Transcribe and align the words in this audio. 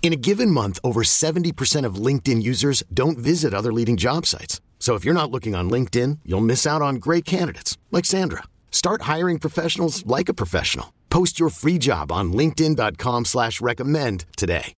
In 0.00 0.12
a 0.12 0.16
given 0.16 0.50
month, 0.50 0.78
over 0.82 1.02
70% 1.02 1.84
of 1.84 1.96
LinkedIn 1.96 2.42
users 2.42 2.82
don't 2.94 3.18
visit 3.18 3.52
other 3.52 3.72
leading 3.72 3.98
job 3.98 4.24
sites. 4.24 4.62
So 4.78 4.94
if 4.94 5.04
you're 5.04 5.12
not 5.12 5.30
looking 5.30 5.54
on 5.54 5.68
LinkedIn, 5.68 6.20
you'll 6.24 6.40
miss 6.40 6.66
out 6.66 6.80
on 6.80 6.94
great 6.96 7.26
candidates 7.26 7.76
like 7.90 8.06
Sandra. 8.06 8.44
Start 8.70 9.02
hiring 9.02 9.38
professionals 9.38 10.06
like 10.06 10.30
a 10.30 10.34
professional. 10.34 10.94
Post 11.10 11.38
your 11.38 11.50
free 11.50 11.76
job 11.76 12.10
on 12.10 12.32
linkedin.com 12.32 13.26
slash 13.26 13.60
recommend 13.60 14.24
today. 14.38 14.72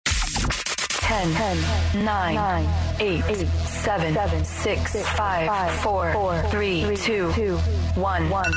10, 1.08 1.32
10 1.32 2.04
9, 2.04 2.34
9 2.34 3.00
8, 3.00 3.24
8 3.24 3.46
7, 3.48 4.14
7 4.14 4.44
6, 4.44 4.92
6 4.92 5.08
5 5.16 5.80
4, 5.80 6.12
4 6.12 6.42
3 6.42 6.96
2 6.96 7.56
1 7.56 8.30
1 8.30 8.52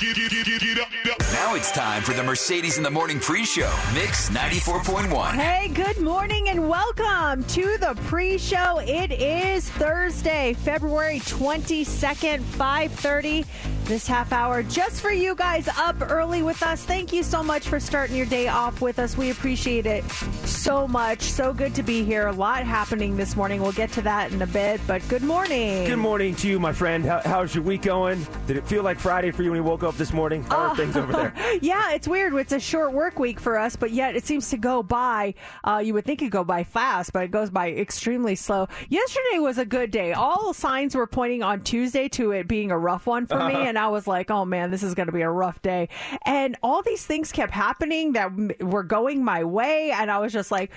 Now 0.00 1.54
it's 1.54 1.70
time 1.72 2.02
for 2.02 2.14
the 2.14 2.22
Mercedes 2.22 2.78
in 2.78 2.82
the 2.82 2.90
Morning 2.90 3.20
pre-show. 3.20 3.70
Mix 3.92 4.30
94.1. 4.30 5.32
Hey, 5.32 5.68
good 5.68 6.00
morning 6.00 6.48
and 6.48 6.66
welcome 6.70 7.44
to 7.44 7.76
the 7.76 7.94
pre-show. 8.06 8.78
It 8.78 9.12
is 9.12 9.68
Thursday, 9.68 10.54
February 10.54 11.20
22nd, 11.20 12.40
5:30. 12.40 13.44
This 13.90 14.06
half 14.06 14.32
hour 14.32 14.62
just 14.62 15.00
for 15.00 15.10
you 15.10 15.34
guys 15.34 15.66
up 15.66 15.96
early 16.12 16.44
with 16.44 16.62
us. 16.62 16.84
Thank 16.84 17.12
you 17.12 17.24
so 17.24 17.42
much 17.42 17.66
for 17.66 17.80
starting 17.80 18.14
your 18.14 18.24
day 18.24 18.46
off 18.46 18.80
with 18.80 19.00
us. 19.00 19.16
We 19.16 19.30
appreciate 19.30 19.84
it 19.84 20.08
so 20.44 20.86
much. 20.86 21.22
So 21.22 21.52
good 21.52 21.74
to 21.74 21.82
be 21.82 22.04
here. 22.04 22.28
A 22.28 22.32
lot 22.32 22.62
happening 22.64 23.16
this 23.16 23.34
morning. 23.34 23.60
We'll 23.60 23.72
get 23.72 23.90
to 23.92 24.02
that 24.02 24.30
in 24.30 24.42
a 24.42 24.46
bit, 24.46 24.80
but 24.86 25.02
good 25.08 25.24
morning. 25.24 25.86
Good 25.86 25.98
morning 25.98 26.36
to 26.36 26.48
you, 26.48 26.60
my 26.60 26.72
friend. 26.72 27.04
How, 27.04 27.20
how's 27.24 27.52
your 27.52 27.64
week 27.64 27.82
going? 27.82 28.24
Did 28.46 28.58
it 28.58 28.64
feel 28.64 28.84
like 28.84 29.00
Friday 29.00 29.32
for 29.32 29.42
you 29.42 29.50
when 29.50 29.56
you 29.56 29.64
woke 29.64 29.82
up 29.82 29.96
this 29.96 30.12
morning? 30.12 30.44
How 30.44 30.68
are 30.68 30.76
things 30.76 30.96
over 30.96 31.10
there? 31.12 31.34
yeah, 31.60 31.90
it's 31.90 32.06
weird. 32.06 32.32
It's 32.34 32.52
a 32.52 32.60
short 32.60 32.92
work 32.92 33.18
week 33.18 33.40
for 33.40 33.58
us, 33.58 33.74
but 33.74 33.90
yet 33.90 34.14
it 34.14 34.24
seems 34.24 34.50
to 34.50 34.56
go 34.56 34.84
by. 34.84 35.34
Uh, 35.64 35.82
you 35.84 35.94
would 35.94 36.04
think 36.04 36.22
it'd 36.22 36.30
go 36.30 36.44
by 36.44 36.62
fast, 36.62 37.12
but 37.12 37.24
it 37.24 37.32
goes 37.32 37.50
by 37.50 37.72
extremely 37.72 38.36
slow. 38.36 38.68
Yesterday 38.88 39.40
was 39.40 39.58
a 39.58 39.64
good 39.64 39.90
day. 39.90 40.12
All 40.12 40.54
signs 40.54 40.94
were 40.94 41.08
pointing 41.08 41.42
on 41.42 41.62
Tuesday 41.62 42.08
to 42.10 42.30
it 42.30 42.46
being 42.46 42.70
a 42.70 42.78
rough 42.78 43.08
one 43.08 43.26
for 43.26 43.44
me, 43.48 43.54
and 43.66 43.79
I 43.80 43.88
was 43.88 44.06
like, 44.06 44.30
oh 44.30 44.44
man, 44.44 44.70
this 44.70 44.82
is 44.82 44.94
going 44.94 45.06
to 45.06 45.12
be 45.12 45.22
a 45.22 45.30
rough 45.30 45.60
day. 45.62 45.88
And 46.24 46.56
all 46.62 46.82
these 46.82 47.04
things 47.04 47.32
kept 47.32 47.52
happening 47.52 48.12
that 48.12 48.30
were 48.60 48.84
going 48.84 49.24
my 49.24 49.44
way, 49.44 49.90
and 49.90 50.10
I 50.10 50.18
was 50.18 50.32
just 50.32 50.50
like, 50.50 50.70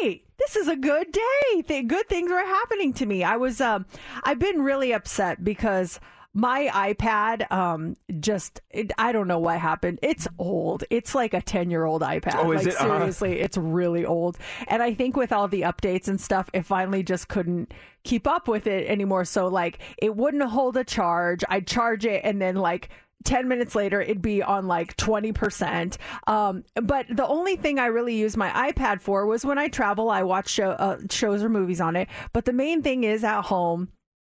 wait 0.00 0.24
this 0.40 0.56
is 0.56 0.68
a 0.68 0.76
good 0.76 1.12
day. 1.12 1.82
Good 1.82 2.08
things 2.08 2.30
were 2.30 2.38
happening 2.38 2.94
to 2.94 3.06
me. 3.06 3.22
I 3.22 3.36
was, 3.36 3.60
um, 3.60 3.84
I've 4.22 4.38
been 4.38 4.62
really 4.62 4.92
upset 4.92 5.44
because 5.44 6.00
my 6.32 6.70
iPad, 6.72 7.50
um, 7.50 7.96
just, 8.20 8.60
it, 8.70 8.92
I 8.98 9.10
don't 9.10 9.26
know 9.26 9.40
what 9.40 9.58
happened. 9.58 9.98
It's 10.02 10.28
old. 10.38 10.84
It's 10.88 11.14
like 11.14 11.34
a 11.34 11.42
10 11.42 11.70
year 11.70 11.84
old 11.84 12.02
iPad. 12.02 12.36
Oh, 12.36 12.52
is 12.52 12.64
like, 12.64 12.74
it? 12.74 12.80
Uh-huh. 12.80 12.98
Seriously, 12.98 13.40
it's 13.40 13.56
really 13.56 14.04
old. 14.04 14.38
And 14.68 14.82
I 14.82 14.94
think 14.94 15.16
with 15.16 15.32
all 15.32 15.48
the 15.48 15.62
updates 15.62 16.06
and 16.06 16.20
stuff, 16.20 16.48
it 16.52 16.64
finally 16.64 17.02
just 17.02 17.28
couldn't 17.28 17.74
keep 18.04 18.28
up 18.28 18.46
with 18.46 18.66
it 18.68 18.88
anymore. 18.88 19.24
So, 19.24 19.48
like, 19.48 19.80
it 19.98 20.14
wouldn't 20.14 20.44
hold 20.44 20.76
a 20.76 20.84
charge. 20.84 21.42
I'd 21.48 21.66
charge 21.66 22.06
it 22.06 22.22
and 22.24 22.40
then, 22.40 22.56
like, 22.56 22.90
10 23.24 23.48
minutes 23.48 23.74
later 23.74 24.00
it'd 24.00 24.22
be 24.22 24.42
on 24.42 24.66
like 24.66 24.96
20% 24.96 25.98
um, 26.26 26.64
but 26.74 27.04
the 27.10 27.26
only 27.26 27.54
thing 27.54 27.78
i 27.78 27.84
really 27.84 28.14
use 28.14 28.34
my 28.34 28.48
ipad 28.72 29.02
for 29.02 29.26
was 29.26 29.44
when 29.44 29.58
i 29.58 29.68
travel 29.68 30.08
i 30.08 30.22
watch 30.22 30.48
show, 30.48 30.70
uh, 30.70 30.96
shows 31.10 31.42
or 31.42 31.50
movies 31.50 31.82
on 31.82 31.96
it 31.96 32.08
but 32.32 32.46
the 32.46 32.52
main 32.54 32.80
thing 32.80 33.04
is 33.04 33.22
at 33.22 33.42
home 33.42 33.88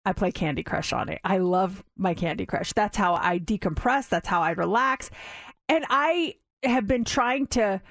i 0.07 0.13
play 0.13 0.31
candy 0.31 0.63
crush 0.63 0.93
on 0.93 1.09
it. 1.09 1.19
I 1.23 1.37
love 1.37 1.83
my 1.97 2.13
candy 2.13 2.45
crush. 2.45 2.73
That's 2.73 2.97
how 2.97 3.15
i 3.15 3.39
decompress. 3.39 4.09
That's 4.09 4.27
how 4.27 4.41
i 4.41 4.51
relax. 4.51 5.09
And 5.69 5.85
i 5.89 6.35
have 6.63 6.87
been 6.87 7.03
trying 7.03 7.47
to 7.47 7.81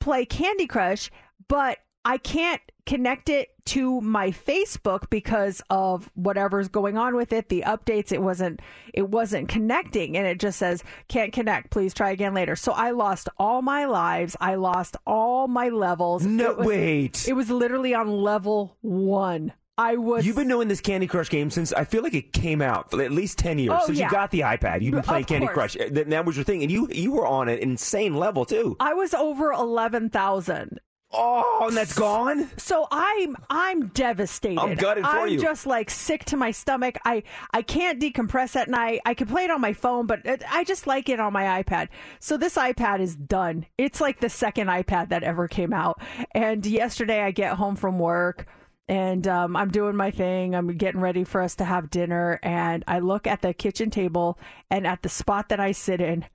play 0.00 0.24
candy 0.24 0.66
crush 0.66 1.10
but 1.48 1.78
i 2.04 2.16
can't 2.18 2.60
connect 2.86 3.28
it 3.28 3.48
to 3.64 4.00
my 4.02 4.30
Facebook 4.30 5.08
because 5.08 5.62
of 5.70 6.10
whatever's 6.14 6.68
going 6.68 6.98
on 6.98 7.16
with 7.16 7.32
it 7.32 7.48
the 7.48 7.64
updates. 7.66 8.12
It 8.12 8.20
wasn't 8.20 8.60
it 8.92 9.08
wasn't 9.08 9.48
connecting 9.48 10.16
and 10.16 10.26
it 10.26 10.38
just 10.38 10.58
says 10.58 10.84
can't 11.08 11.32
connect. 11.32 11.70
Please 11.70 11.94
try 11.94 12.10
again 12.10 12.34
later. 12.34 12.56
So 12.56 12.72
I 12.72 12.90
lost 12.90 13.28
all 13.38 13.62
my 13.62 13.86
lives. 13.86 14.36
I 14.40 14.56
lost 14.56 14.96
all 15.06 15.48
my 15.48 15.70
levels. 15.70 16.26
No, 16.26 16.50
it 16.50 16.58
was, 16.58 16.66
wait. 16.66 17.28
it 17.28 17.32
was 17.32 17.50
literally 17.50 17.94
on 17.94 18.08
level 18.08 18.76
1 18.82 19.52
I 19.76 19.96
was 19.96 20.24
You've 20.24 20.36
been 20.36 20.46
knowing 20.48 20.68
this 20.68 20.80
Candy 20.80 21.06
Crush 21.06 21.28
game 21.28 21.50
since 21.50 21.72
I 21.72 21.84
feel 21.84 22.02
like 22.02 22.14
it 22.14 22.32
came 22.32 22.62
out 22.62 22.90
for 22.90 23.02
at 23.02 23.10
least 23.10 23.38
ten 23.38 23.58
years 23.58 23.76
Oh, 23.80 23.86
since 23.86 23.98
yeah. 23.98 24.06
you 24.06 24.10
got 24.10 24.30
the 24.30 24.40
iPad. 24.40 24.82
You've 24.82 24.92
been 24.94 25.02
playing 25.02 25.24
Candy. 25.24 25.48
Crush. 25.48 25.76
That, 25.90 26.08
that 26.10 26.24
was 26.24 26.36
your 26.36 26.44
thing, 26.44 26.62
and 26.62 26.70
you 26.70 26.88
you 26.92 27.10
were 27.12 27.26
on 27.26 27.48
an 27.48 27.58
insane 27.58 28.14
level 28.14 28.44
too. 28.44 28.76
I 28.78 28.94
was 28.94 29.14
over 29.14 29.50
11,000 29.52 30.78
Oh, 31.16 31.66
and 31.68 31.76
that's 31.76 31.94
gone. 31.94 32.50
So 32.56 32.88
I'm 32.90 33.36
I'm 33.48 33.86
devastated. 33.88 34.58
I'm 34.60 34.74
gutted 34.74 35.04
for 35.04 35.10
I'm 35.10 35.28
you. 35.28 35.40
just 35.40 35.64
like 35.64 35.88
sick 35.88 36.24
to 36.26 36.36
my 36.36 36.50
stomach. 36.50 36.96
I 37.04 37.22
I 37.52 37.62
can't 37.62 38.00
decompress 38.00 38.56
at 38.56 38.68
night. 38.68 39.00
I 39.06 39.14
can 39.14 39.28
play 39.28 39.44
it 39.44 39.50
on 39.50 39.60
my 39.60 39.72
phone, 39.74 40.06
but 40.06 40.24
it, 40.26 40.42
I 40.50 40.64
just 40.64 40.88
like 40.88 41.08
it 41.08 41.20
on 41.20 41.32
my 41.32 41.62
iPad. 41.62 41.88
So 42.18 42.36
this 42.36 42.56
iPad 42.56 42.98
is 43.00 43.14
done. 43.14 43.66
It's 43.78 44.00
like 44.00 44.18
the 44.20 44.28
second 44.28 44.66
iPad 44.66 45.10
that 45.10 45.22
ever 45.22 45.46
came 45.46 45.72
out. 45.72 46.00
And 46.32 46.66
yesterday 46.66 47.22
I 47.22 47.30
get 47.30 47.54
home 47.54 47.76
from 47.76 47.98
work 48.00 48.46
and 48.88 49.26
um, 49.26 49.56
I'm 49.56 49.70
doing 49.70 49.96
my 49.96 50.10
thing. 50.10 50.54
I'm 50.54 50.68
getting 50.76 51.00
ready 51.00 51.24
for 51.24 51.40
us 51.40 51.54
to 51.56 51.64
have 51.64 51.90
dinner, 51.90 52.38
and 52.42 52.84
I 52.86 52.98
look 52.98 53.26
at 53.26 53.42
the 53.42 53.54
kitchen 53.54 53.90
table, 53.90 54.38
and 54.70 54.86
at 54.86 55.02
the 55.02 55.08
spot 55.08 55.48
that 55.48 55.60
I 55.60 55.72
sit 55.72 56.00
in, 56.00 56.26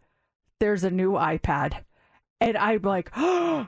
there's 0.60 0.84
a 0.84 0.92
new 0.92 1.14
iPad, 1.14 1.84
and 2.42 2.58
I'm 2.58 2.82
like, 2.82 3.12
and 3.16 3.68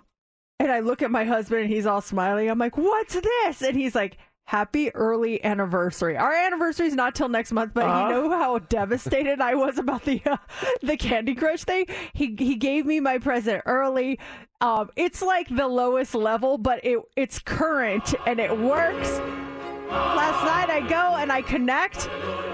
I 0.59 0.79
look 0.79 1.01
at 1.01 1.11
my 1.11 1.25
husband, 1.25 1.61
and 1.61 1.69
he's 1.69 1.85
all 1.85 2.01
smiling. 2.01 2.49
I'm 2.49 2.59
like, 2.59 2.77
"What's 2.77 3.13
this?" 3.15 3.61
And 3.61 3.77
he's 3.77 3.95
like. 3.95 4.17
Happy 4.45 4.93
early 4.95 5.41
anniversary. 5.45 6.17
Our 6.17 6.33
anniversary 6.33 6.87
is 6.87 6.93
not 6.93 7.15
till 7.15 7.29
next 7.29 7.53
month, 7.53 7.73
but 7.73 7.85
Uh-huh. 7.85 8.07
you 8.07 8.13
know 8.13 8.29
how 8.31 8.59
devastated 8.59 9.39
I 9.39 9.55
was 9.55 9.77
about 9.77 10.03
the 10.03 10.21
uh, 10.25 10.37
the 10.81 10.97
Candy 10.97 11.35
Crush 11.35 11.63
thing. 11.63 11.85
He 12.13 12.35
he 12.37 12.55
gave 12.55 12.85
me 12.85 12.99
my 12.99 13.17
present 13.17 13.63
early. 13.65 14.19
Um, 14.59 14.89
it's 14.97 15.21
like 15.21 15.47
the 15.55 15.67
lowest 15.67 16.13
level, 16.15 16.57
but 16.57 16.83
it 16.83 16.99
it's 17.15 17.39
current 17.39 18.13
and 18.27 18.39
it 18.41 18.57
works. 18.57 19.21
Last 19.91 20.45
night 20.45 20.69
I 20.69 20.87
go 20.87 21.15
and 21.17 21.31
I 21.31 21.41
connect, 21.41 22.07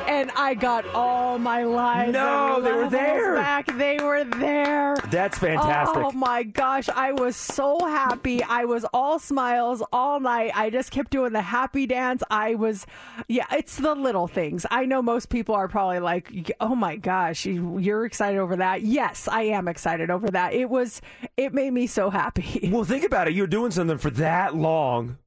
and 0.08 0.32
I 0.36 0.56
got 0.56 0.86
all 0.96 1.38
my 1.38 1.64
lives. 1.64 2.14
No, 2.14 2.60
they 2.62 2.72
were 2.72 2.90
there. 2.90 3.36
Back, 3.36 3.78
they 3.78 4.00
were 4.00 4.24
there. 4.24 4.96
That's 5.12 5.38
fantastic. 5.38 5.98
Oh 5.98 6.12
my 6.14 6.44
gosh, 6.44 6.90
I 6.90 7.12
was 7.12 7.36
so 7.36 7.80
happy. 7.86 8.42
I 8.42 8.66
was 8.66 8.86
all 8.94 9.20
smiles 9.20 9.84
all 9.94 10.20
night. 10.20 10.52
I 10.56 10.70
just 10.70 10.92
kept 10.92 11.12
doing 11.12 11.34
the 11.34 11.42
happy 11.42 11.86
dance. 11.86 12.24
I 12.32 12.56
was, 12.56 12.86
yeah, 13.28 13.46
it's 13.52 13.78
the 13.78 13.94
little 13.94 14.28
things. 14.28 14.66
I 14.72 14.86
know 14.86 15.02
most 15.02 15.30
people 15.30 15.54
are 15.56 15.68
probably 15.68 16.00
like, 16.00 16.52
oh 16.60 16.74
my 16.76 16.96
gosh, 16.96 17.46
you're 17.46 18.06
excited 18.06 18.40
over 18.40 18.56
that. 18.56 18.82
Yes, 18.82 19.28
I 19.28 19.44
am 19.44 19.68
excited 19.68 20.10
over 20.10 20.28
that. 20.32 20.54
It 20.54 20.70
was, 20.70 21.02
it 21.36 21.54
made 21.54 21.72
me 21.72 21.86
so 21.86 22.10
happy. 22.10 22.70
Well, 22.72 22.84
think 22.84 23.04
about 23.04 23.28
it. 23.28 23.34
You're 23.34 23.48
doing 23.48 23.72
something 23.72 23.98
for 23.98 24.10
that 24.12 24.56
long, 24.56 25.18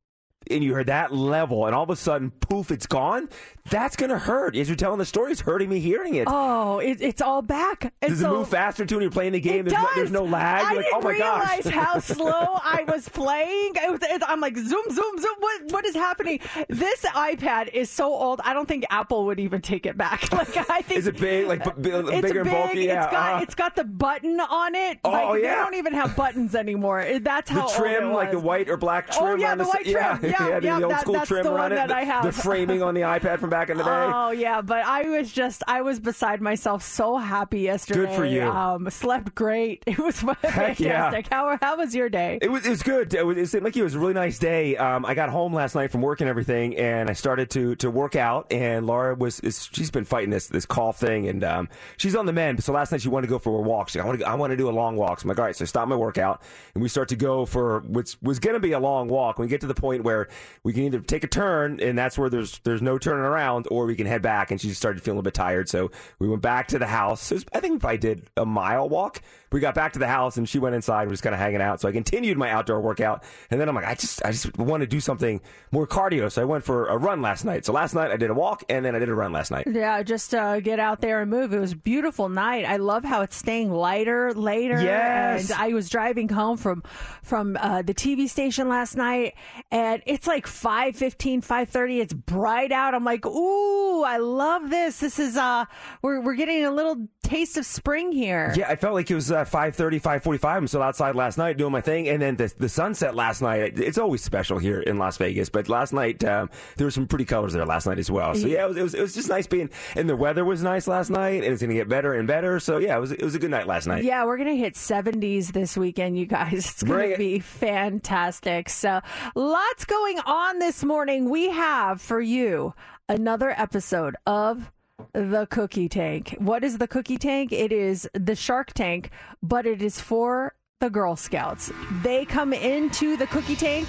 and 0.50 0.64
you're 0.64 0.80
at 0.80 0.86
that 0.86 1.12
level, 1.12 1.66
and 1.66 1.74
all 1.74 1.84
of 1.84 1.90
a 1.90 1.96
sudden, 1.96 2.30
poof, 2.30 2.70
it's 2.70 2.86
gone. 2.86 3.28
That's 3.68 3.96
gonna 3.96 4.18
hurt. 4.18 4.56
As 4.56 4.68
you're 4.68 4.76
telling 4.76 4.98
the 4.98 5.04
story, 5.04 5.32
it's 5.32 5.40
hurting 5.42 5.68
me 5.68 5.80
hearing 5.80 6.14
it. 6.14 6.24
Oh, 6.30 6.78
it, 6.78 7.00
it's 7.00 7.20
all 7.20 7.42
back. 7.42 7.92
And 8.02 8.10
Does 8.10 8.20
so, 8.20 8.34
it 8.34 8.38
move 8.38 8.48
faster 8.48 8.86
too 8.86 8.96
when 8.96 9.02
you're 9.02 9.10
playing 9.10 9.32
the 9.32 9.40
game? 9.40 9.64
There's, 9.66 9.80
no, 9.80 9.88
there's 9.94 10.10
no 10.10 10.24
lag. 10.24 10.64
I 10.64 10.72
You're 10.72 10.76
like, 10.82 10.84
didn't 10.86 10.98
oh 10.98 11.00
my 11.04 11.10
realize 11.12 11.64
gosh. 11.64 11.72
how 11.74 11.98
slow 12.00 12.30
I 12.64 12.84
was 12.88 13.08
playing. 13.08 13.72
It 13.76 13.90
was, 13.90 14.00
it, 14.02 14.22
I'm 14.26 14.40
like 14.40 14.56
zoom, 14.56 14.84
zoom, 14.90 15.18
zoom. 15.18 15.34
What 15.38 15.72
what 15.72 15.84
is 15.84 15.94
happening? 15.94 16.40
This 16.68 17.02
iPad 17.02 17.68
is 17.72 17.90
so 17.90 18.06
old. 18.12 18.40
I 18.44 18.54
don't 18.54 18.66
think 18.66 18.84
Apple 18.90 19.26
would 19.26 19.38
even 19.40 19.60
take 19.60 19.86
it 19.86 19.96
back. 19.96 20.28
Like 20.40 20.56
I 20.70 20.80
think 20.80 20.98
Is 20.98 21.06
it 21.06 21.18
big, 21.18 21.46
like 21.48 21.62
b- 21.64 21.70
b- 21.82 21.90
it's 21.90 22.20
bigger 22.22 22.40
and 22.40 22.48
big. 22.50 22.58
bulky? 22.58 22.80
Yeah. 22.84 23.02
It's 23.04 23.12
got 23.12 23.32
uh-huh. 23.32 23.42
it's 23.42 23.54
got 23.54 23.76
the 23.76 23.84
button 23.84 24.40
on 24.40 24.74
it. 24.74 24.98
Oh, 25.04 25.10
like, 25.10 25.42
They 25.42 25.48
don't 25.48 25.74
even 25.74 25.92
have 25.92 26.16
buttons 26.16 26.54
anymore. 26.54 27.04
That's 27.20 27.50
the 27.50 27.60
how 27.60 27.68
trim, 27.68 28.04
old 28.04 28.12
it 28.12 28.16
like 28.16 28.30
the 28.30 28.38
white 28.38 28.70
or 28.70 28.76
black 28.78 29.10
trim. 29.10 29.24
Oh, 29.24 29.34
yeah, 29.34 29.52
on 29.52 29.58
the 29.58 29.64
the, 29.64 29.68
white 29.70 29.86
s- 29.86 29.92
Yeah, 29.92 30.16
trim. 30.16 30.32
Yeah, 30.32 30.60
the, 30.60 30.66
yeah, 30.66 30.78
the 30.78 30.84
old 30.84 30.92
that- 30.92 31.00
school 31.02 31.12
that's 31.14 31.28
trim 31.28 31.44
the 31.44 31.52
on 31.52 31.72
it. 31.72 31.74
that 31.74 31.88
the, 31.88 31.96
I 31.96 32.04
have. 32.04 32.24
the 32.24 32.32
framing 32.32 32.82
on 32.82 32.94
the 32.94 33.02
iPad 33.02 33.38
from 33.38 33.49
back 33.50 33.70
in 33.70 33.76
the 33.76 33.84
day. 33.84 33.90
Oh 33.90 34.30
yeah, 34.30 34.62
but 34.62 34.84
I 34.84 35.02
was 35.08 35.32
just 35.32 35.62
I 35.66 35.82
was 35.82 36.00
beside 36.00 36.40
myself, 36.40 36.82
so 36.82 37.16
happy 37.16 37.60
yesterday. 37.60 38.06
Good 38.06 38.16
for 38.16 38.24
you. 38.24 38.42
Um, 38.42 38.88
slept 38.90 39.34
great. 39.34 39.84
It 39.90 39.98
was 39.98 40.20
fantastic. 40.20 40.86
yeah. 40.86 41.20
How 41.30 41.58
how 41.60 41.76
was 41.76 41.94
your 41.94 42.08
day? 42.08 42.38
It 42.40 42.50
was 42.50 42.64
it 42.64 42.70
was 42.70 42.82
good. 42.82 43.12
It, 43.12 43.26
was, 43.26 43.36
it 43.36 43.48
seemed 43.48 43.64
like 43.64 43.76
it 43.76 43.82
was 43.82 43.94
a 43.94 43.98
really 43.98 44.14
nice 44.14 44.38
day. 44.38 44.76
Um, 44.76 45.04
I 45.04 45.14
got 45.14 45.28
home 45.30 45.52
last 45.52 45.74
night 45.74 45.90
from 45.90 46.00
work 46.00 46.20
and 46.20 46.30
everything, 46.30 46.76
and 46.76 47.10
I 47.10 47.12
started 47.12 47.50
to 47.50 47.74
to 47.76 47.90
work 47.90 48.14
out. 48.14 48.52
And 48.52 48.86
Laura 48.86 49.14
was 49.14 49.40
is, 49.40 49.68
she's 49.72 49.90
been 49.90 50.04
fighting 50.04 50.30
this 50.30 50.46
this 50.46 50.64
cough 50.64 50.98
thing, 51.00 51.26
and 51.28 51.42
um, 51.42 51.68
she's 51.96 52.14
on 52.14 52.26
the 52.26 52.32
mend. 52.32 52.62
So 52.62 52.72
last 52.72 52.92
night 52.92 53.02
she 53.02 53.08
wanted 53.08 53.26
to 53.26 53.30
go 53.30 53.38
for 53.38 53.58
a 53.58 53.62
walk. 53.62 53.88
She's 53.88 53.96
like, 53.96 54.04
I 54.04 54.08
want 54.08 54.20
to 54.20 54.28
I 54.28 54.34
want 54.34 54.50
to 54.52 54.56
do 54.56 54.68
a 54.68 54.70
long 54.70 54.96
walk. 54.96 55.20
So 55.20 55.24
I'm 55.24 55.28
like, 55.30 55.38
all 55.38 55.44
right. 55.44 55.56
So 55.56 55.64
I 55.64 55.66
stop 55.66 55.88
my 55.88 55.96
workout, 55.96 56.42
and 56.74 56.82
we 56.82 56.88
start 56.88 57.08
to 57.08 57.16
go 57.16 57.44
for 57.46 57.80
which 57.80 58.16
was 58.22 58.38
going 58.38 58.54
to 58.54 58.60
be 58.60 58.72
a 58.72 58.80
long 58.80 59.08
walk. 59.08 59.38
We 59.38 59.48
get 59.48 59.60
to 59.62 59.66
the 59.66 59.74
point 59.74 60.04
where 60.04 60.28
we 60.62 60.72
can 60.72 60.84
either 60.84 61.00
take 61.00 61.24
a 61.24 61.28
turn, 61.28 61.80
and 61.80 61.98
that's 61.98 62.16
where 62.16 62.30
there's 62.30 62.60
there's 62.60 62.82
no 62.82 62.96
turning 62.98 63.24
around, 63.24 63.39
or 63.70 63.86
we 63.86 63.96
can 63.96 64.06
head 64.06 64.22
back. 64.22 64.50
And 64.50 64.60
she 64.60 64.70
started 64.70 65.02
feeling 65.02 65.18
a 65.18 65.22
bit 65.22 65.34
tired, 65.34 65.68
so 65.68 65.90
we 66.18 66.28
went 66.28 66.42
back 66.42 66.68
to 66.68 66.78
the 66.78 66.86
house. 66.86 67.30
Was- 67.30 67.44
I 67.52 67.60
think 67.60 67.72
we 67.74 67.78
probably 67.78 67.98
did 67.98 68.30
a 68.36 68.44
mile 68.46 68.88
walk. 68.88 69.22
We 69.52 69.60
got 69.60 69.74
back 69.74 69.92
to 69.94 69.98
the 69.98 70.06
house, 70.06 70.36
and 70.36 70.48
she 70.48 70.58
went 70.58 70.74
inside. 70.74 71.06
We 71.06 71.10
was 71.10 71.20
kind 71.20 71.34
of 71.34 71.40
hanging 71.40 71.60
out. 71.60 71.80
So 71.80 71.88
I 71.88 71.92
continued 71.92 72.38
my 72.38 72.50
outdoor 72.50 72.80
workout, 72.80 73.24
and 73.50 73.60
then 73.60 73.68
I'm 73.68 73.74
like, 73.74 73.86
I 73.86 73.94
just 73.94 74.24
I 74.24 74.30
just 74.30 74.56
want 74.58 74.82
to 74.82 74.86
do 74.86 75.00
something 75.00 75.40
more 75.72 75.86
cardio. 75.86 76.30
So 76.30 76.42
I 76.42 76.44
went 76.44 76.64
for 76.64 76.86
a 76.86 76.96
run 76.96 77.20
last 77.20 77.44
night. 77.44 77.64
So 77.64 77.72
last 77.72 77.94
night 77.94 78.10
I 78.10 78.16
did 78.16 78.30
a 78.30 78.34
walk, 78.34 78.64
and 78.68 78.84
then 78.84 78.94
I 78.94 78.98
did 78.98 79.08
a 79.08 79.14
run 79.14 79.32
last 79.32 79.50
night. 79.50 79.66
Yeah, 79.70 80.02
just 80.02 80.34
uh, 80.34 80.60
get 80.60 80.78
out 80.78 81.00
there 81.00 81.20
and 81.20 81.30
move. 81.30 81.52
It 81.52 81.58
was 81.58 81.72
a 81.72 81.76
beautiful 81.76 82.28
night. 82.28 82.64
I 82.64 82.76
love 82.76 83.04
how 83.04 83.22
it's 83.22 83.36
staying 83.36 83.70
lighter 83.72 84.32
later. 84.34 84.80
Yes. 84.80 85.50
And 85.50 85.60
I 85.60 85.68
was 85.68 85.88
driving 85.88 86.28
home 86.28 86.56
from 86.56 86.82
from 87.22 87.56
uh, 87.60 87.82
the 87.82 87.94
TV 87.94 88.28
station 88.28 88.68
last 88.68 88.96
night, 88.96 89.34
and 89.70 90.02
it's 90.06 90.26
like 90.26 90.46
5.15, 90.46 91.44
5.30. 91.44 92.00
It's 92.00 92.12
bright 92.12 92.72
out. 92.72 92.94
I'm 92.94 93.04
like, 93.04 93.26
ooh, 93.26 94.02
I 94.02 94.18
love 94.18 94.70
this. 94.70 95.00
This 95.00 95.18
is 95.18 95.36
uh, 95.36 95.64
we're 96.02 96.20
we're 96.20 96.34
getting 96.34 96.64
a 96.64 96.70
little 96.70 97.08
taste 97.22 97.56
of 97.56 97.66
spring 97.66 98.12
here. 98.12 98.52
Yeah, 98.56 98.68
I 98.68 98.76
felt 98.76 98.94
like 98.94 99.10
it 99.10 99.14
was 99.14 99.30
uh, 99.30 99.39
5.30, 99.48 100.00
5.45. 100.00 100.44
I'm 100.44 100.66
still 100.66 100.82
outside 100.82 101.14
last 101.14 101.38
night 101.38 101.56
doing 101.56 101.72
my 101.72 101.80
thing. 101.80 102.08
And 102.08 102.20
then 102.20 102.36
the, 102.36 102.52
the 102.58 102.68
sunset 102.68 103.14
last 103.14 103.42
night, 103.42 103.78
it's 103.78 103.98
always 103.98 104.22
special 104.22 104.58
here 104.58 104.80
in 104.80 104.98
Las 104.98 105.16
Vegas. 105.16 105.48
But 105.48 105.68
last 105.68 105.92
night, 105.92 106.22
um, 106.24 106.50
there 106.76 106.86
were 106.86 106.90
some 106.90 107.06
pretty 107.06 107.24
colors 107.24 107.52
there 107.52 107.66
last 107.66 107.86
night 107.86 107.98
as 107.98 108.10
well. 108.10 108.34
So 108.34 108.46
yeah, 108.46 108.64
it 108.64 108.68
was, 108.68 108.76
it 108.76 108.82
was, 108.82 108.94
it 108.94 109.00
was 109.02 109.14
just 109.14 109.28
nice 109.28 109.46
being, 109.46 109.70
and 109.96 110.08
the 110.08 110.16
weather 110.16 110.44
was 110.44 110.62
nice 110.62 110.86
last 110.86 111.10
night, 111.10 111.42
and 111.42 111.52
it's 111.52 111.60
going 111.60 111.70
to 111.70 111.76
get 111.76 111.88
better 111.88 112.14
and 112.14 112.26
better. 112.26 112.60
So 112.60 112.78
yeah, 112.78 112.96
it 112.96 113.00
was, 113.00 113.12
it 113.12 113.22
was 113.22 113.34
a 113.34 113.38
good 113.38 113.50
night 113.50 113.66
last 113.66 113.86
night. 113.86 114.04
Yeah, 114.04 114.24
we're 114.24 114.36
going 114.36 114.48
to 114.48 114.56
hit 114.56 114.74
70s 114.74 115.52
this 115.52 115.76
weekend, 115.76 116.18
you 116.18 116.26
guys. 116.26 116.50
It's 116.70 116.82
going 116.82 117.10
to 117.10 117.18
be 117.18 117.40
fantastic. 117.40 118.68
So, 118.68 119.00
lots 119.34 119.84
going 119.84 120.18
on 120.20 120.58
this 120.58 120.84
morning. 120.84 121.28
We 121.28 121.50
have 121.50 122.00
for 122.00 122.20
you 122.20 122.74
another 123.08 123.50
episode 123.50 124.16
of 124.26 124.70
the 125.12 125.46
Cookie 125.50 125.88
Tank. 125.88 126.36
What 126.38 126.64
is 126.64 126.78
the 126.78 126.88
Cookie 126.88 127.18
Tank? 127.18 127.52
It 127.52 127.72
is 127.72 128.08
the 128.14 128.34
Shark 128.34 128.72
Tank, 128.72 129.10
but 129.42 129.66
it 129.66 129.82
is 129.82 130.00
for 130.00 130.54
the 130.80 130.90
Girl 130.90 131.16
Scouts. 131.16 131.70
They 132.02 132.24
come 132.24 132.52
into 132.52 133.16
the 133.16 133.26
Cookie 133.26 133.56
Tank, 133.56 133.86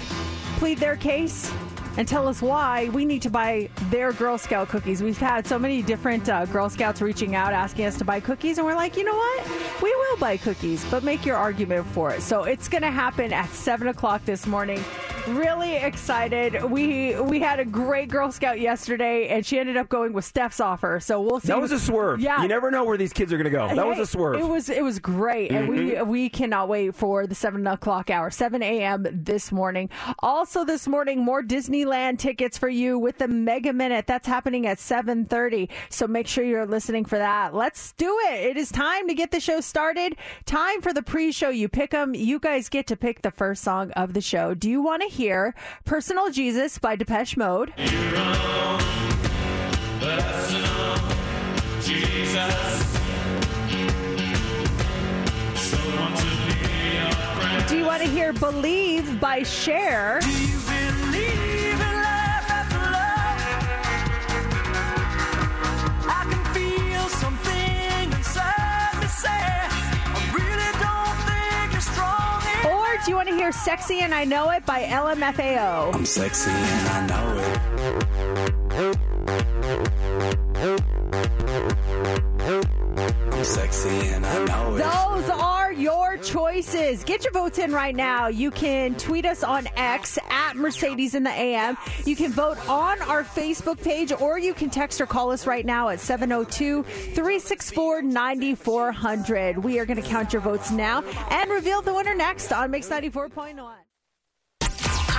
plead 0.58 0.78
their 0.78 0.96
case, 0.96 1.50
and 1.96 2.08
tell 2.08 2.26
us 2.26 2.40
why 2.40 2.88
we 2.90 3.04
need 3.04 3.22
to 3.22 3.30
buy 3.30 3.68
their 3.90 4.12
Girl 4.12 4.38
Scout 4.38 4.68
cookies. 4.68 5.02
We've 5.02 5.18
had 5.18 5.46
so 5.46 5.58
many 5.58 5.82
different 5.82 6.28
uh, 6.28 6.46
Girl 6.46 6.68
Scouts 6.68 7.02
reaching 7.02 7.34
out 7.34 7.52
asking 7.52 7.84
us 7.86 7.98
to 7.98 8.04
buy 8.04 8.20
cookies, 8.20 8.58
and 8.58 8.66
we're 8.66 8.74
like, 8.74 8.96
you 8.96 9.04
know 9.04 9.14
what? 9.14 9.82
We 9.82 9.94
will 9.94 10.16
buy 10.16 10.36
cookies, 10.36 10.84
but 10.90 11.04
make 11.04 11.26
your 11.26 11.36
argument 11.36 11.86
for 11.88 12.12
it. 12.12 12.22
So 12.22 12.44
it's 12.44 12.68
going 12.68 12.82
to 12.82 12.90
happen 12.90 13.32
at 13.32 13.50
7 13.50 13.88
o'clock 13.88 14.24
this 14.24 14.46
morning. 14.46 14.82
Really 15.28 15.76
excited. 15.76 16.64
We 16.64 17.14
we 17.20 17.38
had 17.38 17.60
a 17.60 17.64
great 17.64 18.08
Girl 18.08 18.32
Scout 18.32 18.58
yesterday, 18.58 19.28
and 19.28 19.46
she 19.46 19.56
ended 19.56 19.76
up 19.76 19.88
going 19.88 20.12
with 20.12 20.24
Steph's 20.24 20.58
offer. 20.58 20.98
So 20.98 21.22
we'll 21.22 21.38
see. 21.38 21.46
That 21.46 21.60
was 21.60 21.70
a 21.70 21.78
swerve. 21.78 22.20
Yeah. 22.20 22.42
You 22.42 22.48
never 22.48 22.72
know 22.72 22.84
where 22.84 22.96
these 22.96 23.12
kids 23.12 23.32
are 23.32 23.36
going 23.36 23.44
to 23.44 23.50
go. 23.50 23.68
That 23.72 23.86
was 23.86 24.00
a 24.00 24.06
swerve. 24.06 24.40
It 24.40 24.48
was 24.48 24.68
it 24.68 24.82
was 24.82 24.98
great, 24.98 25.52
and 25.52 25.68
we 25.68 26.02
we 26.02 26.28
cannot 26.28 26.68
wait 26.68 26.96
for 26.96 27.28
the 27.28 27.36
seven 27.36 27.64
o'clock 27.68 28.10
hour, 28.10 28.30
seven 28.30 28.64
a.m. 28.64 29.06
this 29.12 29.52
morning. 29.52 29.90
Also 30.18 30.64
this 30.64 30.88
morning, 30.88 31.20
more 31.20 31.40
Disneyland 31.82 32.18
tickets 32.18 32.58
for 32.58 32.68
you 32.68 32.98
with 32.98 33.18
the 33.18 33.28
Mega 33.28 33.72
Minute. 33.72 34.06
That's 34.06 34.26
happening 34.26 34.66
at 34.66 34.78
seven 34.78 35.24
thirty. 35.24 35.68
So 35.88 36.06
make 36.06 36.26
sure 36.26 36.44
you're 36.44 36.66
listening 36.66 37.04
for 37.04 37.18
that. 37.18 37.54
Let's 37.54 37.92
do 37.92 38.18
it. 38.30 38.50
It 38.50 38.56
is 38.56 38.70
time 38.70 39.08
to 39.08 39.14
get 39.14 39.30
the 39.30 39.40
show 39.40 39.60
started. 39.60 40.16
Time 40.46 40.80
for 40.80 40.92
the 40.92 41.02
pre-show. 41.02 41.48
You 41.48 41.68
pick 41.68 41.90
them. 41.90 42.14
You 42.14 42.38
guys 42.38 42.68
get 42.68 42.86
to 42.88 42.96
pick 42.96 43.22
the 43.22 43.30
first 43.30 43.62
song 43.62 43.90
of 43.92 44.14
the 44.14 44.20
show. 44.20 44.54
Do 44.54 44.70
you 44.70 44.82
want 44.82 45.02
to 45.02 45.08
hear 45.08 45.54
"Personal 45.84 46.30
Jesus" 46.30 46.78
by 46.78 46.96
Depeche 46.96 47.36
Mode? 47.36 47.72
Do 57.68 57.78
you 57.78 57.84
want 57.84 58.02
to 58.02 58.08
hear 58.08 58.32
Believe 58.32 59.20
by 59.20 59.42
Cher? 59.42 60.20
Or 73.02 73.04
do 73.04 73.10
you 73.10 73.16
want 73.16 73.28
to 73.30 73.34
hear 73.34 73.50
Sexy 73.50 73.98
and 73.98 74.14
I 74.14 74.22
Know 74.22 74.50
It 74.50 74.64
by 74.64 74.84
LMFAO? 74.84 75.92
I'm 75.92 76.06
sexy 76.06 76.52
and 76.52 76.88
I 76.88 77.06
know 77.08 78.46
it. 78.46 78.61
Choices. 86.22 87.04
Get 87.04 87.24
your 87.24 87.32
votes 87.32 87.58
in 87.58 87.72
right 87.72 87.94
now. 87.94 88.28
You 88.28 88.50
can 88.50 88.94
tweet 88.96 89.26
us 89.26 89.42
on 89.42 89.66
X 89.76 90.18
at 90.30 90.56
Mercedes 90.56 91.14
in 91.14 91.22
the 91.22 91.30
AM. 91.30 91.76
You 92.04 92.16
can 92.16 92.32
vote 92.32 92.58
on 92.68 93.00
our 93.02 93.24
Facebook 93.24 93.82
page 93.82 94.12
or 94.12 94.38
you 94.38 94.54
can 94.54 94.70
text 94.70 95.00
or 95.00 95.06
call 95.06 95.30
us 95.30 95.46
right 95.46 95.66
now 95.66 95.88
at 95.88 96.00
702 96.00 96.82
364 96.82 98.02
9400. 98.02 99.58
We 99.58 99.78
are 99.78 99.86
going 99.86 100.00
to 100.00 100.08
count 100.08 100.32
your 100.32 100.42
votes 100.42 100.70
now 100.70 101.02
and 101.30 101.50
reveal 101.50 101.82
the 101.82 101.94
winner 101.94 102.14
next 102.14 102.52
on 102.52 102.70
Mix 102.70 102.88
94.1. 102.88 103.54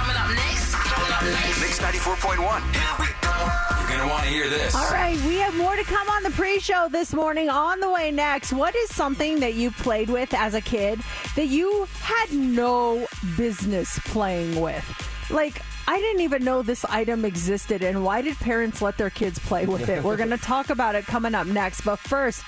Coming 0.03 0.15
up 0.15 0.29
next. 0.29 0.73
Coming 0.73 1.11
up 1.11 1.23
next. 1.23 1.61
Mix 1.61 1.79
94.1. 1.79 2.73
Here 2.73 2.95
we 2.99 3.05
go. 3.21 3.72
You're 3.93 3.99
going 3.99 4.09
to 4.09 4.15
want 4.15 4.25
to 4.25 4.31
hear 4.31 4.49
this. 4.49 4.73
All 4.73 4.89
right, 4.89 5.15
we 5.21 5.35
have 5.35 5.55
more 5.55 5.75
to 5.75 5.83
come 5.83 6.09
on 6.09 6.23
the 6.23 6.31
pre-show 6.31 6.87
this 6.89 7.13
morning. 7.13 7.47
On 7.47 7.79
the 7.79 7.91
way 7.91 8.09
next, 8.09 8.51
what 8.51 8.75
is 8.75 8.89
something 8.89 9.39
that 9.41 9.53
you 9.53 9.69
played 9.69 10.09
with 10.09 10.33
as 10.33 10.55
a 10.55 10.61
kid 10.61 10.99
that 11.35 11.45
you 11.45 11.87
had 12.01 12.33
no 12.33 13.05
business 13.37 13.99
playing 13.99 14.59
with? 14.59 14.83
Like 15.29 15.61
I 15.87 15.99
didn't 15.99 16.21
even 16.21 16.43
know 16.43 16.63
this 16.63 16.83
item 16.85 17.23
existed, 17.23 17.83
and 17.83 18.03
why 18.03 18.23
did 18.23 18.35
parents 18.37 18.81
let 18.81 18.97
their 18.97 19.11
kids 19.11 19.37
play 19.37 19.67
with 19.67 19.87
it? 19.87 20.03
We're 20.03 20.17
going 20.17 20.29
to 20.31 20.37
talk 20.37 20.71
about 20.71 20.95
it 20.95 21.05
coming 21.05 21.35
up 21.35 21.45
next. 21.45 21.81
But 21.81 21.99
first, 21.99 22.43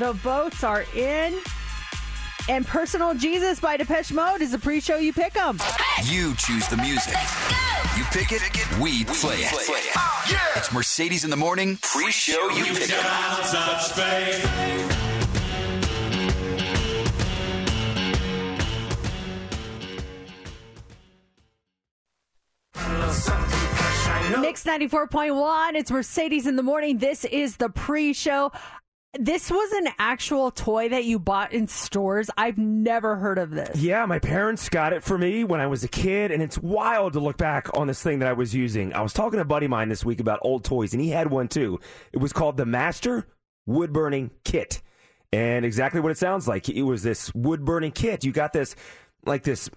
the 0.00 0.14
votes 0.14 0.64
are 0.64 0.84
in. 0.96 1.38
And 2.48 2.66
Personal 2.66 3.14
Jesus 3.14 3.60
by 3.60 3.76
Depeche 3.76 4.12
Mode 4.12 4.40
is 4.40 4.54
a 4.54 4.58
pre 4.58 4.80
show 4.80 4.96
you 4.96 5.12
pick 5.12 5.36
'em. 5.36 5.58
You 6.04 6.34
choose 6.36 6.66
the 6.68 6.78
music. 6.78 7.14
You 7.96 8.04
pick 8.04 8.32
it, 8.32 8.40
we 8.80 9.04
play 9.04 9.38
it. 9.40 9.52
It's 10.56 10.72
Mercedes 10.72 11.24
in 11.24 11.30
the 11.30 11.36
morning 11.36 11.78
pre-show. 11.82 12.48
You 12.50 12.64
pick 12.64 12.90
it. 12.90 13.00
Mix 24.40 24.64
94.1. 24.64 25.74
It's 25.74 25.90
Mercedes 25.90 26.46
in 26.46 26.56
the 26.56 26.62
morning. 26.62 26.98
This 26.98 27.24
is 27.24 27.56
the 27.56 27.68
pre 27.68 28.12
show. 28.12 28.52
This 29.14 29.50
was 29.50 29.72
an 29.72 29.88
actual 29.98 30.50
toy 30.50 30.90
that 30.90 31.04
you 31.04 31.18
bought 31.18 31.52
in 31.52 31.66
stores. 31.66 32.30
I've 32.36 32.58
never 32.58 33.16
heard 33.16 33.38
of 33.38 33.50
this. 33.50 33.80
Yeah, 33.80 34.04
my 34.04 34.18
parents 34.18 34.68
got 34.68 34.92
it 34.92 35.02
for 35.02 35.16
me 35.16 35.44
when 35.44 35.60
I 35.60 35.66
was 35.66 35.82
a 35.82 35.88
kid, 35.88 36.30
and 36.30 36.42
it's 36.42 36.58
wild 36.58 37.14
to 37.14 37.20
look 37.20 37.38
back 37.38 37.74
on 37.74 37.86
this 37.86 38.02
thing 38.02 38.18
that 38.18 38.28
I 38.28 38.34
was 38.34 38.54
using. 38.54 38.92
I 38.92 39.00
was 39.00 39.14
talking 39.14 39.38
to 39.38 39.42
a 39.42 39.46
buddy 39.46 39.64
of 39.64 39.70
mine 39.70 39.88
this 39.88 40.04
week 40.04 40.20
about 40.20 40.40
old 40.42 40.64
toys, 40.64 40.92
and 40.92 41.00
he 41.00 41.08
had 41.08 41.30
one 41.30 41.48
too. 41.48 41.80
It 42.12 42.18
was 42.18 42.34
called 42.34 42.58
the 42.58 42.66
Master 42.66 43.26
Wood 43.66 43.92
Burning 43.94 44.30
Kit. 44.44 44.82
And 45.32 45.64
exactly 45.64 46.00
what 46.00 46.12
it 46.12 46.18
sounds 46.18 46.48
like. 46.48 46.68
It 46.68 46.82
was 46.82 47.02
this 47.02 47.34
wood 47.34 47.64
burning 47.64 47.92
kit. 47.92 48.24
You 48.24 48.32
got 48.32 48.52
this, 48.52 48.74
like 49.26 49.42
this 49.42 49.68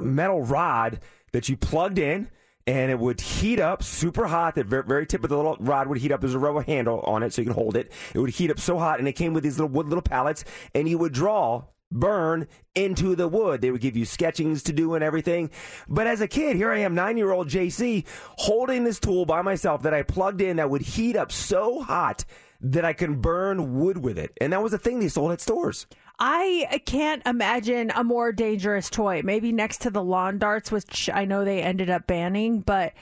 metal 0.00 0.42
rod 0.42 1.00
that 1.32 1.48
you 1.48 1.56
plugged 1.56 1.98
in, 1.98 2.30
and 2.66 2.90
it 2.90 2.98
would 2.98 3.20
heat 3.20 3.60
up 3.60 3.82
super 3.82 4.26
hot. 4.26 4.54
The 4.54 4.64
very, 4.64 5.06
tip 5.06 5.24
of 5.24 5.30
the 5.30 5.36
little 5.36 5.56
rod 5.60 5.88
would 5.88 5.98
heat 5.98 6.12
up. 6.12 6.20
There's 6.20 6.34
a 6.34 6.38
rubber 6.38 6.62
handle 6.62 7.00
on 7.00 7.22
it 7.22 7.32
so 7.32 7.42
you 7.42 7.46
can 7.46 7.54
hold 7.54 7.76
it. 7.76 7.92
It 8.14 8.18
would 8.18 8.30
heat 8.30 8.50
up 8.50 8.60
so 8.60 8.78
hot, 8.78 8.98
and 8.98 9.08
it 9.08 9.12
came 9.12 9.32
with 9.32 9.42
these 9.42 9.58
little 9.58 9.72
wood 9.72 9.88
little 9.88 10.02
pallets, 10.02 10.44
and 10.74 10.88
you 10.88 10.98
would 10.98 11.12
draw 11.12 11.64
burn 11.92 12.46
into 12.74 13.16
the 13.16 13.28
wood. 13.28 13.60
They 13.60 13.70
would 13.70 13.80
give 13.80 13.96
you 13.96 14.04
sketchings 14.04 14.62
to 14.64 14.72
do 14.72 14.94
and 14.94 15.02
everything. 15.02 15.50
But 15.88 16.06
as 16.06 16.20
a 16.20 16.28
kid, 16.28 16.56
here 16.56 16.70
I 16.70 16.78
am, 16.78 16.94
nine 16.94 17.16
year 17.16 17.32
old 17.32 17.48
JC, 17.48 18.04
holding 18.36 18.84
this 18.84 19.00
tool 19.00 19.26
by 19.26 19.42
myself 19.42 19.82
that 19.82 19.94
I 19.94 20.02
plugged 20.02 20.40
in 20.40 20.56
that 20.56 20.70
would 20.70 20.82
heat 20.82 21.16
up 21.16 21.32
so 21.32 21.82
hot 21.82 22.24
that 22.60 22.84
I 22.84 22.92
can 22.92 23.20
burn 23.20 23.80
wood 23.80 23.98
with 23.98 24.18
it. 24.18 24.32
And 24.40 24.52
that 24.52 24.62
was 24.62 24.72
a 24.72 24.78
thing 24.78 25.00
they 25.00 25.08
sold 25.08 25.32
at 25.32 25.40
stores. 25.40 25.86
I 26.20 26.82
can't 26.84 27.26
imagine 27.26 27.90
a 27.94 28.04
more 28.04 28.30
dangerous 28.30 28.90
toy. 28.90 29.22
Maybe 29.24 29.52
next 29.52 29.80
to 29.82 29.90
the 29.90 30.04
lawn 30.04 30.38
darts, 30.38 30.70
which 30.70 31.08
I 31.12 31.24
know 31.24 31.44
they 31.44 31.62
ended 31.62 31.88
up 31.88 32.06
banning, 32.06 32.60
but 32.60 32.92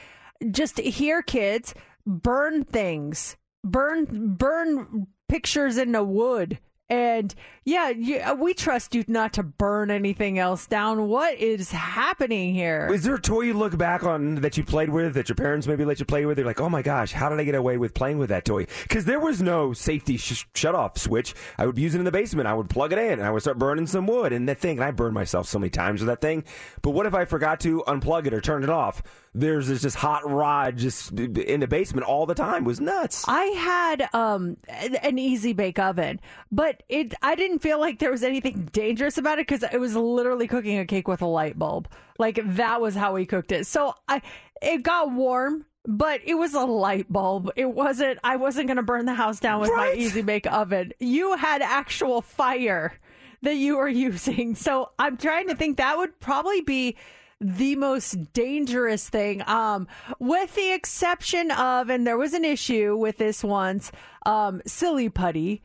just 0.53 0.79
here, 0.79 1.21
kids 1.23 1.75
burn 2.07 2.65
things, 2.65 3.37
burn 3.65 4.35
burn 4.37 5.09
pictures 5.29 5.77
into 5.77 6.03
wood. 6.05 6.61
And 6.91 7.35
yeah, 7.65 7.91
you, 7.91 8.19
uh, 8.21 8.35
we 8.35 8.55
trust 8.55 8.95
you 8.95 9.05
not 9.09 9.35
to 9.35 9.43
burn 9.43 9.91
anything 9.91 10.39
else 10.39 10.67
down. 10.67 11.09
What 11.09 11.37
is 11.37 11.71
happening 11.71 12.55
here? 12.55 12.89
Is 12.91 13.05
there 13.05 13.17
a 13.17 13.21
toy 13.21 13.43
you 13.43 13.55
look 13.55 13.77
back 13.77 14.05
on 14.05 14.37
that 14.37 14.57
you 14.57 14.65
played 14.65 14.89
with 14.89 15.13
that 15.15 15.29
your 15.29 15.37
parents 15.37 15.67
maybe 15.67 15.85
let 15.85 16.01
you 16.01 16.07
play 16.07 16.25
with? 16.25 16.39
You're 16.39 16.47
like, 16.47 16.63
oh 16.63 16.71
my 16.71 16.81
gosh, 16.81 17.13
how 17.13 17.29
did 17.29 17.41
I 17.41 17.45
get 17.45 17.55
away 17.55 17.77
with 17.77 17.93
playing 17.93 18.17
with 18.17 18.31
that 18.31 18.47
toy? 18.47 18.67
Because 18.85 19.05
there 19.05 19.21
was 19.21 19.43
no 19.43 19.75
safety 19.75 20.17
sh- 20.17 20.47
shut 20.55 20.75
off 20.75 20.97
switch. 20.97 21.35
I 21.59 21.67
would 21.67 21.77
use 21.77 21.95
it 21.95 21.99
in 21.99 22.07
the 22.07 22.11
basement. 22.11 22.49
I 22.49 22.55
would 22.55 22.71
plug 22.71 22.93
it 22.93 22.99
in 22.99 23.13
and 23.13 23.23
I 23.23 23.31
would 23.31 23.43
start 23.43 23.59
burning 23.59 23.87
some 23.87 24.07
wood 24.07 24.33
and 24.33 24.49
that 24.49 24.59
thing. 24.59 24.79
And 24.79 24.85
I 24.85 24.91
burned 24.91 25.15
myself 25.15 25.47
so 25.47 25.59
many 25.59 25.71
times 25.71 26.01
with 26.01 26.09
that 26.09 26.23
thing. 26.23 26.45
But 26.81 26.91
what 26.91 27.05
if 27.05 27.13
I 27.13 27.27
forgot 27.27 27.61
to 27.61 27.85
unplug 27.87 28.27
it 28.27 28.33
or 28.33 28.41
turn 28.41 28.63
it 28.63 28.71
off? 28.71 29.03
There's 29.39 29.69
this 29.69 29.83
just 29.83 29.97
hot 29.97 30.29
rod 30.29 30.77
just 30.77 31.13
in 31.13 31.61
the 31.61 31.67
basement 31.69 32.07
all 32.07 32.27
the 32.27 32.35
time. 32.35 32.65
It 32.65 32.67
was 32.67 32.81
nuts. 32.81 33.25
I 33.29 33.45
had 33.45 34.09
um 34.15 34.57
an 34.69 35.19
easy 35.19 35.53
bake 35.53 35.79
oven, 35.79 36.21
but 36.51 36.83
it 36.89 37.15
I 37.23 37.35
didn't 37.35 37.61
feel 37.61 37.79
like 37.79 37.99
there 37.99 38.11
was 38.11 38.23
anything 38.25 38.69
dangerous 38.73 39.17
about 39.19 39.39
it 39.39 39.47
because 39.47 39.63
it 39.73 39.79
was 39.79 39.95
literally 39.95 40.49
cooking 40.49 40.79
a 40.79 40.85
cake 40.87 41.07
with 41.09 41.23
a 41.23 41.27
light 41.27 41.59
bulb. 41.59 41.89
Like 42.19 42.41
that 42.45 42.81
was 42.81 42.95
how 42.95 43.15
we 43.15 43.27
cooked 43.27 43.53
it. 43.53 43.67
So 43.67 43.95
I 44.09 44.23
it 44.61 44.83
got 44.83 45.13
warm. 45.13 45.65
But 45.91 46.21
it 46.27 46.35
was 46.35 46.53
a 46.53 46.67
light 46.67 47.11
bulb. 47.11 47.51
It 47.57 47.65
wasn't. 47.71 48.19
I 48.23 48.37
wasn't 48.37 48.67
going 48.67 48.77
to 48.77 48.83
burn 48.83 49.07
the 49.07 49.15
house 49.15 49.41
down 49.41 49.61
with 49.63 49.71
Right. 49.71 49.97
my 49.97 50.03
easy 50.03 50.21
bake 50.21 50.47
oven. 50.47 50.93
You 50.99 51.35
had 51.37 51.63
actual 51.63 52.21
fire 52.21 52.93
that 53.41 53.55
you 53.55 53.79
were 53.79 53.89
using. 54.09 54.55
So 54.55 54.91
I'm 54.99 55.17
trying 55.17 55.49
to 55.49 55.55
think 55.55 55.79
that 55.79 55.97
would 55.97 56.19
probably 56.21 56.61
be 56.61 56.97
the 57.41 57.77
most 57.77 58.33
dangerous 58.33 59.09
thing. 59.09 59.43
Um, 59.47 59.87
with 60.19 60.55
the 60.55 60.73
exception 60.73 61.51
of, 61.51 61.91
and 61.91 62.07
there 62.07 62.19
was 62.19 62.35
an 62.35 62.45
issue 62.45 62.97
with 62.97 63.19
this 63.19 63.45
once, 63.45 63.93
um, 64.27 64.61
silly 64.67 65.09
putty 65.09 65.63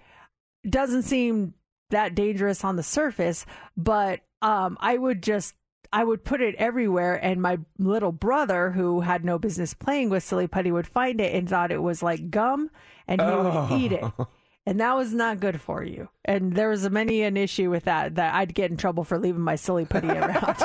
doesn't 0.68 1.04
seem 1.04 1.54
that 1.90 2.16
dangerous 2.16 2.64
on 2.64 2.76
the 2.76 2.84
surface, 2.84 3.46
but 3.76 4.22
um, 4.42 4.78
I 4.80 4.98
would 4.98 5.22
just 5.24 5.56
I 5.92 6.04
would 6.04 6.24
put 6.24 6.42
it 6.42 6.56
everywhere, 6.56 7.16
and 7.24 7.40
my 7.40 7.60
little 7.78 8.12
brother, 8.12 8.72
who 8.72 9.02
had 9.02 9.24
no 9.24 9.38
business 9.38 9.76
playing 9.76 10.10
with 10.10 10.24
silly 10.24 10.48
putty, 10.48 10.72
would 10.72 10.88
find 10.88 11.22
it 11.22 11.36
and 11.36 11.48
thought 11.48 11.72
it 11.72 11.84
was 11.84 12.02
like 12.02 12.32
gum, 12.32 12.72
and 13.08 13.22
he 13.22 13.28
would 13.28 13.72
eat 13.80 13.92
it. 13.92 14.04
And 14.66 14.80
that 14.80 14.96
was 14.96 15.14
not 15.14 15.42
good 15.42 15.60
for 15.60 15.84
you. 15.84 16.08
And 16.24 16.54
there 16.54 16.70
was 16.70 16.90
many 16.90 17.24
an 17.24 17.36
issue 17.36 17.70
with 17.70 17.84
that 17.84 18.16
that 18.16 18.34
I'd 18.34 18.54
get 18.56 18.72
in 18.72 18.78
trouble 18.78 19.04
for 19.04 19.20
leaving 19.20 19.42
my 19.42 19.56
silly 19.56 19.84
putty 19.84 20.08
around. 20.08 20.58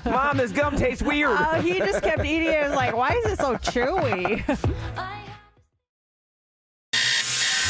Mom, 0.04 0.36
this 0.38 0.50
gum 0.50 0.74
tastes 0.76 1.02
weird. 1.02 1.30
uh, 1.30 1.62
he 1.62 1.78
just 1.78 2.02
kept 2.02 2.24
eating 2.24 2.48
it. 2.48 2.64
I 2.64 2.66
was 2.68 2.76
like, 2.76 2.96
why 2.96 3.10
is 3.10 3.32
it 3.32 3.38
so 3.38 3.54
chewy? 3.56 4.42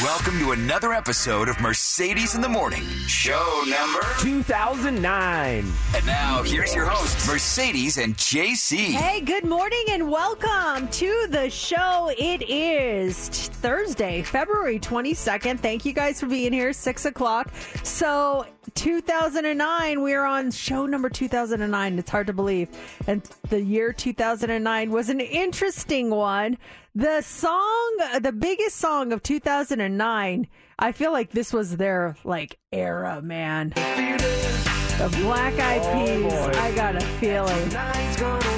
Welcome 0.03 0.37
to 0.39 0.51
another 0.51 0.91
episode 0.91 1.47
of 1.47 1.57
Mercedes 1.61 2.35
in 2.35 2.41
the 2.41 2.49
Morning, 2.49 2.83
show 3.07 3.63
number. 3.65 4.01
2009. 4.19 5.71
And 5.95 6.05
now 6.05 6.43
here's 6.43 6.75
your 6.75 6.85
host, 6.85 7.25
Mercedes 7.29 7.97
and 7.97 8.13
JC. 8.17 8.91
Hey, 8.91 9.21
good 9.21 9.45
morning 9.45 9.85
and 9.91 10.11
welcome 10.11 10.89
to 10.89 11.27
the 11.29 11.49
show. 11.49 12.11
It 12.17 12.41
is 12.49 13.29
Thursday, 13.29 14.21
February 14.21 14.79
22nd. 14.79 15.61
Thank 15.61 15.85
you 15.85 15.93
guys 15.93 16.19
for 16.19 16.25
being 16.25 16.51
here, 16.51 16.73
6 16.73 17.05
o'clock. 17.05 17.53
So, 17.83 18.45
2009, 18.73 20.01
we're 20.01 20.25
on 20.25 20.51
show 20.51 20.85
number 20.85 21.07
2009. 21.07 21.99
It's 21.99 22.09
hard 22.09 22.27
to 22.27 22.33
believe. 22.33 22.67
And 23.07 23.23
the 23.47 23.61
year 23.61 23.93
2009 23.93 24.91
was 24.91 25.07
an 25.07 25.21
interesting 25.21 26.09
one. 26.09 26.57
The 26.97 27.21
song, 27.23 27.97
the 28.21 28.31
biggest 28.31 28.77
song 28.77 29.11
of 29.11 29.21
2009, 29.21 30.47
I 30.79 30.91
feel 30.93 31.11
like 31.11 31.31
this 31.31 31.51
was 31.51 31.75
their 31.75 32.15
like 32.23 32.57
era, 32.71 33.21
man. 33.21 33.73
The 34.97 35.09
Black 35.21 35.59
Eyed 35.59 35.81
oh, 35.83 36.05
Peas, 36.05 36.33
I 36.55 36.73
got 36.73 36.95
a 36.95 37.01
feeling. 37.19 37.69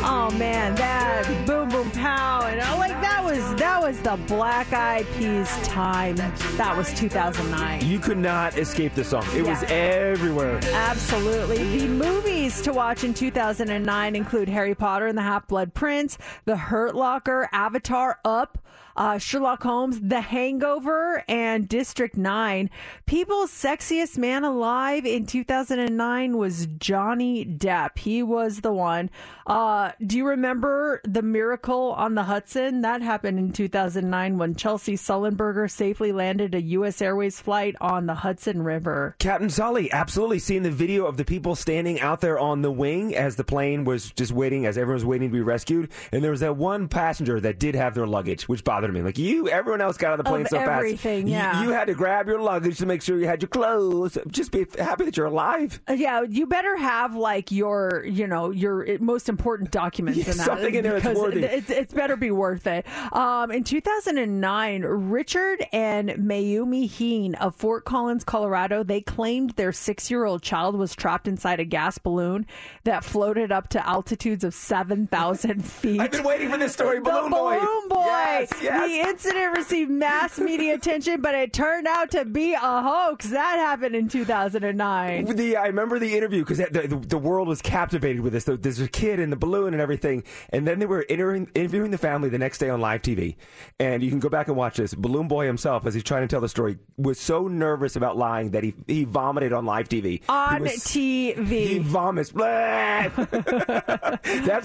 Oh 0.03 0.29
man, 0.37 0.75
that 0.75 1.47
boom 1.47 1.67
boom 1.67 1.89
pow 1.91 2.45
and 2.45 2.61
oh, 2.61 2.77
like 2.77 2.91
that 3.01 3.23
was 3.23 3.55
that 3.55 3.81
was 3.81 3.99
the 4.01 4.17
Black 4.27 4.71
Eyed 4.71 5.07
Peas 5.17 5.49
time. 5.63 6.15
That 6.57 6.77
was 6.77 6.93
2009. 6.93 7.83
You 7.83 7.97
could 7.97 8.19
not 8.19 8.55
escape 8.55 8.93
the 8.93 9.03
song. 9.03 9.25
It 9.35 9.41
was 9.47 9.63
everywhere. 9.63 10.59
Absolutely. 10.73 11.79
The 11.79 11.87
movies 11.87 12.61
to 12.61 12.71
watch 12.71 13.03
in 13.03 13.15
2009 13.15 14.15
include 14.15 14.47
Harry 14.47 14.75
Potter 14.75 15.07
and 15.07 15.17
the 15.17 15.23
Half 15.23 15.47
Blood 15.47 15.73
Prince, 15.73 16.19
The 16.45 16.55
Hurt 16.55 16.93
Locker, 16.93 17.49
Avatar, 17.51 18.19
Up, 18.23 18.59
uh, 18.97 19.17
Sherlock 19.19 19.63
Holmes, 19.63 20.01
The 20.01 20.21
Hangover, 20.21 21.23
and 21.27 21.69
District 21.69 22.17
9. 22.17 22.69
People's 23.05 23.51
sexiest 23.51 24.17
man 24.17 24.43
alive 24.43 25.05
in 25.05 25.25
2009 25.25 26.37
was 26.37 26.67
Johnny 26.79 27.45
Depp. 27.45 27.99
He 27.99 28.23
was 28.23 28.61
the 28.61 28.73
one. 28.73 29.09
Uh, 29.45 29.91
do 30.05 30.17
you 30.17 30.27
remember 30.27 30.99
the 31.05 31.21
miracle 31.21 31.93
on 31.93 32.15
the 32.15 32.23
Hudson? 32.23 32.81
That 32.81 33.01
happened 33.01 33.39
in 33.39 33.53
2009 33.53 34.37
when 34.37 34.55
Chesley 34.55 34.95
Sullenberger 34.95 35.69
safely 35.69 36.11
landed 36.11 36.55
a 36.55 36.61
U.S. 36.61 37.01
Airways 37.01 37.39
flight 37.39 37.75
on 37.79 38.07
the 38.07 38.15
Hudson 38.15 38.63
River. 38.63 39.15
Captain 39.19 39.49
Sully, 39.49 39.91
absolutely. 39.91 40.39
Seeing 40.39 40.63
the 40.63 40.71
video 40.71 41.05
of 41.05 41.17
the 41.17 41.23
people 41.23 41.55
standing 41.55 42.01
out 42.01 42.19
there 42.21 42.39
on 42.39 42.61
the 42.61 42.71
wing 42.71 43.15
as 43.15 43.35
the 43.35 43.43
plane 43.43 43.85
was 43.85 44.11
just 44.11 44.31
waiting, 44.31 44.65
as 44.65 44.77
everyone 44.77 44.95
was 44.95 45.05
waiting 45.05 45.29
to 45.29 45.33
be 45.33 45.41
rescued. 45.41 45.89
And 46.11 46.23
there 46.23 46.31
was 46.31 46.41
that 46.41 46.57
one 46.57 46.87
passenger 46.87 47.39
that 47.39 47.59
did 47.59 47.75
have 47.75 47.93
their 47.93 48.07
luggage, 48.07 48.49
which 48.49 48.63
bothered 48.63 48.86
me. 48.93 49.01
Like 49.01 49.17
you, 49.17 49.47
everyone 49.49 49.81
else 49.81 49.97
got 49.97 50.11
on 50.13 50.17
the 50.17 50.23
plane 50.23 50.41
Of 50.41 50.47
so 50.49 50.57
fast. 50.57 50.69
everything, 50.69 51.27
You- 51.27 51.33
yeah. 51.33 51.63
You, 51.63 51.69
had 51.69 51.85
to 51.87 51.93
grab 51.93 52.27
your 52.27 52.39
luggage 52.39 52.77
to 52.79 52.85
make 52.85 53.01
sure 53.01 53.17
you 53.19 53.27
had 53.27 53.41
your 53.41 53.49
clothes. 53.49 54.17
Just 54.27 54.51
be 54.51 54.65
happy 54.77 55.05
that 55.05 55.15
you're 55.17 55.25
alive. 55.27 55.79
Uh, 55.89 55.93
Yeah, 55.93 56.21
you 56.21 56.45
better 56.47 56.75
have 56.77 57.15
like 57.15 57.51
your, 57.51 58.03
you 58.05 58.27
know, 58.27 58.51
your 58.51 58.97
most 58.99 59.29
important 59.29 59.71
documents 59.71 60.17
Yeah, 60.19 60.31
in 60.31 60.37
that. 60.37 60.45
something 60.45 60.73
in 60.75 60.83
there 60.83 60.99
that's 60.99 61.19
worthy. 61.19 61.43
It, 61.43 61.69
it's 61.69 61.93
better 61.93 62.15
be 62.15 62.31
worth 62.31 62.65
it. 62.67 62.85
Um, 63.13 63.51
in 63.51 63.63
2009, 63.63 64.83
Richard 64.83 65.65
and 65.71 66.09
Mayumi 66.11 66.89
Heene 66.89 67.35
of 67.35 67.55
Fort 67.55 67.85
Collins, 67.85 68.23
Colorado, 68.23 68.83
they 68.83 69.01
claimed 69.01 69.51
their 69.51 69.71
six-year-old 69.71 70.41
child 70.41 70.75
was 70.77 70.95
trapped 70.95 71.27
inside 71.27 71.59
a 71.59 71.65
gas 71.65 71.97
balloon 71.97 72.45
that 72.83 73.03
floated 73.03 73.51
up 73.51 73.69
to 73.69 73.87
altitudes 73.87 74.43
of 74.43 74.53
7,000 74.53 75.63
feet. 75.65 75.99
I've 76.07 76.11
been 76.11 76.23
waiting 76.23 76.49
for 76.49 76.57
this 76.57 76.73
story, 76.73 76.97
the 76.99 77.03
Balloon 77.03 77.31
Boy. 77.31 77.59
Balloon 77.59 77.89
Boy. 77.89 78.05
Yes, 78.05 78.51
yes. 78.61 78.76
The 78.85 79.09
incident 79.09 79.57
received 79.57 79.91
mass 79.91 80.39
media 80.39 80.75
attention, 80.75 81.21
but 81.21 81.35
it 81.35 81.53
turned 81.53 81.87
out 81.87 82.11
to 82.11 82.25
be 82.25 82.53
a 82.53 82.59
hoax. 82.59 83.29
That 83.29 83.57
happened 83.57 83.95
in 83.95 84.07
2009. 84.07 85.25
The, 85.35 85.57
I 85.57 85.67
remember 85.67 85.99
the 85.99 86.15
interview 86.15 86.43
because 86.43 86.57
the, 86.59 86.87
the, 86.87 86.95
the 86.95 87.17
world 87.17 87.47
was 87.47 87.61
captivated 87.61 88.21
with 88.21 88.33
this. 88.33 88.45
There's 88.45 88.79
a 88.79 88.87
kid 88.87 89.19
in 89.19 89.29
the 89.29 89.35
balloon 89.35 89.73
and 89.73 89.81
everything, 89.81 90.23
and 90.49 90.67
then 90.67 90.79
they 90.79 90.85
were 90.85 91.05
interviewing, 91.09 91.49
interviewing 91.55 91.91
the 91.91 91.97
family 91.97 92.29
the 92.29 92.37
next 92.37 92.59
day 92.59 92.69
on 92.69 92.81
live 92.81 93.01
TV. 93.01 93.35
And 93.79 94.03
you 94.03 94.09
can 94.09 94.19
go 94.19 94.29
back 94.29 94.47
and 94.47 94.55
watch 94.55 94.77
this. 94.77 94.93
Balloon 94.93 95.27
Boy 95.27 95.45
himself, 95.45 95.85
as 95.85 95.93
he's 95.93 96.03
trying 96.03 96.21
to 96.21 96.27
tell 96.27 96.41
the 96.41 96.49
story, 96.49 96.77
was 96.97 97.19
so 97.19 97.47
nervous 97.47 97.95
about 97.95 98.17
lying 98.17 98.51
that 98.51 98.63
he 98.63 98.73
he 98.87 99.03
vomited 99.03 99.53
on 99.53 99.65
live 99.65 99.89
TV. 99.89 100.21
On 100.29 100.61
was- 100.61 100.71
TV. 100.85 101.47
He 101.47 101.77
vomits. 101.79 102.31
That's 102.37 103.17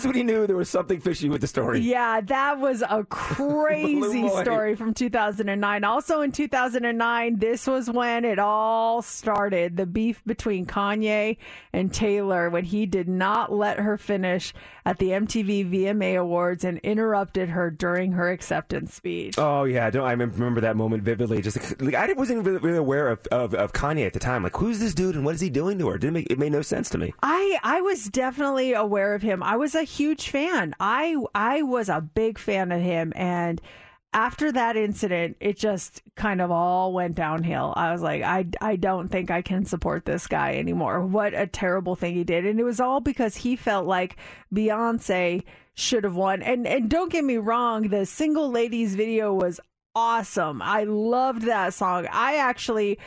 when 0.04 0.14
he 0.14 0.22
knew 0.22 0.46
there 0.46 0.56
was 0.56 0.68
something 0.68 1.00
fishy 1.00 1.28
with 1.28 1.40
the 1.40 1.46
story. 1.46 1.80
Yeah, 1.80 2.20
that 2.20 2.58
was 2.58 2.82
a 2.82 3.04
crazy 3.10 4.01
Boy. 4.10 4.42
story 4.42 4.74
from 4.76 4.94
2009. 4.94 5.84
Also 5.84 6.20
in 6.20 6.32
2009, 6.32 7.38
this 7.38 7.66
was 7.66 7.90
when 7.90 8.24
it 8.24 8.38
all 8.38 9.02
started 9.02 9.76
the 9.76 9.86
beef 9.86 10.22
between 10.26 10.66
Kanye 10.66 11.36
and 11.72 11.92
Taylor 11.92 12.50
when 12.50 12.64
he 12.64 12.86
did 12.86 13.08
not 13.08 13.52
let 13.52 13.78
her 13.78 13.96
finish 13.96 14.52
at 14.84 14.98
the 14.98 15.10
MTV 15.10 15.70
VMA 15.70 16.18
Awards 16.18 16.64
and 16.64 16.78
interrupted 16.78 17.50
her 17.50 17.70
during 17.70 18.12
her 18.12 18.30
acceptance 18.30 18.94
speech. 18.94 19.34
Oh 19.38 19.64
yeah, 19.64 19.86
I 19.86 19.90
don't 19.90 20.04
I 20.04 20.12
remember 20.12 20.60
that 20.62 20.76
moment 20.76 21.02
vividly. 21.02 21.40
Just 21.42 21.80
like, 21.80 21.94
I 21.94 22.12
wasn't 22.14 22.44
really, 22.44 22.58
really 22.58 22.78
aware 22.78 23.08
of, 23.08 23.26
of, 23.28 23.54
of 23.54 23.72
Kanye 23.72 24.06
at 24.06 24.12
the 24.12 24.18
time. 24.18 24.42
Like, 24.42 24.56
who's 24.56 24.80
this 24.80 24.94
dude 24.94 25.14
and 25.14 25.24
what 25.24 25.34
is 25.34 25.40
he 25.40 25.50
doing 25.50 25.78
to 25.78 25.88
her? 25.88 25.96
It 25.96 26.00
didn't 26.00 26.14
make 26.14 26.30
it 26.30 26.38
made 26.38 26.52
no 26.52 26.62
sense 26.62 26.90
to 26.90 26.98
me. 26.98 27.12
I 27.22 27.58
I 27.62 27.80
was 27.80 28.04
definitely 28.06 28.72
aware 28.72 29.14
of 29.14 29.22
him. 29.22 29.42
I 29.42 29.56
was 29.56 29.74
a 29.74 29.82
huge 29.82 30.28
fan. 30.28 30.74
I 30.80 31.16
I 31.34 31.62
was 31.62 31.88
a 31.88 32.00
big 32.00 32.38
fan 32.38 32.72
of 32.72 32.80
him 32.80 33.12
and 33.16 33.60
after 34.14 34.52
that 34.52 34.76
incident, 34.76 35.36
it 35.40 35.56
just 35.56 36.02
kind 36.16 36.40
of 36.40 36.50
all 36.50 36.92
went 36.92 37.14
downhill. 37.14 37.72
I 37.76 37.92
was 37.92 38.02
like, 38.02 38.22
I, 38.22 38.46
I 38.60 38.76
don't 38.76 39.08
think 39.08 39.30
I 39.30 39.42
can 39.42 39.64
support 39.64 40.04
this 40.04 40.26
guy 40.26 40.56
anymore. 40.56 41.04
What 41.06 41.32
a 41.34 41.46
terrible 41.46 41.96
thing 41.96 42.14
he 42.14 42.24
did. 42.24 42.44
And 42.44 42.60
it 42.60 42.64
was 42.64 42.80
all 42.80 43.00
because 43.00 43.36
he 43.36 43.56
felt 43.56 43.86
like 43.86 44.16
Beyonce 44.54 45.44
should 45.74 46.04
have 46.04 46.16
won. 46.16 46.42
And 46.42 46.66
and 46.66 46.90
don't 46.90 47.10
get 47.10 47.24
me 47.24 47.38
wrong, 47.38 47.88
the 47.88 48.04
single 48.04 48.50
ladies 48.50 48.94
video 48.94 49.32
was 49.32 49.58
awesome. 49.94 50.62
I 50.62 50.84
loved 50.84 51.42
that 51.42 51.74
song. 51.74 52.06
I 52.10 52.36
actually 52.36 52.98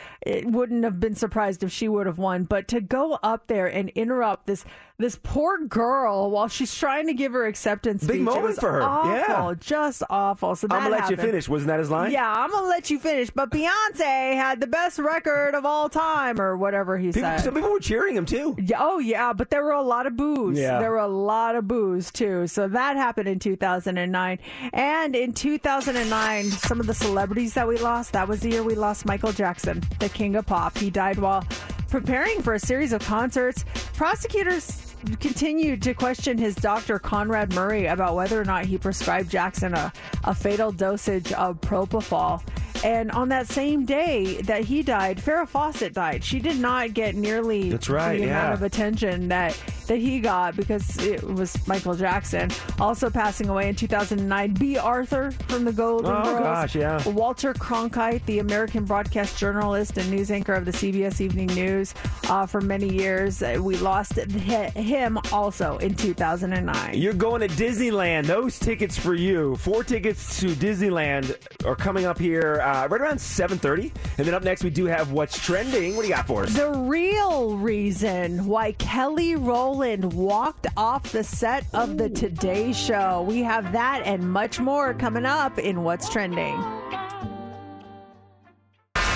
wouldn't 0.44 0.84
have 0.84 1.00
been 1.00 1.14
surprised 1.14 1.62
if 1.62 1.72
she 1.72 1.88
would 1.88 2.06
have 2.06 2.18
won, 2.18 2.44
but 2.44 2.68
to 2.68 2.80
go 2.80 3.18
up 3.22 3.46
there 3.46 3.66
and 3.66 3.90
interrupt 3.90 4.46
this 4.46 4.64
this 4.98 5.18
poor 5.22 5.58
girl 5.66 6.30
while 6.30 6.48
she's 6.48 6.74
trying 6.74 7.06
to 7.06 7.12
give 7.12 7.32
her 7.32 7.46
acceptance 7.46 8.02
Big 8.02 8.16
speech, 8.16 8.22
moment 8.24 8.58
for 8.58 8.72
her. 8.72 8.82
Awful, 8.82 9.10
Yeah. 9.50 9.54
just 9.60 10.02
awful. 10.08 10.56
So 10.56 10.66
I'm 10.70 10.84
gonna 10.84 10.90
let 10.90 11.10
you 11.10 11.16
finish. 11.18 11.48
Wasn't 11.50 11.68
that 11.68 11.78
his 11.80 11.90
line? 11.90 12.12
Yeah, 12.12 12.32
I'm 12.32 12.50
gonna 12.50 12.66
let 12.66 12.88
you 12.88 12.98
finish. 12.98 13.28
But 13.30 13.50
Beyonce 13.50 14.34
had 14.34 14.60
the 14.60 14.66
best 14.66 14.98
record 14.98 15.54
of 15.54 15.66
all 15.66 15.90
time, 15.90 16.40
or 16.40 16.56
whatever 16.56 16.96
he 16.96 17.08
People, 17.08 17.20
said. 17.22 17.40
some 17.40 17.52
people 17.54 17.70
were 17.70 17.78
cheering 17.78 18.16
him 18.16 18.24
too. 18.24 18.56
Yeah, 18.58 18.78
oh 18.80 18.98
yeah, 18.98 19.32
but 19.34 19.50
there 19.50 19.62
were 19.64 19.72
a 19.72 19.82
lot 19.82 20.06
of 20.06 20.16
boos. 20.16 20.58
Yeah. 20.58 20.78
There 20.80 20.90
were 20.90 20.98
a 20.98 21.06
lot 21.08 21.56
of 21.56 21.68
boos 21.68 22.10
too. 22.10 22.46
So 22.46 22.66
that 22.68 22.96
happened 22.96 23.28
in 23.28 23.38
2009. 23.38 24.38
And 24.72 25.14
in 25.14 25.34
2009, 25.34 26.44
some 26.50 26.80
of 26.80 26.86
the 26.86 26.94
celebrities 26.94 27.52
that 27.54 27.68
we 27.68 27.76
lost, 27.76 28.12
that 28.14 28.26
was 28.28 28.40
the 28.40 28.48
year 28.50 28.62
we 28.62 28.74
lost 28.74 29.04
Michael 29.04 29.32
Jackson, 29.32 29.82
the 29.98 30.08
king 30.08 30.36
of 30.36 30.46
pop. 30.46 30.78
He 30.78 30.88
died 30.88 31.18
while 31.18 31.44
preparing 31.90 32.40
for 32.42 32.54
a 32.54 32.58
series 32.58 32.92
of 32.92 33.02
concerts. 33.04 33.64
Prosecutors 33.94 34.85
continued 35.20 35.82
to 35.82 35.94
question 35.94 36.38
his 36.38 36.54
doctor 36.54 36.98
Conrad 36.98 37.54
Murray 37.54 37.86
about 37.86 38.14
whether 38.14 38.40
or 38.40 38.44
not 38.44 38.64
he 38.64 38.78
prescribed 38.78 39.30
Jackson 39.30 39.74
a, 39.74 39.92
a 40.24 40.34
fatal 40.34 40.72
dosage 40.72 41.32
of 41.32 41.60
propofol. 41.60 42.42
And 42.86 43.10
on 43.10 43.30
that 43.30 43.48
same 43.48 43.84
day 43.84 44.40
that 44.42 44.62
he 44.64 44.84
died, 44.84 45.18
Farrah 45.18 45.48
Fawcett 45.48 45.92
died. 45.92 46.22
She 46.22 46.38
did 46.38 46.60
not 46.60 46.94
get 46.94 47.16
nearly 47.16 47.70
That's 47.70 47.88
right, 47.88 48.16
the 48.16 48.26
yeah. 48.26 48.38
amount 48.42 48.54
of 48.54 48.62
attention 48.62 49.26
that 49.28 49.58
that 49.88 49.96
he 49.98 50.18
got 50.20 50.56
because 50.56 50.96
it 50.98 51.22
was 51.22 51.56
Michael 51.68 51.94
Jackson. 51.94 52.50
Also 52.80 53.08
passing 53.10 53.48
away 53.48 53.68
in 53.68 53.74
2009, 53.76 54.54
Bea 54.54 54.78
Arthur 54.78 55.30
from 55.48 55.64
the 55.64 55.72
Golden 55.72 56.10
Oh, 56.10 56.24
Girls. 56.24 56.40
gosh, 56.40 56.74
yeah. 56.74 57.08
Walter 57.08 57.54
Cronkite, 57.54 58.24
the 58.26 58.40
American 58.40 58.84
broadcast 58.84 59.38
journalist 59.38 59.96
and 59.96 60.08
news 60.10 60.30
anchor 60.32 60.54
of 60.54 60.64
the 60.64 60.72
CBS 60.72 61.20
Evening 61.20 61.46
News 61.48 61.94
uh, 62.28 62.46
for 62.46 62.60
many 62.60 62.88
years. 62.92 63.40
We 63.60 63.76
lost 63.76 64.14
him 64.16 65.18
also 65.32 65.78
in 65.78 65.94
2009. 65.94 66.94
You're 66.98 67.12
going 67.12 67.40
to 67.42 67.48
Disneyland. 67.48 68.26
Those 68.26 68.58
tickets 68.58 68.98
for 68.98 69.14
you. 69.14 69.54
Four 69.56 69.84
tickets 69.84 70.40
to 70.40 70.46
Disneyland 70.48 71.36
are 71.64 71.76
coming 71.76 72.06
up 72.06 72.18
here 72.18 72.60
uh, 72.60 72.75
Uh, 72.76 72.86
right 72.88 73.00
around 73.00 73.18
7:30. 73.18 73.90
And 74.18 74.26
then 74.26 74.34
up 74.34 74.44
next 74.44 74.62
we 74.62 74.68
do 74.68 74.84
have 74.84 75.10
what's 75.10 75.38
trending. 75.42 75.96
What 75.96 76.02
do 76.02 76.08
you 76.08 76.14
got 76.14 76.26
for 76.26 76.42
us? 76.42 76.52
The 76.52 76.70
real 76.72 77.56
reason 77.56 78.46
why 78.46 78.72
Kelly 78.72 79.34
Rowland 79.34 80.12
walked 80.12 80.66
off 80.76 81.10
the 81.10 81.24
set 81.24 81.64
of 81.72 81.96
the 81.96 82.10
Today 82.10 82.74
Show. 82.74 83.24
We 83.26 83.42
have 83.42 83.72
that 83.72 84.02
and 84.04 84.30
much 84.30 84.60
more 84.60 84.92
coming 84.92 85.24
up 85.24 85.58
in 85.58 85.84
What's 85.84 86.10
Trending. 86.10 86.54
Are 86.54 86.84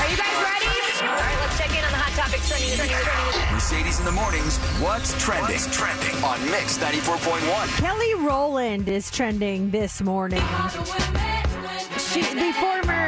you 0.09 0.17
guys 0.17 0.37
ready? 0.41 0.67
All 1.03 1.13
right, 1.13 1.37
let's 1.41 1.59
check 1.59 1.71
in 1.77 1.85
on 1.85 1.91
the 1.91 1.99
hot 1.99 2.13
topics 2.17 2.49
trending. 2.49 2.77
trending, 2.77 2.97
trending. 2.97 3.53
Mercedes 3.53 3.99
in 3.99 4.07
the 4.07 4.13
mornings. 4.13 4.57
What's 4.81 5.23
trending? 5.23 5.61
What's 5.61 5.77
trending 5.77 6.17
on 6.25 6.43
Mix 6.51 6.79
94.1. 6.79 7.77
Kelly 7.77 8.15
Rowland 8.25 8.89
is 8.89 9.11
trending 9.11 9.71
this 9.71 10.01
morning. 10.01 10.43
She, 12.11 12.23
the 12.23 12.53
former, 12.59 13.00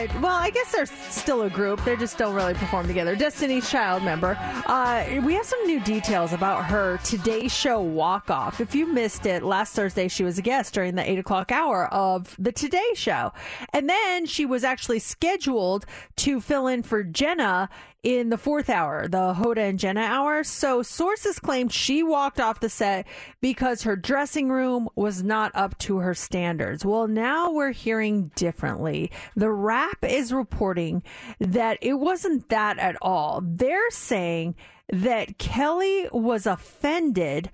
uh, 0.00 0.20
well, 0.20 0.36
I 0.36 0.50
guess 0.50 0.72
they're 0.72 0.86
still 0.86 1.42
a 1.42 1.50
group. 1.50 1.84
They 1.84 1.96
just 1.96 2.16
don't 2.16 2.34
really 2.34 2.54
perform 2.54 2.86
together. 2.86 3.14
Destiny's 3.16 3.68
Child 3.70 4.02
member. 4.02 4.36
Uh, 4.66 5.20
we 5.24 5.34
have 5.34 5.44
some 5.46 5.62
new 5.66 5.80
details 5.80 6.32
about 6.32 6.64
her 6.66 6.98
Today 7.04 7.48
Show 7.48 7.80
walk 7.80 8.30
off. 8.30 8.60
If 8.60 8.74
you 8.74 8.86
missed 8.86 9.26
it, 9.26 9.42
last 9.42 9.74
Thursday 9.74 10.08
she 10.08 10.24
was 10.24 10.38
a 10.38 10.42
guest 10.42 10.74
during 10.74 10.94
the 10.94 11.08
8 11.08 11.18
o'clock 11.18 11.52
hour 11.52 11.86
of 11.92 12.34
the 12.38 12.52
Today 12.52 12.92
Show. 12.94 13.32
And 13.72 13.88
then 13.88 14.26
she 14.26 14.46
was 14.46 14.64
actually 14.64 15.00
scheduled 15.00 15.86
to 16.16 16.40
fill 16.40 16.66
in 16.66 16.82
for 16.82 17.02
Jenna 17.02 17.68
in 18.02 18.30
the 18.30 18.38
fourth 18.38 18.70
hour, 18.70 19.08
the 19.08 19.34
Hoda 19.34 19.68
and 19.68 19.78
Jenna 19.78 20.00
hour. 20.00 20.42
So 20.42 20.82
sources 20.82 21.38
claimed 21.38 21.72
she 21.72 22.02
walked 22.02 22.40
off 22.40 22.60
the 22.60 22.68
set 22.68 23.06
because 23.40 23.82
her 23.82 23.96
dressing 23.96 24.48
room 24.48 24.88
was 24.94 25.22
not 25.22 25.52
up 25.54 25.76
to 25.78 25.98
her 25.98 26.14
standards. 26.14 26.84
Well, 26.84 27.06
now 27.08 27.50
we're 27.50 27.72
hearing 27.72 28.30
differently. 28.34 29.10
The 29.36 29.50
Wrap 29.50 30.04
is 30.04 30.32
reporting 30.32 31.02
that 31.38 31.78
it 31.82 31.94
wasn't 31.94 32.48
that 32.48 32.78
at 32.78 32.96
all. 33.02 33.42
They're 33.44 33.90
saying 33.90 34.54
that 34.88 35.38
Kelly 35.38 36.08
was 36.12 36.46
offended 36.46 37.50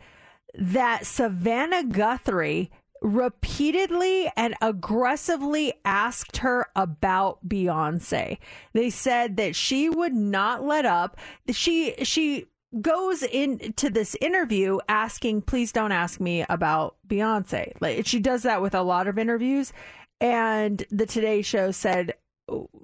that 0.55 1.05
Savannah 1.07 1.85
Guthrie 1.85 2.71
repeatedly 3.03 4.31
and 4.37 4.55
aggressively 4.61 5.73
asked 5.85 6.39
her 6.39 6.67
about 6.75 7.49
Beyonce. 7.49 8.39
They 8.73 8.91
said 8.91 9.37
that 9.37 9.55
she 9.57 9.89
would 9.89 10.15
not 10.15 10.65
let 10.65 10.87
up. 10.87 11.17
She 11.51 11.95
she 12.03 12.47
goes 12.81 13.23
into 13.23 13.91
this 13.91 14.17
interview 14.21 14.79
asking, 14.89 15.43
"Please 15.43 15.73
don't 15.73 15.93
ask 15.93 16.21
me 16.21 16.45
about 16.49 16.97
Beyonce." 17.07 17.73
Like 17.81 18.07
she 18.07 18.21
does 18.21 18.43
that 18.43 18.63
with 18.63 18.75
a 18.75 18.83
lot 18.83 19.07
of 19.09 19.19
interviews, 19.19 19.73
and 20.21 20.85
the 20.91 21.07
Today 21.07 21.43
Show 21.43 21.71
said. 21.71 22.15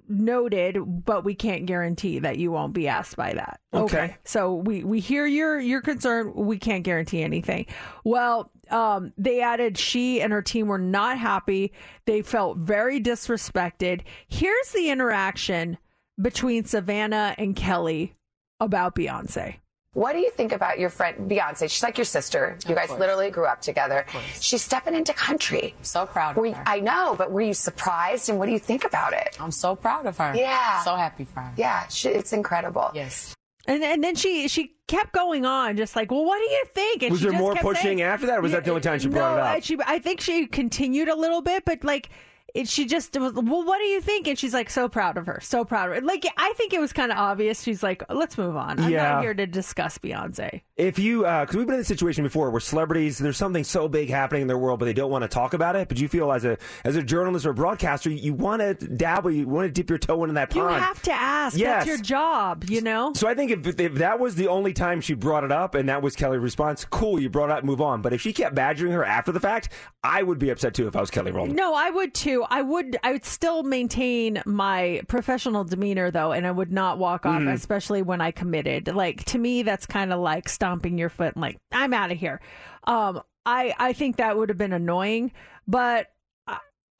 Noted, 0.09 0.77
but 1.05 1.25
we 1.25 1.35
can't 1.35 1.66
guarantee 1.66 2.18
that 2.18 2.37
you 2.37 2.51
won't 2.51 2.72
be 2.72 2.88
asked 2.88 3.16
by 3.16 3.33
that. 3.35 3.61
Okay. 3.72 4.16
So 4.25 4.57
we 4.57 4.83
we 4.83 4.98
hear 4.98 5.25
your 5.25 5.61
your 5.61 5.81
concern. 5.81 6.33
We 6.35 6.59
can't 6.59 6.83
guarantee 6.83 7.22
anything. 7.22 7.66
Well, 8.05 8.51
um, 8.70 9.12
they 9.16 9.40
added 9.40 9.79
she 9.79 10.20
and 10.20 10.33
her 10.33 10.42
team 10.42 10.66
were 10.66 10.79
not 10.79 11.18
happy. 11.18 11.72
They 12.07 12.22
felt 12.22 12.59
very 12.59 13.01
disrespected. 13.01 14.03
Here's 14.29 14.72
the 14.72 14.90
interaction 14.90 15.79
between 16.20 16.64
Savannah 16.64 17.35
and 17.38 17.55
Kelly 17.55 18.14
about 18.61 18.94
Beyonce. 18.94 19.57
What 19.94 20.12
do 20.14 20.20
you 20.20 20.31
think 20.31 20.52
about 20.52 20.78
your 20.78 20.88
friend 20.88 21.31
Beyonce? 21.31 21.70
She's 21.70 21.83
like 21.83 21.98
your 21.98 22.07
sister. 22.07 22.57
You 22.66 22.74
guys 22.74 22.88
literally 22.90 23.31
grew 23.31 23.44
up 23.44 23.61
together. 23.61 24.07
She's 24.40 24.62
stepping 24.62 24.94
into 24.94 25.12
country. 25.12 25.74
So 25.83 26.07
proud 26.07 26.35
Were 26.37 26.46
of 26.46 26.50
you- 26.52 26.55
her. 26.57 26.62
I 26.66 26.81
know, 26.81 27.14
but 27.16 27.31
were 27.31 27.42
you 27.42 27.52
surprised? 27.52 28.31
And 28.31 28.38
what 28.38 28.46
do 28.46 28.52
you 28.52 28.59
think 28.59 28.85
about 28.85 29.12
it? 29.12 29.37
I'm 29.38 29.50
so 29.50 29.76
proud 29.76 30.07
of 30.07 30.16
her. 30.16 30.33
Yeah. 30.35 30.83
So 30.83 30.96
happy 30.96 31.24
for 31.26 31.40
her. 31.40 31.52
Yeah, 31.59 31.87
she, 31.88 32.09
it's 32.09 32.33
incredible. 32.33 32.90
Yes. 32.94 33.35
And 33.66 33.85
and 33.85 34.02
then 34.02 34.14
she 34.16 34.48
she 34.48 34.74
kept 34.88 35.12
going 35.12 35.44
on, 35.44 35.76
just 35.76 35.94
like, 35.94 36.11
well, 36.11 36.24
what 36.24 36.38
do 36.38 36.44
you 36.50 36.64
think? 36.74 37.02
And 37.02 37.12
Was 37.12 37.20
she 37.20 37.24
there 37.26 37.33
just 37.33 37.42
more 37.42 37.52
kept 37.52 37.62
pushing 37.64 37.83
saying- 37.83 38.02
after 38.02 38.26
that, 38.26 38.38
or 38.38 38.42
was 38.42 38.52
that 38.52 38.64
the 38.64 38.70
only 38.70 38.81
time 38.83 38.98
she 38.98 39.09
brought 39.09 39.37
no, 39.37 39.42
it 39.42 39.46
up? 39.46 39.46
I- 39.46 39.61
She, 39.61 39.78
I 39.87 39.98
think 39.98 40.20
she 40.22 40.46
continued 40.46 41.09
a 41.09 41.14
little 41.14 41.42
bit, 41.42 41.64
but 41.66 41.85
like. 41.85 42.09
It, 42.54 42.68
she 42.68 42.84
just 42.84 43.18
was, 43.18 43.32
well, 43.32 43.64
what 43.64 43.78
do 43.78 43.84
you 43.84 44.00
think? 44.02 44.26
And 44.28 44.38
she's 44.38 44.52
like, 44.52 44.68
so 44.68 44.86
proud 44.88 45.16
of 45.16 45.24
her, 45.26 45.38
so 45.42 45.64
proud 45.64 45.88
of 45.88 45.94
her. 45.96 46.00
Like, 46.02 46.26
I 46.36 46.52
think 46.56 46.74
it 46.74 46.80
was 46.80 46.92
kind 46.92 47.10
of 47.10 47.16
obvious. 47.16 47.62
She's 47.62 47.82
like, 47.82 48.02
let's 48.10 48.36
move 48.36 48.56
on. 48.56 48.78
I'm 48.78 48.90
Yeah. 48.90 49.12
not 49.14 49.22
here 49.22 49.32
to 49.32 49.46
discuss 49.46 49.96
Beyonce. 49.96 50.60
If 50.76 50.98
you, 50.98 51.24
uh, 51.24 51.42
because 51.44 51.56
we've 51.56 51.66
been 51.66 51.76
in 51.76 51.80
a 51.80 51.84
situation 51.84 52.24
before 52.24 52.50
where 52.50 52.60
celebrities, 52.60 53.16
there's 53.18 53.36
something 53.38 53.64
so 53.64 53.88
big 53.88 54.10
happening 54.10 54.42
in 54.42 54.48
their 54.48 54.58
world, 54.58 54.80
but 54.80 54.84
they 54.86 54.92
don't 54.92 55.10
want 55.10 55.22
to 55.22 55.28
talk 55.28 55.54
about 55.54 55.76
it. 55.76 55.88
But 55.88 55.98
you 55.98 56.08
feel 56.08 56.30
as 56.32 56.44
a 56.44 56.58
as 56.84 56.96
a 56.96 57.02
journalist 57.02 57.46
or 57.46 57.50
a 57.50 57.54
broadcaster, 57.54 58.10
you 58.10 58.34
want 58.34 58.60
to 58.60 58.74
dabble, 58.74 59.30
you 59.30 59.46
want 59.48 59.66
to 59.66 59.72
dip 59.72 59.88
your 59.88 59.98
toe 59.98 60.22
into 60.24 60.34
that 60.34 60.50
pond. 60.50 60.74
You 60.74 60.80
have 60.80 61.02
to 61.02 61.12
ask. 61.12 61.56
Yes. 61.56 61.70
That's 61.72 61.86
your 61.86 61.98
job, 61.98 62.64
you 62.68 62.80
know? 62.82 63.12
So 63.14 63.28
I 63.28 63.34
think 63.34 63.50
if, 63.50 63.80
if 63.80 63.94
that 63.94 64.18
was 64.20 64.34
the 64.34 64.48
only 64.48 64.72
time 64.72 65.00
she 65.00 65.14
brought 65.14 65.44
it 65.44 65.52
up 65.52 65.74
and 65.74 65.88
that 65.88 66.02
was 66.02 66.16
Kelly's 66.16 66.40
response, 66.40 66.84
cool, 66.84 67.18
you 67.20 67.30
brought 67.30 67.50
it 67.50 67.52
up, 67.52 67.64
move 67.64 67.80
on. 67.80 68.02
But 68.02 68.12
if 68.12 68.20
she 68.20 68.32
kept 68.32 68.54
badgering 68.54 68.92
her 68.92 69.04
after 69.04 69.32
the 69.32 69.40
fact, 69.40 69.70
I 70.04 70.22
would 70.22 70.38
be 70.38 70.50
upset 70.50 70.74
too 70.74 70.86
if 70.86 70.96
I 70.96 71.00
was 71.00 71.10
Kelly 71.10 71.30
Rowland. 71.32 71.54
No, 71.56 71.74
I 71.74 71.90
would 71.90 72.12
too. 72.12 72.41
I 72.50 72.62
would. 72.62 72.96
I 73.02 73.12
would 73.12 73.24
still 73.24 73.62
maintain 73.62 74.42
my 74.46 75.02
professional 75.09 75.64
demeanor 75.64 76.11
though, 76.11 76.33
and 76.33 76.46
I 76.46 76.50
would 76.50 76.70
not 76.72 76.98
walk 76.98 77.26
off, 77.26 77.40
Mhm. 77.42 77.52
especially 77.52 78.02
when 78.02 78.20
I 78.20 78.31
committed. 78.31 78.94
Like 78.94 79.24
to 79.26 79.38
me, 79.38 79.62
that's 79.62 79.87
kind 79.87 80.12
of 80.12 80.20
like 80.20 80.48
stomping 80.48 80.98
your 80.98 81.09
foot. 81.09 81.35
And 81.35 81.42
like 81.42 81.59
I'm 81.72 81.92
out 81.94 82.12
of 82.12 82.18
here. 82.18 82.40
Um, 82.85 83.22
I 83.44 83.74
I 83.78 83.92
think 83.92 84.16
that 84.16 84.37
would 84.37 84.48
have 84.50 84.59
been 84.59 84.72
annoying, 84.72 85.33
but. 85.66 86.09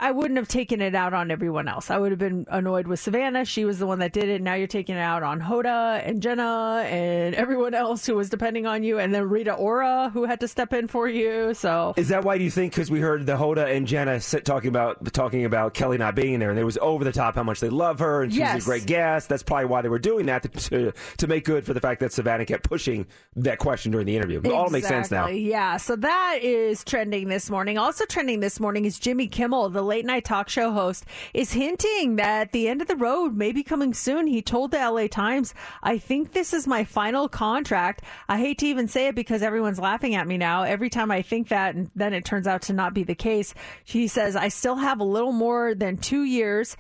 I- 0.09 0.13
wouldn't 0.13 0.37
have 0.37 0.49
taken 0.49 0.81
it 0.81 0.95
out 0.95 1.15
on 1.15 1.31
everyone 1.31 1.69
else. 1.69 1.91
I 1.91 1.97
would 1.99 2.13
have 2.13 2.19
been 2.19 2.47
annoyed 2.51 2.87
with 2.87 3.01
Savannah. 3.01 3.45
She 3.45 3.65
was 3.65 3.79
the 3.79 3.87
one 3.87 3.99
that 4.01 4.13
did 4.13 4.29
it. 4.29 4.43
Now 4.43 4.55
you're 4.55 4.67
taking 4.67 4.95
it 4.97 5.01
out 5.01 5.23
on 5.23 5.41
Hoda 5.41 6.07
and 6.07 6.21
Jenna 6.23 6.85
and 6.87 7.35
everyone 7.35 7.73
else 7.75 8.05
who 8.07 8.15
was 8.15 8.29
depending 8.29 8.67
on 8.67 8.85
you, 8.85 8.99
and 8.99 9.15
then 9.15 9.29
Rita 9.29 9.55
Ora 9.55 10.11
who 10.13 10.25
had 10.25 10.41
to 10.41 10.49
step 10.49 10.73
in 10.73 10.87
for 10.89 11.09
you. 11.09 11.55
So 11.55 11.95
Is 11.97 12.09
that 12.09 12.25
why 12.25 12.39
do 12.39 12.45
you 12.45 12.51
think? 12.51 12.73
Because 12.75 12.91
we 12.91 13.01
heard 13.01 13.25
the 13.27 13.37
Hoda 13.37 13.75
and 13.75 13.87
Jenna 13.87 14.21
sit 14.21 14.45
talking 14.45 14.69
about 14.69 15.13
talking 15.13 15.45
about 15.45 15.75
Kelly 15.75 15.99
not 15.99 16.15
being 16.15 16.39
there, 16.39 16.51
and 16.51 16.59
it 16.59 16.65
was 16.65 16.79
over 16.83 17.05
the 17.05 17.13
top 17.13 17.35
how 17.35 17.43
much 17.43 17.61
they 17.61 17.71
love 17.71 17.99
her, 18.01 18.23
and 18.23 18.33
she's 18.33 18.39
Yes. 18.41 18.63
a 18.63 18.65
great 18.67 18.87
guest. 18.87 19.29
That's 19.29 19.43
probably 19.43 19.67
why 19.67 19.83
they 19.83 19.89
were 19.89 19.99
doing 19.99 20.27
that 20.27 20.43
to, 20.53 20.93
to 21.19 21.27
make 21.27 21.45
good 21.45 21.65
for 21.65 21.73
the 21.75 21.81
fact 21.81 22.01
that 22.01 22.13
Savannah 22.13 22.45
kept 22.45 22.69
pushing 22.69 23.07
that 23.37 23.59
question 23.59 23.93
during 23.93 24.07
the 24.07 24.17
interview. 24.17 24.41
It 24.45 24.53
all 24.53 24.69
makes 24.71 24.89
sense 24.89 25.11
now. 25.11 25.29
Yeah. 25.29 25.79
So 25.79 25.97
that 25.97 26.39
is 26.43 26.85
trending 26.85 27.29
this 27.29 27.49
morning. 27.51 27.79
Also 27.79 28.05
trending 28.05 28.41
this 28.41 28.61
morning 28.61 28.85
is 28.85 28.99
Jimmy 28.99 29.27
Kimmel, 29.27 29.71
the 29.71 29.83
late 29.93 30.07
night 30.07 30.25
talk 30.25 30.49
show 30.49 30.73
host, 30.73 31.05
is 31.35 31.53
hinting 31.53 32.17
that 32.17 32.53
the 32.53 32.67
end 32.67 32.81
of 32.81 32.89
the 32.89 32.97
road 32.97 33.37
may 33.37 33.53
be 33.53 33.63
coming 33.63 33.93
soon. 33.93 34.27
He 34.27 34.41
told 34.41 34.71
the 34.71 34.79
LA 34.79 35.07
Times, 35.07 35.53
I 35.83 35.99
think 35.99 36.33
this 36.33 36.55
is 36.55 36.67
my 36.67 36.83
final 36.83 37.29
contract. 37.29 38.01
I 38.27 38.39
hate 38.39 38.57
to 38.61 38.67
even 38.67 38.89
say 38.89 39.09
it 39.09 39.15
because 39.15 39.43
everyone's 39.43 39.79
laughing 39.79 40.15
at 40.15 40.27
me 40.27 40.39
now. 40.39 40.63
Every 40.63 40.89
time 40.89 41.11
I 41.11 41.21
think 41.21 41.49
that, 41.49 41.75
and 41.75 41.91
then 41.95 42.15
it 42.15 42.25
turns 42.25 42.47
out 42.47 42.63
to 42.63 42.73
not 42.73 42.95
be 42.95 43.05
the 43.05 43.15
case. 43.15 43.53
He 43.85 44.09
says, 44.09 44.35
I 44.35 44.49
still 44.49 44.77
have 44.77 44.99
a 44.99 45.05
little 45.05 45.33
more 45.33 45.75
than 45.75 45.99
two 45.99 46.23
years 46.23 46.75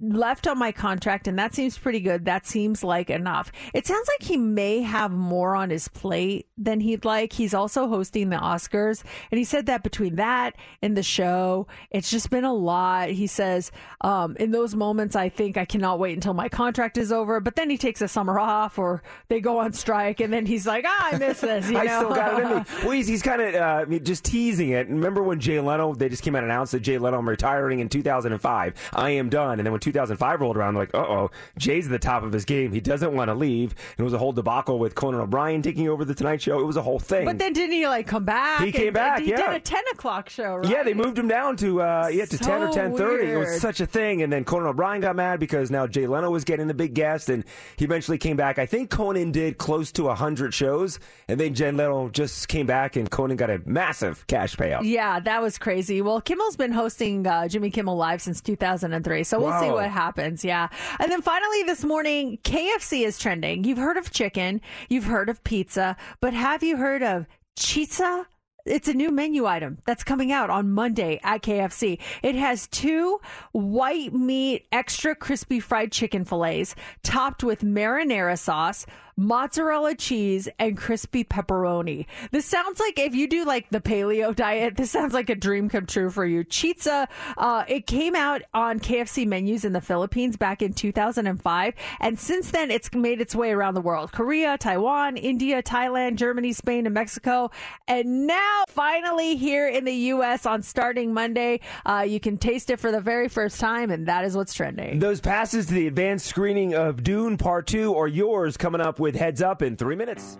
left 0.00 0.46
on 0.46 0.58
my 0.58 0.72
contract, 0.72 1.28
and 1.28 1.38
that 1.38 1.54
seems 1.54 1.78
pretty 1.78 2.00
good. 2.00 2.24
That 2.24 2.46
seems 2.46 2.82
like 2.82 3.10
enough. 3.10 3.52
It 3.72 3.86
sounds 3.86 4.08
like 4.08 4.28
he 4.28 4.36
may 4.36 4.82
have 4.82 5.12
more 5.12 5.54
on 5.54 5.70
his 5.70 5.88
plate 5.88 6.48
than 6.58 6.80
he'd 6.80 7.04
like. 7.04 7.32
He's 7.32 7.54
also 7.54 7.88
hosting 7.88 8.30
the 8.30 8.36
Oscars, 8.36 9.02
and 9.30 9.38
he 9.38 9.44
said 9.44 9.66
that 9.66 9.82
between 9.82 10.16
that 10.16 10.56
and 10.82 10.96
the 10.96 11.02
show, 11.02 11.66
it's 11.90 12.10
just 12.10 12.30
been 12.30 12.44
a 12.44 12.52
lot. 12.52 13.10
He 13.10 13.26
says, 13.26 13.70
um, 14.00 14.36
in 14.36 14.50
those 14.50 14.74
moments, 14.74 15.16
I 15.16 15.28
think 15.28 15.56
I 15.56 15.64
cannot 15.64 15.98
wait 15.98 16.14
until 16.14 16.34
my 16.34 16.48
contract 16.48 16.98
is 16.98 17.12
over. 17.12 17.40
But 17.40 17.56
then 17.56 17.70
he 17.70 17.78
takes 17.78 18.02
a 18.02 18.08
summer 18.08 18.38
off, 18.38 18.78
or 18.78 19.02
they 19.28 19.40
go 19.40 19.58
on 19.58 19.72
strike, 19.72 20.20
and 20.20 20.32
then 20.32 20.44
he's 20.46 20.66
like, 20.66 20.84
ah, 20.86 21.10
I 21.12 21.18
miss 21.18 21.40
this. 21.40 21.70
You 21.70 21.78
I 21.78 21.84
know? 21.84 21.98
still 22.00 22.14
got 22.14 22.40
it 22.40 22.44
in 22.44 22.56
me. 22.58 22.64
Well, 22.84 22.92
he's, 22.92 23.06
he's 23.06 23.22
kind 23.22 23.40
of 23.40 23.54
uh, 23.54 23.98
just 24.00 24.24
teasing 24.24 24.70
it. 24.70 24.88
Remember 24.88 25.22
when 25.22 25.40
Jay 25.40 25.58
Leno, 25.60 25.94
they 25.94 26.08
just 26.08 26.22
came 26.22 26.34
out 26.34 26.42
and 26.42 26.50
announced 26.52 26.72
that 26.72 26.80
Jay 26.80 26.98
Leno, 26.98 27.18
I'm 27.18 27.28
retiring 27.28 27.78
in 27.80 27.88
2005. 27.88 28.90
I 28.92 29.10
am 29.10 29.28
done. 29.30 29.58
And 29.58 29.66
then 29.66 29.72
when 29.72 29.80
2005 29.84 30.40
rolled 30.40 30.56
around, 30.56 30.74
they're 30.74 30.82
like, 30.84 30.94
uh 30.94 30.98
oh, 30.98 31.30
Jay's 31.58 31.86
at 31.86 31.92
the 31.92 31.98
top 31.98 32.22
of 32.22 32.32
his 32.32 32.44
game. 32.44 32.72
He 32.72 32.80
doesn't 32.80 33.12
want 33.14 33.28
to 33.28 33.34
leave. 33.34 33.74
And 33.96 34.00
it 34.00 34.02
was 34.02 34.12
a 34.12 34.18
whole 34.18 34.32
debacle 34.32 34.78
with 34.78 34.94
Conan 34.94 35.20
O'Brien 35.20 35.62
taking 35.62 35.88
over 35.88 36.04
The 36.04 36.14
Tonight 36.14 36.42
Show. 36.42 36.58
It 36.60 36.64
was 36.64 36.76
a 36.76 36.82
whole 36.82 36.98
thing. 36.98 37.24
But 37.24 37.38
then 37.38 37.52
didn't 37.52 37.72
he 37.72 37.86
like 37.86 38.06
come 38.06 38.24
back? 38.24 38.62
He 38.64 38.72
came 38.72 38.88
And- 38.88 38.94
back, 38.94 39.16
and 39.18 39.26
He 39.26 39.30
yeah. 39.32 39.46
did 39.52 39.54
a 39.56 39.60
ten 39.60 39.82
o'clock 39.92 40.28
show, 40.28 40.56
right? 40.56 40.68
Yeah, 40.68 40.82
they 40.82 40.94
moved 40.94 41.18
him 41.18 41.28
down 41.28 41.56
to 41.58 41.82
uh, 41.82 42.08
yeah 42.12 42.24
to 42.24 42.36
So 42.36 42.44
ten 42.44 42.62
or 42.62 42.72
ten 42.72 42.96
thirty. 42.96 43.30
It 43.30 43.36
was 43.36 43.60
such 43.60 43.80
a 43.80 43.86
thing, 43.86 44.22
and 44.22 44.32
then 44.32 44.44
Conan 44.44 44.68
O'Brien 44.68 45.00
got 45.00 45.16
mad 45.16 45.40
because 45.40 45.70
now 45.70 45.86
Jay 45.86 46.06
Leno 46.06 46.30
was 46.30 46.44
getting 46.44 46.66
the 46.66 46.74
big 46.74 46.94
guest, 46.94 47.28
and 47.28 47.44
he 47.76 47.84
eventually 47.84 48.18
came 48.18 48.36
back. 48.36 48.58
I 48.58 48.66
think 48.66 48.90
Conan 48.90 49.32
did 49.32 49.58
close 49.58 49.92
to 49.92 50.08
hundred 50.14 50.54
shows, 50.54 50.98
and 51.28 51.38
then 51.38 51.54
Jay 51.54 51.70
Leno 51.70 52.08
just 52.08 52.48
came 52.48 52.66
back, 52.66 52.96
and 52.96 53.10
Conan 53.10 53.36
got 53.36 53.50
a 53.50 53.60
massive 53.66 54.26
cash 54.26 54.56
payout. 54.56 54.80
Yeah, 54.84 55.20
that 55.20 55.42
was 55.42 55.58
crazy. 55.58 56.00
Well, 56.02 56.20
Kimmel's 56.20 56.56
been 56.56 56.72
hosting 56.72 57.26
uh, 57.26 57.48
Jimmy 57.48 57.70
Kimmel 57.70 57.96
Live 57.96 58.22
since 58.22 58.40
2003, 58.40 59.24
so 59.24 59.40
we'll 59.40 59.60
see 59.60 59.66
Wow. 59.68 59.73
What 59.74 59.86
oh. 59.86 59.90
happens. 59.90 60.44
Yeah. 60.44 60.68
And 60.98 61.10
then 61.10 61.22
finally 61.22 61.62
this 61.64 61.84
morning, 61.84 62.38
KFC 62.42 63.04
is 63.06 63.18
trending. 63.18 63.64
You've 63.64 63.78
heard 63.78 63.96
of 63.96 64.10
chicken, 64.10 64.60
you've 64.88 65.04
heard 65.04 65.28
of 65.28 65.42
pizza, 65.44 65.96
but 66.20 66.34
have 66.34 66.62
you 66.62 66.76
heard 66.76 67.02
of 67.02 67.26
chizza? 67.58 68.26
It's 68.66 68.88
a 68.88 68.94
new 68.94 69.10
menu 69.10 69.44
item 69.44 69.76
that's 69.84 70.02
coming 70.02 70.32
out 70.32 70.48
on 70.48 70.72
Monday 70.72 71.20
at 71.22 71.42
KFC. 71.42 72.00
It 72.22 72.34
has 72.34 72.66
two 72.68 73.20
white 73.52 74.14
meat, 74.14 74.66
extra 74.72 75.14
crispy 75.14 75.60
fried 75.60 75.92
chicken 75.92 76.24
fillets 76.24 76.74
topped 77.02 77.44
with 77.44 77.60
marinara 77.60 78.38
sauce, 78.38 78.86
mozzarella 79.16 79.94
cheese, 79.94 80.48
and 80.58 80.76
crispy 80.76 81.24
pepperoni. 81.24 82.06
This 82.30 82.46
sounds 82.46 82.80
like 82.80 82.98
if 82.98 83.14
you 83.14 83.28
do 83.28 83.44
like 83.44 83.68
the 83.70 83.80
paleo 83.80 84.34
diet, 84.34 84.76
this 84.76 84.90
sounds 84.90 85.12
like 85.12 85.30
a 85.30 85.34
dream 85.34 85.68
come 85.68 85.86
true 85.86 86.10
for 86.10 86.24
you. 86.24 86.44
Chizza, 86.44 87.06
uh, 87.36 87.64
it 87.68 87.86
came 87.86 88.14
out 88.14 88.42
on 88.52 88.80
KFC 88.80 89.26
menus 89.26 89.64
in 89.64 89.72
the 89.72 89.80
Philippines 89.80 90.36
back 90.36 90.62
in 90.62 90.72
2005. 90.72 91.74
And 92.00 92.18
since 92.18 92.50
then, 92.50 92.70
it's 92.70 92.92
made 92.92 93.20
its 93.20 93.34
way 93.34 93.52
around 93.52 93.74
the 93.74 93.80
world 93.80 94.12
Korea, 94.12 94.58
Taiwan, 94.58 95.16
India, 95.16 95.62
Thailand, 95.62 96.16
Germany, 96.16 96.52
Spain, 96.52 96.86
and 96.86 96.94
Mexico. 96.94 97.50
And 97.86 98.26
now, 98.26 98.64
finally, 98.68 99.36
here 99.36 99.68
in 99.68 99.84
the 99.84 99.94
U.S. 99.94 100.46
on 100.46 100.62
starting 100.62 101.12
Monday, 101.12 101.60
uh, 101.86 102.04
you 102.06 102.20
can 102.20 102.38
taste 102.38 102.70
it 102.70 102.80
for 102.80 102.90
the 102.90 103.00
very 103.00 103.28
first 103.28 103.60
time, 103.60 103.90
and 103.90 104.06
that 104.06 104.24
is 104.24 104.36
what's 104.36 104.54
trending. 104.54 104.98
Those 104.98 105.20
passes 105.20 105.66
to 105.66 105.74
the 105.74 105.86
advanced 105.86 106.26
screening 106.26 106.74
of 106.74 107.02
Dune 107.02 107.36
Part 107.36 107.66
Two 107.66 107.94
are 107.94 108.08
yours. 108.08 108.56
Coming 108.56 108.80
up 108.80 108.98
with 108.98 109.03
Heads 109.12 109.42
Up 109.42 109.60
in 109.60 109.76
three 109.76 109.96
minutes. 109.96 110.38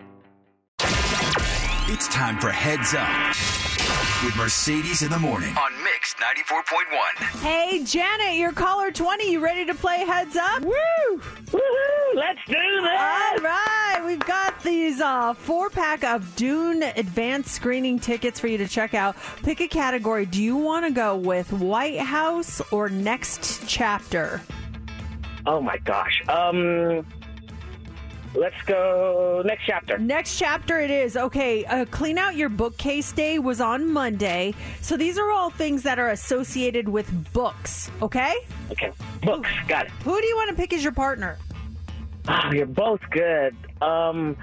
It's 1.87 2.09
time 2.09 2.39
for 2.39 2.51
Heads 2.51 2.95
Up 2.95 3.29
with 4.25 4.35
Mercedes 4.37 5.03
in 5.03 5.11
the 5.11 5.19
morning 5.19 5.55
on 5.59 5.71
Mix 5.85 6.15
94.1. 6.15 7.41
Hey, 7.43 7.85
Janet, 7.85 8.37
you're 8.37 8.53
caller 8.53 8.91
20. 8.91 9.31
You 9.31 9.41
ready 9.41 9.67
to 9.67 9.75
play 9.75 9.99
Heads 9.99 10.35
Up? 10.37 10.63
Woo! 10.63 10.75
Woohoo! 11.19 12.15
Let's 12.15 12.41
do 12.47 12.55
this! 12.55 13.01
All 13.01 13.39
right, 13.39 14.03
we've 14.07 14.19
got 14.21 14.63
these 14.63 15.03
uh, 15.03 15.35
four 15.35 15.69
pack 15.69 16.05
of 16.05 16.35
Dune 16.37 16.83
advanced 16.83 17.51
screening 17.51 17.99
tickets 17.99 18.41
for 18.41 18.47
you 18.47 18.57
to 18.57 18.67
check 18.67 18.95
out. 18.95 19.17
Pick 19.43 19.61
a 19.61 19.69
category. 19.69 20.25
Do 20.25 20.43
you 20.43 20.57
want 20.57 20.87
to 20.87 20.91
go 20.91 21.17
with 21.17 21.53
White 21.53 22.01
House 22.01 22.63
or 22.73 22.89
Next 22.89 23.69
Chapter? 23.69 24.41
Oh 25.47 25.61
my 25.61 25.77
gosh. 25.79 26.23
Um, 26.29 27.05
let's 28.35 28.61
go 28.67 29.43
next 29.45 29.65
chapter. 29.67 29.99
Next 29.99 30.39
chapter 30.39 30.81
it 30.81 30.91
is. 30.91 31.17
Okay, 31.17 31.65
uh, 31.65 31.85
clean 31.87 32.19
out 32.19 32.37
your 32.37 32.49
bookcase 32.49 33.13
day 33.13 33.39
was 33.39 33.61
on 33.61 33.91
Monday. 33.91 34.55
So 34.81 34.97
these 34.97 35.19
are 35.19 35.31
all 35.31 35.51
things 35.51 35.83
that 35.85 35.99
are 35.99 36.11
associated 36.11 36.89
with 36.89 37.33
books, 37.33 37.91
okay? 38.03 38.35
Okay, 38.73 38.93
books. 39.23 39.51
Got 39.69 39.87
it. 39.87 39.93
Who 40.05 40.21
do 40.21 40.27
you 40.27 40.37
want 40.37 40.51
to 40.51 40.57
pick 40.57 40.73
as 40.73 40.83
your 40.83 40.93
partner? 40.93 41.39
Oh, 42.29 42.53
you're 42.53 42.67
both 42.67 43.01
good. 43.11 43.55
Um, 43.83 44.37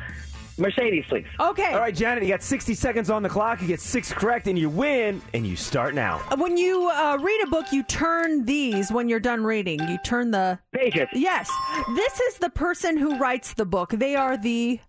Mercedes, 0.62 1.04
please. 1.10 1.26
Okay. 1.40 1.74
All 1.74 1.80
right, 1.80 1.94
Janet, 1.94 2.24
you 2.24 2.30
got 2.30 2.44
60 2.44 2.74
seconds 2.76 3.10
on 3.10 3.24
the 3.24 3.30
clock. 3.30 3.62
You 3.62 3.68
get 3.68 3.82
six 3.82 4.14
correct, 4.14 4.48
and 4.48 4.58
you 4.58 4.70
win, 4.70 5.22
and 5.34 5.46
you 5.46 5.56
start 5.56 5.96
now. 5.96 6.20
When 6.38 6.56
you 6.56 6.90
uh, 6.90 7.18
read 7.20 7.42
a 7.44 7.48
book, 7.50 7.72
you 7.72 7.84
turn 7.84 8.46
these 8.46 8.92
when 8.92 9.10
you're 9.10 9.20
done 9.20 9.44
reading. 9.44 9.80
You 9.90 9.98
turn 10.06 10.32
the 10.32 10.60
pages. 10.72 11.08
Yes. 11.14 11.52
This 11.96 12.20
is 12.20 12.38
the 12.38 12.50
person 12.50 12.98
who 12.98 13.18
writes 13.18 13.54
the 13.56 13.66
book. 13.66 13.90
They 13.90 14.16
are 14.16 14.38
the 14.38 14.80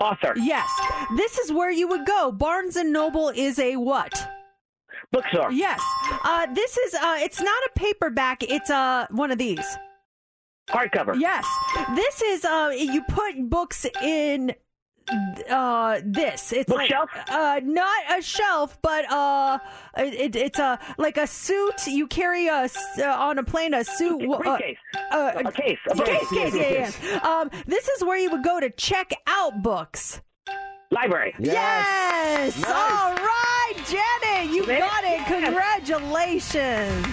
author. 0.00 0.34
Yes. 0.36 0.68
This 1.16 1.38
is 1.38 1.52
where 1.52 1.70
you 1.70 1.88
would 1.88 2.06
go. 2.06 2.30
Barnes 2.30 2.76
and 2.76 2.92
Noble 2.92 3.30
is 3.30 3.58
a 3.58 3.76
what? 3.76 4.12
Bookstore. 5.10 5.52
Yes. 5.52 5.80
Uh, 6.24 6.46
this 6.54 6.78
is 6.78 6.94
uh, 6.94 7.16
it's 7.18 7.40
not 7.40 7.62
a 7.66 7.70
paperback. 7.78 8.42
It's 8.42 8.70
uh, 8.70 9.06
one 9.10 9.30
of 9.30 9.38
these. 9.38 9.66
Hardcover. 10.68 11.18
Yes. 11.18 11.46
This 11.96 12.22
is 12.22 12.44
uh, 12.44 12.72
you 12.74 13.02
put 13.08 13.50
books 13.50 13.84
in 14.00 14.54
uh 15.50 16.00
this 16.04 16.52
it's 16.52 16.70
Bookshelf? 16.70 17.10
like 17.14 17.30
uh 17.30 17.60
not 17.64 18.18
a 18.18 18.22
shelf 18.22 18.78
but 18.82 19.10
uh 19.10 19.58
it, 19.96 20.34
it's 20.36 20.58
a 20.58 20.78
like 20.98 21.16
a 21.16 21.26
suit 21.26 21.86
you 21.86 22.06
carry 22.06 22.46
a 22.48 22.62
s- 22.64 22.98
uh, 22.98 23.04
on 23.06 23.38
a 23.38 23.42
plane 23.44 23.74
a 23.74 23.84
suit 23.84 24.22
uh, 24.22 24.38
briefcase. 24.38 24.76
uh, 25.12 25.32
A 25.44 25.52
case, 25.52 25.78
a 25.90 25.94
case, 25.96 26.28
case, 26.30 26.52
case, 26.52 26.98
yeah, 27.02 27.10
yeah. 27.12 27.40
um 27.40 27.50
this 27.66 27.88
is 27.88 28.04
where 28.04 28.16
you 28.18 28.30
would 28.30 28.44
go 28.44 28.60
to 28.60 28.70
check 28.70 29.12
out 29.26 29.62
books 29.62 30.20
Library. 30.90 31.34
yes, 31.38 32.56
Nice. 32.60 32.64
all 32.70 33.14
right 33.14 33.72
janet 33.86 34.52
you 34.54 34.64
Yes. 34.66 34.80
got 34.80 35.04
it 35.04 35.26
congratulations 35.44 37.06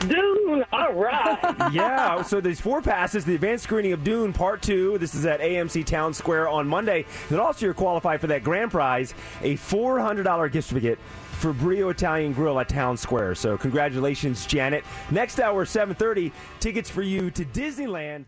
Dune. 0.00 0.64
All 0.72 0.92
right. 0.92 1.38
yeah, 1.72 2.22
so 2.22 2.40
there's 2.40 2.60
four 2.60 2.82
passes. 2.82 3.24
The 3.24 3.34
advanced 3.34 3.64
screening 3.64 3.92
of 3.92 4.04
Dune 4.04 4.32
Part 4.32 4.62
2. 4.62 4.98
This 4.98 5.14
is 5.14 5.26
at 5.26 5.40
AMC 5.40 5.84
Town 5.84 6.12
Square 6.14 6.48
on 6.48 6.66
Monday. 6.66 7.06
And 7.30 7.40
also, 7.40 7.66
you're 7.66 7.74
qualified 7.74 8.20
for 8.20 8.26
that 8.28 8.44
grand 8.44 8.70
prize, 8.70 9.14
a 9.42 9.56
$400 9.56 10.52
gift 10.52 10.68
certificate 10.68 10.98
for 11.38 11.52
Brio 11.52 11.90
Italian 11.90 12.32
Grill 12.32 12.58
at 12.60 12.68
Town 12.68 12.96
Square. 12.96 13.34
So 13.36 13.56
congratulations, 13.56 14.46
Janet. 14.46 14.84
Next 15.10 15.40
hour, 15.40 15.64
7.30, 15.64 16.32
tickets 16.60 16.88
for 16.88 17.02
you 17.02 17.30
to 17.32 17.44
Disneyland. 17.44 18.26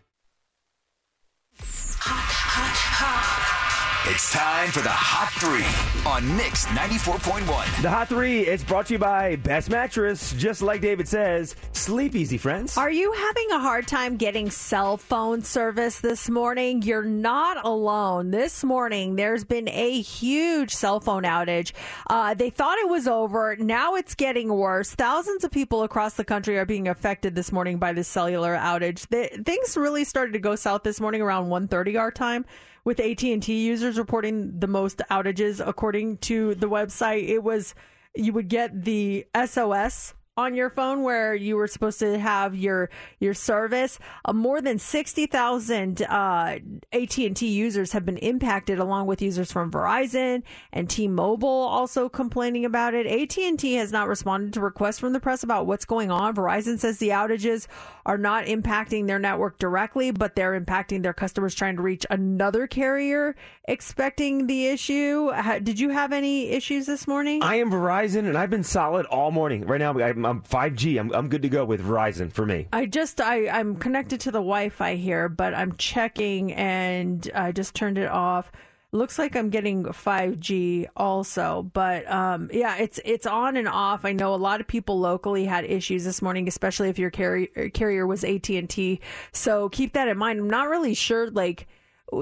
It's 4.09 4.31
time 4.31 4.71
for 4.71 4.79
the 4.79 4.87
Hot 4.89 5.33
Three 5.33 6.09
on 6.09 6.37
Mix 6.37 6.65
94.1. 6.67 7.81
The 7.81 7.89
Hot 7.89 8.07
3, 8.07 8.39
it's 8.39 8.63
brought 8.63 8.85
to 8.85 8.93
you 8.93 8.99
by 8.99 9.35
Best 9.35 9.69
Mattress. 9.69 10.31
Just 10.31 10.61
like 10.61 10.79
David 10.79 11.09
says, 11.09 11.57
sleep 11.73 12.15
easy, 12.15 12.37
friends. 12.37 12.77
Are 12.77 12.89
you 12.89 13.11
having 13.11 13.51
a 13.51 13.59
hard 13.59 13.85
time 13.85 14.15
getting 14.15 14.49
cell 14.49 14.95
phone 14.95 15.41
service 15.41 15.99
this 15.99 16.29
morning? 16.29 16.83
You're 16.83 17.03
not 17.03 17.65
alone. 17.65 18.31
This 18.31 18.63
morning, 18.63 19.17
there's 19.17 19.43
been 19.43 19.67
a 19.67 19.99
huge 19.99 20.73
cell 20.73 21.01
phone 21.01 21.23
outage. 21.23 21.73
Uh, 22.09 22.33
they 22.33 22.49
thought 22.49 22.77
it 22.77 22.87
was 22.87 23.09
over. 23.09 23.57
Now 23.57 23.95
it's 23.95 24.15
getting 24.15 24.47
worse. 24.47 24.95
Thousands 24.95 25.43
of 25.43 25.51
people 25.51 25.83
across 25.83 26.13
the 26.13 26.23
country 26.23 26.57
are 26.57 26.65
being 26.65 26.87
affected 26.87 27.35
this 27.35 27.51
morning 27.51 27.77
by 27.77 27.91
this 27.91 28.07
cellular 28.07 28.55
outage. 28.55 29.05
The, 29.09 29.43
things 29.43 29.75
really 29.75 30.05
started 30.05 30.31
to 30.31 30.39
go 30.39 30.55
south 30.55 30.83
this 30.83 31.01
morning 31.01 31.21
around 31.21 31.49
1.30 31.49 31.99
our 31.99 32.09
time 32.09 32.45
with 32.87 33.01
AT&T 33.01 33.51
users 33.51 33.97
reporting 33.97 34.57
the 34.61 34.65
most 34.65 35.01
outages 35.11 35.61
according 35.67 36.15
to 36.19 36.55
the 36.55 36.69
website. 36.69 37.27
It 37.27 37.43
was 37.43 37.75
you 38.15 38.31
would 38.31 38.47
get 38.47 38.85
the 38.85 39.27
SOS 39.35 40.13
on 40.37 40.53
your 40.53 40.69
phone 40.69 41.01
where 41.01 41.33
you 41.33 41.55
were 41.55 41.67
supposed 41.67 41.99
to 41.99 42.17
have 42.19 42.55
your 42.55 42.89
your 43.19 43.33
service. 43.33 43.99
Uh, 44.23 44.33
more 44.33 44.61
than 44.61 44.77
sixty 44.77 45.25
thousand 45.25 46.03
uh, 46.03 46.59
AT 46.93 47.17
and 47.17 47.35
T 47.35 47.47
users 47.47 47.91
have 47.91 48.05
been 48.05 48.17
impacted, 48.17 48.79
along 48.79 49.07
with 49.07 49.21
users 49.21 49.51
from 49.51 49.71
Verizon 49.71 50.43
and 50.71 50.89
T-Mobile 50.89 51.47
also 51.47 52.07
complaining 52.07 52.63
about 52.65 52.93
it. 52.93 53.07
AT 53.07 53.37
and 53.37 53.59
T 53.59 53.73
has 53.73 53.91
not 53.91 54.07
responded 54.07 54.53
to 54.53 54.61
requests 54.61 54.99
from 54.99 55.13
the 55.13 55.19
press 55.19 55.43
about 55.43 55.65
what's 55.65 55.85
going 55.85 56.11
on. 56.11 56.35
Verizon 56.35 56.77
says 56.77 56.99
the 56.99 57.09
outages 57.09 57.67
are 58.05 58.17
not 58.17 58.45
impacting 58.45 59.07
their 59.07 59.19
network 59.19 59.57
directly, 59.59 60.11
but 60.11 60.35
they're 60.35 60.59
impacting 60.59 61.03
their 61.03 61.13
customers 61.13 61.55
trying 61.55 61.75
to 61.75 61.81
reach 61.81 62.05
another 62.09 62.67
carrier 62.67 63.35
expecting 63.67 64.47
the 64.47 64.67
issue. 64.67 65.31
Did 65.61 65.79
you 65.79 65.89
have 65.89 66.13
any 66.13 66.49
issues 66.49 66.85
this 66.85 67.07
morning? 67.07 67.43
I 67.43 67.55
am 67.55 67.69
Verizon, 67.69 68.19
and 68.19 68.37
I've 68.37 68.49
been 68.49 68.63
solid 68.63 69.05
all 69.07 69.31
morning. 69.31 69.65
Right 69.65 69.79
now, 69.79 69.97
I'm, 69.99 70.25
I'm 70.27 70.41
5G. 70.41 70.99
I'm, 70.99 71.13
I'm 71.13 71.29
good 71.29 71.41
to 71.43 71.49
go 71.49 71.63
with 71.65 71.81
Verizon 71.81 72.31
for 72.31 72.45
me. 72.45 72.67
I 72.73 72.85
just 72.85 73.21
I 73.21 73.47
I'm 73.47 73.75
connected 73.75 74.19
to 74.21 74.31
the 74.31 74.39
Wi-Fi 74.39 74.95
here, 74.95 75.29
but 75.29 75.53
I'm 75.53 75.75
checking 75.77 76.53
and 76.53 77.29
I 77.33 77.51
just 77.51 77.75
turned 77.75 77.97
it 77.97 78.09
off. 78.09 78.51
Looks 78.93 79.19
like 79.19 79.35
I'm 79.35 79.49
getting 79.49 79.83
5G 79.83 80.87
also, 80.95 81.69
but 81.73 82.09
um, 82.09 82.49
yeah, 82.53 82.77
it's 82.77 82.99
it's 83.03 83.25
on 83.25 83.57
and 83.57 83.67
off. 83.67 84.05
I 84.05 84.13
know 84.13 84.33
a 84.33 84.37
lot 84.37 84.61
of 84.61 84.67
people 84.67 84.99
locally 84.99 85.45
had 85.45 85.65
issues 85.65 86.03
this 86.03 86.21
morning, 86.21 86.47
especially 86.47 86.89
if 86.89 86.97
your 86.97 87.09
carrier 87.09 87.69
carrier 87.73 88.07
was 88.07 88.23
AT 88.23 88.49
and 88.49 88.69
T. 88.69 89.01
So 89.33 89.69
keep 89.69 89.93
that 89.93 90.07
in 90.07 90.17
mind. 90.17 90.39
I'm 90.39 90.49
not 90.49 90.69
really 90.69 90.93
sure, 90.93 91.29
like 91.29 91.67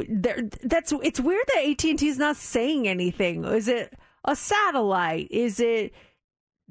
there, 0.07 0.49
that's 0.63 0.91
it's 1.03 1.19
weird 1.19 1.45
that 1.53 1.65
AT 1.65 1.83
and 1.83 1.99
T 1.99 2.07
is 2.07 2.17
not 2.17 2.35
saying 2.35 2.87
anything. 2.87 3.45
Is 3.45 3.67
it 3.67 3.93
a 4.23 4.35
satellite? 4.35 5.27
Is 5.29 5.59
it 5.59 5.93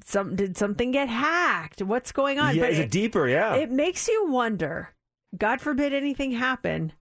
some 0.05 0.35
did 0.37 0.57
something 0.57 0.91
get 0.91 1.09
hacked? 1.09 1.83
What's 1.83 2.13
going 2.13 2.39
on? 2.39 2.57
Yeah, 2.57 2.63
But 2.63 2.71
is 2.73 2.79
it 2.81 2.91
deeper? 2.91 3.29
Yeah. 3.29 3.55
It 3.55 3.71
makes 3.71 4.09
you 4.09 4.27
wonder. 4.29 4.91
God 5.37 5.61
forbid 5.61 5.93
anything 5.93 6.33
happen 6.33 6.93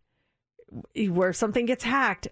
where 1.10 1.34
something 1.34 1.65
gets 1.65 1.84
hacked. 1.84 2.27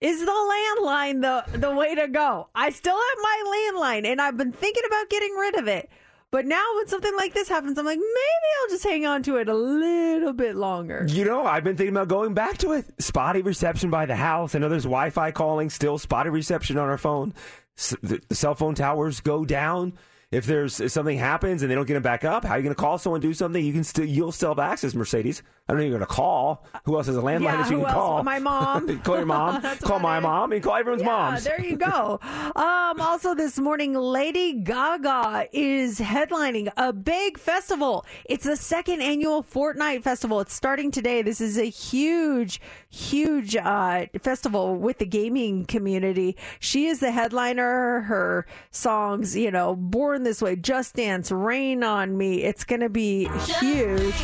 Is 0.00 0.20
the 0.20 0.26
landline 0.26 1.22
the 1.22 1.58
the 1.58 1.74
way 1.74 1.94
to 1.94 2.08
go? 2.08 2.48
I 2.54 2.70
still 2.70 2.96
have 2.96 3.18
my 3.22 3.70
landline 3.74 4.06
and 4.06 4.20
I've 4.20 4.36
been 4.36 4.52
thinking 4.52 4.82
about 4.86 5.08
getting 5.08 5.32
rid 5.34 5.56
of 5.56 5.68
it. 5.68 5.88
But 6.30 6.46
now 6.46 6.64
when 6.76 6.88
something 6.88 7.14
like 7.16 7.32
this 7.32 7.48
happens, 7.48 7.78
I'm 7.78 7.86
like, 7.86 7.96
maybe 7.98 8.50
I'll 8.60 8.68
just 8.68 8.82
hang 8.82 9.06
on 9.06 9.22
to 9.22 9.36
it 9.36 9.48
a 9.48 9.54
little 9.54 10.32
bit 10.32 10.56
longer. 10.56 11.06
You 11.08 11.24
know, 11.24 11.46
I've 11.46 11.62
been 11.62 11.76
thinking 11.76 11.94
about 11.94 12.08
going 12.08 12.34
back 12.34 12.58
to 12.58 12.72
it. 12.72 12.86
Spotty 13.00 13.40
reception 13.40 13.88
by 13.88 14.04
the 14.04 14.16
house. 14.16 14.54
I 14.54 14.58
know 14.58 14.68
there's 14.68 14.82
Wi 14.82 15.10
Fi 15.10 15.30
calling, 15.30 15.70
still 15.70 15.96
spotty 15.96 16.30
reception 16.30 16.76
on 16.76 16.88
our 16.88 16.98
phone. 16.98 17.34
The 17.76 18.20
cell 18.32 18.54
phone 18.54 18.74
towers 18.74 19.20
go 19.20 19.44
down. 19.44 19.94
If 20.30 20.46
there's 20.46 20.80
if 20.80 20.90
something 20.90 21.18
happens 21.18 21.62
and 21.62 21.70
they 21.70 21.74
don't 21.74 21.86
get 21.86 21.94
them 21.94 22.02
back 22.02 22.24
up, 22.24 22.44
how 22.44 22.54
are 22.54 22.56
you 22.58 22.62
going 22.64 22.74
to 22.74 22.80
call 22.80 22.98
someone 22.98 23.20
do 23.20 23.34
something? 23.34 23.64
You 23.64 23.72
can 23.72 23.84
still 23.84 24.04
you'll 24.04 24.32
still 24.32 24.50
have 24.50 24.58
access, 24.58 24.94
Mercedes. 24.94 25.42
I 25.66 25.72
don't 25.72 25.78
know 25.80 25.86
you're 25.86 25.96
going 25.98 26.06
to 26.06 26.14
call. 26.14 26.62
Who 26.84 26.94
else 26.96 27.06
has 27.06 27.16
a 27.16 27.20
landline 27.22 27.42
Yeah, 27.44 27.56
that 27.62 27.70
you 27.70 27.78
who 27.78 27.84
can 27.84 27.94
else? 27.94 27.94
call? 27.94 28.22
My 28.22 28.38
mom. 28.38 28.98
call 29.02 29.16
your 29.16 29.24
mom. 29.24 29.62
Call 29.80 29.96
about 29.96 30.02
my 30.02 30.18
it. 30.18 30.20
mom. 30.20 30.52
And 30.52 30.62
call 30.62 30.74
everyone's 30.76 31.00
Yeah, 31.02 31.08
moms. 31.08 31.44
there 31.44 31.60
you 31.64 31.76
go. 31.76 32.20
Um, 32.56 33.00
also, 33.00 33.34
this 33.34 33.58
morning, 33.58 33.94
Lady 33.94 34.52
Gaga 34.60 35.48
is 35.52 35.98
headlining 35.98 36.70
a 36.76 36.92
big 36.92 37.38
festival. 37.38 38.04
It's 38.26 38.44
the 38.44 38.56
second 38.56 39.00
annual 39.00 39.42
Fortnite 39.42 40.02
Festival. 40.02 40.40
It's 40.40 40.52
starting 40.54 40.90
today. 40.90 41.22
This 41.22 41.40
is 41.40 41.58
a 41.58 41.64
huge, 41.64 42.60
huge 42.90 43.56
uh, 43.56 44.06
festival 44.20 44.76
with 44.76 44.98
the 44.98 45.06
gaming 45.06 45.64
community. 45.64 46.36
She 46.60 46.86
is 46.86 47.00
the 47.00 47.10
headliner. 47.10 48.02
Her 48.02 48.46
songs, 48.70 49.34
you 49.36 49.50
know, 49.50 49.74
Born 49.74 50.22
This 50.22 50.40
Way, 50.42 50.56
Just 50.56 50.94
Dance, 50.94 51.32
Rain 51.32 51.82
on 51.82 52.16
Me. 52.16 52.42
It's 52.42 52.64
going 52.64 52.80
to 52.82 52.88
be 52.90 53.28
huge 53.58 54.14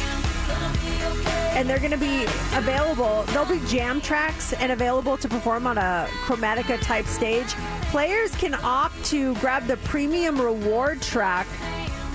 and 1.60 1.68
they're 1.68 1.78
going 1.78 1.90
to 1.90 1.98
be 1.98 2.24
available. 2.54 3.22
They'll 3.24 3.44
be 3.44 3.60
jam 3.66 4.00
tracks 4.00 4.54
and 4.54 4.72
available 4.72 5.18
to 5.18 5.28
perform 5.28 5.66
on 5.66 5.76
a 5.76 6.08
Chromatica 6.24 6.80
type 6.80 7.04
stage. 7.04 7.48
Players 7.90 8.34
can 8.36 8.54
opt 8.54 9.04
to 9.06 9.34
grab 9.36 9.66
the 9.66 9.76
premium 9.78 10.40
reward 10.40 11.02
track 11.02 11.46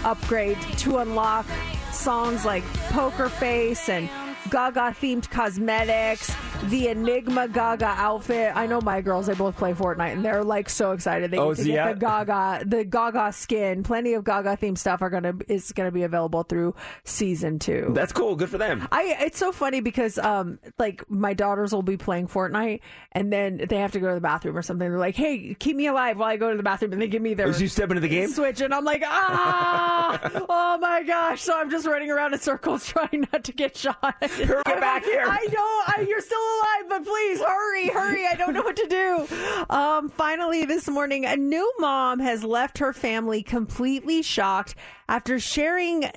upgrade 0.04 0.60
to 0.80 0.98
unlock 0.98 1.46
songs 1.92 2.44
like 2.44 2.64
Poker 2.90 3.30
Face 3.30 3.88
and 3.88 4.10
Gaga 4.50 4.96
themed 5.02 5.30
cosmetics, 5.30 6.34
the 6.66 6.90
Enigma 6.90 7.48
Gaga 7.48 7.86
outfit. 7.98 8.52
I 8.56 8.68
know 8.68 8.80
my 8.80 9.02
girls, 9.02 9.26
they 9.26 9.34
both 9.34 9.58
play 9.58 9.74
Fortnite 9.74 10.14
and 10.14 10.24
they're 10.24 10.44
like 10.44 10.70
so 10.70 10.92
excited. 10.92 11.32
They 11.32 11.38
Oh, 11.38 11.50
get 11.54 11.58
to 11.58 11.64
get 11.66 11.74
yeah. 11.74 11.94
the 11.94 12.00
Gaga, 12.00 12.64
the 12.66 12.84
Gaga 12.86 13.34
skin. 13.34 13.82
Plenty 13.84 14.14
of 14.14 14.24
Gaga 14.24 14.58
themed 14.58 14.78
stuff 14.78 15.02
are 15.02 15.10
gonna 15.10 15.34
is 15.48 15.72
gonna 15.72 15.92
be 15.92 16.04
available 16.04 16.44
through 16.44 16.76
season 17.04 17.58
two. 17.60 17.90
That's 17.94 18.14
cool. 18.14 18.36
Good 18.36 18.50
for 18.50 18.58
them. 18.60 18.88
I 18.92 19.18
it's 19.22 19.40
so 19.40 19.52
funny 19.52 19.82
because 19.82 20.18
um 20.20 20.60
like 20.78 21.10
my 21.10 21.34
daughters 21.34 21.74
will 21.74 21.82
be 21.84 21.98
playing 21.98 22.28
Fortnite 22.28 22.82
and 23.14 23.34
then 23.34 23.62
they 23.68 23.78
have 23.78 23.92
to 23.94 24.00
go 24.00 24.10
to 24.10 24.16
the 24.16 24.22
bathroom 24.22 24.56
or 24.58 24.62
something. 24.62 24.90
They're 24.90 25.00
like, 25.00 25.16
"Hey, 25.16 25.56
keep 25.56 25.76
me 25.76 25.88
alive 25.88 26.18
while 26.18 26.30
I 26.30 26.38
go 26.38 26.52
to 26.52 26.58
the 26.58 26.64
bathroom," 26.64 26.94
and 26.94 27.02
they 27.02 27.08
give 27.08 27.22
me 27.22 27.34
their 27.34 27.48
As 27.48 27.62
you 27.62 27.68
step 27.68 27.90
into 27.90 28.02
the 28.02 28.08
game? 28.10 28.30
switch, 28.30 28.62
and 28.62 28.74
I'm 28.74 28.86
like, 28.86 29.02
"Ah, 29.06 30.20
oh 30.50 30.78
my 30.80 31.02
gosh!" 31.04 31.42
So 31.42 31.58
I'm 31.58 31.70
just 31.70 31.88
running 31.88 32.12
around 32.12 32.34
in 32.34 32.40
circles 32.40 32.86
trying 32.88 33.28
not 33.34 33.44
to 33.46 33.52
get 33.52 33.76
shot. 33.76 34.16
Hurry 34.44 34.62
back 34.66 35.04
here. 35.06 35.26
I 35.26 35.48
know 35.52 35.62
I, 35.88 36.06
you're 36.08 36.22
still 36.22 36.38
alive, 36.40 36.90
but 36.90 37.06
please 37.06 37.42
hurry, 37.42 37.88
hurry! 37.90 38.28
I 38.28 38.36
don't 38.36 38.54
know 38.54 38.64
what 38.64 38.76
to 38.76 38.88
do. 38.88 39.28
Um, 39.70 40.10
finally, 40.10 40.66
this 40.66 40.88
morning, 40.88 41.26
a 41.26 41.36
new 41.36 41.72
mom 41.80 42.20
has 42.20 42.44
left 42.44 42.80
her 42.80 42.94
family 42.94 43.44
completely 43.44 44.22
shocked 44.22 44.76
after 45.08 45.40
sharing 45.40 46.10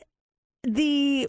the 0.64 1.28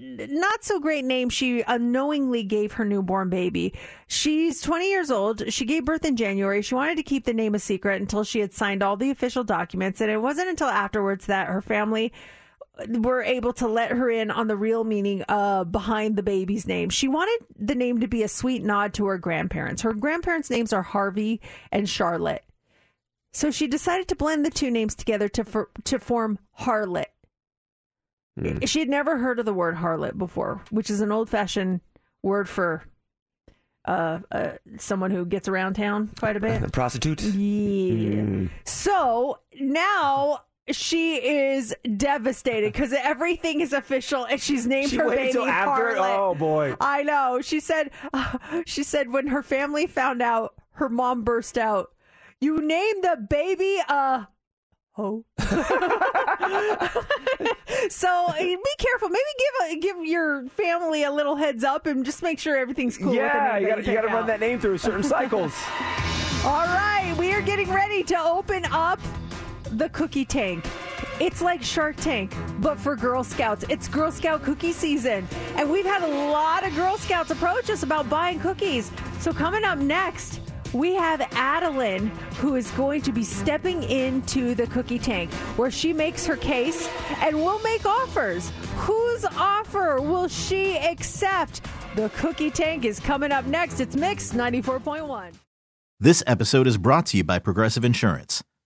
not 0.00 0.64
so 0.64 0.80
great 0.80 1.04
name 1.04 1.28
she 1.28 1.62
unknowingly 1.66 2.42
gave 2.42 2.72
her 2.72 2.84
newborn 2.84 3.28
baby. 3.28 3.74
She's 4.06 4.60
20 4.60 4.90
years 4.90 5.10
old. 5.10 5.52
She 5.52 5.64
gave 5.64 5.84
birth 5.84 6.04
in 6.04 6.16
January. 6.16 6.62
She 6.62 6.74
wanted 6.74 6.96
to 6.96 7.02
keep 7.02 7.24
the 7.24 7.34
name 7.34 7.54
a 7.54 7.58
secret 7.58 8.00
until 8.00 8.24
she 8.24 8.40
had 8.40 8.52
signed 8.52 8.82
all 8.82 8.96
the 8.96 9.10
official 9.10 9.44
documents. 9.44 10.00
And 10.00 10.10
it 10.10 10.18
wasn't 10.18 10.48
until 10.48 10.68
afterwards 10.68 11.26
that 11.26 11.48
her 11.48 11.60
family 11.60 12.12
were 12.88 13.22
able 13.22 13.52
to 13.54 13.68
let 13.68 13.90
her 13.90 14.08
in 14.08 14.30
on 14.30 14.46
the 14.48 14.56
real 14.56 14.84
meaning 14.84 15.24
uh, 15.28 15.64
behind 15.64 16.16
the 16.16 16.22
baby's 16.22 16.66
name. 16.66 16.88
She 16.90 17.08
wanted 17.08 17.46
the 17.58 17.74
name 17.74 18.00
to 18.00 18.08
be 18.08 18.22
a 18.22 18.28
sweet 18.28 18.62
nod 18.62 18.94
to 18.94 19.06
her 19.06 19.18
grandparents. 19.18 19.82
Her 19.82 19.92
grandparents' 19.92 20.50
names 20.50 20.72
are 20.72 20.82
Harvey 20.82 21.40
and 21.70 21.88
Charlotte. 21.88 22.44
So 23.32 23.50
she 23.50 23.66
decided 23.66 24.08
to 24.08 24.16
blend 24.16 24.44
the 24.44 24.50
two 24.50 24.70
names 24.70 24.94
together 24.94 25.28
to 25.30 25.44
for, 25.44 25.70
to 25.84 25.98
form 25.98 26.38
Harlot. 26.60 27.06
She 28.64 28.80
had 28.80 28.88
never 28.88 29.18
heard 29.18 29.38
of 29.38 29.44
the 29.44 29.52
word 29.52 29.76
harlot 29.76 30.16
before, 30.16 30.62
which 30.70 30.88
is 30.88 31.02
an 31.02 31.12
old 31.12 31.28
fashioned 31.28 31.82
word 32.22 32.48
for 32.48 32.82
uh, 33.84 34.20
uh, 34.30 34.52
someone 34.78 35.10
who 35.10 35.26
gets 35.26 35.48
around 35.48 35.74
town 35.74 36.10
quite 36.18 36.36
a 36.36 36.40
bit. 36.40 36.62
A 36.64 36.70
prostitute. 36.70 37.20
Yeah. 37.20 38.22
Mm. 38.22 38.50
So 38.64 39.40
now 39.60 40.40
she 40.70 41.16
is 41.16 41.74
devastated 41.96 42.72
because 42.72 42.92
everything 42.92 43.60
is 43.60 43.72
official 43.72 44.24
and 44.24 44.40
she's 44.40 44.66
named 44.66 44.90
She 44.90 44.96
her 44.96 45.10
baby 45.10 45.38
after? 45.38 45.96
Harlot. 45.96 46.18
Oh, 46.18 46.34
boy. 46.34 46.76
I 46.80 47.02
know. 47.02 47.40
She 47.42 47.60
said. 47.60 47.90
she 48.66 48.82
said 48.84 49.10
when 49.10 49.26
her 49.28 49.42
family 49.42 49.86
found 49.86 50.22
out, 50.22 50.54
her 50.72 50.88
mom 50.88 51.22
burst 51.22 51.58
out. 51.58 51.90
You 52.40 52.60
named 52.60 53.04
the 53.04 53.26
baby 53.28 53.78
uh 53.88 54.24
ho. 54.92 55.24
so 57.88 58.26
eh, 58.38 58.56
be 58.56 58.74
careful. 58.78 59.08
Maybe 59.08 59.24
give 59.38 59.54
a, 59.64 59.76
give 59.80 60.04
your 60.04 60.48
family 60.48 61.02
a 61.04 61.10
little 61.10 61.36
heads 61.36 61.64
up 61.64 61.86
and 61.86 62.04
just 62.04 62.22
make 62.22 62.38
sure 62.38 62.56
everything's 62.56 62.98
cool. 62.98 63.14
yeah, 63.14 63.52
name 63.54 63.62
you 63.62 63.68
that 63.68 63.76
got 63.76 63.86
you 63.86 63.94
got 63.94 64.02
to 64.02 64.08
run 64.08 64.26
that 64.26 64.40
name 64.40 64.60
through 64.60 64.78
certain 64.78 65.02
cycles. 65.02 65.52
All 66.44 66.66
right, 66.66 67.14
we 67.18 67.32
are 67.32 67.42
getting 67.42 67.70
ready 67.70 68.02
to 68.04 68.20
open 68.20 68.64
up 68.66 68.98
the 69.72 69.88
cookie 69.88 70.24
tank. 70.24 70.64
It's 71.20 71.40
like 71.40 71.62
Shark 71.62 71.96
Tank, 71.96 72.34
but 72.58 72.78
for 72.78 72.96
Girl 72.96 73.24
Scouts. 73.24 73.64
It's 73.68 73.88
Girl 73.88 74.10
Scout 74.10 74.42
cookie 74.42 74.72
season, 74.72 75.26
and 75.56 75.70
we've 75.70 75.86
had 75.86 76.02
a 76.02 76.30
lot 76.30 76.66
of 76.66 76.74
Girl 76.74 76.96
Scouts 76.98 77.30
approach 77.30 77.70
us 77.70 77.82
about 77.82 78.08
buying 78.08 78.40
cookies. 78.40 78.90
So, 79.20 79.32
coming 79.32 79.64
up 79.64 79.78
next, 79.78 80.40
we 80.72 80.94
have 80.94 81.20
Addilyn, 81.20 82.08
who 82.36 82.56
is 82.56 82.70
going 82.72 83.02
to 83.02 83.12
be 83.12 83.22
stepping 83.22 83.82
into 83.84 84.54
the 84.54 84.66
cookie 84.66 84.98
tank 84.98 85.32
where 85.56 85.70
she 85.70 85.92
makes 85.92 86.26
her 86.26 86.36
case 86.36 86.88
and 87.20 87.36
will 87.36 87.60
make 87.60 87.84
offers. 87.84 88.50
Whose 88.76 89.24
offer 89.24 90.00
will 90.00 90.28
she 90.28 90.78
accept? 90.78 91.62
The 91.94 92.08
cookie 92.10 92.50
tank 92.50 92.84
is 92.84 92.98
coming 92.98 93.32
up 93.32 93.44
next. 93.44 93.80
It's 93.80 93.96
Mix 93.96 94.32
94.1. 94.32 95.34
This 96.00 96.22
episode 96.26 96.66
is 96.66 96.78
brought 96.78 97.06
to 97.06 97.18
you 97.18 97.24
by 97.24 97.38
Progressive 97.38 97.84
Insurance. 97.84 98.42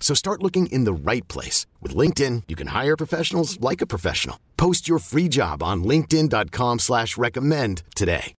So 0.00 0.14
start 0.14 0.42
looking 0.42 0.66
in 0.66 0.82
the 0.84 0.92
right 0.92 1.26
place. 1.28 1.66
With 1.80 1.94
LinkedIn, 1.94 2.44
you 2.48 2.56
can 2.56 2.68
hire 2.68 2.96
professionals 2.96 3.60
like 3.60 3.80
a 3.80 3.86
professional. 3.86 4.40
Post 4.56 4.88
your 4.88 4.98
free 4.98 5.28
job 5.28 5.62
on 5.62 5.84
linkedin.com 5.84 6.80
slash 6.80 7.16
recommend 7.16 7.84
today. 7.94 8.34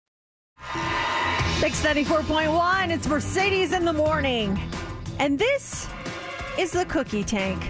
Mix 1.61 1.83
94.1, 1.83 2.89
it's 2.89 3.07
Mercedes 3.07 3.71
in 3.71 3.85
the 3.85 3.93
morning. 3.93 4.59
And 5.19 5.37
this 5.37 5.87
is 6.57 6.71
the 6.71 6.85
cookie 6.85 7.23
tank. 7.23 7.63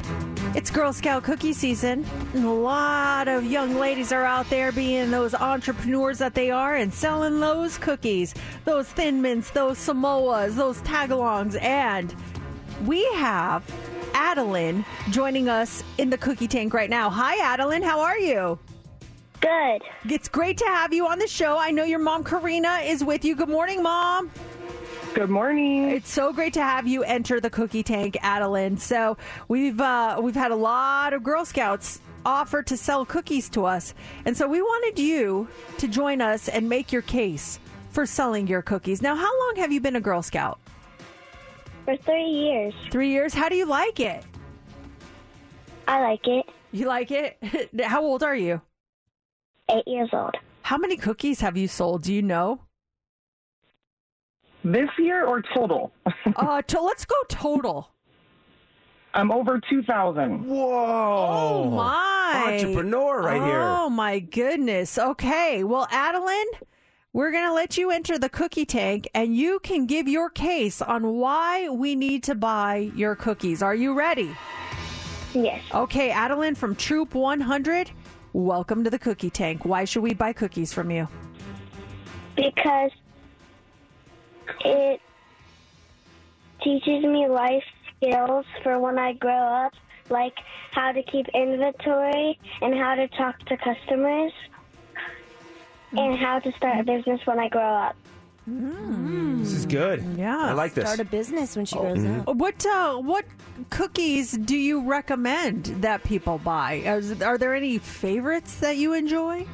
It's 0.56 0.70
Girl 0.70 0.92
Scout 0.92 1.24
cookie 1.24 1.54
season, 1.54 2.06
and 2.34 2.46
a 2.46 2.52
lot 2.52 3.28
of 3.28 3.46
young 3.46 3.76
ladies 3.76 4.12
are 4.12 4.24
out 4.24 4.50
there 4.50 4.72
being 4.72 5.12
those 5.12 5.34
entrepreneurs 5.34 6.18
that 6.18 6.34
they 6.34 6.52
are 6.52 6.76
and 6.76 6.94
selling 6.94 7.40
those 7.40 7.78
cookies, 7.78 8.34
those 8.66 8.88
thin 8.88 9.22
mints, 9.22 9.52
those 9.52 9.78
Samoas, 9.78 10.56
those 10.56 10.82
tagalongs, 10.82 11.62
and 11.62 12.14
we 12.86 13.06
have 13.14 13.64
Addilyn 14.14 14.86
joining 15.10 15.50
us 15.50 15.84
in 15.98 16.10
the 16.10 16.18
cookie 16.18 16.48
tank 16.48 16.74
right 16.74 16.90
now. 16.90 17.10
Hi, 17.10 17.38
Addilyn. 17.38 17.84
How 17.84 18.02
are 18.02 18.18
you? 18.18 18.60
Good. 19.40 19.82
It's 20.10 20.28
great 20.28 20.58
to 20.60 20.66
have 20.66 20.94
you 20.94 21.08
on 21.08 21.20
the 21.20 21.28
show. 21.28 21.58
I 21.58 21.72
know 21.72 21.84
your 21.84 22.00
mom, 22.00 22.24
Karina, 22.24 22.80
is 22.84 23.04
with 23.04 23.26
you. 23.26 23.36
Good 23.36 23.50
morning, 23.50 23.82
Mom. 23.82 24.30
Good 25.14 25.30
morning. 25.30 25.90
It's 25.90 26.12
so 26.12 26.32
great 26.32 26.54
to 26.54 26.62
have 26.62 26.88
you 26.88 27.04
enter 27.04 27.40
the 27.40 27.50
cookie 27.50 27.84
tank, 27.84 28.18
Addilyn. 28.22 28.80
So 28.80 29.18
we've 29.48 29.82
uh, 29.82 30.20
we've 30.22 30.36
had 30.36 30.52
a 30.52 30.56
lot 30.56 31.14
of 31.14 31.24
Girl 31.24 31.44
Scouts 31.44 32.00
offer 32.24 32.62
to 32.64 32.78
sell 32.78 33.04
cookies 33.06 33.50
to 33.50 33.66
us, 33.66 33.94
and 34.26 34.38
so 34.38 34.48
we 34.48 34.62
wanted 34.62 35.00
you 35.00 35.48
to 35.80 35.88
join 35.88 36.22
us 36.22 36.48
and 36.48 36.70
make 36.70 36.92
your 36.92 37.02
case 37.02 37.60
for 37.90 38.06
selling 38.06 38.48
your 38.48 38.62
cookies. 38.62 39.02
Now, 39.02 39.16
how 39.16 39.48
long 39.48 39.56
have 39.58 39.72
you 39.72 39.82
been 39.82 39.96
a 39.96 40.02
Girl 40.02 40.22
Scout? 40.22 40.60
For 41.86 41.98
three 41.98 42.26
years. 42.26 42.74
Three 42.92 43.10
years. 43.10 43.34
How 43.34 43.50
do 43.50 43.56
you 43.56 43.66
like 43.66 44.00
it? 44.00 44.24
I 45.88 46.02
like 46.02 46.28
it. 46.28 46.46
You 46.72 46.88
like 46.88 47.12
it? 47.12 47.38
How 47.84 48.02
old 48.02 48.24
are 48.24 48.36
you? 48.36 48.62
Eight 49.70 49.88
years 49.88 50.10
old. 50.14 50.36
How 50.64 50.78
many 50.78 50.96
cookies 50.96 51.42
have 51.42 51.58
you 51.58 51.68
sold? 51.68 52.04
Do 52.04 52.14
you 52.14 52.22
know? 52.22 52.62
This 54.64 54.90
year 55.00 55.26
or 55.26 55.42
total? 55.54 55.92
uh, 56.36 56.62
to, 56.62 56.82
let's 56.82 57.06
go 57.06 57.16
total. 57.28 57.90
I'm 59.14 59.32
over 59.32 59.60
2,000. 59.70 60.46
Whoa. 60.46 61.68
Oh 61.68 61.70
my! 61.70 62.54
Entrepreneur 62.54 63.22
right 63.22 63.42
here. 63.42 63.60
Oh 63.60 63.90
my 63.90 64.20
goodness. 64.20 64.98
Okay. 64.98 65.64
Well, 65.64 65.88
Addilyn, 65.88 66.46
we're 67.14 67.32
going 67.32 67.46
to 67.46 67.54
let 67.54 67.78
you 67.78 67.92
enter 67.92 68.18
the 68.18 68.30
cookie 68.30 68.66
tank 68.66 69.10
and 69.14 69.36
you 69.36 69.60
can 69.60 69.86
give 69.86 70.08
your 70.08 70.30
case 70.30 70.82
on 70.82 71.16
why 71.16 71.68
we 71.68 71.94
need 71.94 72.24
to 72.24 72.36
buy 72.36 72.90
your 72.96 73.16
cookies. 73.16 73.62
Are 73.62 73.76
you 73.76 73.94
ready? 73.94 74.34
Yes. 75.34 75.62
Okay, 75.74 76.10
Addilyn 76.10 76.56
from 76.56 76.74
Troop 76.76 77.14
100, 77.14 77.92
welcome 78.32 78.86
to 78.86 78.90
the 78.90 79.00
cookie 79.00 79.30
tank. 79.30 79.66
Why 79.66 79.84
should 79.84 80.04
we 80.04 80.14
buy 80.14 80.32
cookies 80.32 80.72
from 80.72 80.90
you? 80.90 81.08
Because 82.38 82.92
it 84.64 85.02
teaches 86.64 87.04
me 87.04 87.28
life 87.28 87.64
skills 87.98 88.46
for 88.64 88.80
when 88.80 88.98
I 88.98 89.14
grow 89.14 89.66
up, 89.66 89.74
like 90.10 90.38
how 90.72 90.94
to 90.94 91.04
keep 91.04 91.28
inventory 91.34 92.40
and 92.62 92.74
how 92.74 92.96
to 92.96 93.10
talk 93.10 93.38
to 93.48 93.58
customers 93.58 94.32
and 95.94 96.18
how 96.18 96.40
to 96.40 96.52
start 96.54 96.80
a 96.80 96.84
business 96.84 97.22
when 97.26 97.40
I 97.40 97.50
grow 97.50 97.62
up. 97.62 97.96
This 98.48 99.54
is 99.54 99.66
good. 99.66 100.04
Yeah. 100.18 100.38
I 100.38 100.54
like 100.54 100.74
this. 100.74 100.86
Start 100.86 101.00
a 101.00 101.06
business 101.06 101.56
when 101.56 101.66
she 101.66 101.78
Oh, 101.78 101.82
grows 101.82 102.00
mhm. 102.00 102.28
up. 102.28 102.36
What 102.36 102.66
uh, 102.66 102.96
what 102.98 103.26
cookies 103.70 104.32
do 104.32 104.58
you 104.58 104.82
recommend 104.82 105.66
that 105.82 106.04
people 106.04 106.40
buy? 106.40 106.74
Is, 106.86 107.22
are 107.22 107.38
there 107.38 107.54
any 107.54 107.78
favorites 107.78 108.56
that 108.56 108.78
you 108.78 108.94
enjoy? 108.94 109.46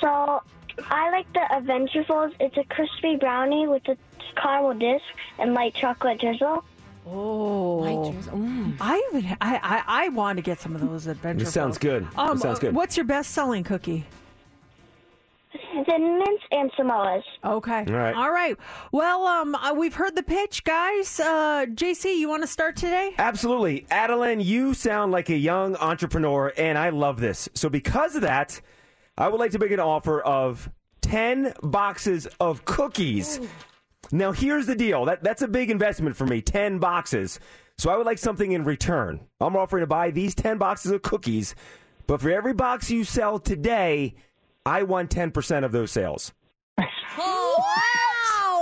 So 0.00 0.42
I 0.90 1.10
like 1.10 1.30
the 1.32 1.40
Adventurefuls. 1.50 2.34
It's 2.40 2.56
a 2.56 2.64
crispy 2.64 3.16
brownie 3.16 3.66
with 3.68 3.86
a 3.88 3.96
caramel 4.40 4.74
disc 4.74 5.04
and 5.38 5.52
light 5.54 5.74
chocolate 5.74 6.20
drizzle. 6.20 6.64
Oh, 7.10 7.84
I 8.80 9.02
even 9.10 9.36
I, 9.40 9.56
I 9.62 9.82
I 10.04 10.08
want 10.10 10.36
to 10.36 10.42
get 10.42 10.60
some 10.60 10.74
of 10.74 10.80
those 10.80 11.06
adventure. 11.06 11.44
This 11.44 11.54
sounds 11.54 11.78
good. 11.78 12.06
Um, 12.16 12.34
This 12.34 12.42
sounds 12.42 12.58
good. 12.58 12.74
What's 12.74 12.96
your 12.96 13.04
best 13.06 13.30
selling 13.30 13.64
cookie? 13.64 14.06
Thin 15.86 16.18
Mints 16.18 16.42
and 16.50 16.70
Samoas. 16.78 17.22
Okay. 17.44 17.84
All 17.86 17.92
right. 17.94 18.14
All 18.14 18.30
right. 18.30 18.56
Well, 18.92 19.26
um, 19.26 19.54
uh, 19.54 19.72
we've 19.74 19.94
heard 19.94 20.14
the 20.16 20.22
pitch, 20.22 20.64
guys. 20.64 21.18
Uh, 21.18 21.66
JC, 21.72 22.18
you 22.18 22.28
want 22.28 22.42
to 22.42 22.46
start 22.46 22.76
today? 22.76 23.14
Absolutely. 23.18 23.86
Addilyn, 23.90 24.44
you 24.44 24.74
sound 24.74 25.12
like 25.12 25.30
a 25.30 25.36
young 25.36 25.76
entrepreneur, 25.76 26.52
and 26.58 26.76
I 26.76 26.90
love 26.90 27.20
this. 27.20 27.48
So, 27.54 27.68
because 27.70 28.16
of 28.16 28.22
that, 28.22 28.60
I 29.16 29.28
would 29.28 29.40
like 29.40 29.52
to 29.52 29.58
make 29.58 29.70
an 29.70 29.80
offer 29.80 30.20
of 30.20 30.68
10 31.00 31.54
boxes 31.62 32.26
of 32.40 32.64
cookies. 32.66 33.40
Now, 34.10 34.32
here's 34.32 34.66
the 34.66 34.74
deal 34.74 35.04
that, 35.06 35.22
that's 35.22 35.42
a 35.42 35.48
big 35.48 35.70
investment 35.70 36.16
for 36.16 36.26
me 36.26 36.40
10 36.40 36.78
boxes. 36.78 37.40
So, 37.76 37.90
I 37.90 37.96
would 37.96 38.06
like 38.06 38.18
something 38.18 38.52
in 38.52 38.64
return. 38.64 39.20
I'm 39.40 39.56
offering 39.56 39.82
to 39.82 39.86
buy 39.86 40.10
these 40.10 40.34
10 40.34 40.58
boxes 40.58 40.92
of 40.92 41.02
cookies, 41.02 41.54
but 42.06 42.20
for 42.20 42.30
every 42.30 42.54
box 42.54 42.90
you 42.90 43.04
sell 43.04 43.38
today, 43.38 44.14
I 44.66 44.82
want 44.82 45.10
10% 45.10 45.64
of 45.64 45.72
those 45.72 45.90
sales. 45.90 46.32
Oh, 47.20 47.64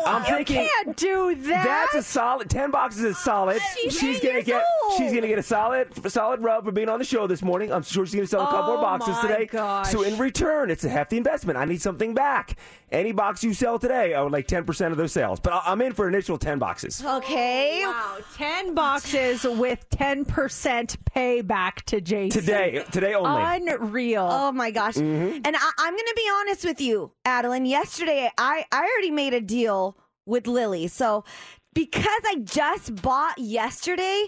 Wow! 0.06 0.16
I'm 0.18 0.22
you 0.30 0.36
thinking- 0.44 0.68
can't 0.84 0.96
do 0.96 1.34
that. 1.34 1.64
That's 1.92 1.94
a 1.94 2.02
solid. 2.10 2.48
Ten 2.50 2.70
boxes 2.70 3.02
is 3.04 3.18
solid. 3.18 3.60
She's 3.82 3.98
she's 3.98 4.16
eight 4.16 4.22
gonna 4.22 4.34
years 4.34 4.44
get. 4.44 4.64
old. 4.84 4.98
She's 4.98 5.12
gonna 5.12 5.28
get 5.28 5.38
a 5.38 5.42
solid, 5.42 6.10
solid 6.10 6.42
rub 6.42 6.64
for 6.64 6.72
being 6.72 6.88
on 6.88 6.98
the 6.98 7.04
show 7.04 7.26
this 7.26 7.42
morning. 7.42 7.72
I'm 7.72 7.82
sure 7.82 8.06
she's 8.06 8.14
gonna 8.14 8.26
sell 8.26 8.42
a 8.42 8.46
couple 8.46 8.72
Oh, 8.72 8.76
more 8.76 8.82
boxes 8.82 9.16
my 9.16 9.22
today. 9.22 9.46
gosh. 9.46 9.90
So 9.90 10.02
in 10.02 10.16
return, 10.18 10.70
it's 10.70 10.84
a 10.84 10.88
hefty 10.88 11.16
investment. 11.16 11.58
I 11.58 11.64
need 11.64 11.82
something 11.82 12.14
back. 12.14 12.56
Any 12.92 13.10
box 13.12 13.42
you 13.42 13.52
sell 13.52 13.78
today, 13.80 14.14
I 14.14 14.22
would 14.22 14.32
like 14.32 14.46
ten 14.46 14.64
percent 14.64 14.92
of 14.92 14.98
those 14.98 15.12
sales. 15.12 15.40
But 15.40 15.52
I- 15.52 15.62
I'm 15.66 15.82
in 15.82 15.92
for 15.92 16.06
initial 16.08 16.38
ten 16.38 16.58
boxes. 16.58 17.02
Okay. 17.04 17.82
Wow, 17.84 18.18
10 18.36 18.74
boxes 18.74 19.42
with 19.44 19.88
10% 19.90 20.96
payback 21.14 21.82
to 21.86 22.00
JC. 22.00 22.30
Today, 22.32 22.84
today 22.92 23.14
only. 23.14 23.42
Unreal. 23.70 24.28
Oh 24.30 24.52
my 24.52 24.70
gosh. 24.70 24.94
Mhm. 24.94 25.40
And 25.44 25.56
I, 25.56 25.70
I'm 25.78 25.92
going 25.92 26.04
to 26.06 26.12
be 26.16 26.30
honest 26.40 26.64
with 26.64 26.80
you, 26.80 27.10
Addilyn. 27.24 27.68
Yesterday, 27.68 28.30
I, 28.38 28.64
I 28.72 28.78
already 28.82 29.10
made 29.10 29.34
a 29.34 29.40
deal 29.40 29.95
with 30.26 30.46
Lily. 30.46 30.88
So 30.88 31.24
because 31.72 32.22
I 32.26 32.36
just 32.42 33.00
bought 33.02 33.38
yesterday, 33.38 34.26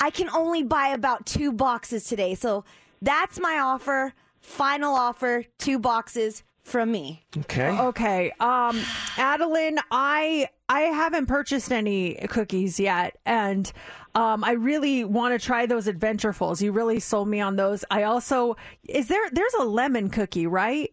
I 0.00 0.10
can 0.10 0.30
only 0.30 0.62
buy 0.62 0.88
about 0.88 1.26
two 1.26 1.52
boxes 1.52 2.04
today. 2.04 2.34
So 2.34 2.64
that's 3.02 3.38
my 3.38 3.58
offer. 3.58 4.14
Final 4.40 4.94
offer, 4.94 5.44
two 5.58 5.78
boxes 5.78 6.42
from 6.62 6.92
me. 6.92 7.24
Okay. 7.36 7.68
Okay. 7.68 8.30
Um, 8.40 8.78
Addilyn, 9.16 9.78
I 9.90 10.48
I 10.68 10.82
haven't 10.82 11.26
purchased 11.26 11.72
any 11.72 12.14
cookies 12.28 12.78
yet, 12.78 13.18
and 13.26 13.70
um, 14.14 14.44
I 14.44 14.52
really 14.52 15.04
want 15.04 15.38
to 15.38 15.44
try 15.44 15.66
those 15.66 15.86
adventurefuls. 15.86 16.62
You 16.62 16.72
really 16.72 17.00
sold 17.00 17.28
me 17.28 17.40
on 17.40 17.56
those. 17.56 17.84
I 17.90 18.04
also 18.04 18.56
is 18.88 19.08
there 19.08 19.28
there's 19.30 19.54
a 19.54 19.64
lemon 19.64 20.10
cookie, 20.10 20.46
right? 20.46 20.90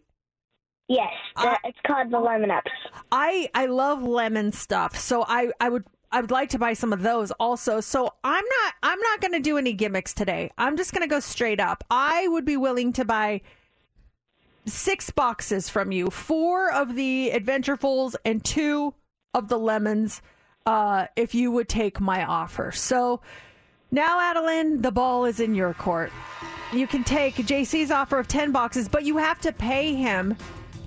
Yes, 0.88 1.12
that, 1.36 1.60
it's 1.64 1.78
called 1.86 2.10
the 2.10 2.18
Lemon 2.18 2.50
Ups. 2.50 2.70
I 3.12 3.50
I 3.54 3.66
love 3.66 4.02
lemon 4.02 4.52
stuff, 4.52 4.96
so 4.96 5.24
I 5.28 5.50
I 5.60 5.68
would 5.68 5.84
I 6.10 6.22
would 6.22 6.30
like 6.30 6.48
to 6.50 6.58
buy 6.58 6.72
some 6.72 6.94
of 6.94 7.02
those 7.02 7.30
also. 7.32 7.80
So 7.80 8.14
I'm 8.24 8.44
not 8.44 8.74
I'm 8.82 8.98
not 8.98 9.20
going 9.20 9.34
to 9.34 9.40
do 9.40 9.58
any 9.58 9.74
gimmicks 9.74 10.14
today. 10.14 10.50
I'm 10.56 10.78
just 10.78 10.92
going 10.92 11.02
to 11.02 11.08
go 11.08 11.20
straight 11.20 11.60
up. 11.60 11.84
I 11.90 12.26
would 12.28 12.46
be 12.46 12.56
willing 12.56 12.94
to 12.94 13.04
buy 13.04 13.42
six 14.64 15.10
boxes 15.10 15.68
from 15.68 15.92
you, 15.92 16.10
four 16.10 16.72
of 16.72 16.94
the 16.94 17.32
adventurefuls 17.34 18.16
and 18.24 18.42
two 18.42 18.94
of 19.34 19.48
the 19.48 19.58
lemons, 19.58 20.22
uh, 20.66 21.06
if 21.16 21.34
you 21.34 21.50
would 21.50 21.68
take 21.68 22.00
my 22.00 22.24
offer. 22.24 22.72
So 22.72 23.20
now, 23.90 24.18
Addilyn, 24.20 24.82
the 24.82 24.92
ball 24.92 25.24
is 25.24 25.40
in 25.40 25.54
your 25.54 25.72
court. 25.74 26.12
You 26.72 26.86
can 26.86 27.04
take 27.04 27.36
JC's 27.36 27.90
offer 27.90 28.18
of 28.18 28.28
10 28.28 28.52
boxes, 28.52 28.88
but 28.88 29.04
you 29.04 29.16
have 29.16 29.40
to 29.40 29.52
pay 29.52 29.94
him 29.94 30.36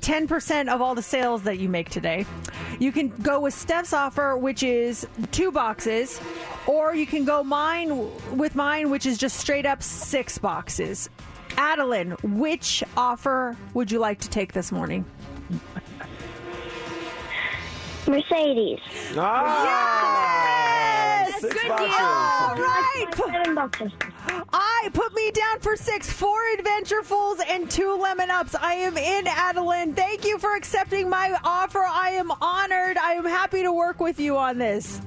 10% 0.01 0.67
of 0.67 0.81
all 0.81 0.95
the 0.95 1.01
sales 1.01 1.43
that 1.43 1.59
you 1.59 1.69
make 1.69 1.89
today. 1.89 2.25
You 2.79 2.91
can 2.91 3.09
go 3.09 3.39
with 3.39 3.53
Steph's 3.53 3.93
offer, 3.93 4.35
which 4.35 4.63
is 4.63 5.07
two 5.31 5.51
boxes, 5.51 6.19
or 6.67 6.93
you 6.95 7.05
can 7.05 7.25
go 7.25 7.43
mine 7.43 8.09
with 8.37 8.55
mine, 8.55 8.89
which 8.89 9.05
is 9.05 9.17
just 9.17 9.37
straight 9.37 9.65
up 9.65 9.83
six 9.83 10.37
boxes. 10.37 11.09
Addilyn, 11.51 12.21
which 12.37 12.83
offer 12.97 13.55
would 13.73 13.91
you 13.91 13.99
like 13.99 14.19
to 14.21 14.29
take 14.29 14.53
this 14.53 14.71
morning? 14.71 15.05
Mercedes. 18.07 18.79
Ah, 19.17 21.27
six 21.39 21.53
Good 21.53 21.67
boxes. 21.69 21.87
deal. 21.87 22.05
All 22.05 22.55
right. 22.55 23.05
Seven 23.15 23.55
boxes. 23.55 23.91
I 24.53 24.89
put 24.93 25.13
me 25.13 25.31
down 25.31 25.59
for 25.59 25.75
six, 25.75 26.11
four 26.11 26.39
adventurefuls 26.57 27.39
and 27.47 27.69
two 27.69 27.97
lemon 28.01 28.29
ups. 28.29 28.55
I 28.55 28.73
am 28.73 28.97
in 28.97 29.25
Addilyn. 29.25 29.95
Thank 29.95 30.25
you 30.25 30.37
for 30.39 30.55
accepting 30.55 31.09
my 31.09 31.37
offer. 31.43 31.85
I 31.87 32.11
am 32.11 32.31
honored. 32.41 32.97
I 32.97 33.13
am 33.13 33.25
happy 33.25 33.61
to 33.63 33.71
work 33.71 33.99
with 33.99 34.19
you 34.19 34.37
on 34.37 34.57
this. 34.57 35.01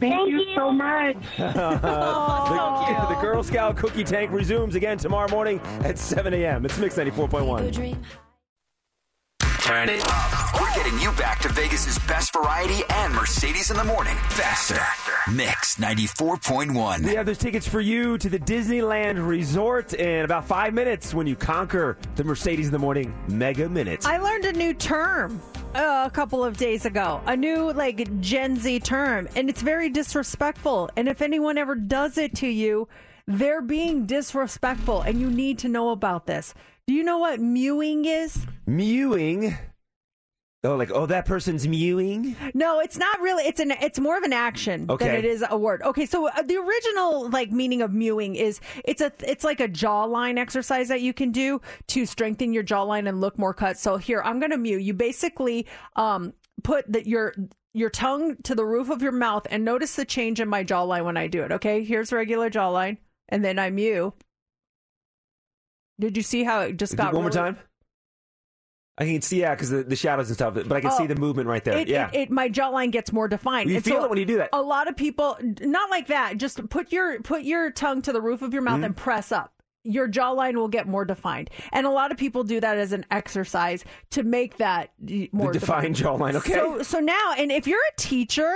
Thank, 0.00 0.30
you, 0.30 0.44
so 0.56 0.72
much. 0.72 1.14
the, 1.38 3.06
the 3.08 3.18
Girl 3.20 3.44
Scout 3.44 3.76
cookie 3.76 4.02
tank 4.02 4.32
resumes 4.32 4.74
again 4.74 4.98
tomorrow 4.98 5.30
morning 5.30 5.60
at 5.84 5.96
7 5.96 6.34
a.m. 6.34 6.64
It's 6.64 6.76
Mix 6.76 6.96
94.1. 6.96 7.96
Turn 9.62 9.88
it 9.88 10.02
up. 10.08 10.60
We're 10.60 10.74
getting 10.74 10.98
you 10.98 11.12
back 11.12 11.38
to 11.42 11.48
Vegas's 11.48 11.96
best 12.08 12.32
variety 12.32 12.82
and 12.90 13.14
Mercedes 13.14 13.70
in 13.70 13.76
the 13.76 13.84
morning. 13.84 14.16
Faster. 14.30 14.80
Mix 15.30 15.76
94.1. 15.76 17.04
We 17.04 17.14
have 17.14 17.26
those 17.26 17.38
tickets 17.38 17.68
for 17.68 17.80
you 17.80 18.18
to 18.18 18.28
the 18.28 18.40
Disneyland 18.40 19.24
Resort 19.24 19.94
in 19.94 20.24
about 20.24 20.48
five 20.48 20.74
minutes 20.74 21.14
when 21.14 21.28
you 21.28 21.36
conquer 21.36 21.96
the 22.16 22.24
Mercedes 22.24 22.66
in 22.66 22.72
the 22.72 22.78
Morning 22.80 23.14
Mega 23.28 23.68
Minute. 23.68 24.04
I 24.04 24.18
learned 24.18 24.46
a 24.46 24.52
new 24.52 24.74
term 24.74 25.40
uh, 25.76 26.08
a 26.08 26.10
couple 26.10 26.42
of 26.42 26.56
days 26.56 26.84
ago, 26.84 27.20
a 27.26 27.36
new 27.36 27.72
like 27.72 28.20
Gen 28.20 28.56
Z 28.56 28.80
term, 28.80 29.28
and 29.36 29.48
it's 29.48 29.62
very 29.62 29.88
disrespectful. 29.90 30.90
And 30.96 31.08
if 31.08 31.22
anyone 31.22 31.56
ever 31.56 31.76
does 31.76 32.18
it 32.18 32.34
to 32.38 32.48
you, 32.48 32.88
they're 33.28 33.62
being 33.62 34.06
disrespectful, 34.06 35.02
and 35.02 35.20
you 35.20 35.30
need 35.30 35.60
to 35.60 35.68
know 35.68 35.90
about 35.90 36.26
this. 36.26 36.52
Do 36.86 36.94
you 36.94 37.02
know 37.04 37.18
what 37.18 37.40
mewing 37.40 38.04
is? 38.04 38.46
Mewing. 38.66 39.56
Oh, 40.64 40.76
like, 40.76 40.92
oh, 40.92 41.06
that 41.06 41.24
person's 41.26 41.66
mewing? 41.66 42.36
No, 42.54 42.78
it's 42.78 42.96
not 42.96 43.20
really. 43.20 43.42
It's 43.44 43.58
an. 43.58 43.72
It's 43.72 43.98
more 43.98 44.16
of 44.16 44.22
an 44.22 44.32
action 44.32 44.86
Okay. 44.88 45.06
than 45.06 45.16
it 45.16 45.24
is 45.24 45.44
a 45.48 45.58
word. 45.58 45.82
Okay, 45.82 46.06
so 46.06 46.28
uh, 46.28 46.42
the 46.42 46.56
original 46.56 47.28
like 47.30 47.50
meaning 47.50 47.82
of 47.82 47.92
mewing 47.92 48.36
is 48.36 48.60
it's 48.84 49.00
a 49.00 49.10
it's 49.26 49.42
like 49.42 49.58
a 49.58 49.68
jawline 49.68 50.38
exercise 50.38 50.86
that 50.88 51.00
you 51.00 51.12
can 51.12 51.32
do 51.32 51.60
to 51.88 52.06
strengthen 52.06 52.52
your 52.52 52.62
jawline 52.62 53.08
and 53.08 53.20
look 53.20 53.38
more 53.40 53.52
cut. 53.54 53.76
So 53.76 53.96
here, 53.96 54.22
I'm 54.24 54.38
gonna 54.38 54.56
mew. 54.58 54.78
You 54.78 54.94
basically 54.94 55.66
um 55.96 56.32
put 56.62 56.90
that 56.92 57.08
your 57.08 57.34
your 57.74 57.90
tongue 57.90 58.36
to 58.44 58.54
the 58.54 58.64
roof 58.64 58.88
of 58.88 59.02
your 59.02 59.10
mouth 59.12 59.48
and 59.50 59.64
notice 59.64 59.96
the 59.96 60.04
change 60.04 60.40
in 60.40 60.48
my 60.48 60.62
jawline 60.62 61.04
when 61.04 61.16
I 61.16 61.26
do 61.26 61.42
it. 61.42 61.50
Okay, 61.50 61.82
here's 61.82 62.12
regular 62.12 62.50
jawline, 62.50 62.98
and 63.28 63.44
then 63.44 63.58
I 63.58 63.70
mew. 63.70 64.14
Did 66.02 66.16
you 66.16 66.22
see 66.24 66.42
how 66.42 66.62
it 66.62 66.78
just 66.78 66.96
got 66.96 67.12
One 67.14 67.22
more 67.22 67.30
time? 67.30 67.56
I 68.98 69.04
can 69.06 69.22
see, 69.22 69.40
yeah, 69.40 69.54
because 69.54 69.70
the, 69.70 69.84
the 69.84 69.94
shadows 69.94 70.28
and 70.28 70.34
stuff, 70.36 70.54
but 70.54 70.70
I 70.72 70.80
can 70.80 70.90
Oh, 70.92 70.98
see 70.98 71.06
the 71.06 71.14
movement 71.14 71.48
right 71.48 71.62
there. 71.64 71.78
It, 71.78 71.86
yeah. 71.88 72.10
it, 72.12 72.22
it 72.22 72.30
my 72.30 72.48
jawline 72.48 72.90
gets 72.90 73.12
more 73.12 73.28
defined. 73.28 73.70
You 73.70 73.76
And 73.76 73.84
feel 73.84 74.02
it 74.02 74.10
when 74.10 74.18
you 74.18 74.24
do 74.24 74.36
that. 74.38 74.50
A 74.52 74.60
lot 74.60 74.88
of 74.88 74.96
people, 74.96 75.38
not 75.60 75.90
like 75.90 76.08
that. 76.08 76.38
Just 76.38 76.68
put 76.70 76.90
your 76.90 77.20
put 77.22 77.42
your 77.42 77.70
tongue 77.70 78.02
to 78.02 78.12
the 78.12 78.20
roof 78.20 78.42
of 78.42 78.52
your 78.52 78.62
mouth 78.62 78.80
Mhm. 78.80 78.86
and 78.86 78.96
press 78.96 79.30
up. 79.30 79.54
Your 79.84 80.08
jawline 80.08 80.56
will 80.56 80.68
get 80.68 80.88
more 80.88 81.04
defined, 81.04 81.50
and 81.72 81.86
a 81.86 81.90
lot 81.90 82.10
of 82.10 82.18
people 82.18 82.42
do 82.42 82.58
that 82.60 82.76
as 82.78 82.92
an 82.92 83.06
exercise 83.12 83.84
to 84.10 84.24
make 84.24 84.56
that 84.58 84.90
more 85.32 85.52
defined 85.52 85.94
jawline, 85.94 86.34
okay. 86.34 86.52
So 86.54 86.82
so 86.82 86.98
now, 86.98 87.32
and 87.38 87.50
if 87.52 87.66
you're 87.68 87.80
a 87.80 87.94
teacher, 87.96 88.52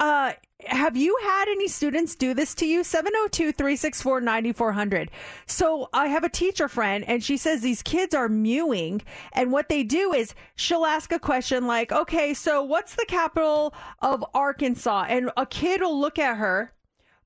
uh, 0.00 0.32
have 0.66 0.96
you 0.96 1.16
had 1.22 1.48
any 1.48 1.68
students 1.68 2.14
do 2.14 2.34
this 2.34 2.54
to 2.56 2.66
you? 2.66 2.84
702 2.84 3.52
364 3.52 4.20
9400. 4.20 5.10
So 5.46 5.88
I 5.92 6.08
have 6.08 6.24
a 6.24 6.28
teacher 6.28 6.68
friend, 6.68 7.04
and 7.06 7.22
she 7.22 7.36
says 7.36 7.60
these 7.60 7.82
kids 7.82 8.14
are 8.14 8.28
mewing. 8.28 9.02
And 9.32 9.52
what 9.52 9.68
they 9.68 9.82
do 9.82 10.12
is 10.12 10.34
she'll 10.54 10.84
ask 10.84 11.12
a 11.12 11.18
question 11.18 11.66
like, 11.66 11.92
okay, 11.92 12.34
so 12.34 12.62
what's 12.62 12.94
the 12.94 13.06
capital 13.06 13.74
of 14.00 14.24
Arkansas? 14.34 15.06
And 15.08 15.30
a 15.36 15.46
kid 15.46 15.80
will 15.80 15.98
look 15.98 16.18
at 16.18 16.36
her, 16.36 16.72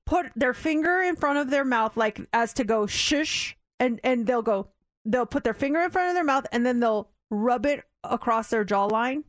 put 0.05 0.27
their 0.35 0.53
finger 0.53 1.01
in 1.01 1.15
front 1.15 1.39
of 1.39 1.49
their 1.49 1.65
mouth, 1.65 1.97
like 1.97 2.19
as 2.33 2.53
to 2.53 2.63
go 2.63 2.87
shush, 2.87 3.57
and, 3.79 3.99
and 4.03 4.25
they'll 4.25 4.41
go, 4.41 4.69
they'll 5.05 5.25
put 5.25 5.43
their 5.43 5.53
finger 5.53 5.81
in 5.81 5.91
front 5.91 6.09
of 6.09 6.15
their 6.15 6.23
mouth, 6.23 6.47
and 6.51 6.65
then 6.65 6.79
they'll 6.79 7.09
rub 7.29 7.65
it 7.65 7.83
across 8.03 8.49
their 8.49 8.65
jawline 8.65 9.23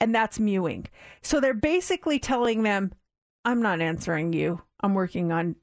and 0.00 0.14
that's 0.14 0.38
mewing. 0.38 0.86
So 1.22 1.40
they're 1.40 1.54
basically 1.54 2.18
telling 2.18 2.62
them, 2.62 2.92
I'm 3.44 3.62
not 3.62 3.80
answering 3.80 4.32
you. 4.32 4.62
I'm 4.80 4.94
working 4.94 5.32
on 5.32 5.56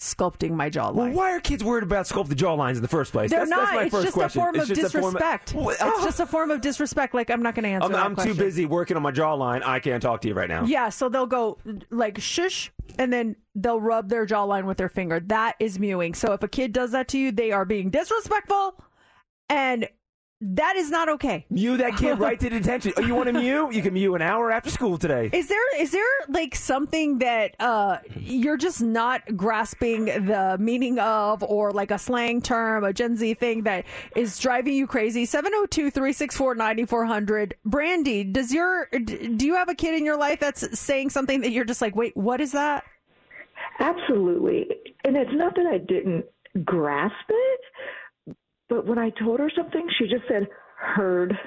sculpting 0.00 0.50
my 0.50 0.68
jawline. 0.68 0.94
well, 0.94 1.10
why 1.12 1.32
are 1.32 1.40
kids 1.40 1.64
worried 1.64 1.84
about 1.84 2.06
sculpted 2.06 2.36
jawlines 2.36 2.76
in 2.76 2.82
the 2.82 2.88
first 2.88 3.12
place? 3.12 3.30
They're 3.30 3.40
that's, 3.40 3.50
not. 3.50 3.60
that's 3.60 3.74
my 3.74 3.82
it's 3.84 4.04
just 4.04 4.12
question. 4.14 4.40
a 4.40 4.42
form 4.42 4.56
it's 4.56 4.70
of 4.70 4.76
just 4.76 4.94
a 4.94 5.00
form 5.00 5.14
disrespect. 5.14 5.54
What- 5.54 5.72
It's 5.74 5.82
oh. 5.82 6.04
just 6.04 6.20
a 6.20 6.26
form 6.26 6.50
of 6.50 6.60
disrespect. 6.60 7.14
Like 7.14 7.30
I'm 7.30 7.42
not 7.42 7.54
going 7.54 7.64
to 7.64 7.70
answer. 7.70 7.94
I'm, 7.94 8.16
I'm 8.18 8.26
too 8.26 8.34
busy 8.34 8.66
working 8.66 8.96
on 8.96 9.02
my 9.02 9.12
jawline. 9.12 9.62
I 9.64 9.80
can't 9.80 10.02
talk 10.02 10.20
to 10.22 10.28
you 10.28 10.34
right 10.34 10.48
now. 10.48 10.64
Yeah, 10.64 10.88
so 10.90 11.08
they'll 11.08 11.26
go 11.26 11.58
like 11.90 12.20
shush, 12.20 12.70
and 12.98 13.12
then 13.12 13.36
they'll 13.54 13.80
rub 13.80 14.08
their 14.08 14.26
jawline 14.26 14.66
with 14.66 14.76
their 14.76 14.88
finger. 14.88 15.20
That 15.20 15.54
is 15.60 15.78
mewing. 15.78 16.14
So 16.14 16.32
if 16.32 16.42
a 16.42 16.48
kid 16.48 16.72
does 16.72 16.90
that 16.92 17.08
to 17.08 17.18
you, 17.18 17.32
they 17.32 17.52
are 17.52 17.64
being 17.64 17.90
disrespectful 17.90 18.82
and 19.48 19.88
That 20.46 20.76
is 20.76 20.90
not 20.90 21.08
okay. 21.08 21.46
Mew 21.48 21.78
that 21.78 21.96
kid 21.96 22.18
right 22.18 22.38
to 22.38 22.50
detention. 22.50 22.92
Oh, 22.98 23.00
you 23.00 23.14
want 23.14 23.28
to 23.28 23.32
mew? 23.32 23.72
You 23.72 23.80
can 23.80 23.94
mew 23.94 24.14
an 24.14 24.20
hour 24.20 24.52
after 24.52 24.68
school 24.68 24.98
today. 24.98 25.30
Is 25.32 25.48
there 25.48 25.80
is 25.80 25.90
there 25.90 26.04
like 26.28 26.54
something 26.54 27.20
that 27.20 27.56
uh, 27.58 27.96
you're 28.14 28.58
just 28.58 28.82
not 28.82 29.22
grasping 29.38 30.04
the 30.04 30.58
meaning 30.60 30.98
of, 30.98 31.42
or 31.42 31.72
like 31.72 31.90
a 31.90 31.98
slang 31.98 32.42
term, 32.42 32.84
a 32.84 32.92
Gen 32.92 33.16
Z 33.16 33.32
thing 33.34 33.62
that 33.62 33.86
is 34.14 34.38
driving 34.38 34.74
you 34.74 34.86
crazy? 34.86 35.26
702-364-9400. 35.26 37.52
Brandy, 37.64 38.24
does 38.24 38.52
your 38.52 38.90
do 38.90 39.46
you 39.46 39.54
have 39.54 39.70
a 39.70 39.74
kid 39.74 39.94
in 39.94 40.04
your 40.04 40.18
life 40.18 40.40
that's 40.40 40.78
saying 40.78 41.08
something 41.08 41.40
that 41.40 41.52
you're 41.52 41.64
just 41.64 41.80
like, 41.80 41.96
wait, 41.96 42.14
what 42.18 42.42
is 42.42 42.52
that? 42.52 42.84
Absolutely. 43.80 44.66
And 45.04 45.16
it's 45.16 45.32
not 45.32 45.54
that 45.56 45.66
I 45.66 45.78
didn't 45.78 46.26
grasp 46.64 47.30
it, 47.30 47.60
but 48.74 48.86
when 48.86 48.98
I 48.98 49.10
told 49.10 49.38
her 49.38 49.48
something, 49.56 49.86
she 49.96 50.08
just 50.08 50.24
said, 50.26 50.48
heard. 50.76 51.38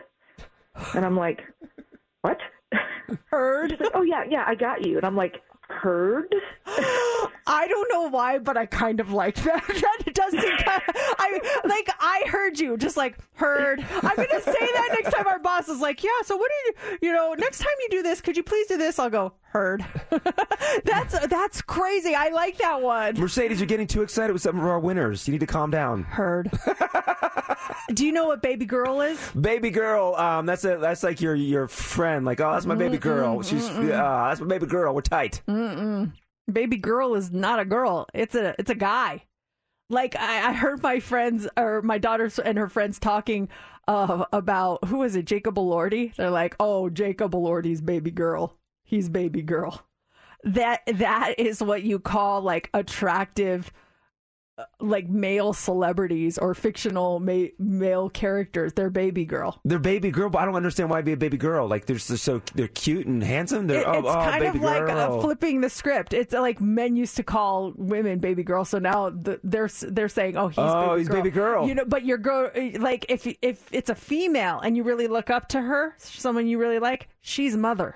And 0.93 1.05
I'm 1.05 1.17
like, 1.17 1.41
what? 2.21 2.37
Heard? 3.29 3.71
She's 3.71 3.79
like, 3.81 3.91
oh, 3.93 4.01
yeah, 4.01 4.23
yeah, 4.29 4.45
I 4.47 4.55
got 4.55 4.85
you. 4.85 4.95
And 4.95 5.05
I'm 5.05 5.15
like, 5.15 5.41
heard? 5.69 6.33
I 6.65 7.67
don't 7.67 7.89
know 7.91 8.09
why, 8.09 8.37
but 8.37 8.55
I 8.55 8.65
kind 8.65 9.01
of 9.01 9.11
like 9.11 9.35
that. 9.43 9.65
that 9.67 10.13
does 10.13 10.31
seem 10.31 10.57
kind 10.57 10.81
of, 10.87 10.95
I 11.19 11.61
like 11.65 11.89
I 11.99 12.23
heard 12.27 12.59
you, 12.59 12.77
just 12.77 12.95
like 12.95 13.17
heard. 13.35 13.79
I'm 13.79 14.15
gonna 14.15 14.41
say 14.41 14.53
that 14.59 14.97
next 15.01 15.15
time 15.15 15.27
our 15.27 15.39
boss 15.39 15.67
is 15.67 15.79
like, 15.81 16.03
yeah. 16.03 16.09
So 16.23 16.37
what 16.37 16.49
do 16.49 16.55
you, 16.91 16.97
you 17.01 17.13
know, 17.13 17.33
next 17.37 17.59
time 17.59 17.67
you 17.81 17.89
do 17.89 18.03
this, 18.03 18.21
could 18.21 18.37
you 18.37 18.43
please 18.43 18.67
do 18.67 18.77
this? 18.77 18.99
I'll 18.99 19.09
go 19.09 19.33
heard. 19.57 19.85
that's 20.85 21.27
that's 21.27 21.61
crazy. 21.61 22.13
I 22.15 22.29
like 22.29 22.57
that 22.57 22.81
one. 22.81 23.19
Mercedes, 23.19 23.59
you're 23.59 23.67
getting 23.67 23.87
too 23.87 24.01
excited 24.01 24.33
with 24.33 24.41
some 24.41 24.57
of 24.59 24.65
our 24.65 24.79
winners. 24.79 25.27
You 25.27 25.31
need 25.31 25.39
to 25.39 25.47
calm 25.47 25.71
down. 25.71 26.03
Heard. 26.03 26.51
do 27.93 28.05
you 28.05 28.11
know 28.11 28.27
what 28.27 28.41
baby 28.41 28.65
girl 28.65 29.01
is? 29.01 29.19
Baby 29.31 29.71
girl, 29.71 30.15
um, 30.15 30.45
that's 30.45 30.63
a 30.63 30.77
that's 30.77 31.03
like 31.03 31.21
your 31.21 31.35
your 31.35 31.67
friend. 31.67 32.25
Like, 32.25 32.39
oh, 32.39 32.51
that's 32.51 32.65
my 32.65 32.75
baby 32.75 32.97
girl. 32.97 33.41
She's 33.41 33.67
uh, 33.67 34.27
that's 34.29 34.41
my 34.41 34.47
baby 34.47 34.67
girl. 34.67 34.93
We're 34.93 35.01
tight. 35.01 35.41
Mm-mm. 35.47 36.13
Baby 36.51 36.77
girl 36.77 37.15
is 37.15 37.31
not 37.31 37.59
a 37.59 37.65
girl. 37.65 38.07
It's 38.13 38.35
a 38.35 38.55
it's 38.59 38.69
a 38.69 38.75
guy. 38.75 39.23
Like 39.89 40.15
I, 40.15 40.49
I 40.49 40.53
heard 40.53 40.83
my 40.83 40.99
friends 40.99 41.47
or 41.57 41.81
my 41.81 41.97
daughters 41.97 42.39
and 42.39 42.57
her 42.57 42.69
friends 42.69 42.99
talking 42.99 43.49
uh, 43.87 44.25
about 44.33 44.83
who 44.85 45.03
is 45.03 45.15
it, 45.15 45.25
Jacob 45.25 45.55
Elordi. 45.55 46.13
They're 46.15 46.29
like, 46.29 46.55
oh, 46.59 46.89
Jacob 46.89 47.31
Elordi's 47.31 47.81
baby 47.81 48.11
girl. 48.11 48.56
He's 48.87 49.09
baby 49.09 49.41
girl. 49.43 49.83
That 50.43 50.81
that 50.87 51.35
is 51.37 51.61
what 51.61 51.83
you 51.83 51.99
call 51.99 52.41
like 52.41 52.69
attractive 52.73 53.71
uh, 54.59 54.63
like 54.79 55.07
male 55.09 55.51
celebrities 55.53 56.37
or 56.39 56.53
fictional 56.55 57.19
ma- 57.19 57.47
male 57.59 58.09
characters. 58.09 58.73
They're 58.73 58.89
baby 58.89 59.25
girl. 59.25 59.59
They're 59.65 59.77
baby 59.77 60.09
girl, 60.09 60.29
but 60.29 60.39
I 60.39 60.45
don't 60.45 60.55
understand 60.55 60.89
why 60.89 60.97
it'd 60.97 61.05
be 61.05 61.11
a 61.11 61.17
baby 61.17 61.37
girl. 61.37 61.67
Like 61.67 61.85
they're 61.85 61.97
just 61.97 62.23
so 62.23 62.41
they're 62.55 62.67
cute 62.69 63.05
and 63.07 63.23
handsome. 63.23 63.67
They're 63.67 63.81
It- 63.81 63.87
oh, 63.87 63.99
it's 63.99 64.07
oh, 64.07 64.13
kind 64.13 64.41
baby 64.41 64.57
of 64.59 64.63
like 64.63 64.89
uh, 64.89 65.19
flipping 65.19 65.61
the 65.61 65.69
script. 65.69 66.13
It's 66.13 66.33
like 66.33 66.61
men 66.61 66.95
used 66.95 67.17
to 67.17 67.23
call 67.23 67.73
women 67.75 68.19
baby 68.19 68.43
girl, 68.43 68.63
so 68.63 68.79
now 68.79 69.09
the, 69.09 69.39
they're 69.43 69.69
they're 69.81 70.09
saying, 70.09 70.37
"Oh, 70.37 70.47
he's 70.47 70.57
Oh, 70.59 70.89
baby 70.89 70.99
he's 70.99 71.07
girl. 71.09 71.17
baby 71.17 71.29
girl. 71.31 71.67
You 71.67 71.75
know, 71.75 71.85
but 71.85 72.05
your 72.05 72.17
girl, 72.19 72.49
like 72.79 73.05
if 73.09 73.27
if 73.41 73.67
it's 73.71 73.89
a 73.89 73.95
female 73.95 74.59
and 74.59 74.77
you 74.77 74.83
really 74.83 75.07
look 75.07 75.29
up 75.29 75.49
to 75.49 75.61
her, 75.61 75.93
someone 75.97 76.47
you 76.47 76.57
really 76.57 76.79
like, 76.79 77.09
she's 77.21 77.57
mother. 77.57 77.95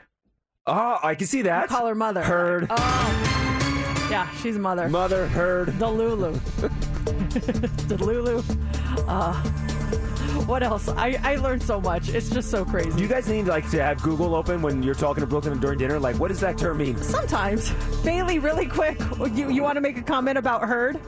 Oh, 0.68 0.99
I 1.01 1.16
can 1.16 1.26
see 1.26 1.41
that. 1.41 1.70
Call 1.70 1.88
her 1.88 1.95
mother. 1.95 2.22
Heard. 2.22 2.68
Oh, 2.70 4.07
yeah, 4.12 4.30
she's 4.41 4.59
mother. 4.59 4.88
Mother 4.89 5.26
heard. 5.28 5.80
The 5.80 5.89
Lulu. 5.89 6.34
the 7.88 7.97
Lulu. 7.99 8.43
Uh, 9.07 9.34
what 10.45 10.62
else? 10.62 10.88
I 10.88 11.20
I 11.24 11.38
learned 11.38 11.64
so 11.64 11.82
much. 11.82 12.09
It's 12.09 12.30
just 12.30 12.51
so 12.51 12.64
crazy. 12.64 12.91
Do 12.91 13.01
you 13.01 13.07
guys 13.07 13.28
need 13.28 13.47
like 13.47 13.72
to 13.72 13.82
have 13.82 14.03
Google 14.03 14.36
open 14.36 14.62
when 14.62 14.84
you're 14.84 14.93
talking 14.93 15.22
to 15.22 15.28
Brooklyn 15.28 15.59
during 15.59 15.80
dinner? 15.80 15.99
Like, 15.99 16.20
what 16.20 16.28
does 16.28 16.41
that 16.41 16.59
term 16.59 16.78
mean? 16.78 16.95
Sometimes, 16.97 17.72
Bailey, 18.03 18.38
really 18.38 18.68
quick, 18.68 18.99
you 19.34 19.49
you 19.49 19.64
want 19.64 19.78
to 19.78 19.82
make 19.82 19.97
a 19.97 20.03
comment 20.03 20.38
about 20.38 20.68
heard? 20.68 20.99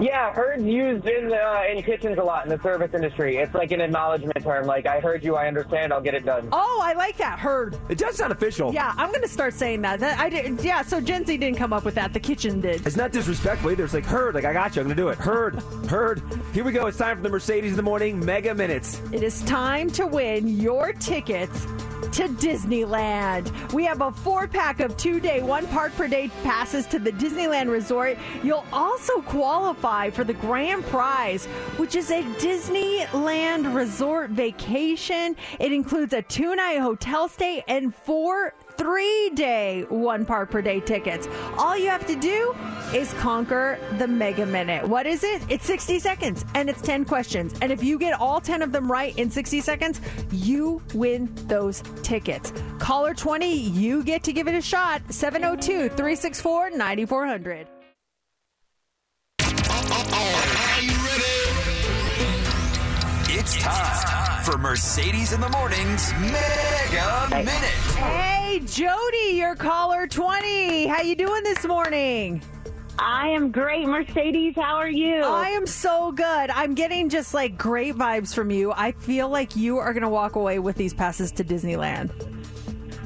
Yeah, 0.00 0.32
heard's 0.32 0.64
used 0.64 1.06
in 1.06 1.32
uh, 1.32 1.62
in 1.70 1.82
kitchens 1.82 2.18
a 2.18 2.22
lot 2.22 2.44
in 2.44 2.50
the 2.50 2.60
service 2.62 2.90
industry. 2.94 3.36
It's 3.36 3.54
like 3.54 3.70
an 3.70 3.80
acknowledgement 3.80 4.42
term. 4.42 4.66
Like, 4.66 4.86
I 4.86 5.00
heard 5.00 5.24
you, 5.24 5.36
I 5.36 5.46
understand, 5.46 5.92
I'll 5.92 6.00
get 6.00 6.14
it 6.14 6.24
done. 6.24 6.48
Oh, 6.52 6.80
I 6.82 6.92
like 6.94 7.16
that 7.18 7.38
Heard. 7.38 7.76
It 7.88 7.98
does 7.98 8.16
sound 8.16 8.32
official. 8.32 8.72
Yeah, 8.72 8.92
I'm 8.96 9.12
gonna 9.12 9.28
start 9.28 9.54
saying 9.54 9.82
that. 9.82 10.00
That 10.00 10.18
I 10.18 10.28
did. 10.28 10.62
Yeah, 10.62 10.82
so 10.82 11.00
Gen 11.00 11.24
Z 11.24 11.36
didn't 11.36 11.56
come 11.58 11.72
up 11.72 11.84
with 11.84 11.94
that. 11.94 12.12
The 12.12 12.20
kitchen 12.20 12.60
did. 12.60 12.86
It's 12.86 12.96
not 12.96 13.12
disrespectful 13.12 13.70
either. 13.70 13.84
It's 13.84 13.94
like 13.94 14.04
heard. 14.04 14.34
Like 14.34 14.44
I 14.44 14.52
got 14.52 14.74
you. 14.74 14.82
I'm 14.82 14.88
gonna 14.88 14.96
do 14.96 15.08
it. 15.08 15.18
Heard. 15.18 15.56
Heard. 15.88 16.22
Here 16.52 16.64
we 16.64 16.72
go. 16.72 16.86
It's 16.86 16.98
time 16.98 17.16
for 17.16 17.22
the 17.22 17.28
Mercedes 17.28 17.70
in 17.72 17.76
the 17.76 17.82
morning 17.82 18.24
Mega 18.24 18.54
Minutes. 18.54 19.00
It 19.12 19.22
is 19.22 19.42
time 19.42 19.90
to 19.92 20.06
win 20.06 20.48
your 20.48 20.92
tickets 20.92 21.66
to 22.12 22.26
Disneyland. 22.28 23.72
We 23.72 23.84
have 23.84 24.00
a 24.00 24.10
four 24.10 24.46
pack 24.46 24.80
of 24.80 24.96
two 24.96 25.20
day, 25.20 25.42
one 25.42 25.66
park 25.68 25.94
per 25.94 26.08
day 26.08 26.30
passes 26.42 26.86
to 26.86 26.98
the 26.98 27.12
Disneyland 27.12 27.70
Resort. 27.70 28.16
You'll 28.42 28.64
also 28.72 29.20
qualify 29.22 29.67
for 29.74 30.24
the 30.24 30.34
grand 30.34 30.84
prize, 30.86 31.46
which 31.76 31.94
is 31.94 32.10
a 32.10 32.22
Disneyland 32.22 33.74
Resort 33.74 34.30
vacation. 34.30 35.36
It 35.60 35.72
includes 35.72 36.12
a 36.12 36.22
two 36.22 36.54
night 36.54 36.80
hotel 36.80 37.28
stay 37.28 37.62
and 37.68 37.94
four 37.94 38.54
three 38.78 39.30
day 39.34 39.84
one 39.88 40.24
park 40.24 40.50
per 40.50 40.62
day 40.62 40.80
tickets. 40.80 41.28
All 41.58 41.76
you 41.76 41.88
have 41.90 42.06
to 42.06 42.16
do 42.16 42.54
is 42.94 43.12
conquer 43.14 43.78
the 43.98 44.06
mega 44.08 44.46
minute. 44.46 44.88
What 44.88 45.06
is 45.06 45.22
it? 45.24 45.42
It's 45.48 45.66
60 45.66 45.98
seconds 45.98 46.44
and 46.54 46.70
it's 46.70 46.80
10 46.80 47.04
questions. 47.04 47.54
And 47.60 47.70
if 47.70 47.82
you 47.82 47.98
get 47.98 48.18
all 48.18 48.40
10 48.40 48.62
of 48.62 48.72
them 48.72 48.90
right 48.90 49.16
in 49.18 49.30
60 49.30 49.60
seconds, 49.60 50.00
you 50.32 50.80
win 50.94 51.28
those 51.46 51.82
tickets. 52.02 52.52
Caller 52.78 53.14
20, 53.14 53.54
you 53.54 54.02
get 54.04 54.22
to 54.22 54.32
give 54.32 54.48
it 54.48 54.54
a 54.54 54.62
shot. 54.62 55.02
702 55.12 55.88
364 55.90 56.70
9400. 56.70 57.77
It's 63.30 63.56
time 63.62 64.44
for 64.44 64.58
Mercedes 64.58 65.32
in 65.32 65.40
the 65.40 65.48
Morning's 65.48 66.12
Mega 66.14 67.28
Minute. 67.30 67.54
Hey, 67.96 68.60
Jody, 68.64 69.36
your 69.36 69.54
caller 69.54 70.06
20. 70.06 70.86
How 70.86 71.02
you 71.02 71.14
doing 71.14 71.42
this 71.44 71.66
morning? 71.66 72.42
I 72.98 73.28
am 73.28 73.52
great, 73.52 73.86
Mercedes. 73.86 74.54
How 74.56 74.76
are 74.76 74.88
you? 74.88 75.22
I 75.22 75.50
am 75.50 75.66
so 75.66 76.10
good. 76.10 76.26
I'm 76.26 76.74
getting 76.74 77.08
just 77.08 77.32
like 77.32 77.56
great 77.56 77.94
vibes 77.94 78.34
from 78.34 78.50
you. 78.50 78.72
I 78.72 78.92
feel 78.92 79.28
like 79.28 79.54
you 79.54 79.78
are 79.78 79.92
going 79.92 80.02
to 80.02 80.08
walk 80.08 80.34
away 80.36 80.58
with 80.58 80.76
these 80.76 80.92
passes 80.94 81.30
to 81.32 81.44
Disneyland. 81.44 82.37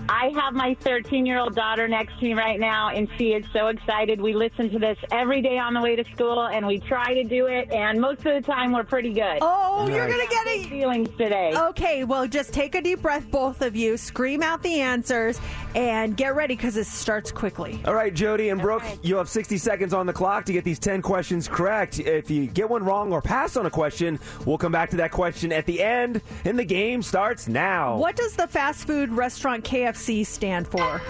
I 0.09 0.33
have 0.35 0.55
my 0.55 0.75
13 0.81 1.27
year 1.27 1.39
old 1.39 1.55
daughter 1.55 1.87
next 1.89 2.19
to 2.19 2.25
me 2.25 2.35
right 2.35 2.59
now, 2.59 2.89
and 2.89 3.09
she 3.17 3.33
is 3.33 3.45
so 3.53 3.69
excited. 3.69 4.21
We 4.21 4.35
listen 4.35 4.71
to 4.71 4.79
this 4.79 4.99
every 5.11 5.43
day 5.43 5.59
on 5.59 5.75
the 5.75 5.81
way 5.81 5.97
to 5.97 6.05
school, 6.13 6.47
and 6.47 6.67
we 6.67 6.79
try 6.81 7.15
to 7.15 7.25
do 7.25 7.47
it, 7.47 7.71
and 7.71 8.01
most 8.01 8.19
of 8.27 8.35
the 8.35 8.43
time 8.43 8.73
we're 8.73 8.85
pretty 8.85 9.13
good. 9.13 9.39
Oh, 9.41 9.89
you're 9.89 10.09
going 10.09 10.27
to 10.27 10.35
get 10.35 10.47
it. 10.47 10.69
Feelings 10.69 11.09
today. 11.17 11.55
Okay, 11.57 12.05
well, 12.05 12.27
just 12.27 12.53
take 12.53 12.75
a 12.75 12.81
deep 12.81 13.03
breath, 13.03 13.31
both 13.31 13.63
of 13.63 13.77
you. 13.77 13.97
Scream 13.97 14.43
out 14.43 14.63
the 14.63 14.81
answers 14.81 15.41
and 15.75 16.17
get 16.17 16.35
ready 16.35 16.55
because 16.57 16.77
it 16.77 16.87
starts 16.87 17.31
quickly. 17.31 17.81
All 17.85 17.95
right, 17.95 18.13
Jody 18.13 18.51
and 18.51 18.61
Brooke, 18.61 18.85
you 19.03 19.17
have 19.17 19.29
60 19.29 19.59
seconds 19.59 19.95
on 19.95 20.07
the 20.07 20.13
clock 20.13 20.45
to 20.47 20.53
get 20.53 20.65
these 20.65 20.79
10 20.79 21.03
questions 21.03 21.49
correct. 21.49 21.99
If 21.99 22.31
you 22.31 22.47
get 22.47 22.69
one 22.69 22.85
wrong 22.85 23.13
or 23.13 23.23
pass 23.23 23.57
on 23.57 23.67
a 23.67 23.71
question, 23.71 24.19
we'll 24.47 24.59
come 24.59 24.73
back 24.73 24.91
to 24.91 24.97
that 24.97 25.11
question 25.11 25.53
at 25.53 25.67
the 25.67 25.83
end, 25.83 26.21
and 26.45 26.59
the 26.59 26.65
game 26.65 27.03
starts 27.03 27.49
now. 27.49 27.97
What 27.97 28.17
does 28.17 28.35
the 28.35 28.47
fast 28.47 28.87
food 28.87 29.13
restaurant 29.13 29.65
KFC 29.65 30.27
stand 30.27 30.69
for? 30.69 31.01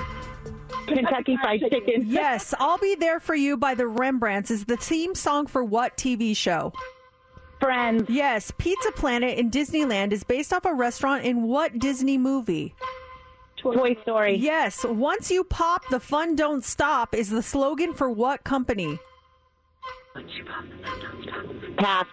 Kentucky 0.86 1.36
Fried 1.40 1.60
Chicken. 1.60 2.04
Yes, 2.06 2.54
I'll 2.58 2.78
be 2.78 2.94
there 2.94 3.20
for 3.20 3.34
you 3.34 3.56
by 3.56 3.74
the 3.74 3.86
Rembrandts 3.86 4.50
is 4.50 4.64
the 4.64 4.76
theme 4.76 5.14
song 5.14 5.46
for 5.46 5.62
what 5.62 5.96
TV 5.96 6.36
show? 6.36 6.72
Friends. 7.60 8.10
Yes, 8.10 8.52
Pizza 8.58 8.90
Planet 8.92 9.38
in 9.38 9.50
Disneyland 9.50 10.12
is 10.12 10.24
based 10.24 10.52
off 10.52 10.64
a 10.64 10.74
restaurant 10.74 11.24
in 11.24 11.42
what 11.44 11.78
Disney 11.78 12.18
movie? 12.18 12.74
Toy 13.62 13.96
Story. 14.02 14.36
Yes, 14.36 14.84
once 14.84 15.30
you 15.30 15.44
pop, 15.44 15.82
the 15.90 16.00
fun 16.00 16.34
don't 16.36 16.64
stop 16.64 17.14
is 17.14 17.30
the 17.30 17.42
slogan 17.42 17.94
for 17.94 18.10
what 18.10 18.44
company? 18.44 18.98
Pass. 21.78 22.06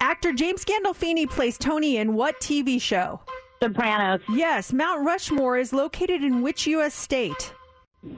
Actor 0.00 0.32
James 0.34 0.64
Gandolfini 0.64 1.28
plays 1.28 1.56
Tony 1.56 1.96
in 1.96 2.14
what 2.14 2.38
TV 2.40 2.80
show? 2.80 3.20
Sopranos. 3.62 4.20
Yes, 4.28 4.72
Mount 4.72 5.04
Rushmore 5.04 5.56
is 5.58 5.72
located 5.72 6.22
in 6.22 6.42
which 6.42 6.66
U.S. 6.66 6.94
state? 6.94 7.52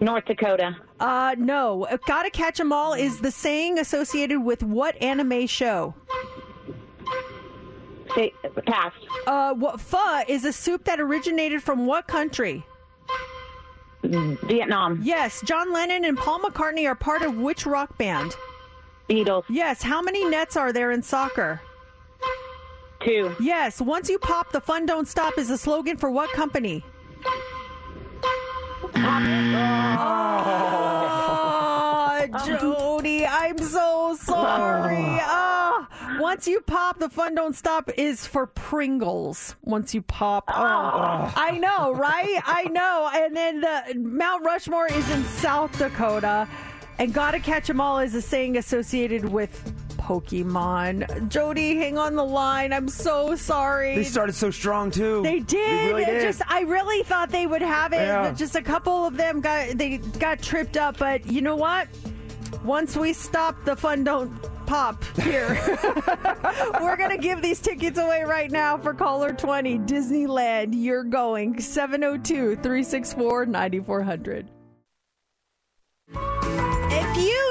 North 0.01 0.27
Dakota. 0.27 0.77
Uh, 0.99 1.35
no. 1.39 1.87
Gotta 2.07 2.31
Catch 2.31 2.61
'em 2.61 2.73
All 2.73 2.93
is 2.93 3.21
the 3.21 3.31
saying 3.31 3.79
associated 3.79 4.41
with 4.41 4.63
what 4.63 5.01
anime 5.03 5.47
show? 5.47 5.95
Pass. 8.67 8.93
Uh, 9.27 9.55
what 9.55 9.81
pho 9.81 10.23
is 10.29 10.45
a 10.45 10.53
soup 10.53 10.85
that 10.85 11.01
originated 11.01 11.63
from 11.63 11.87
what 11.87 12.09
country? 12.09 12.65
Vietnam. 14.11 15.01
Yes, 15.03 15.41
John 15.43 15.73
Lennon 15.73 16.05
and 16.05 16.19
Paul 16.19 16.41
McCartney 16.41 16.87
are 16.89 16.95
part 16.95 17.23
of 17.23 17.37
which 17.37 17.67
rock 17.67 17.97
band? 17.97 18.35
Beatles. 19.09 19.45
Yes, 19.49 19.83
how 19.83 20.03
many 20.03 20.25
nets 20.25 20.57
are 20.57 20.73
there 20.73 20.91
in 20.91 21.03
soccer? 21.03 21.61
Two. 23.01 23.35
Yes. 23.41 23.81
Once 23.81 24.09
you 24.11 24.19
pop, 24.19 24.53
the 24.53 24.61
fun 24.61 24.85
don't 24.87 25.09
stop 25.09 25.39
is 25.39 25.49
the 25.49 25.57
slogan 25.57 25.97
for 25.97 26.11
what 26.11 26.31
company? 26.33 26.85
Oh, 27.25 28.91
ah, 32.23 32.27
Jody, 32.45 33.25
I'm 33.27 33.59
so 33.59 34.17
sorry. 34.21 34.97
Oh, 34.97 35.19
ah. 35.23 35.50
Once 36.21 36.47
you 36.47 36.61
pop, 36.61 36.99
the 36.99 37.09
fun 37.09 37.35
don't 37.35 37.55
stop 37.55 37.91
is 37.97 38.27
for 38.27 38.47
Pringles. 38.47 39.57
Once 39.63 39.95
you 39.95 40.03
pop, 40.03 40.45
oh, 40.49 40.53
ah. 40.55 41.33
I 41.37 41.59
know, 41.59 41.93
right? 41.93 42.41
I 42.45 42.65
know. 42.65 43.11
And 43.13 43.37
then 43.37 43.61
the 43.61 43.95
Mount 43.97 44.45
Rushmore 44.45 44.87
is 44.87 45.11
in 45.11 45.25
South 45.25 45.77
Dakota, 45.79 46.49
and 46.99 47.13
"Gotta 47.13 47.41
Catch 47.41 47.71
'Em 47.71 47.81
All" 47.81 47.99
is 47.99 48.15
a 48.15 48.23
saying 48.23 48.57
associated 48.57 49.25
with 49.29 49.73
Pokemon. 49.97 51.29
Jody, 51.29 51.77
hang 51.77 51.97
on 51.97 52.17
the 52.17 52.25
line. 52.25 52.73
I'm 52.73 52.89
so 52.89 53.37
sorry. 53.37 53.95
They 53.95 54.05
started 54.05 54.35
so 54.35 54.51
strong 54.51 54.91
too. 54.91 55.23
They 55.23 55.39
did. 55.39 55.71
They 55.71 55.93
really 55.93 56.05
did. 56.05 56.23
Just 56.23 56.43
I 56.49 56.63
really 56.63 57.05
thought 57.05 57.31
they 57.31 57.47
would 57.47 57.63
have 57.63 57.93
it. 57.93 57.99
Yeah. 57.99 58.33
Just 58.33 58.57
a 58.57 58.63
couple 58.63 59.07
of 59.07 59.17
them 59.17 59.41
got 59.41 59.79
they 59.79 59.99
got 60.19 60.43
tripped 60.43 60.77
up, 60.77 60.99
but 60.99 61.27
you 61.27 61.43
know 61.43 61.57
what? 61.57 61.89
Once 62.65 62.97
we 62.97 63.13
stop, 63.13 63.65
the 63.65 63.77
fun 63.77 64.03
don't 64.05 64.33
pop 64.71 65.03
here. 65.19 65.59
We're 66.81 66.97
gonna 66.97 67.19
give 67.19 67.43
these 67.43 67.59
tickets 67.59 67.99
away 67.99 68.23
right 68.23 68.53
now 68.53 68.79
for 68.79 68.95
caller 68.95 69.33
20 69.33 69.81
Disneyland. 69.81 70.75
You're 70.77 71.03
going 71.03 71.57
702-364-9400. 71.57 74.39
If 74.39 74.47
you 74.47 74.60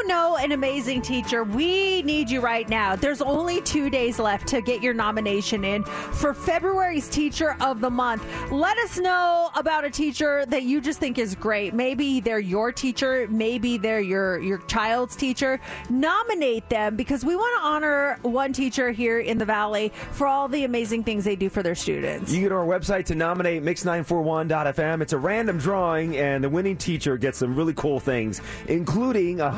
know 0.09 0.37
an 0.37 0.51
amazing 0.53 1.03
teacher, 1.03 1.43
we 1.43 2.01
need 2.01 2.31
you 2.31 2.41
right 2.41 2.67
now. 2.67 2.95
There's 2.95 3.21
only 3.21 3.61
two 3.61 3.91
days 3.91 4.17
left 4.17 4.47
to 4.47 4.59
get 4.59 4.81
your 4.81 4.95
nomination 4.95 5.63
in 5.63 5.83
for 5.83 6.33
February's 6.33 7.07
Teacher 7.07 7.55
of 7.61 7.79
the 7.79 7.91
Month. 7.91 8.25
Let 8.51 8.75
us 8.79 8.97
know 8.97 9.51
about 9.55 9.85
a 9.85 9.91
teacher 9.91 10.47
that 10.47 10.63
you 10.63 10.81
just 10.81 10.99
think 10.99 11.19
is 11.19 11.35
great. 11.35 11.75
Maybe 11.75 12.19
they're 12.21 12.39
your 12.39 12.71
teacher, 12.71 13.27
maybe 13.29 13.77
they're 13.77 14.01
your 14.01 14.39
your 14.39 14.57
child's 14.65 15.15
teacher. 15.15 15.59
Nominate 15.91 16.67
them 16.69 16.95
because 16.95 17.23
we 17.23 17.35
want 17.35 17.61
to 17.61 17.67
honor 17.67 18.17
one 18.23 18.51
teacher 18.51 18.89
here 18.89 19.19
in 19.19 19.37
the 19.37 19.45
Valley 19.45 19.93
for 20.11 20.25
all 20.25 20.47
the 20.47 20.63
amazing 20.63 21.03
things 21.03 21.23
they 21.23 21.35
do 21.35 21.49
for 21.49 21.61
their 21.61 21.75
students. 21.75 22.33
You 22.33 22.41
go 22.41 22.49
to 22.49 22.55
our 22.55 22.65
website 22.65 23.05
to 23.05 23.15
nominate 23.15 23.61
mix941.fm. 23.63 25.01
It's 25.01 25.13
a 25.13 25.19
random 25.19 25.59
drawing, 25.59 26.17
and 26.17 26.43
the 26.43 26.49
winning 26.49 26.77
teacher 26.77 27.15
gets 27.15 27.37
some 27.37 27.55
really 27.55 27.75
cool 27.75 27.99
things, 27.99 28.41
including 28.67 29.39
a 29.39 29.51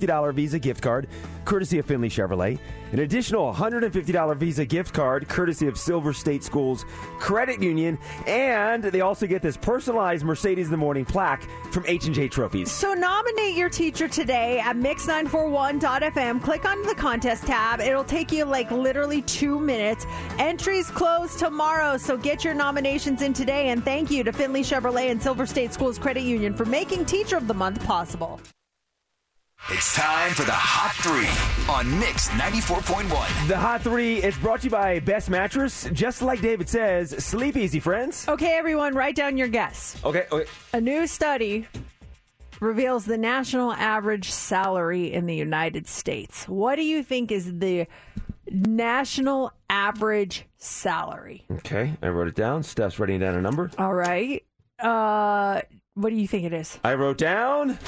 $150 0.00 0.34
Visa 0.34 0.58
gift 0.58 0.82
card, 0.82 1.08
courtesy 1.44 1.78
of 1.78 1.86
Findlay 1.86 2.08
Chevrolet, 2.08 2.58
an 2.92 3.00
additional 3.00 3.52
$150 3.52 4.36
Visa 4.36 4.64
gift 4.64 4.94
card, 4.94 5.28
courtesy 5.28 5.66
of 5.66 5.78
Silver 5.78 6.12
State 6.12 6.44
Schools 6.44 6.84
Credit 7.18 7.62
Union, 7.62 7.98
and 8.26 8.84
they 8.84 9.00
also 9.00 9.26
get 9.26 9.42
this 9.42 9.56
personalized 9.56 10.24
Mercedes 10.24 10.66
in 10.66 10.70
the 10.70 10.76
Morning 10.76 11.04
plaque 11.04 11.48
from 11.72 11.84
H&J 11.86 12.28
Trophies. 12.28 12.70
So 12.70 12.94
nominate 12.94 13.56
your 13.56 13.68
teacher 13.68 14.08
today 14.08 14.60
at 14.60 14.76
mix941.fm. 14.76 16.42
Click 16.42 16.64
on 16.64 16.82
the 16.82 16.94
contest 16.94 17.46
tab. 17.46 17.80
It'll 17.80 18.04
take 18.04 18.32
you 18.32 18.44
like 18.44 18.70
literally 18.70 19.22
two 19.22 19.58
minutes. 19.58 20.06
Entries 20.38 20.90
close 20.90 21.36
tomorrow, 21.36 21.96
so 21.96 22.16
get 22.16 22.44
your 22.44 22.54
nominations 22.54 23.22
in 23.22 23.32
today. 23.32 23.68
And 23.68 23.84
thank 23.84 24.10
you 24.10 24.24
to 24.24 24.32
Findlay 24.32 24.62
Chevrolet 24.62 25.10
and 25.10 25.22
Silver 25.22 25.46
State 25.46 25.72
Schools 25.72 25.98
Credit 25.98 26.22
Union 26.22 26.54
for 26.54 26.64
making 26.64 27.04
Teacher 27.04 27.36
of 27.36 27.46
the 27.46 27.54
Month 27.54 27.84
possible. 27.84 28.40
It's 29.68 29.96
time 29.96 30.30
for 30.32 30.44
the 30.44 30.52
Hot 30.52 30.94
Three 31.02 31.26
on 31.74 31.98
Mix 31.98 32.28
94.1. 32.28 33.48
The 33.48 33.56
Hot 33.56 33.82
Three 33.82 34.22
is 34.22 34.36
brought 34.38 34.60
to 34.60 34.66
you 34.66 34.70
by 34.70 35.00
Best 35.00 35.28
Mattress. 35.28 35.88
Just 35.92 36.22
like 36.22 36.40
David 36.40 36.68
says, 36.68 37.10
sleep 37.24 37.56
easy, 37.56 37.80
friends. 37.80 38.28
Okay, 38.28 38.56
everyone, 38.56 38.94
write 38.94 39.16
down 39.16 39.36
your 39.36 39.48
guess. 39.48 39.96
Okay, 40.04 40.26
okay. 40.30 40.48
A 40.72 40.80
new 40.80 41.08
study 41.08 41.66
reveals 42.60 43.06
the 43.06 43.18
national 43.18 43.72
average 43.72 44.30
salary 44.30 45.12
in 45.12 45.26
the 45.26 45.34
United 45.34 45.88
States. 45.88 46.46
What 46.48 46.76
do 46.76 46.84
you 46.84 47.02
think 47.02 47.32
is 47.32 47.58
the 47.58 47.88
national 48.48 49.52
average 49.68 50.44
salary? 50.58 51.44
Okay, 51.50 51.92
I 52.02 52.06
wrote 52.08 52.28
it 52.28 52.36
down. 52.36 52.62
Steph's 52.62 53.00
writing 53.00 53.18
down 53.18 53.34
a 53.34 53.42
number. 53.42 53.68
All 53.78 53.94
right. 53.94 54.44
Uh, 54.78 55.62
what 55.94 56.10
do 56.10 56.14
you 56.14 56.28
think 56.28 56.44
it 56.44 56.52
is? 56.52 56.78
I 56.84 56.94
wrote 56.94 57.18
down 57.18 57.80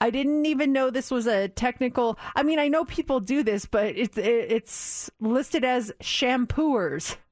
I 0.00 0.10
didn't 0.10 0.44
even 0.46 0.72
know 0.72 0.90
this 0.90 1.10
was 1.10 1.26
a 1.26 1.48
technical. 1.48 2.18
I 2.36 2.42
mean, 2.42 2.58
I 2.58 2.68
know 2.68 2.84
people 2.84 3.20
do 3.20 3.42
this, 3.42 3.64
but 3.64 3.96
it's 3.96 4.18
it, 4.18 4.26
it's 4.50 5.10
listed 5.20 5.64
as 5.64 5.92
shampooers. 6.00 7.16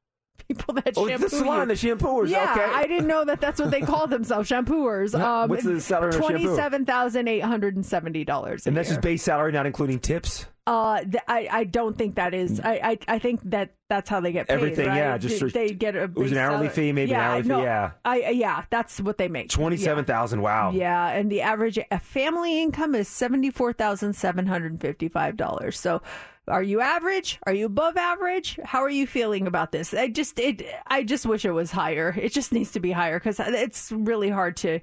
People 0.49 0.75
that 0.75 0.95
Oh, 0.97 1.07
shampoo 1.07 1.25
the 1.25 1.31
salon, 1.31 1.61
you. 1.61 1.67
the 1.67 1.77
shampooers. 1.77 2.31
Yeah, 2.31 2.51
okay. 2.53 2.65
I 2.65 2.87
didn't 2.87 3.07
know 3.07 3.25
that 3.25 3.41
that's 3.41 3.61
what 3.61 3.71
they 3.71 3.81
call 3.81 4.07
themselves, 4.09 4.49
shampooers. 4.49 5.15
Um, 5.23 5.49
What's 5.51 5.63
the 5.65 5.81
salary 5.81 6.13
shampoo? 6.13 6.29
Twenty-seven 6.29 6.85
thousand 6.85 7.29
eight 7.29 7.45
hundred 7.45 7.77
and 7.77 7.87
seventy 7.87 8.25
dollars. 8.25 8.67
And 8.67 8.77
that's 8.77 8.89
just 8.89 9.01
base 9.03 9.23
salary, 9.23 9.53
not 9.53 9.67
including 9.67 10.01
tips. 10.01 10.47
Uh, 10.65 11.01
th- 11.03 11.25
I 11.27 11.49
I 11.51 11.65
don't 11.65 11.99
think 11.99 12.15
that 12.15 12.35
is. 12.35 12.61
I 12.61 12.75
I, 12.75 12.99
I 13.09 13.19
think 13.19 13.41
that 13.51 13.75
that's 13.89 14.09
how 14.09 14.21
they 14.21 14.31
get 14.31 14.47
paid. 14.47 14.55
Everything, 14.55 14.87
right? 14.87 14.97
yeah, 14.97 15.19
just 15.19 15.41
they, 15.41 15.49
they 15.49 15.75
get 15.75 15.97
a 15.97 16.05
it 16.05 16.15
was 16.15 16.31
an 16.31 16.39
hourly 16.39 16.69
salary. 16.69 16.69
fee, 16.69 16.93
maybe 16.93 17.11
an 17.11 17.19
yeah, 17.19 17.31
hourly 17.31 17.43
fee, 17.43 17.49
yeah. 17.49 17.91
I 18.05 18.31
yeah, 18.31 18.65
that's 18.71 19.01
what 19.01 19.19
they 19.19 19.27
make. 19.27 19.49
Twenty-seven 19.49 20.05
thousand. 20.05 20.41
Wow. 20.41 20.71
Yeah, 20.71 21.09
and 21.09 21.33
the 21.33 21.41
average 21.41 21.81
family 22.01 22.63
income 22.63 22.95
is 22.95 23.09
seventy 23.09 23.51
four 23.51 23.73
thousand 23.73 24.13
seven 24.15 24.47
hundred 24.47 24.81
fifty 24.81 25.09
five 25.09 25.37
dollars. 25.37 25.81
So, 25.81 26.01
are 26.47 26.63
you 26.63 26.81
average? 26.81 27.41
Are 27.43 27.55
you 27.55 27.67
above 27.67 27.97
average? 27.97 28.59
How 28.65 28.83
are 28.83 28.91
you 28.91 29.09
feeling 29.09 29.49
about 29.49 29.73
this? 29.73 29.93
I 29.93 30.09
just 30.09 30.39
it 30.39 30.63
I 30.87 31.03
just 31.03 31.27
wish 31.27 31.45
it 31.45 31.51
was 31.51 31.73
higher. 31.73 32.15
It 32.17 32.33
just 32.33 32.53
needs 32.53 32.71
to 32.73 32.81
be 32.81 32.93
higher 32.93 33.19
because 33.19 33.41
it's 33.41 33.91
really 33.91 34.31
hard 34.31 34.57
to 34.59 34.79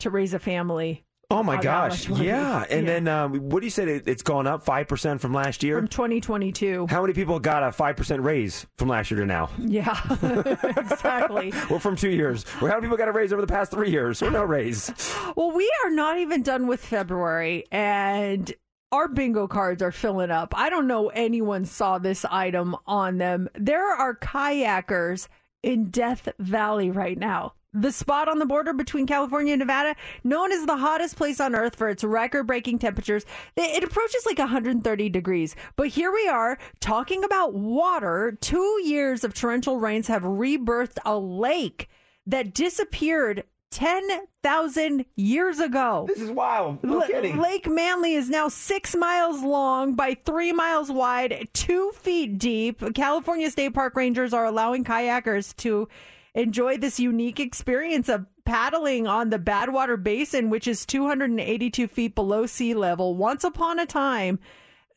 to 0.00 0.10
raise 0.10 0.34
a 0.34 0.38
family. 0.38 1.03
Oh 1.30 1.42
my 1.42 1.60
gosh. 1.60 2.08
much 2.08 2.18
money. 2.18 2.26
Yeah. 2.26 2.64
And 2.68 2.86
then 2.86 3.08
um, 3.08 3.34
what 3.50 3.60
do 3.60 3.66
you 3.66 3.70
say? 3.70 3.84
It, 3.84 4.06
it's 4.06 4.22
gone 4.22 4.46
up 4.46 4.62
five 4.64 4.88
percent 4.88 5.20
from 5.20 5.32
last 5.32 5.62
year. 5.62 5.78
from 5.78 5.88
twenty 5.88 6.20
twenty 6.20 6.52
two. 6.52 6.86
How 6.88 7.00
many 7.00 7.14
people 7.14 7.38
got 7.40 7.62
a 7.62 7.72
five 7.72 7.96
percent 7.96 8.22
raise 8.22 8.66
from 8.76 8.88
last 8.88 9.10
year 9.10 9.20
to 9.20 9.26
now? 9.26 9.50
Yeah, 9.58 9.98
exactly. 10.76 11.52
Or 11.70 11.80
from 11.80 11.96
two 11.96 12.10
years? 12.10 12.44
Or 12.60 12.68
how 12.68 12.74
many 12.76 12.82
people 12.86 12.96
got 12.96 13.08
a 13.08 13.12
raise 13.12 13.32
over 13.32 13.40
the 13.40 13.48
past 13.48 13.70
three 13.70 13.90
years? 13.90 14.22
Or 14.22 14.30
no 14.30 14.44
raise? 14.44 14.92
Well, 15.36 15.50
we 15.52 15.70
are 15.84 15.90
not 15.90 16.18
even 16.18 16.42
done 16.42 16.66
with 16.66 16.84
February, 16.84 17.64
and 17.72 18.52
our 18.92 19.08
bingo 19.08 19.46
cards 19.48 19.82
are 19.82 19.90
filling 19.92 20.30
up. 20.30 20.54
I 20.56 20.70
don't 20.70 20.86
know 20.86 21.08
anyone 21.08 21.64
saw 21.64 21.98
this 21.98 22.24
item 22.24 22.76
on 22.86 23.18
them. 23.18 23.48
There 23.54 23.90
are 23.92 24.14
kayakers 24.16 25.28
in 25.62 25.90
Death 25.90 26.28
Valley 26.38 26.90
right 26.90 27.18
now. 27.18 27.54
The 27.74 27.90
spot 27.90 28.28
on 28.28 28.38
the 28.38 28.46
border 28.46 28.72
between 28.72 29.06
California 29.06 29.52
and 29.52 29.58
Nevada, 29.58 29.96
known 30.22 30.52
as 30.52 30.64
the 30.64 30.76
hottest 30.76 31.16
place 31.16 31.40
on 31.40 31.56
earth 31.56 31.74
for 31.74 31.88
its 31.88 32.04
record 32.04 32.44
breaking 32.46 32.78
temperatures, 32.78 33.26
it 33.56 33.82
approaches 33.82 34.24
like 34.24 34.38
130 34.38 35.08
degrees. 35.08 35.56
But 35.74 35.88
here 35.88 36.12
we 36.12 36.28
are 36.28 36.56
talking 36.78 37.24
about 37.24 37.52
water. 37.54 38.38
Two 38.40 38.80
years 38.84 39.24
of 39.24 39.34
torrential 39.34 39.80
rains 39.80 40.06
have 40.06 40.22
rebirthed 40.22 40.98
a 41.04 41.18
lake 41.18 41.88
that 42.26 42.54
disappeared 42.54 43.42
10,000 43.72 45.04
years 45.16 45.58
ago. 45.58 46.04
This 46.06 46.20
is 46.20 46.30
wild. 46.30 46.82
No 46.84 47.00
L- 47.00 47.06
kidding. 47.08 47.38
Lake 47.38 47.68
Manly 47.68 48.14
is 48.14 48.30
now 48.30 48.46
six 48.48 48.94
miles 48.94 49.42
long 49.42 49.94
by 49.94 50.14
three 50.24 50.52
miles 50.52 50.92
wide, 50.92 51.48
two 51.52 51.90
feet 51.96 52.38
deep. 52.38 52.94
California 52.94 53.50
State 53.50 53.74
Park 53.74 53.96
Rangers 53.96 54.32
are 54.32 54.44
allowing 54.44 54.84
kayakers 54.84 55.56
to 55.56 55.88
enjoy 56.34 56.76
this 56.76 57.00
unique 57.00 57.40
experience 57.40 58.08
of 58.08 58.26
paddling 58.44 59.06
on 59.06 59.30
the 59.30 59.38
Badwater 59.38 60.02
Basin, 60.02 60.50
which 60.50 60.66
is 60.66 60.84
282 60.86 61.86
feet 61.88 62.14
below 62.14 62.46
sea 62.46 62.74
level. 62.74 63.14
Once 63.14 63.44
upon 63.44 63.78
a 63.78 63.86
time, 63.86 64.38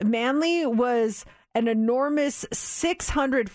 Manly 0.04 0.66
was 0.66 1.26
an 1.56 1.68
enormous 1.68 2.46
600 2.52 3.50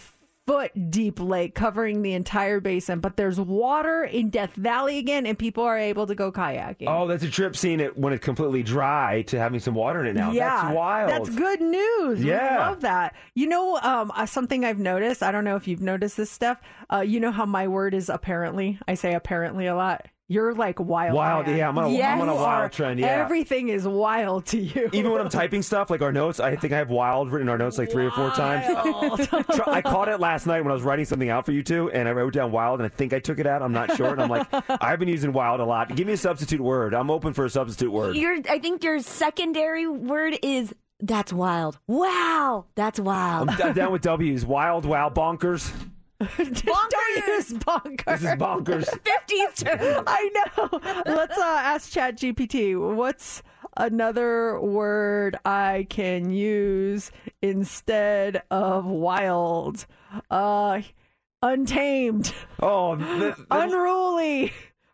foot 0.47 0.91
deep 0.91 1.21
lake 1.21 1.55
covering 1.55 2.03
the 2.03 2.13
entire 2.15 2.61
basin, 2.61 3.01
but 3.01 3.17
there's 3.17 3.39
water 3.39 4.05
in 4.05 4.31
Death 4.31 4.55
Valley 4.55 4.99
again, 4.99 5.27
and 5.27 5.39
people 5.39 5.63
are 5.65 5.79
able 5.79 6.07
to 6.07 6.15
go 6.15 6.33
kayaking. 6.33 6.87
Oh, 6.89 7.07
that's 7.07 7.23
a 7.23 7.31
trip 7.31 7.57
seeing 7.57 7.81
it 7.81 7.97
when 7.97 8.13
it's 8.13 8.25
completely 8.25 8.63
dry 8.63 9.23
to 9.23 9.39
having 9.39 9.61
some 9.61 9.75
water 9.75 10.01
in 10.01 10.07
it 10.09 10.15
now. 10.15 10.33
Yeah, 10.33 10.63
That's 10.63 10.75
wild. 10.75 11.11
That's 11.11 11.31
good 11.31 11.61
news. 11.61 12.25
Yeah. 12.25 12.53
we 12.53 12.59
love 12.59 12.81
that. 12.81 13.15
You 13.35 13.47
know, 13.47 13.79
um, 13.83 14.11
uh, 14.15 14.27
something 14.27 14.65
I've 14.65 14.79
noticed. 14.79 15.23
I 15.23 15.31
don't 15.31 15.45
know 15.45 15.57
if 15.57 15.69
you've 15.69 15.81
noticed 15.81 16.17
this 16.17 16.31
stuff. 16.31 16.61
Uh, 16.93 17.01
you 17.01 17.21
know 17.21 17.31
how 17.33 17.47
my 17.47 17.69
word 17.69 17.95
is 17.95 18.09
apparently. 18.09 18.79
I 18.89 18.95
say 18.95 19.15
apparently 19.15 19.67
a 19.67 19.77
lot. 19.77 20.07
You're 20.33 20.55
like 20.55 20.81
wild. 20.81 21.15
Wild, 21.15 21.47
man. 21.47 21.57
yeah, 21.59 21.69
I'm 21.69 21.77
on 21.77 21.85
a- 21.85 22.03
I'm 22.03 22.21
on 22.23 22.29
a 22.31 22.35
wild 22.35 22.47
are. 22.47 22.69
trend, 22.71 22.99
yeah. 23.01 23.07
everything 23.07 23.69
is 23.69 23.87
wild 23.87 24.47
to 24.47 24.59
you. 24.59 24.89
Even 24.93 25.13
when 25.13 25.21
I'm 25.21 25.29
typing 25.43 25.61
stuff 25.61 25.91
like 25.91 26.01
our 26.01 26.11
notes, 26.11 26.41
I 26.41 26.57
think 26.57 26.73
I 26.73 26.79
have 26.79 26.89
wild 26.89 27.31
written 27.31 27.49
in 27.49 27.53
our 27.53 27.59
notes 27.59 27.77
like 27.77 27.91
three 27.91 28.07
or 28.07 28.11
four 28.11 28.31
times. 28.31 28.65
I 29.67 29.83
caught 29.83 30.09
it 30.09 30.21
last 30.21 30.47
night 30.47 30.63
when 30.63 30.71
I 30.71 30.75
was 30.75 30.83
writing 30.83 31.05
something 31.05 31.29
out 31.29 31.45
for 31.45 31.53
you 31.53 31.63
two, 31.63 31.91
and 31.91 32.09
I 32.09 32.13
wrote 32.13 32.33
down 32.33 32.51
wild, 32.51 32.81
and 32.81 32.87
I 32.91 32.95
think 32.95 33.13
I 33.13 33.19
took 33.19 33.39
it 33.39 33.47
out. 33.47 33.61
I'm 33.61 33.73
not 33.73 33.95
sure. 33.95 34.09
And 34.09 34.23
I'm 34.23 34.31
like, 34.31 34.47
I've 34.83 34.99
been 34.99 35.09
using 35.09 35.35
wild 35.35 35.61
a 35.61 35.65
lot. 35.67 35.95
Give 35.95 36.07
me 36.07 36.15
a 36.15 36.17
substitute 36.17 36.63
word. 36.63 36.95
I'm 36.95 37.11
open 37.11 37.35
for 37.35 37.45
a 37.45 37.51
substitute 37.51 37.91
word. 37.93 38.17
Your, 38.17 38.39
I 38.49 38.59
think 38.59 38.83
your 38.83 39.01
secondary 39.01 39.87
word 39.87 40.39
is 40.43 40.75
that's 41.01 41.33
wild. 41.33 41.79
Wow, 41.89 42.67
that's 42.75 43.01
wild. 43.01 43.51
I'm, 43.51 43.61
I'm 43.63 43.73
down 43.75 43.93
with 43.93 44.03
W's. 44.03 44.47
Wild, 44.47 44.87
wow, 44.87 45.11
bonkers. 45.11 45.71
Don't 46.37 47.27
use 47.29 47.53
bonkers. 47.55 48.05
This 48.05 48.23
is 48.23 48.39
bonkers. 48.39 48.85
50s 49.65 50.05
I 50.07 50.31
know. 50.57 50.81
Let's 51.07 51.39
uh, 51.39 51.43
ask 51.43 51.93
Chat 51.93 52.17
GPT. 52.17 52.95
What's 52.95 53.43
another 53.77 54.61
word 54.61 55.37
I 55.45 55.87
can 55.89 56.31
use 56.31 57.11
instead 57.41 58.43
of 58.51 58.87
wild? 58.87 59.87
Uh, 60.31 60.83
untamed. 61.43 62.33
Oh, 62.61 62.97
th- 62.97 63.35
th- 63.35 63.47
unruly. 63.51 64.53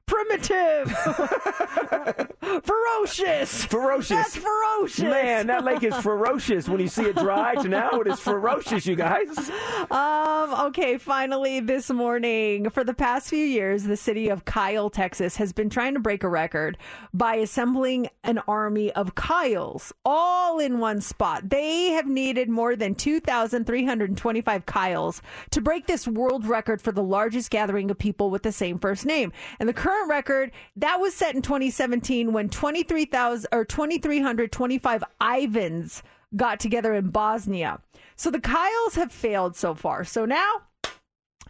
Primitive. 0.08 0.90
ferocious. 2.64 3.64
Ferocious. 3.66 4.08
That's 4.08 4.36
ferocious. 4.36 5.00
Man, 5.04 5.46
that 5.48 5.64
lake 5.64 5.82
is 5.82 5.94
ferocious 5.96 6.68
when 6.68 6.80
you 6.80 6.88
see 6.88 7.02
it 7.02 7.16
dry 7.16 7.54
to 7.56 7.68
now. 7.68 7.90
It 8.00 8.06
is 8.06 8.18
ferocious, 8.18 8.86
you 8.86 8.96
guys. 8.96 9.50
Um, 9.90 10.54
okay, 10.68 10.96
finally 10.98 11.60
this 11.60 11.90
morning, 11.90 12.70
for 12.70 12.84
the 12.84 12.94
past 12.94 13.28
few 13.28 13.44
years, 13.44 13.84
the 13.84 13.96
city 13.96 14.28
of 14.30 14.44
Kyle, 14.46 14.88
Texas 14.90 15.36
has 15.36 15.52
been 15.52 15.68
trying 15.68 15.94
to 15.94 16.00
break 16.00 16.24
a 16.24 16.28
record 16.28 16.78
by 17.12 17.34
assembling 17.34 18.08
an 18.24 18.38
army 18.48 18.90
of 18.92 19.14
Kyles 19.14 19.92
all 20.04 20.58
in 20.58 20.78
one 20.78 21.00
spot. 21.00 21.50
They 21.50 21.90
have 21.90 22.06
needed 22.06 22.48
more 22.48 22.76
than 22.76 22.94
2,325 22.94 24.66
Kyles 24.66 25.22
to 25.50 25.60
break 25.60 25.86
this 25.86 26.08
world 26.08 26.46
record 26.46 26.80
for 26.80 26.92
the 26.92 27.02
largest 27.02 27.50
gathering 27.50 27.90
of 27.90 27.98
people 27.98 28.30
with 28.30 28.42
the 28.42 28.52
same 28.52 28.78
first 28.78 29.04
name. 29.04 29.32
And 29.60 29.68
the 29.68 29.74
current 29.98 30.10
record 30.10 30.50
that 30.76 31.00
was 31.00 31.14
set 31.14 31.34
in 31.34 31.42
2017 31.42 32.32
when 32.32 32.48
23,000 32.48 33.48
or 33.52 33.64
2,325 33.64 35.04
Ivans 35.20 36.02
got 36.36 36.60
together 36.60 36.94
in 36.94 37.10
Bosnia. 37.10 37.80
So 38.16 38.30
the 38.30 38.40
Kyles 38.40 38.94
have 38.96 39.12
failed 39.12 39.56
so 39.56 39.74
far. 39.74 40.04
So 40.04 40.24
now 40.24 40.62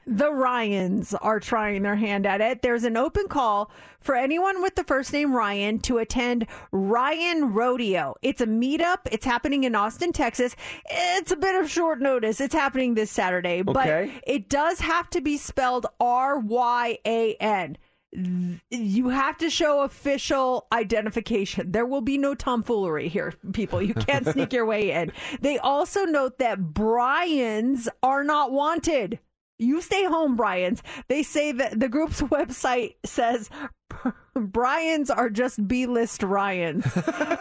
the 0.06 0.32
Ryans 0.32 1.14
are 1.14 1.40
trying 1.40 1.82
their 1.82 1.96
hand 1.96 2.26
at 2.26 2.40
it. 2.40 2.62
There's 2.62 2.84
an 2.84 2.96
open 2.96 3.28
call 3.28 3.70
for 4.00 4.14
anyone 4.14 4.62
with 4.62 4.74
the 4.74 4.84
first 4.84 5.12
name 5.12 5.34
Ryan 5.34 5.80
to 5.80 5.98
attend 5.98 6.46
Ryan 6.72 7.52
Rodeo. 7.52 8.14
It's 8.22 8.40
a 8.40 8.46
meetup. 8.46 9.00
It's 9.10 9.26
happening 9.26 9.64
in 9.64 9.74
Austin, 9.74 10.12
Texas. 10.12 10.56
It's 10.88 11.32
a 11.32 11.36
bit 11.36 11.60
of 11.60 11.70
short 11.70 12.00
notice. 12.00 12.40
It's 12.40 12.54
happening 12.54 12.94
this 12.94 13.10
Saturday, 13.10 13.62
but 13.62 14.08
it 14.26 14.48
does 14.48 14.80
have 14.80 15.10
to 15.10 15.20
be 15.20 15.36
spelled 15.36 15.86
R 16.00 16.38
Y 16.38 16.98
A 17.04 17.34
N 17.34 17.76
you 18.12 19.08
have 19.10 19.36
to 19.38 19.50
show 19.50 19.82
official 19.82 20.66
identification. 20.72 21.72
There 21.72 21.86
will 21.86 22.00
be 22.00 22.16
no 22.18 22.34
tomfoolery 22.34 23.08
here, 23.08 23.34
people. 23.52 23.82
You 23.82 23.94
can't 23.94 24.26
sneak 24.32 24.52
your 24.52 24.66
way 24.66 24.92
in. 24.92 25.12
They 25.40 25.58
also 25.58 26.04
note 26.04 26.38
that 26.38 26.72
Bryans 26.72 27.88
are 28.02 28.24
not 28.24 28.52
wanted. 28.52 29.18
You 29.60 29.80
stay 29.80 30.04
home, 30.04 30.36
Bryans. 30.36 30.82
They 31.08 31.22
say 31.22 31.52
that 31.52 31.80
the 31.80 31.88
group's 31.88 32.22
website 32.22 32.94
says 33.04 33.50
Bryans 34.34 35.10
are 35.10 35.28
just 35.28 35.66
B 35.66 35.86
list 35.86 36.22
Ryans. 36.22 36.84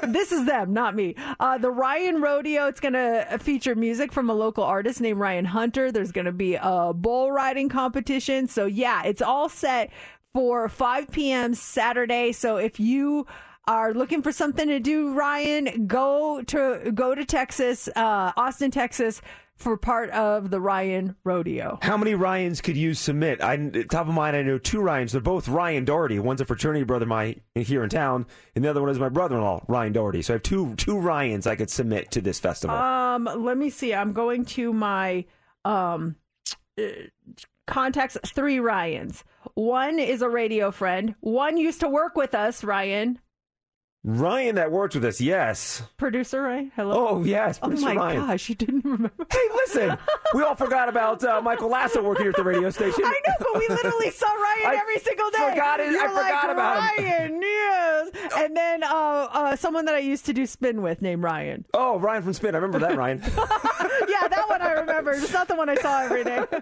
this 0.07 0.32
is 0.32 0.45
them, 0.45 0.74
not 0.74 0.95
me. 0.95 1.15
Uh, 1.39 1.59
the 1.59 1.70
Ryan 1.70 2.22
Rodeo, 2.22 2.68
it's 2.68 2.80
going 2.80 2.93
to 2.93 3.38
feature 3.39 3.76
music 3.76 4.11
from 4.11 4.30
a 4.30 4.34
local 4.34 4.63
artist 4.63 4.99
named 4.99 5.20
Ryan 5.20 5.45
Hunter. 5.45 5.91
There's 5.91 6.11
going 6.11 6.26
to 6.26 6.32
be 6.32 6.57
a 6.59 6.91
bull 6.93 7.32
riding 7.32 7.70
competition. 7.70 8.47
So, 8.47 8.65
yeah, 8.65 9.03
it's 9.03 9.22
all 9.22 9.47
set 9.47 9.91
for 10.34 10.69
5 10.69 11.11
p.m. 11.11 11.53
Saturday. 11.53 12.32
So, 12.32 12.57
if 12.57 12.80
you 12.80 13.25
are 13.67 13.93
looking 13.93 14.21
for 14.21 14.32
something 14.32 14.67
to 14.67 14.80
do, 14.80 15.13
Ryan, 15.13 15.88
go 15.88 16.41
to 16.43 16.91
go 16.93 17.13
to 17.13 17.25
Texas, 17.25 17.89
uh, 17.95 18.32
Austin, 18.38 18.71
Texas, 18.71 19.21
for 19.57 19.75
part 19.75 20.09
of 20.11 20.51
the 20.51 20.61
Ryan 20.61 21.15
Rodeo. 21.23 21.80
How 21.82 21.97
many 21.97 22.13
Ryans 22.13 22.61
could 22.61 22.78
you 22.78 22.93
submit? 22.93 23.41
I 23.41 23.57
top 23.89 24.07
of 24.07 24.13
mind, 24.13 24.36
I 24.36 24.43
know 24.43 24.57
two 24.57 24.80
Ryans. 24.80 25.11
They're 25.11 25.21
both 25.21 25.47
Ryan 25.47 25.84
Doherty. 25.84 26.19
One's 26.19 26.41
a 26.41 26.45
fraternity 26.45 26.86
brother 26.86 27.05
mine 27.05 27.41
here 27.55 27.84
in 27.84 27.89
town, 27.89 28.25
and 28.55 28.63
the 28.63 28.69
other 28.69 28.82
one 28.82 28.89
is 28.89 28.99
my 28.99 29.09
brother-in-law, 29.09 29.65
Ryan 29.67 29.93
Doherty. 29.93 30.21
So 30.21 30.34
I 30.34 30.36
have 30.36 30.43
two 30.43 30.75
two 30.75 30.97
Ryans 30.97 31.47
I 31.47 31.55
could 31.55 31.69
submit 31.69 32.11
to 32.11 32.21
this 32.21 32.39
festival. 32.39 32.78
Um, 32.78 33.25
let 33.25 33.57
me 33.57 33.69
see. 33.69 33.93
I'm 33.93 34.13
going 34.13 34.45
to 34.45 34.71
my 34.71 35.25
um 35.65 36.15
uh, 36.80 36.84
contacts. 37.68 38.18
Three 38.26 38.59
Ryans. 38.59 39.24
One 39.53 39.99
is 39.99 40.22
a 40.22 40.30
radio 40.30 40.72
friend. 40.72 41.13
One 41.20 41.57
used 41.57 41.82
to 41.82 41.89
work 41.89 42.15
with 42.15 42.34
us. 42.36 42.63
Ryan, 42.63 43.20
Ryan 44.03 44.55
that 44.55 44.72
worked 44.72 44.93
with 44.95 45.03
us, 45.03 45.20
yes. 45.20 45.82
producer 45.97 46.41
Ryan. 46.41 46.72
Hello. 46.76 47.07
Oh 47.09 47.24
yes, 47.24 47.59
Producer 47.59 47.89
Oh 47.89 47.93
my 47.93 47.95
Ryan. 47.95 48.28
gosh, 48.28 48.47
you 48.49 48.55
didn't 48.55 48.86
remember. 48.86 49.11
Hey, 49.32 49.47
listen, 49.55 49.97
we 50.34 50.43
all 50.43 50.55
forgot 50.55 50.88
about 50.88 51.24
uh, 51.24 51.41
Michael 51.41 51.70
Lasso 51.70 52.01
working 52.01 52.24
here 52.24 52.30
at 52.30 52.36
the 52.38 52.43
radio 52.43 52.70
station. 52.70 53.03
I 53.05 53.20
know, 53.28 53.34
but 53.39 53.59
we 53.59 53.68
literally 53.70 54.11
saw 54.11 54.28
Ryan 54.32 54.65
I 54.68 54.76
every 54.80 54.99
single 54.99 55.30
day. 55.32 55.49
forgot 55.49 55.80
it- 55.82 55.88
I 55.88 55.91
You're 55.91 56.13
like, 56.13 56.26
forgot 56.26 56.49
about 56.51 56.95
him. 56.99 57.05
Ryan, 57.05 57.41
yes. 57.41 58.09
And 58.38 58.55
then 58.55 58.84
uh, 58.84 58.88
uh, 59.32 59.55
someone 59.57 59.86
that 59.86 59.95
I 59.95 59.99
used 59.99 60.26
to 60.28 60.34
do 60.34 60.45
spin 60.45 60.82
with 60.82 61.01
named 61.01 61.24
Ryan. 61.24 61.65
Oh, 61.74 61.99
Ryan 61.99 62.24
from 62.24 62.34
Spin. 62.34 62.55
I 62.55 62.59
remember 62.59 62.80
that, 62.88 62.97
Ryan. 62.97 63.20
yeah, 63.28 64.28
that 64.30 64.45
one 64.47 64.61
I 64.61 64.72
remember. 64.74 65.11
It's 65.11 65.34
not 65.34 65.47
the 65.49 65.55
one 65.55 65.68
I 65.70 65.76
saw 65.76 66.03
every 66.03 66.24
day. 66.24 66.43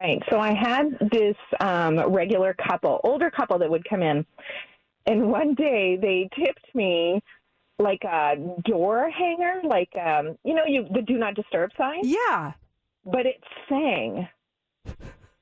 Right. 0.00 0.22
So 0.30 0.38
I 0.38 0.54
had 0.54 0.98
this 1.12 1.36
um, 1.60 1.98
regular 2.12 2.54
couple, 2.54 3.00
older 3.04 3.30
couple 3.30 3.58
that 3.58 3.70
would 3.70 3.88
come 3.88 4.02
in, 4.02 4.26
and 5.06 5.30
one 5.30 5.54
day 5.54 5.98
they 6.00 6.28
tipped 6.36 6.74
me 6.74 7.22
like 7.78 8.04
a 8.04 8.36
door 8.64 9.10
hanger, 9.10 9.60
like 9.64 9.90
um, 9.96 10.36
you 10.44 10.54
know, 10.54 10.64
you 10.66 10.86
the 10.92 11.02
do 11.02 11.18
not 11.18 11.34
disturb 11.34 11.70
sign. 11.76 12.00
Yeah. 12.02 12.52
But 13.04 13.26
it 13.26 13.42
sang. 13.68 14.28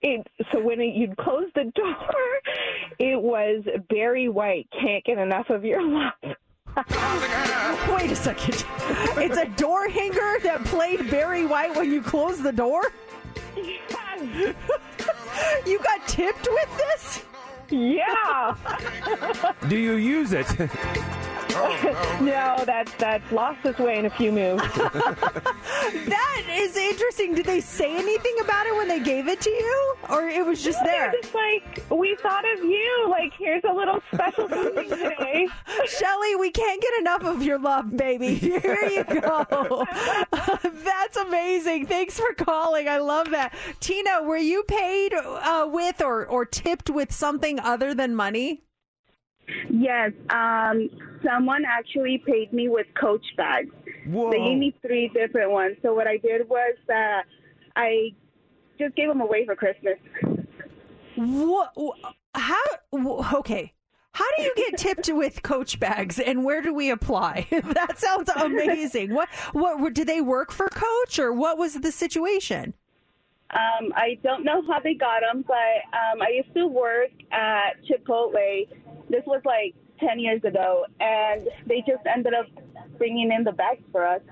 It 0.01 0.27
so 0.51 0.61
when 0.61 0.81
it, 0.81 0.95
you'd 0.95 1.17
close 1.17 1.47
the 1.55 1.71
door, 1.75 1.97
it 2.99 3.21
was 3.21 3.63
Barry 3.89 4.29
White. 4.29 4.69
Can't 4.81 5.05
get 5.05 5.19
enough 5.19 5.51
of 5.51 5.65
your 5.65 5.83
love. 5.83 6.13
Wait 6.77 8.11
a 8.11 8.17
second. 8.17 8.65
It's 9.19 9.37
a 9.37 9.47
door 9.57 9.89
hanger 9.89 10.39
that 10.43 10.63
played 10.65 11.11
Barry 11.11 11.45
White 11.45 11.77
when 11.77 11.93
you 11.93 12.01
closed 12.01 12.43
the 12.43 12.53
door? 12.53 12.93
you 15.67 15.79
got 15.81 16.09
tipped 16.09 16.49
with 16.51 16.77
this? 16.79 17.25
Yeah. 17.73 18.55
Do 19.69 19.77
you 19.79 19.95
use 19.95 20.33
it? 20.35 20.47
no, 22.21 22.63
that's 22.65 22.93
that's 22.95 23.31
lost 23.33 23.65
its 23.65 23.79
way 23.79 23.99
in 23.99 24.07
a 24.07 24.11
few 24.11 24.33
moves. 24.33 24.63
That 26.07 26.45
is 26.51 26.77
interesting. 26.77 27.35
Did 27.35 27.47
they 27.47 27.61
say 27.61 27.97
anything 27.97 28.35
about 28.41 28.67
it 28.67 28.75
when 28.77 28.89
they 28.89 29.01
gave 29.01 29.29
it 29.29 29.41
to 29.43 29.51
you? 29.51 29.95
Or 30.11 30.29
it 30.29 30.45
was 30.45 30.63
just 30.63 30.79
No, 30.83 30.91
there? 30.91 31.13
just 31.21 31.35
like, 31.35 31.83
we 31.91 32.17
thought 32.17 32.45
of 32.55 32.65
you. 32.65 33.07
Like, 33.09 33.33
here's 33.39 33.63
a 33.65 33.73
little 33.73 34.01
special 34.13 34.49
something 34.49 34.89
today. 34.89 35.49
Shelly, 35.87 36.37
we 36.37 36.51
can't 36.51 36.81
get 36.81 36.93
enough 37.01 37.25
of 37.25 37.43
your 37.43 37.59
love, 37.59 37.97
baby. 37.97 38.35
Here 38.35 38.89
you 38.91 39.05
go. 39.05 39.85
That's 40.63 41.17
amazing. 41.17 41.87
Thanks 41.87 42.19
for 42.19 42.33
calling. 42.35 42.89
I 42.89 42.99
love 42.99 43.31
that. 43.31 43.55
Tina, 43.81 44.23
were 44.23 44.37
you 44.37 44.63
paid 44.65 45.15
uh, 45.15 45.69
with 45.71 46.01
or, 46.03 46.27
or 46.27 46.45
tipped 46.45 46.91
with 46.91 47.13
something 47.13 47.59
other 47.61 47.95
than 47.95 48.15
money? 48.15 48.63
Yes, 49.71 50.13
um, 50.31 50.89
someone 51.25 51.65
actually 51.67 52.23
paid 52.27 52.53
me 52.53 52.69
with 52.69 52.87
Coach 52.99 53.25
bags. 53.37 53.71
Whoa. 54.07 54.31
They 54.31 54.39
gave 54.39 54.59
me 54.59 54.75
three 54.83 55.09
different 55.09 55.51
ones. 55.51 55.77
So 55.83 55.95
what 55.95 56.07
I 56.07 56.17
did 56.17 56.49
was 56.49 56.75
uh, 56.89 57.23
I 57.77 58.11
just 58.79 58.95
gave 58.97 59.09
them 59.09 59.21
away 59.21 59.47
for 59.47 59.55
Christmas. 59.55 59.99
What? 61.17 61.73
How? 62.35 62.63
Okay. 63.35 63.73
How 64.13 64.27
do 64.37 64.43
you 64.43 64.53
get 64.57 64.79
tipped 64.79 65.09
with 65.13 65.43
Coach 65.43 65.81
bags, 65.81 66.19
and 66.19 66.45
where 66.45 66.61
do 66.61 66.75
we 66.75 66.91
apply? 66.91 67.47
that 67.51 67.99
sounds 67.99 68.29
amazing. 68.29 69.15
What? 69.15 69.29
What? 69.53 69.95
Did 69.95 70.07
they 70.07 70.21
work 70.21 70.53
for 70.53 70.69
Coach, 70.69 71.19
or 71.19 71.33
what 71.33 71.59
was 71.59 71.75
the 71.75 71.93
situation? 71.93 72.75
Um, 73.51 73.93
I 73.95 74.19
don't 74.23 74.45
know 74.45 74.63
how 74.67 74.81
they 74.81 74.95
got 74.95 75.21
them, 75.21 75.45
but 75.47 75.55
um, 75.55 76.23
I 76.23 76.31
used 76.31 76.55
to 76.55 76.67
work 76.67 77.11
at 77.31 77.77
Chipotle. 77.85 78.67
This 79.13 79.23
was 79.27 79.43
like 79.45 79.75
10 80.01 80.19
years 80.19 80.43
ago, 80.43 80.87
and 80.99 81.47
they 81.67 81.85
just 81.87 82.05
ended 82.07 82.33
up 82.33 82.47
bringing 82.97 83.31
in 83.31 83.45
the 83.45 83.53
bags 83.53 83.83
for 83.93 84.07
us. 84.07 84.23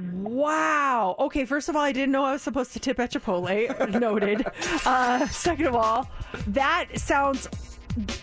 Wow. 0.00 1.16
Okay, 1.18 1.44
first 1.44 1.68
of 1.68 1.74
all, 1.74 1.82
I 1.82 1.90
didn't 1.90 2.12
know 2.12 2.24
I 2.24 2.32
was 2.32 2.42
supposed 2.42 2.72
to 2.74 2.78
tip 2.78 3.00
at 3.00 3.10
Chipotle. 3.10 4.00
Noted. 4.00 4.46
Uh, 4.86 5.26
second 5.26 5.66
of 5.66 5.74
all, 5.74 6.08
that 6.46 6.86
sounds. 6.94 7.48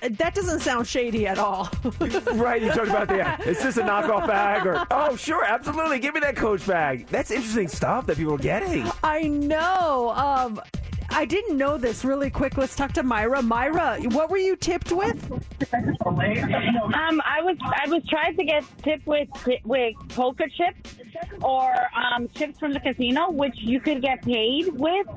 That 0.02 0.34
doesn't 0.34 0.62
sound 0.62 0.88
shady 0.88 1.28
at 1.28 1.38
all. 1.38 1.70
right, 2.34 2.62
you 2.62 2.70
talked 2.72 2.88
about 2.88 3.10
the. 3.10 3.18
Yeah, 3.18 3.42
is 3.42 3.62
this 3.62 3.76
a 3.76 3.82
knockoff 3.82 4.26
bag 4.26 4.66
or? 4.66 4.88
Oh, 4.90 5.18
sure, 5.18 5.44
absolutely. 5.44 6.00
Give 6.00 6.14
me 6.14 6.22
that 6.22 6.38
Coach 6.38 6.66
bag. 6.66 7.08
That's 7.08 7.30
interesting 7.30 7.68
stuff 7.68 8.06
that 8.06 8.16
people 8.16 8.36
are 8.36 8.38
getting. 8.38 8.90
I 9.04 9.24
know. 9.24 10.14
Um, 10.16 10.62
I 11.10 11.26
didn't 11.26 11.58
know 11.58 11.78
this. 11.78 12.04
Really 12.04 12.30
quick, 12.30 12.58
let's 12.58 12.76
talk 12.76 12.92
to 12.94 13.04
Myra. 13.04 13.42
Myra, 13.42 14.00
what 14.12 14.30
were 14.30 14.38
you 14.38 14.56
tipped 14.56 14.92
with? 14.92 15.32
Um, 15.74 17.22
I 17.26 17.42
was 17.42 17.58
I 17.62 17.88
was 17.88 18.04
trying 18.10 18.36
to 18.38 18.44
get 18.44 18.64
tipped 18.84 19.08
with 19.08 19.30
with 19.64 19.96
poker 20.10 20.48
chips 20.50 20.96
or 21.42 21.74
um, 21.96 22.28
chips 22.36 22.60
from 22.60 22.74
the 22.74 22.80
casino, 22.80 23.30
which 23.32 23.56
you 23.58 23.80
could 23.80 24.02
get 24.02 24.22
paid 24.24 24.68
with 24.74 25.08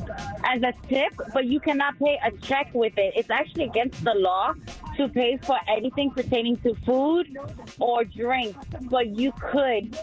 as 0.45 0.63
a 0.63 0.73
tip, 0.89 1.13
but 1.33 1.47
you 1.47 1.61
cannot 1.61 1.99
pay 1.99 2.19
a 2.25 2.31
check 2.39 2.71
with 2.75 2.97
it. 2.97 3.15
It's 3.17 3.31
actually 3.31 3.65
against 3.65 4.05
the 4.05 4.15
law 4.15 4.55
to 4.97 5.09
pay 5.09 5.37
for 5.39 5.59
anything 5.69 6.11
pertaining 6.11 6.57
to 6.59 6.75
food 6.85 7.39
or 7.79 8.05
drinks, 8.05 8.59
but 8.83 9.07
you 9.09 9.33
could. 9.41 9.97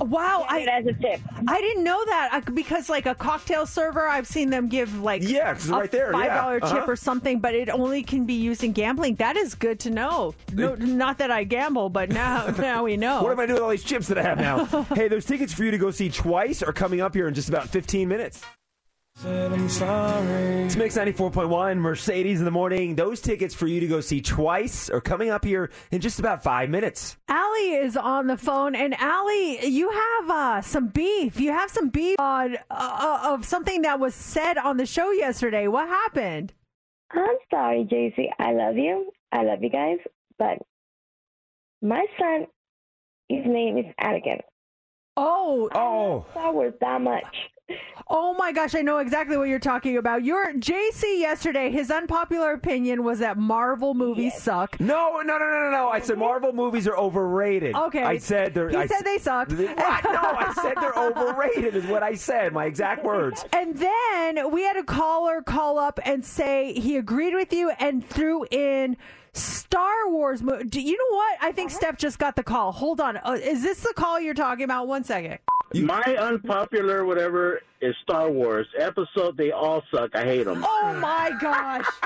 Wow, 0.00 0.46
I, 0.48 0.60
it 0.60 0.68
as 0.68 0.86
a 0.86 0.92
tip. 0.94 1.20
I 1.46 1.60
didn't 1.60 1.84
know 1.84 2.02
that 2.06 2.42
because, 2.54 2.88
like 2.88 3.06
a 3.06 3.14
cocktail 3.14 3.66
server, 3.66 4.08
I've 4.08 4.26
seen 4.26 4.50
them 4.50 4.68
give 4.72 5.00
like 5.00 5.22
yeah, 5.22 5.52
it's 5.52 5.68
a 5.68 5.72
right 5.72 5.90
there, 5.90 6.10
five 6.12 6.26
yeah. 6.26 6.58
chip 6.60 6.78
Uh-huh. 6.78 6.90
or 6.92 6.96
something, 6.96 7.38
but 7.38 7.54
it 7.54 7.68
only 7.68 8.02
can 8.02 8.24
be 8.24 8.34
used 8.34 8.64
in 8.64 8.72
gambling. 8.72 9.14
That 9.16 9.36
is 9.36 9.54
good 9.54 9.78
to 9.80 9.90
know. 9.90 10.34
No, 10.52 10.74
not 10.74 11.18
that 11.18 11.30
I 11.30 11.44
gamble, 11.44 11.88
but 11.90 12.08
now 12.08 12.46
now 12.58 12.82
we 12.82 12.96
know. 12.96 13.22
What 13.22 13.32
am 13.32 13.38
I 13.40 13.46
doing 13.46 13.54
with 13.54 13.62
all 13.62 13.70
these 13.70 13.84
chips 13.84 14.08
that 14.08 14.18
I 14.18 14.22
have 14.22 14.38
now? 14.38 14.64
hey, 14.94 15.06
those 15.08 15.24
tickets 15.26 15.52
for 15.52 15.62
you 15.62 15.70
to 15.70 15.78
go 15.78 15.90
see 15.92 16.08
twice 16.10 16.62
are 16.62 16.72
coming 16.72 17.00
up 17.00 17.14
here 17.14 17.28
in 17.28 17.34
just 17.34 17.48
about 17.48 17.68
15 17.68 18.08
minutes. 18.08 18.42
I'm 19.24 19.68
sorry. 19.68 20.64
It's 20.64 20.76
Mix 20.76 20.96
94.1, 20.96 21.76
Mercedes 21.78 22.40
in 22.40 22.44
the 22.44 22.50
morning. 22.50 22.96
Those 22.96 23.20
tickets 23.20 23.54
for 23.54 23.66
you 23.66 23.78
to 23.78 23.86
go 23.86 24.00
see 24.00 24.20
twice 24.20 24.90
are 24.90 25.00
coming 25.00 25.30
up 25.30 25.44
here 25.44 25.70
in 25.92 26.00
just 26.00 26.18
about 26.18 26.42
five 26.42 26.70
minutes. 26.70 27.16
Allie 27.28 27.74
is 27.74 27.96
on 27.96 28.26
the 28.26 28.36
phone, 28.36 28.74
and 28.74 28.94
Allie, 28.98 29.64
you 29.66 29.90
have 29.90 30.30
uh, 30.30 30.60
some 30.62 30.88
beef. 30.88 31.38
You 31.38 31.52
have 31.52 31.70
some 31.70 31.90
beef 31.90 32.18
on 32.18 32.56
uh, 32.70 33.20
of 33.24 33.44
something 33.44 33.82
that 33.82 34.00
was 34.00 34.14
said 34.14 34.58
on 34.58 34.76
the 34.76 34.86
show 34.86 35.12
yesterday. 35.12 35.68
What 35.68 35.88
happened? 35.88 36.52
I'm 37.12 37.36
sorry, 37.50 37.84
JC. 37.84 38.28
I 38.38 38.52
love 38.52 38.76
you. 38.76 39.12
I 39.30 39.44
love 39.44 39.62
you 39.62 39.70
guys. 39.70 39.98
But 40.38 40.58
my 41.80 42.04
son, 42.18 42.46
his 43.28 43.44
name 43.46 43.78
is 43.78 43.86
Anakin. 44.00 44.40
Oh, 45.16 45.68
oh, 45.74 46.26
Star 46.32 46.52
Wars 46.52 46.74
that 46.80 47.00
much. 47.00 47.36
Oh 48.08 48.34
my 48.34 48.52
gosh, 48.52 48.74
I 48.74 48.82
know 48.82 48.98
exactly 48.98 49.36
what 49.36 49.48
you're 49.48 49.58
talking 49.58 49.96
about. 49.96 50.24
Your 50.24 50.52
JC 50.52 51.20
yesterday, 51.20 51.70
his 51.70 51.90
unpopular 51.90 52.52
opinion 52.52 53.04
was 53.04 53.20
that 53.20 53.38
Marvel 53.38 53.94
movies 53.94 54.34
suck. 54.34 54.78
No, 54.80 55.20
no, 55.24 55.38
no, 55.38 55.38
no, 55.38 55.60
no, 55.60 55.70
no. 55.70 55.88
I 55.88 56.00
said 56.00 56.18
Marvel 56.18 56.52
movies 56.52 56.86
are 56.86 56.96
overrated. 56.96 57.74
Okay. 57.74 58.02
I 58.02 58.18
said 58.18 58.52
they're. 58.54 58.68
He 58.68 58.76
I, 58.76 58.86
said 58.86 59.02
they 59.04 59.18
suck. 59.18 59.48
What? 59.50 59.58
No, 59.58 60.20
I 60.20 60.52
said 60.60 60.74
they're 60.80 60.92
overrated, 60.94 61.76
is 61.76 61.86
what 61.86 62.02
I 62.02 62.14
said. 62.14 62.52
My 62.52 62.66
exact 62.66 63.04
words. 63.04 63.44
And 63.54 63.76
then 63.78 64.50
we 64.50 64.62
had 64.64 64.76
a 64.76 64.82
caller 64.82 65.40
call 65.40 65.78
up 65.78 66.00
and 66.04 66.24
say 66.24 66.72
he 66.72 66.96
agreed 66.96 67.32
with 67.34 67.52
you 67.52 67.70
and 67.78 68.04
threw 68.06 68.44
in 68.50 68.96
Star 69.34 70.08
Wars. 70.08 70.42
Mo- 70.42 70.62
Do 70.64 70.80
you 70.80 70.92
know 70.98 71.16
what? 71.16 71.38
I 71.40 71.52
think 71.52 71.70
Steph 71.70 71.96
just 71.96 72.18
got 72.18 72.34
the 72.34 72.42
call. 72.42 72.72
Hold 72.72 73.00
on. 73.00 73.18
Uh, 73.18 73.38
is 73.40 73.62
this 73.62 73.80
the 73.80 73.92
call 73.94 74.20
you're 74.20 74.34
talking 74.34 74.64
about? 74.64 74.88
One 74.88 75.04
second. 75.04 75.38
My 75.74 76.02
unpopular 76.18 77.04
whatever 77.04 77.60
is 77.80 77.94
Star 78.02 78.30
Wars 78.30 78.66
episode. 78.78 79.36
They 79.36 79.52
all 79.52 79.82
suck. 79.92 80.14
I 80.14 80.24
hate 80.24 80.44
them. 80.44 80.64
Oh 80.66 80.98
my 81.00 81.32
gosh. 81.40 81.86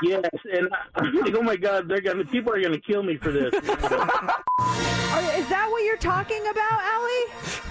Yes, 0.00 0.22
and 0.52 0.68
I'm 0.94 1.12
like, 1.14 1.34
oh 1.34 1.42
my 1.42 1.56
god, 1.56 1.88
they're 1.88 2.00
gonna 2.00 2.24
people 2.24 2.52
are 2.52 2.60
gonna 2.60 2.78
kill 2.78 3.02
me 3.02 3.16
for 3.16 3.32
this. 3.32 3.52
Are, 3.54 5.22
is 5.34 5.48
that 5.48 5.66
what 5.70 5.82
you're 5.82 5.96
talking 5.96 6.40
about, 6.46 6.80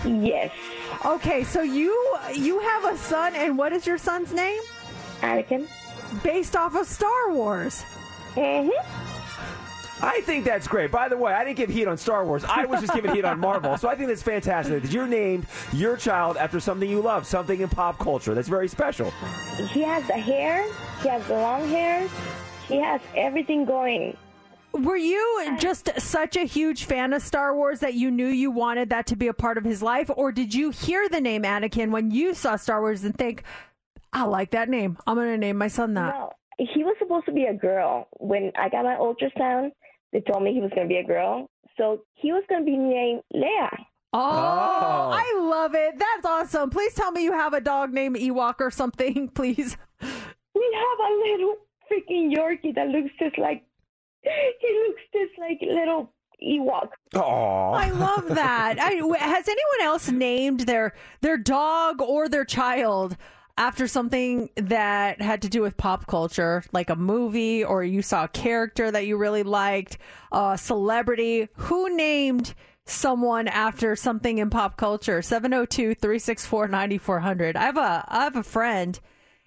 Allie? 0.03 0.25
Yes. 0.27 0.51
Okay, 1.05 1.45
so 1.45 1.61
you 1.61 2.17
you 2.33 2.59
have 2.59 2.83
a 2.83 2.97
son, 2.97 3.33
and 3.35 3.57
what 3.57 3.71
is 3.71 3.87
your 3.87 3.97
son's 3.97 4.33
name? 4.33 4.61
Anakin. 5.21 5.67
Based 6.21 6.57
off 6.57 6.75
of 6.75 6.85
Star 6.85 7.31
Wars. 7.31 7.85
Mm-hmm. 8.35 9.16
I 10.01 10.21
think 10.21 10.45
that's 10.45 10.67
great. 10.67 10.91
By 10.91 11.09
the 11.09 11.17
way, 11.17 11.33
I 11.33 11.43
didn't 11.43 11.57
give 11.57 11.69
heat 11.69 11.87
on 11.87 11.97
Star 11.97 12.23
Wars. 12.23 12.43
I 12.43 12.65
was 12.65 12.81
just 12.81 12.93
giving 12.93 13.13
heat 13.13 13.25
on 13.25 13.39
Marvel. 13.39 13.77
So 13.77 13.89
I 13.89 13.95
think 13.95 14.09
that's 14.09 14.21
fantastic 14.21 14.83
that 14.83 14.91
you 14.91 15.07
named 15.07 15.47
your 15.73 15.97
child 15.97 16.37
after 16.37 16.59
something 16.59 16.89
you 16.89 17.01
love, 17.01 17.25
something 17.25 17.61
in 17.61 17.69
pop 17.69 17.97
culture. 17.97 18.35
That's 18.35 18.47
very 18.47 18.67
special. 18.67 19.11
He 19.71 19.81
has 19.81 20.05
the 20.07 20.13
hair. 20.13 20.65
He 21.01 21.09
has 21.09 21.25
the 21.27 21.33
long 21.33 21.67
hair. 21.67 22.07
He 22.67 22.77
has 22.79 23.01
everything 23.15 23.65
going. 23.65 24.15
Were 24.73 24.97
you 24.97 25.55
just 25.57 25.89
such 25.99 26.35
a 26.35 26.43
huge 26.43 26.83
fan 26.85 27.13
of 27.13 27.23
Star 27.23 27.55
Wars 27.55 27.79
that 27.79 27.95
you 27.95 28.11
knew 28.11 28.27
you 28.27 28.51
wanted 28.51 28.89
that 28.91 29.07
to 29.07 29.15
be 29.15 29.27
a 29.27 29.33
part 29.33 29.57
of 29.57 29.63
his 29.63 29.81
life, 29.81 30.11
or 30.15 30.31
did 30.31 30.53
you 30.53 30.69
hear 30.69 31.09
the 31.09 31.21
name 31.21 31.43
Anakin 31.43 31.89
when 31.89 32.11
you 32.11 32.35
saw 32.35 32.57
Star 32.57 32.81
Wars 32.81 33.03
and 33.03 33.17
think, 33.17 33.41
"I 34.13 34.25
like 34.25 34.51
that 34.51 34.69
name. 34.69 34.97
I'm 35.07 35.15
going 35.15 35.31
to 35.31 35.37
name 35.37 35.57
my 35.57 35.69
son 35.69 35.95
that"? 35.95 36.13
No, 36.13 36.33
he 36.59 36.83
was 36.83 36.95
supposed 36.99 37.25
to 37.25 37.31
be 37.31 37.45
a 37.45 37.53
girl. 37.53 38.07
When 38.19 38.51
I 38.55 38.69
got 38.69 38.83
my 38.83 38.95
ultrasound, 38.95 39.71
they 40.13 40.21
told 40.21 40.43
me 40.43 40.53
he 40.53 40.61
was 40.61 40.71
going 40.75 40.87
to 40.87 40.93
be 40.93 40.99
a 40.99 41.03
girl. 41.03 41.49
So 41.77 42.01
he 42.15 42.31
was 42.31 42.43
going 42.49 42.61
to 42.61 42.65
be 42.65 42.77
named 42.77 43.21
Leia. 43.35 43.69
Oh, 44.13 44.19
oh, 44.19 45.11
I 45.13 45.39
love 45.39 45.75
it. 45.75 45.99
That's 45.99 46.25
awesome. 46.25 46.69
Please 46.69 46.93
tell 46.93 47.11
me 47.11 47.23
you 47.23 47.33
have 47.33 47.53
a 47.53 47.61
dog 47.61 47.93
named 47.93 48.15
Ewok 48.15 48.55
or 48.59 48.71
something, 48.71 49.29
please. 49.35 49.77
We 50.01 50.75
have 50.75 50.99
a 50.99 51.13
little 51.31 51.55
freaking 51.91 52.35
Yorkie 52.35 52.73
that 52.75 52.87
looks 52.87 53.11
just 53.19 53.37
like 53.37 53.63
he 54.21 54.83
looks 54.87 55.01
just 55.13 55.39
like 55.39 55.59
little 55.61 56.11
Ewok. 56.43 56.89
Oh, 57.15 57.71
I 57.73 57.89
love 57.89 58.27
that. 58.29 58.77
I, 58.79 58.93
has 59.17 59.47
anyone 59.47 59.81
else 59.81 60.09
named 60.09 60.61
their 60.61 60.93
their 61.21 61.37
dog 61.37 62.01
or 62.01 62.29
their 62.29 62.45
child 62.45 63.17
after 63.57 63.87
something 63.87 64.49
that 64.55 65.21
had 65.21 65.41
to 65.41 65.49
do 65.49 65.61
with 65.61 65.75
pop 65.77 66.07
culture, 66.07 66.63
like 66.71 66.89
a 66.89 66.95
movie 66.95 67.63
or 67.63 67.83
you 67.83 68.01
saw 68.01 68.23
a 68.25 68.29
character 68.29 68.91
that 68.91 69.07
you 69.07 69.17
really 69.17 69.43
liked, 69.43 69.97
a 70.31 70.57
celebrity? 70.57 71.49
Who 71.55 71.95
named 71.95 72.53
someone 72.85 73.47
after 73.47 73.95
something 73.95 74.37
in 74.37 74.49
pop 74.49 74.77
culture? 74.77 75.19
702-364-9400. 75.19 77.55
I 77.55 77.63
have 77.63 77.77
a 77.77 78.05
I 78.07 78.23
have 78.23 78.35
a 78.35 78.43
friend 78.43 78.99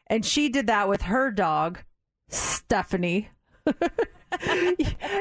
and 0.08 0.26
she 0.26 0.48
did 0.48 0.66
that 0.66 0.88
with 0.88 1.02
her 1.02 1.30
dog, 1.30 1.80
Stephanie. 2.28 3.28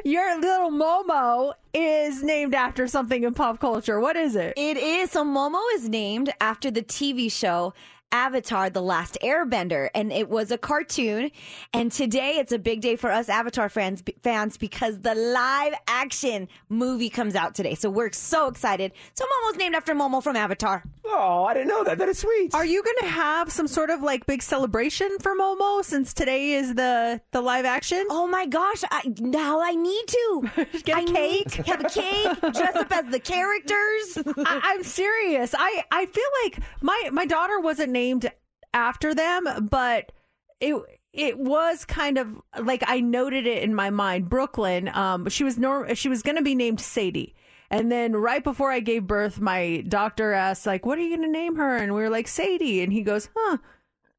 Your 0.05 0.39
little 0.39 0.71
Momo 0.71 1.53
is 1.73 2.23
named 2.23 2.55
after 2.55 2.87
something 2.87 3.23
in 3.23 3.33
pop 3.33 3.59
culture. 3.59 3.99
What 3.99 4.15
is 4.15 4.35
it? 4.35 4.53
It 4.57 4.77
is. 4.77 5.11
So 5.11 5.23
Momo 5.23 5.61
is 5.75 5.89
named 5.89 6.33
after 6.41 6.71
the 6.71 6.81
TV 6.81 7.31
show 7.31 7.73
Avatar 8.11 8.69
The 8.69 8.81
Last 8.81 9.17
Airbender 9.21 9.89
and 9.93 10.11
it 10.11 10.29
was 10.29 10.51
a 10.51 10.57
cartoon 10.57 11.31
and 11.73 11.91
today 11.91 12.37
it's 12.37 12.51
a 12.51 12.59
big 12.59 12.81
day 12.81 12.95
for 12.95 13.11
us 13.11 13.29
Avatar 13.29 13.69
fans 13.69 14.03
fans 14.23 14.57
because 14.57 14.99
the 14.99 15.13
live 15.13 15.73
action 15.87 16.47
movie 16.69 17.09
comes 17.09 17.35
out 17.35 17.53
today. 17.55 17.75
So 17.75 17.89
we're 17.89 18.11
so 18.11 18.47
excited. 18.47 18.91
So 19.13 19.25
Momo's 19.25 19.57
named 19.57 19.75
after 19.75 19.93
Momo 19.93 20.23
from 20.23 20.35
Avatar. 20.35 20.83
Oh, 21.05 21.43
I 21.45 21.53
didn't 21.53 21.67
know 21.67 21.83
that. 21.83 21.97
That 21.97 22.09
is 22.09 22.19
sweet. 22.19 22.53
Are 22.55 22.65
you 22.65 22.83
going 22.83 22.97
to 23.01 23.07
have 23.07 23.51
some 23.51 23.67
sort 23.67 23.89
of 23.89 24.01
like 24.01 24.25
big 24.25 24.41
celebration 24.41 25.09
for 25.19 25.35
Momo 25.35 25.83
since 25.83 26.13
today 26.13 26.53
is 26.53 26.73
the 26.75 27.21
the 27.31 27.41
live 27.41 27.65
action? 27.65 28.05
Oh 28.09 28.27
my 28.27 28.45
gosh, 28.45 28.83
I, 28.89 29.13
now 29.19 29.61
I 29.61 29.75
need 29.75 30.07
to. 30.07 30.49
Get 30.83 30.97
a 30.97 31.01
I 31.01 31.03
cake? 31.03 31.57
Need, 31.57 31.67
have 31.67 31.85
a 31.85 31.89
cake, 31.89 32.41
dress 32.53 32.75
up 32.75 32.91
as 32.91 33.05
the 33.11 33.19
characters. 33.19 34.17
I, 34.45 34.61
I'm 34.63 34.83
serious. 34.83 35.53
I 35.57 35.83
I 35.91 36.05
feel 36.07 36.23
like 36.43 36.59
my 36.81 37.09
my 37.11 37.25
daughter 37.25 37.59
wasn't 37.59 37.91
named 37.91 37.98
after 38.73 39.13
them, 39.15 39.67
but 39.69 40.11
it 40.59 40.75
it 41.11 41.39
was 41.39 41.85
kind 41.85 42.17
of 42.17 42.27
like 42.61 42.83
I 42.85 42.99
noted 42.99 43.47
it 43.47 43.63
in 43.63 43.73
my 43.73 43.89
mind. 43.89 44.29
Brooklyn, 44.29 44.89
um, 44.93 45.29
she 45.29 45.43
was 45.43 45.57
norm- 45.57 45.95
she 45.95 46.09
was 46.09 46.21
going 46.21 46.37
to 46.37 46.43
be 46.43 46.55
named 46.55 46.79
Sadie. 46.79 47.35
And 47.71 47.91
then 47.91 48.13
right 48.13 48.43
before 48.43 48.71
I 48.71 48.79
gave 48.79 49.05
birth, 49.05 49.39
my 49.39 49.83
doctor 49.87 50.33
asked, 50.33 50.65
like, 50.65 50.87
what 50.87 50.97
are 50.97 51.01
you 51.01 51.15
going 51.15 51.31
to 51.31 51.31
name 51.31 51.55
her? 51.57 51.77
And 51.77 51.93
we 51.93 52.01
were 52.01 52.09
like, 52.09 52.27
Sadie. 52.27 52.81
And 52.81 52.91
he 52.91 53.03
goes, 53.03 53.29
huh. 53.35 53.57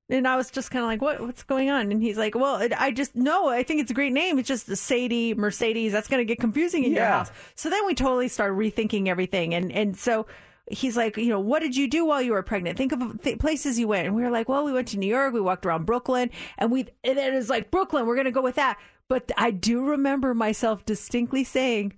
And 0.08 0.26
I 0.26 0.36
was 0.36 0.52
just 0.52 0.70
kind 0.70 0.84
of 0.84 0.88
like, 0.88 1.02
what, 1.02 1.20
what's 1.20 1.42
going 1.42 1.68
on? 1.68 1.90
And 1.90 2.00
he's 2.00 2.16
like, 2.16 2.36
well, 2.36 2.60
it, 2.60 2.72
I 2.80 2.92
just, 2.92 3.16
no, 3.16 3.48
I 3.48 3.64
think 3.64 3.80
it's 3.80 3.90
a 3.90 3.94
great 3.94 4.12
name. 4.12 4.38
It's 4.38 4.46
just 4.46 4.68
Sadie, 4.76 5.34
Mercedes. 5.34 5.90
That's 5.90 6.06
going 6.06 6.20
to 6.20 6.24
get 6.24 6.38
confusing 6.38 6.84
in 6.84 6.92
your 6.92 7.04
house. 7.04 7.30
So 7.56 7.70
then 7.70 7.84
we 7.86 7.94
totally 7.94 8.28
started 8.28 8.54
rethinking 8.54 9.08
everything. 9.08 9.52
And, 9.54 9.72
and 9.72 9.96
so 9.96 10.26
he's 10.70 10.96
like, 10.96 11.16
you 11.16 11.28
know, 11.28 11.40
what 11.40 11.60
did 11.60 11.76
you 11.76 11.88
do 11.88 12.04
while 12.04 12.22
you 12.22 12.32
were 12.32 12.42
pregnant? 12.42 12.78
Think 12.78 12.92
of 12.92 13.20
th- 13.22 13.38
places 13.38 13.78
you 13.78 13.88
went. 13.88 14.06
And 14.06 14.14
we 14.16 14.22
were 14.22 14.30
like, 14.30 14.48
well, 14.48 14.64
we 14.64 14.72
went 14.72 14.88
to 14.88 14.98
New 14.98 15.06
York. 15.08 15.32
We 15.34 15.40
walked 15.40 15.66
around 15.66 15.84
Brooklyn. 15.86 16.30
And 16.58 16.70
we, 16.70 16.86
and 17.04 17.18
it 17.18 17.34
was 17.34 17.50
like, 17.50 17.70
Brooklyn, 17.70 18.06
we're 18.06 18.14
going 18.14 18.24
to 18.26 18.30
go 18.30 18.42
with 18.42 18.54
that. 18.56 18.78
But 19.08 19.30
I 19.36 19.50
do 19.50 19.84
remember 19.84 20.34
myself 20.34 20.84
distinctly 20.84 21.42
saying, 21.44 21.94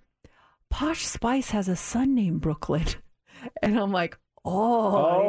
Posh 0.71 1.05
Spice 1.07 1.51
has 1.51 1.69
a 1.69 1.77
son 1.77 2.15
named 2.15 2.41
Brooklyn. 2.41 2.87
And 3.61 3.77
I'm 3.77 3.91
like, 3.91 4.17
oh, 4.45 4.53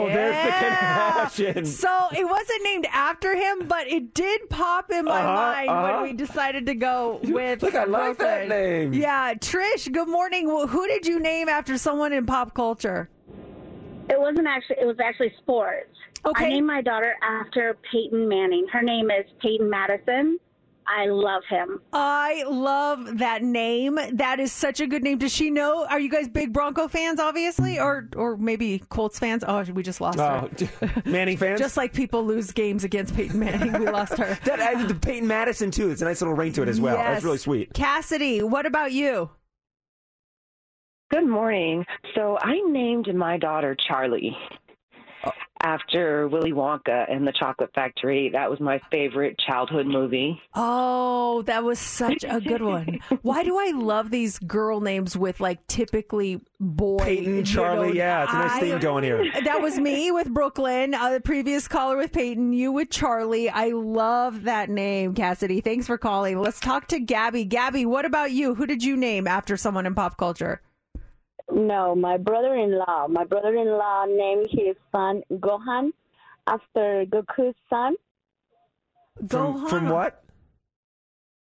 Oh, 0.04 0.08
there's 0.08 0.36
the 0.36 0.50
yeah. 0.52 1.30
connection. 1.30 1.66
So 1.66 1.90
it 2.16 2.24
wasn't 2.30 2.64
named 2.64 2.86
after 2.92 3.36
him, 3.36 3.68
but 3.68 3.88
it 3.88 4.14
did 4.14 4.50
pop 4.50 4.92
in 4.92 5.06
my 5.06 5.20
Uh-huh, 5.20 5.34
mind 5.34 5.70
uh-huh. 5.70 5.92
when 5.94 6.04
we 6.04 6.14
decided 6.14 6.68
to 6.68 6.76
go 6.76 7.20
with. 7.24 7.64
Look, 7.64 7.74
I 7.76 7.86
like 7.86 8.20
that 8.20 8.48
name. 8.48 8.94
Yeah, 8.94 9.34
Trish. 9.34 9.92
Good 9.92 10.08
morning. 10.08 10.46
Well, 10.48 10.68
Who 10.68 10.88
did 10.88 11.08
you 11.08 11.20
name 11.20 11.50
after 11.50 11.78
someone 11.80 12.14
in 12.14 12.26
pop 12.28 12.54
culture? 12.54 13.10
It 14.10 14.20
wasn't 14.20 14.48
actually. 14.48 14.78
It 14.82 14.86
was 14.86 14.98
actually 15.04 15.34
sports. 15.40 15.90
Okay. 16.26 16.46
I 16.46 16.50
named 16.50 16.68
my 16.68 16.82
daughter 16.82 17.16
after 17.22 17.78
Peyton 17.92 18.28
Manning. 18.28 18.66
Her 18.72 18.82
name 18.82 19.12
is 19.12 19.26
Peyton 19.42 19.70
Madison. 19.70 20.40
I 20.86 21.06
love 21.06 21.44
him. 21.50 21.80
I 21.94 22.44
love 22.46 23.20
that 23.20 23.42
name. 23.42 23.98
That 24.14 24.42
is 24.42 24.52
such 24.52 24.82
a 24.82 24.88
good 24.88 25.02
name. 25.02 25.18
Does 25.18 25.34
she 25.34 25.50
know? 25.50 25.86
Are 25.86 26.00
you 26.00 26.10
guys 26.10 26.28
big 26.28 26.52
Bronco 26.52 26.90
fans, 26.90 27.22
obviously, 27.22 27.80
or 27.80 28.10
or 28.18 28.36
maybe 28.36 28.80
Colts 28.90 29.18
fans? 29.18 29.46
Oh, 29.48 29.64
we 29.64 29.82
just 29.82 30.02
lost 30.02 30.20
Oh, 30.20 30.50
her. 30.82 31.04
Manning 31.06 31.38
fans? 31.38 31.60
Just 31.60 31.78
like 31.78 31.94
people 31.94 32.26
lose 32.26 32.52
games 32.52 32.84
against 32.84 33.16
Peyton 33.16 33.40
Manning, 33.40 33.72
we 33.80 33.88
lost 33.90 34.18
her. 34.18 34.38
that 34.46 34.60
added 34.60 34.90
the 34.90 34.96
Peyton 34.96 35.28
Madison 35.28 35.72
too. 35.72 35.90
It's 35.90 36.02
a 36.02 36.06
nice 36.06 36.20
little 36.22 36.36
ring 36.36 36.52
to 36.54 36.64
it 36.64 36.68
as 36.70 36.82
well. 36.82 36.98
That's 36.98 37.24
really 37.24 37.38
sweet. 37.38 37.74
Cassidy, 37.74 38.44
what 38.44 38.66
about 38.66 38.92
you? 38.92 39.30
Good 41.14 41.30
morning. 41.30 41.86
So 42.16 42.40
I 42.42 42.60
named 42.62 43.14
my 43.14 43.38
daughter 43.38 43.78
Charlie 43.88 44.36
after 45.62 46.28
Willy 46.28 46.54
Wonka 46.54 47.06
and 47.08 47.28
the 47.28 47.32
Chocolate 47.32 47.70
Factory. 47.76 48.32
That 48.34 48.50
was 48.50 48.60
my 48.60 48.82
favorite 48.90 49.38
childhood 49.38 49.86
movie. 49.86 50.42
Oh, 50.56 51.44
that 51.44 51.64
was 51.64 51.78
such 51.78 52.26
a 52.28 52.42
good 52.42 52.64
one. 52.64 53.00
Why 53.22 53.44
do 53.44 53.60
I 53.60 53.74
love 53.76 54.10
these 54.10 54.40
girl 54.40 54.82
names 54.82 55.16
with 55.16 55.40
like 55.40 55.68
typically 55.68 56.42
boy? 56.60 56.98
Peyton, 57.04 57.46
Charlie, 57.46 57.90
know, 57.90 57.94
yeah, 57.94 58.24
it's 58.24 58.34
a 58.34 58.36
nice 58.36 58.52
I- 58.54 58.60
theme 58.62 58.80
going 58.80 59.04
here. 59.04 59.24
That 59.44 59.62
was 59.62 59.78
me 59.78 60.10
with 60.10 60.34
Brooklyn. 60.34 60.96
Uh, 60.96 61.12
the 61.12 61.22
previous 61.22 61.68
caller 61.68 61.96
with 61.96 62.12
Peyton. 62.12 62.54
You 62.54 62.72
with 62.72 62.90
Charlie. 62.90 63.52
I 63.52 63.68
love 63.68 64.46
that 64.46 64.72
name, 64.72 65.14
Cassidy. 65.14 65.62
Thanks 65.62 65.86
for 65.86 66.00
calling. 66.00 66.40
Let's 66.42 66.60
talk 66.60 66.88
to 66.88 67.00
Gabby. 67.00 67.46
Gabby, 67.46 67.86
what 67.86 68.04
about 68.04 68.32
you? 68.32 68.56
Who 68.56 68.66
did 68.66 68.84
you 68.84 68.98
name 68.98 69.28
after 69.28 69.58
someone 69.58 69.86
in 69.86 69.94
pop 69.94 70.18
culture? 70.18 70.60
No, 71.52 71.96
my 71.96 72.18
brother-in-law. 72.18 73.08
My 73.10 73.26
brother-in-law 73.26 74.06
named 74.06 74.48
his 74.50 74.76
son 74.92 75.22
Gohan 75.34 75.92
after 76.48 77.06
Goku's 77.06 77.56
son. 77.70 77.96
From, 79.28 79.68
from 79.68 79.90
what? 79.90 80.24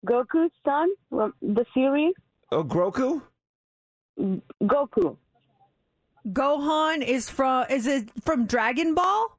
Goku's 0.06 0.50
son 0.64 0.88
from 1.10 1.34
the 1.42 1.64
series 1.74 2.14
Oh, 2.52 2.64
Groku? 2.64 3.22
Goku. 4.62 5.16
Gohan 6.28 7.02
is 7.02 7.30
from 7.30 7.66
is 7.70 7.86
it 7.86 8.10
from 8.22 8.46
Dragon 8.46 8.94
Ball? 8.94 9.38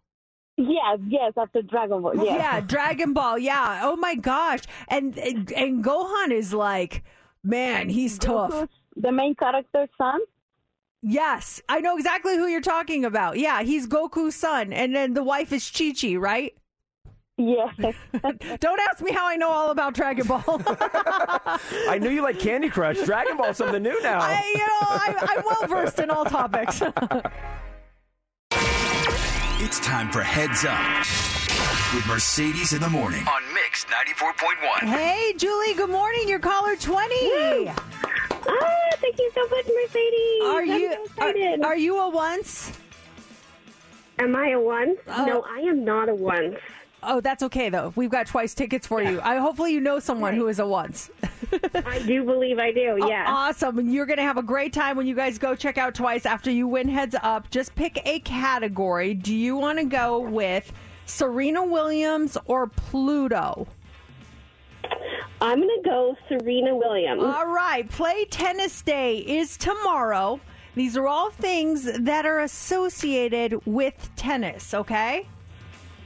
Yes, 0.57 0.99
yes, 1.07 1.33
after 1.37 1.61
Dragon 1.61 2.01
Ball. 2.01 2.15
Yes. 2.15 2.37
Yeah, 2.39 2.59
Dragon 2.61 3.13
Ball. 3.13 3.37
Yeah. 3.37 3.81
Oh 3.83 3.95
my 3.97 4.15
gosh. 4.15 4.61
And 4.87 5.17
and, 5.17 5.51
and 5.51 5.83
Gohan 5.83 6.31
is 6.31 6.53
like, 6.53 7.03
man, 7.43 7.89
he's 7.89 8.17
tough. 8.17 8.67
The 8.95 9.11
main 9.11 9.35
character's 9.35 9.89
son. 9.97 10.19
Yes, 11.03 11.61
I 11.67 11.79
know 11.81 11.97
exactly 11.97 12.37
who 12.37 12.47
you're 12.47 12.61
talking 12.61 13.05
about. 13.05 13.39
Yeah, 13.39 13.63
he's 13.63 13.87
Goku's 13.87 14.35
son, 14.35 14.71
and 14.71 14.95
then 14.95 15.13
the 15.13 15.23
wife 15.23 15.51
is 15.51 15.69
Chi 15.69 15.93
Chi, 15.99 16.15
right? 16.15 16.53
Yes. 17.37 17.73
Don't 18.59 18.79
ask 18.81 19.01
me 19.01 19.11
how 19.11 19.27
I 19.27 19.35
know 19.35 19.49
all 19.49 19.71
about 19.71 19.95
Dragon 19.95 20.27
Ball. 20.27 20.43
I 21.89 21.97
knew 21.99 22.09
you 22.09 22.21
like 22.21 22.39
Candy 22.39 22.69
Crush. 22.69 23.01
Dragon 23.03 23.35
Ball's 23.35 23.57
something 23.57 23.81
new 23.81 23.99
now. 24.03 24.19
I, 24.19 24.43
you 24.53 24.59
know, 24.59 24.65
I, 24.81 25.35
I'm 25.37 25.43
well 25.45 25.67
versed 25.67 25.99
in 25.99 26.09
all 26.09 26.25
topics. 26.25 26.81
It's 29.63 29.79
time 29.79 30.11
for 30.11 30.23
Heads 30.23 30.65
Up 30.65 30.97
with 31.93 32.05
Mercedes 32.07 32.73
in 32.73 32.81
the 32.81 32.89
morning 32.89 33.23
on 33.27 33.41
Mix 33.53 33.85
94.1. 33.85 34.87
Hey, 34.89 35.33
Julie, 35.37 35.75
good 35.75 35.91
morning. 35.91 36.27
You're 36.27 36.39
caller 36.39 36.75
20. 36.75 37.69
Ah, 37.69 38.90
thank 39.01 39.17
you 39.17 39.31
so 39.33 39.41
much, 39.47 39.65
Mercedes. 39.65 40.43
Are 40.43 40.61
I'm 40.61 40.67
you 40.67 40.93
so 40.93 41.03
excited. 41.03 41.61
are, 41.61 41.67
are 41.67 41.77
you 41.77 41.99
a 41.99 42.09
once? 42.09 42.71
Am 44.19 44.35
I 44.35 44.49
a 44.49 44.59
once? 44.59 44.99
Oh. 45.07 45.25
No, 45.25 45.41
I 45.49 45.59
am 45.61 45.83
not 45.83 46.07
a 46.07 46.15
once. 46.15 46.57
Oh, 47.03 47.19
that's 47.19 47.41
okay 47.43 47.69
though. 47.69 47.91
We've 47.95 48.11
got 48.11 48.27
twice 48.27 48.53
tickets 48.53 48.85
for 48.85 49.01
you. 49.01 49.19
I 49.21 49.37
hopefully 49.37 49.73
you 49.73 49.79
know 49.79 49.99
someone 49.99 50.35
who 50.35 50.47
is 50.47 50.59
a 50.59 50.67
once. 50.67 51.09
I 51.73 51.99
do 52.05 52.23
believe 52.23 52.59
I 52.59 52.71
do. 52.71 52.99
Oh, 53.01 53.07
yeah. 53.07 53.25
Awesome. 53.27 53.79
And 53.79 53.91
you're 53.91 54.05
going 54.05 54.17
to 54.17 54.23
have 54.23 54.37
a 54.37 54.43
great 54.43 54.71
time 54.71 54.97
when 54.97 55.07
you 55.07 55.15
guys 55.15 55.39
go 55.39 55.55
check 55.55 55.77
out 55.79 55.95
Twice 55.95 56.25
after 56.27 56.51
you 56.51 56.67
win 56.67 56.87
Heads 56.87 57.15
Up. 57.23 57.49
Just 57.49 57.73
pick 57.75 58.05
a 58.05 58.19
category. 58.19 59.15
Do 59.15 59.33
you 59.35 59.57
want 59.57 59.79
to 59.79 59.85
go 59.85 60.19
with 60.19 60.71
Serena 61.07 61.65
Williams 61.65 62.37
or 62.45 62.67
Pluto? 62.67 63.67
I'm 65.41 65.57
going 65.59 65.81
to 65.83 65.89
go 65.89 66.15
Serena 66.29 66.75
Williams. 66.75 67.23
All 67.23 67.47
right. 67.47 67.89
Play 67.89 68.25
Tennis 68.25 68.83
Day 68.83 69.17
is 69.17 69.57
tomorrow. 69.57 70.39
These 70.75 70.95
are 70.95 71.07
all 71.07 71.31
things 71.31 71.83
that 71.99 72.25
are 72.25 72.41
associated 72.41 73.59
with 73.65 74.09
tennis, 74.15 74.73
okay? 74.73 75.27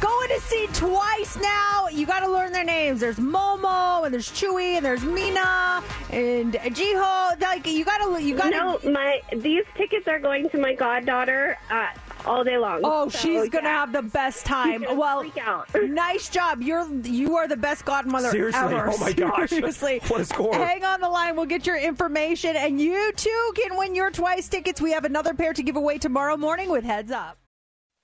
Going 0.00 0.28
to 0.28 0.40
see 0.40 0.66
twice 0.72 1.36
now. 1.40 1.86
You 1.86 2.04
got 2.04 2.18
to 2.20 2.28
learn 2.28 2.50
their 2.50 2.64
names. 2.64 2.98
There's 2.98 3.20
Momo 3.20 4.04
and 4.04 4.12
there's 4.12 4.28
Tzuyu 4.28 4.78
and 4.78 4.84
there's 4.84 5.04
Mina 5.04 5.84
and 6.10 6.54
Jihyo. 6.54 7.40
Like 7.40 7.64
you 7.68 7.84
got 7.84 7.98
to 7.98 8.20
you 8.20 8.34
got 8.36 8.50
to 8.50 8.52
no, 8.56 8.80
my 8.90 9.20
these 9.36 9.62
tickets 9.76 10.08
are 10.08 10.18
going 10.18 10.48
to 10.48 10.58
my 10.58 10.74
goddaughter 10.74 11.56
uh, 11.70 11.90
all 12.26 12.44
day 12.44 12.56
long. 12.58 12.80
Oh, 12.84 13.08
So, 13.08 13.18
she's 13.18 13.48
gonna 13.48 13.68
yeah. 13.68 13.80
have 13.80 13.92
the 13.92 14.02
best 14.02 14.44
time. 14.46 14.82
gonna 14.82 14.94
Well, 14.94 15.20
freak 15.20 15.38
out. 15.38 15.68
nice 15.82 16.28
job. 16.28 16.62
You're 16.62 16.86
you 17.04 17.36
are 17.36 17.46
the 17.48 17.56
best 17.56 17.84
godmother 17.84 18.30
Seriously? 18.30 18.60
ever. 18.60 18.90
Oh 18.90 18.98
my 18.98 19.12
gosh. 19.12 19.50
Seriously, 19.54 20.00
What 20.08 20.20
a 20.20 20.24
score. 20.24 20.54
Hang 20.54 20.84
on 20.84 21.00
the 21.00 21.08
line. 21.08 21.36
We'll 21.36 21.46
get 21.46 21.66
your 21.66 21.76
information, 21.78 22.56
and 22.56 22.80
you 22.80 23.12
too 23.12 23.52
can 23.56 23.76
win 23.76 23.94
your 23.94 24.10
twice 24.10 24.48
tickets. 24.48 24.80
We 24.80 24.92
have 24.92 25.04
another 25.04 25.34
pair 25.34 25.52
to 25.52 25.62
give 25.62 25.76
away 25.76 25.98
tomorrow 25.98 26.36
morning 26.36 26.70
with 26.70 26.84
Heads 26.84 27.10
Up. 27.10 27.38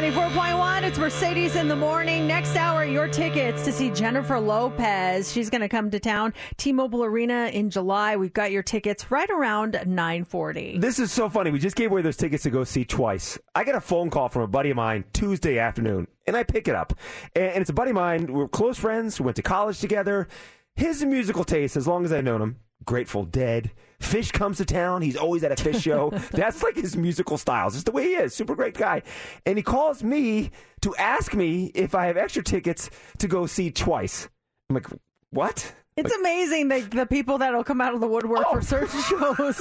94.1, 0.00 0.82
it's 0.82 0.96
Mercedes 0.96 1.56
in 1.56 1.68
the 1.68 1.76
morning. 1.76 2.26
Next 2.26 2.56
hour, 2.56 2.86
your 2.86 3.06
tickets 3.06 3.66
to 3.66 3.70
see 3.70 3.90
Jennifer 3.90 4.40
Lopez. 4.40 5.30
She's 5.30 5.50
going 5.50 5.60
to 5.60 5.68
come 5.68 5.90
to 5.90 6.00
town, 6.00 6.32
T-Mobile 6.56 7.04
Arena 7.04 7.50
in 7.52 7.68
July. 7.68 8.16
We've 8.16 8.32
got 8.32 8.50
your 8.50 8.62
tickets 8.62 9.10
right 9.10 9.28
around 9.28 9.72
940. 9.72 10.78
This 10.78 10.98
is 10.98 11.12
so 11.12 11.28
funny. 11.28 11.50
We 11.50 11.58
just 11.58 11.76
gave 11.76 11.90
away 11.90 12.00
those 12.00 12.16
tickets 12.16 12.44
to 12.44 12.50
go 12.50 12.64
see 12.64 12.86
twice. 12.86 13.38
I 13.54 13.62
get 13.62 13.74
a 13.74 13.80
phone 13.80 14.08
call 14.08 14.30
from 14.30 14.40
a 14.40 14.46
buddy 14.46 14.70
of 14.70 14.76
mine 14.76 15.04
Tuesday 15.12 15.58
afternoon, 15.58 16.08
and 16.26 16.34
I 16.34 16.44
pick 16.44 16.66
it 16.66 16.74
up. 16.74 16.94
And 17.36 17.60
it's 17.60 17.68
a 17.68 17.74
buddy 17.74 17.90
of 17.90 17.96
mine. 17.96 18.32
We're 18.32 18.48
close 18.48 18.78
friends. 18.78 19.20
We 19.20 19.24
went 19.26 19.36
to 19.36 19.42
college 19.42 19.80
together. 19.80 20.28
His 20.76 21.04
musical 21.04 21.44
taste, 21.44 21.76
as 21.76 21.86
long 21.86 22.06
as 22.06 22.12
I've 22.12 22.24
known 22.24 22.40
him, 22.40 22.56
Grateful 22.86 23.24
Dead. 23.26 23.70
Phish 24.00 24.32
comes 24.32 24.56
to 24.58 24.64
town. 24.64 25.02
He's 25.02 25.16
always 25.16 25.44
at 25.44 25.52
a 25.52 25.62
Phish 25.62 25.82
show. 25.82 26.10
That's 26.32 26.62
like 26.62 26.74
his 26.76 26.96
musical 26.96 27.38
styles. 27.38 27.74
It's 27.74 27.84
the 27.84 27.92
way 27.92 28.04
he 28.04 28.14
is. 28.14 28.34
Super 28.34 28.54
great 28.56 28.74
guy. 28.74 29.02
And 29.46 29.56
he 29.58 29.62
calls 29.62 30.02
me 30.02 30.50
to 30.82 30.96
ask 30.96 31.34
me 31.34 31.66
if 31.74 31.94
I 31.94 32.06
have 32.06 32.16
extra 32.16 32.42
tickets 32.42 32.90
to 33.18 33.28
go 33.28 33.46
see 33.46 33.70
twice. 33.70 34.28
I'm 34.68 34.74
like, 34.74 34.86
what? 35.30 35.74
It's 35.96 36.14
amazing 36.14 36.68
the, 36.68 36.80
the 36.80 37.04
people 37.04 37.38
that'll 37.38 37.64
come 37.64 37.80
out 37.82 37.92
of 37.92 38.00
the 38.00 38.06
woodwork 38.06 38.44
Oh. 38.48 38.54
for 38.54 38.62
certain 38.62 39.00
shows. 39.02 39.60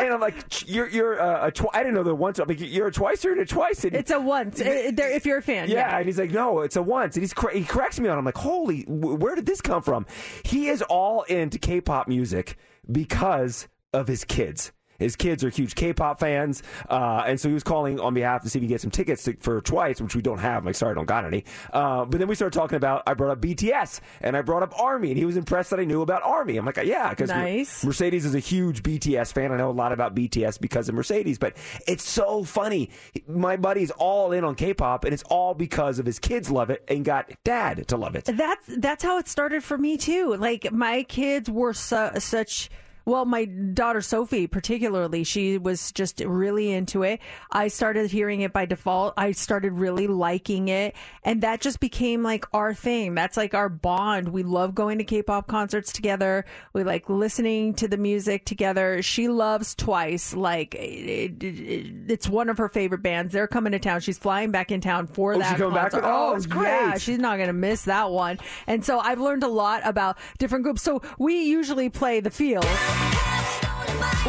and 0.00 0.14
I'm 0.14 0.20
like, 0.20 0.66
you're 0.70 0.88
you're 0.88 1.20
uh, 1.20 1.48
a 1.48 1.50
twi- 1.50 1.70
I 1.74 1.80
didn't 1.80 1.94
know 1.94 2.04
the 2.04 2.14
once. 2.14 2.38
I'm 2.38 2.48
like, 2.48 2.60
you're 2.60 2.86
a 2.86 2.92
twicer 2.92 3.32
and 3.32 3.40
a 3.40 3.44
twice. 3.44 3.84
And 3.84 3.94
it's 3.94 4.10
a 4.10 4.18
once. 4.20 4.60
It- 4.60 4.98
if 4.98 5.26
you're 5.26 5.38
a 5.38 5.42
fan, 5.42 5.68
yeah, 5.68 5.76
yeah. 5.90 5.98
and 5.98 6.06
he's 6.06 6.18
like, 6.18 6.30
no, 6.30 6.60
it's 6.60 6.76
a 6.76 6.82
once. 6.82 7.16
And 7.16 7.22
he's 7.22 7.34
cor- 7.34 7.50
he 7.50 7.64
corrects 7.64 8.00
me 8.00 8.08
on. 8.08 8.16
it. 8.16 8.18
I'm 8.20 8.24
like, 8.24 8.38
holy, 8.38 8.82
wh- 8.82 9.20
where 9.20 9.34
did 9.34 9.44
this 9.44 9.60
come 9.60 9.82
from? 9.82 10.06
He 10.44 10.68
is 10.68 10.80
all 10.82 11.22
into 11.24 11.58
K-pop 11.58 12.08
music 12.08 12.56
because 12.90 13.68
of 13.92 14.08
his 14.08 14.24
kids. 14.24 14.72
His 14.98 15.16
kids 15.16 15.44
are 15.44 15.50
huge 15.50 15.74
K-pop 15.74 16.18
fans, 16.20 16.62
uh, 16.88 17.22
and 17.26 17.40
so 17.40 17.48
he 17.48 17.54
was 17.54 17.62
calling 17.62 18.00
on 18.00 18.14
behalf 18.14 18.42
to 18.42 18.50
see 18.50 18.58
if 18.58 18.62
he 18.62 18.66
could 18.68 18.74
get 18.74 18.80
some 18.80 18.90
tickets 18.90 19.22
to, 19.24 19.36
for 19.40 19.60
Twice, 19.60 20.00
which 20.00 20.14
we 20.16 20.22
don't 20.22 20.38
have. 20.38 20.58
I'm 20.62 20.66
like, 20.66 20.74
sorry, 20.74 20.92
I 20.92 20.94
don't 20.94 21.06
got 21.06 21.24
any. 21.24 21.44
Uh, 21.72 22.04
but 22.04 22.18
then 22.18 22.28
we 22.28 22.34
started 22.34 22.56
talking 22.58 22.76
about. 22.76 23.02
I 23.06 23.14
brought 23.14 23.30
up 23.30 23.40
BTS 23.40 24.00
and 24.20 24.36
I 24.36 24.42
brought 24.42 24.62
up 24.62 24.78
Army, 24.78 25.10
and 25.10 25.18
he 25.18 25.24
was 25.24 25.36
impressed 25.36 25.70
that 25.70 25.80
I 25.80 25.84
knew 25.84 26.02
about 26.02 26.22
Army. 26.22 26.56
I'm 26.56 26.66
like, 26.66 26.78
yeah, 26.78 27.10
because 27.10 27.28
Nice. 27.30 27.84
Mercedes 27.84 28.24
is 28.24 28.34
a 28.34 28.38
huge 28.40 28.82
BTS 28.82 29.32
fan. 29.32 29.52
I 29.52 29.56
know 29.56 29.70
a 29.70 29.72
lot 29.72 29.92
about 29.92 30.14
BTS 30.14 30.60
because 30.60 30.88
of 30.88 30.94
Mercedes, 30.94 31.38
but 31.38 31.56
it's 31.86 32.08
so 32.08 32.44
funny. 32.44 32.90
My 33.26 33.56
buddy's 33.56 33.90
all 33.92 34.32
in 34.32 34.44
on 34.44 34.54
K-pop, 34.54 35.04
and 35.04 35.14
it's 35.14 35.22
all 35.24 35.54
because 35.54 35.98
of 35.98 36.06
his 36.06 36.18
kids 36.18 36.50
love 36.50 36.70
it 36.70 36.84
and 36.88 37.04
got 37.04 37.30
dad 37.44 37.86
to 37.88 37.96
love 37.96 38.16
it. 38.16 38.24
That's 38.24 38.66
that's 38.78 39.02
how 39.04 39.18
it 39.18 39.28
started 39.28 39.62
for 39.62 39.78
me 39.78 39.96
too. 39.96 40.34
Like 40.36 40.72
my 40.72 41.02
kids 41.04 41.48
were 41.48 41.72
su- 41.72 42.10
such. 42.18 42.70
Well, 43.08 43.24
my 43.24 43.46
daughter 43.46 44.02
Sophie, 44.02 44.46
particularly, 44.46 45.24
she 45.24 45.56
was 45.56 45.92
just 45.92 46.20
really 46.20 46.70
into 46.72 47.04
it. 47.04 47.20
I 47.50 47.68
started 47.68 48.10
hearing 48.10 48.42
it 48.42 48.52
by 48.52 48.66
default. 48.66 49.14
I 49.16 49.32
started 49.32 49.72
really 49.72 50.06
liking 50.06 50.68
it. 50.68 50.94
And 51.24 51.40
that 51.42 51.62
just 51.62 51.80
became 51.80 52.22
like 52.22 52.44
our 52.52 52.74
thing. 52.74 53.14
That's 53.14 53.38
like 53.38 53.54
our 53.54 53.70
bond. 53.70 54.28
We 54.28 54.42
love 54.42 54.74
going 54.74 54.98
to 54.98 55.04
K 55.04 55.22
pop 55.22 55.46
concerts 55.46 55.90
together. 55.90 56.44
We 56.74 56.84
like 56.84 57.08
listening 57.08 57.72
to 57.76 57.88
the 57.88 57.96
music 57.96 58.44
together. 58.44 59.00
She 59.00 59.26
loves 59.28 59.74
Twice. 59.74 60.34
Like, 60.34 60.74
it, 60.74 61.42
it, 61.42 61.44
it- 61.44 61.94
it's 62.08 62.28
one 62.28 62.50
of 62.50 62.58
her 62.58 62.68
favorite 62.68 63.02
bands. 63.02 63.32
They're 63.32 63.46
coming 63.48 63.72
to 63.72 63.78
town. 63.78 64.00
She's 64.00 64.18
flying 64.18 64.50
back 64.50 64.70
in 64.70 64.82
town 64.82 65.06
for 65.06 65.32
Oh, 65.34 65.38
that. 65.38 65.52
she's 65.52 65.60
concert. 65.60 65.96
with- 65.96 66.04
oh, 66.04 66.28
oh 66.28 66.32
that's 66.34 66.46
Yeah, 66.46 66.88
great. 66.90 67.00
she's 67.00 67.18
not 67.18 67.36
going 67.36 67.46
to 67.46 67.52
miss 67.54 67.84
that 67.84 68.10
one. 68.10 68.38
And 68.66 68.84
so 68.84 68.98
I've 68.98 69.20
learned 69.20 69.44
a 69.44 69.48
lot 69.48 69.80
about 69.84 70.18
different 70.36 70.64
groups. 70.64 70.82
So 70.82 71.00
we 71.18 71.44
usually 71.44 71.88
play 71.88 72.20
the 72.20 72.30
field 72.30 72.66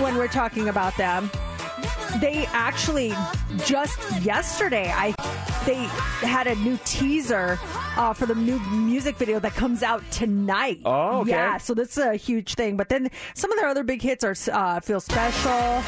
when 0.02 0.16
we're 0.16 0.28
talking 0.28 0.70
about 0.70 0.96
them. 0.98 1.30
They 2.20 2.48
actually 2.48 3.14
just 3.66 4.00
yesterday, 4.22 4.92
I 4.94 5.14
they 5.66 5.76
had 6.26 6.48
a 6.48 6.56
new 6.56 6.80
teaser 6.86 7.60
uh, 7.98 8.14
for 8.14 8.26
the 8.26 8.36
new 8.36 8.60
music 8.72 9.18
video 9.18 9.40
that 9.40 9.54
comes 9.54 9.84
out 9.84 10.04
tonight. 10.12 10.82
Oh, 10.86 11.20
okay. 11.22 11.32
yeah. 11.32 11.58
So 11.58 11.74
that's 11.74 11.98
a 11.98 12.16
huge 12.16 12.56
thing. 12.56 12.78
But 12.78 12.90
then 12.90 13.10
some 13.36 13.52
of 13.52 13.60
their 13.60 13.68
other 13.68 13.84
big 13.84 14.02
hits 14.02 14.24
are 14.24 14.36
uh, 14.52 14.80
"Feel 14.80 15.00
Special." 15.00 15.84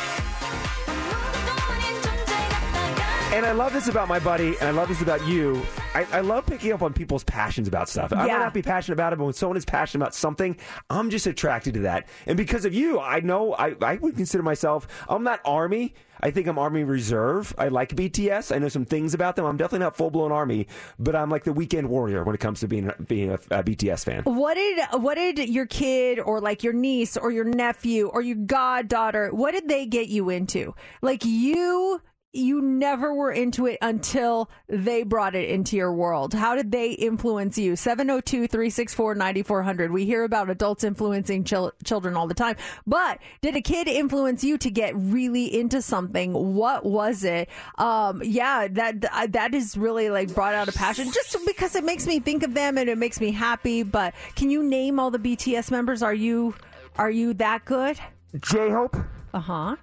And 3.33 3.45
I 3.45 3.53
love 3.53 3.71
this 3.71 3.87
about 3.87 4.09
my 4.09 4.19
buddy, 4.19 4.57
and 4.59 4.63
I 4.63 4.71
love 4.71 4.89
this 4.89 5.01
about 5.01 5.25
you. 5.25 5.61
I, 5.95 6.05
I 6.11 6.19
love 6.19 6.45
picking 6.45 6.73
up 6.73 6.81
on 6.81 6.91
people's 6.91 7.23
passions 7.23 7.65
about 7.69 7.87
stuff. 7.87 8.11
I 8.11 8.17
might 8.17 8.27
Yeah. 8.27 8.39
not 8.39 8.53
be 8.53 8.61
passionate 8.61 8.95
about 8.95 9.13
it, 9.13 9.19
but 9.19 9.23
when 9.23 9.33
someone 9.33 9.55
is 9.55 9.63
passionate 9.63 10.03
about 10.03 10.13
something, 10.13 10.57
I'm 10.89 11.09
just 11.09 11.25
attracted 11.27 11.75
to 11.75 11.79
that. 11.81 12.09
And 12.27 12.35
because 12.35 12.65
of 12.65 12.73
you, 12.73 12.99
I 12.99 13.21
know 13.21 13.53
I, 13.53 13.73
I 13.81 13.95
would 13.95 14.17
consider 14.17 14.43
myself, 14.43 14.85
I'm 15.07 15.23
not 15.23 15.39
Army. 15.45 15.93
I 16.19 16.31
think 16.31 16.47
I'm 16.47 16.59
Army 16.59 16.83
Reserve. 16.83 17.55
I 17.57 17.69
like 17.69 17.95
BTS. 17.95 18.53
I 18.53 18.59
know 18.59 18.67
some 18.67 18.83
things 18.85 19.13
about 19.13 19.37
them. 19.37 19.45
I'm 19.45 19.55
definitely 19.55 19.85
not 19.85 19.95
full 19.95 20.11
blown 20.11 20.33
Army, 20.33 20.67
but 20.99 21.15
I'm 21.15 21.29
like 21.29 21.45
the 21.45 21.53
weekend 21.53 21.87
warrior 21.89 22.25
when 22.25 22.35
it 22.35 22.39
comes 22.41 22.59
to 22.59 22.67
being 22.67 22.91
being 23.07 23.31
a, 23.31 23.35
a 23.49 23.63
BTS 23.63 24.03
fan. 24.03 24.23
What 24.25 24.55
did 24.55 24.79
what 25.01 25.15
did 25.15 25.39
your 25.49 25.65
kid 25.65 26.19
or 26.19 26.41
like 26.41 26.63
your 26.63 26.73
niece 26.73 27.15
or 27.15 27.31
your 27.31 27.45
nephew 27.45 28.07
or 28.07 28.21
your 28.21 28.35
goddaughter 28.35 29.29
what 29.33 29.51
did 29.53 29.67
they 29.69 29.85
get 29.87 30.09
you 30.09 30.29
into? 30.29 30.75
Like 31.01 31.23
you 31.25 32.01
you 32.33 32.61
never 32.61 33.13
were 33.13 33.31
into 33.31 33.65
it 33.65 33.77
until 33.81 34.49
they 34.67 35.03
brought 35.03 35.35
it 35.35 35.49
into 35.49 35.75
your 35.75 35.93
world. 35.93 36.33
How 36.33 36.55
did 36.55 36.71
they 36.71 36.91
influence 36.91 37.57
you? 37.57 37.73
702-364-9400. 37.73 39.91
We 39.91 40.05
hear 40.05 40.23
about 40.23 40.49
adults 40.49 40.85
influencing 40.85 41.43
chil- 41.43 41.73
children 41.83 42.15
all 42.15 42.27
the 42.27 42.33
time. 42.33 42.55
But 42.87 43.19
did 43.41 43.55
a 43.57 43.61
kid 43.61 43.87
influence 43.87 44.43
you 44.43 44.57
to 44.59 44.69
get 44.71 44.95
really 44.95 45.59
into 45.59 45.81
something? 45.81 46.55
What 46.55 46.85
was 46.85 47.23
it? 47.23 47.49
Um, 47.77 48.21
yeah, 48.23 48.67
that 48.69 49.31
that 49.33 49.53
is 49.53 49.77
really 49.77 50.09
like 50.09 50.33
brought 50.33 50.53
out 50.53 50.69
a 50.69 50.71
passion 50.71 51.11
just 51.11 51.35
because 51.45 51.75
it 51.75 51.83
makes 51.83 52.07
me 52.07 52.19
think 52.19 52.43
of 52.43 52.53
them 52.53 52.77
and 52.77 52.89
it 52.89 52.97
makes 52.97 53.19
me 53.19 53.31
happy. 53.31 53.83
But 53.83 54.13
can 54.35 54.49
you 54.49 54.63
name 54.63 54.99
all 54.99 55.11
the 55.11 55.19
BTS 55.19 55.69
members? 55.71 56.01
Are 56.01 56.13
you 56.13 56.55
are 56.97 57.11
you 57.11 57.33
that 57.35 57.65
good? 57.65 57.99
J 58.39 58.69
Hope. 58.69 58.95
Uh 59.33 59.39
huh. 59.39 59.75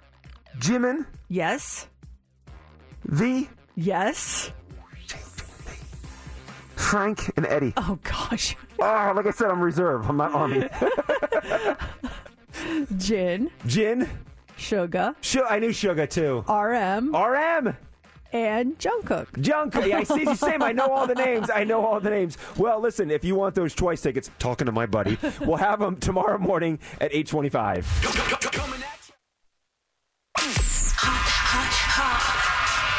Jimin. 0.57 1.05
Yes. 1.27 1.87
V. 3.05 3.49
Yes. 3.75 4.51
Frank 6.75 7.31
and 7.37 7.45
Eddie. 7.45 7.73
Oh 7.77 7.99
gosh. 8.03 8.55
Oh, 8.79 9.11
like 9.15 9.25
I 9.27 9.31
said, 9.31 9.49
I'm 9.49 9.61
reserve. 9.61 10.09
I'm 10.09 10.17
not 10.17 10.31
Army. 10.33 10.67
Jin. 12.97 13.51
Jin. 13.67 14.09
Suga. 14.57 15.15
Sh- 15.21 15.37
I 15.47 15.59
knew 15.59 15.71
Sugar 15.71 16.07
too. 16.07 16.43
RM. 16.49 17.15
RM. 17.15 17.77
And 18.31 18.77
Jungkook. 18.79 19.27
Jungkook. 19.33 19.87
Yeah, 19.87 19.99
I 19.99 20.03
see 20.03 20.21
you 20.21 20.35
same. 20.35 20.61
I 20.61 20.71
know 20.71 20.87
all 20.87 21.07
the 21.07 21.15
names. 21.15 21.49
I 21.53 21.63
know 21.63 21.85
all 21.85 21.99
the 21.99 22.09
names. 22.11 22.37
Well, 22.57 22.79
listen, 22.79 23.09
if 23.11 23.23
you 23.23 23.35
want 23.35 23.55
those 23.55 23.73
twice 23.73 24.01
tickets, 24.01 24.29
talking 24.39 24.65
to 24.65 24.71
my 24.71 24.85
buddy, 24.85 25.17
we'll 25.41 25.57
have 25.57 25.79
them 25.79 25.95
tomorrow 25.97 26.37
morning 26.37 26.79
at 27.01 27.11
825. 27.13 27.85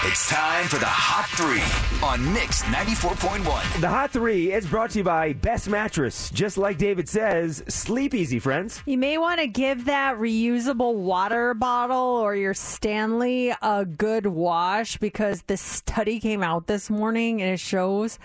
It's 0.03 0.31
time 0.31 0.67
for 0.67 0.79
the 0.79 0.87
Hot 0.87 1.29
Three 1.37 1.61
on 2.03 2.33
Mix 2.33 2.63
94.1. 2.63 3.83
The 3.83 3.89
Hot 3.91 4.11
Three 4.11 4.51
is 4.51 4.67
brought 4.67 4.93
to 4.93 5.01
you 5.01 5.05
by 5.05 5.35
Best 5.35 5.69
Mattress. 5.69 6.31
Just 6.31 6.57
like 6.57 6.79
David 6.79 7.07
says, 7.07 7.63
sleep 7.69 8.15
easy, 8.15 8.39
friends. 8.39 8.83
You 8.87 8.97
may 8.97 9.19
want 9.19 9.41
to 9.41 9.47
give 9.47 9.85
that 9.85 10.17
reusable 10.17 10.95
water 10.95 11.53
bottle 11.53 11.99
or 11.99 12.35
your 12.35 12.55
Stanley 12.55 13.53
a 13.61 13.85
good 13.85 14.25
wash 14.25 14.97
because 14.97 15.43
this 15.43 15.61
study 15.61 16.19
came 16.19 16.43
out 16.43 16.67
this 16.67 16.89
morning 16.89 17.43
and 17.43 17.53
it 17.53 17.61
shows 17.61 18.19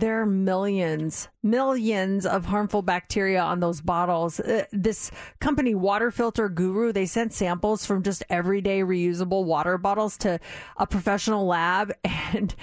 there 0.00 0.20
are 0.20 0.26
millions, 0.26 1.28
millions 1.42 2.26
of 2.26 2.46
harmful 2.46 2.82
bacteria 2.82 3.40
on 3.40 3.60
those 3.60 3.80
bottles. 3.80 4.40
Uh, 4.40 4.64
this 4.72 5.10
company, 5.40 5.74
Water 5.74 6.10
Filter 6.10 6.48
Guru, 6.48 6.92
they 6.92 7.06
sent 7.06 7.32
samples 7.32 7.84
from 7.86 8.02
just 8.02 8.24
everyday 8.30 8.80
reusable 8.80 9.44
water 9.44 9.78
bottles 9.78 10.16
to 10.18 10.40
a 10.76 10.86
professional 10.86 11.46
lab 11.46 11.92
and 12.04 12.54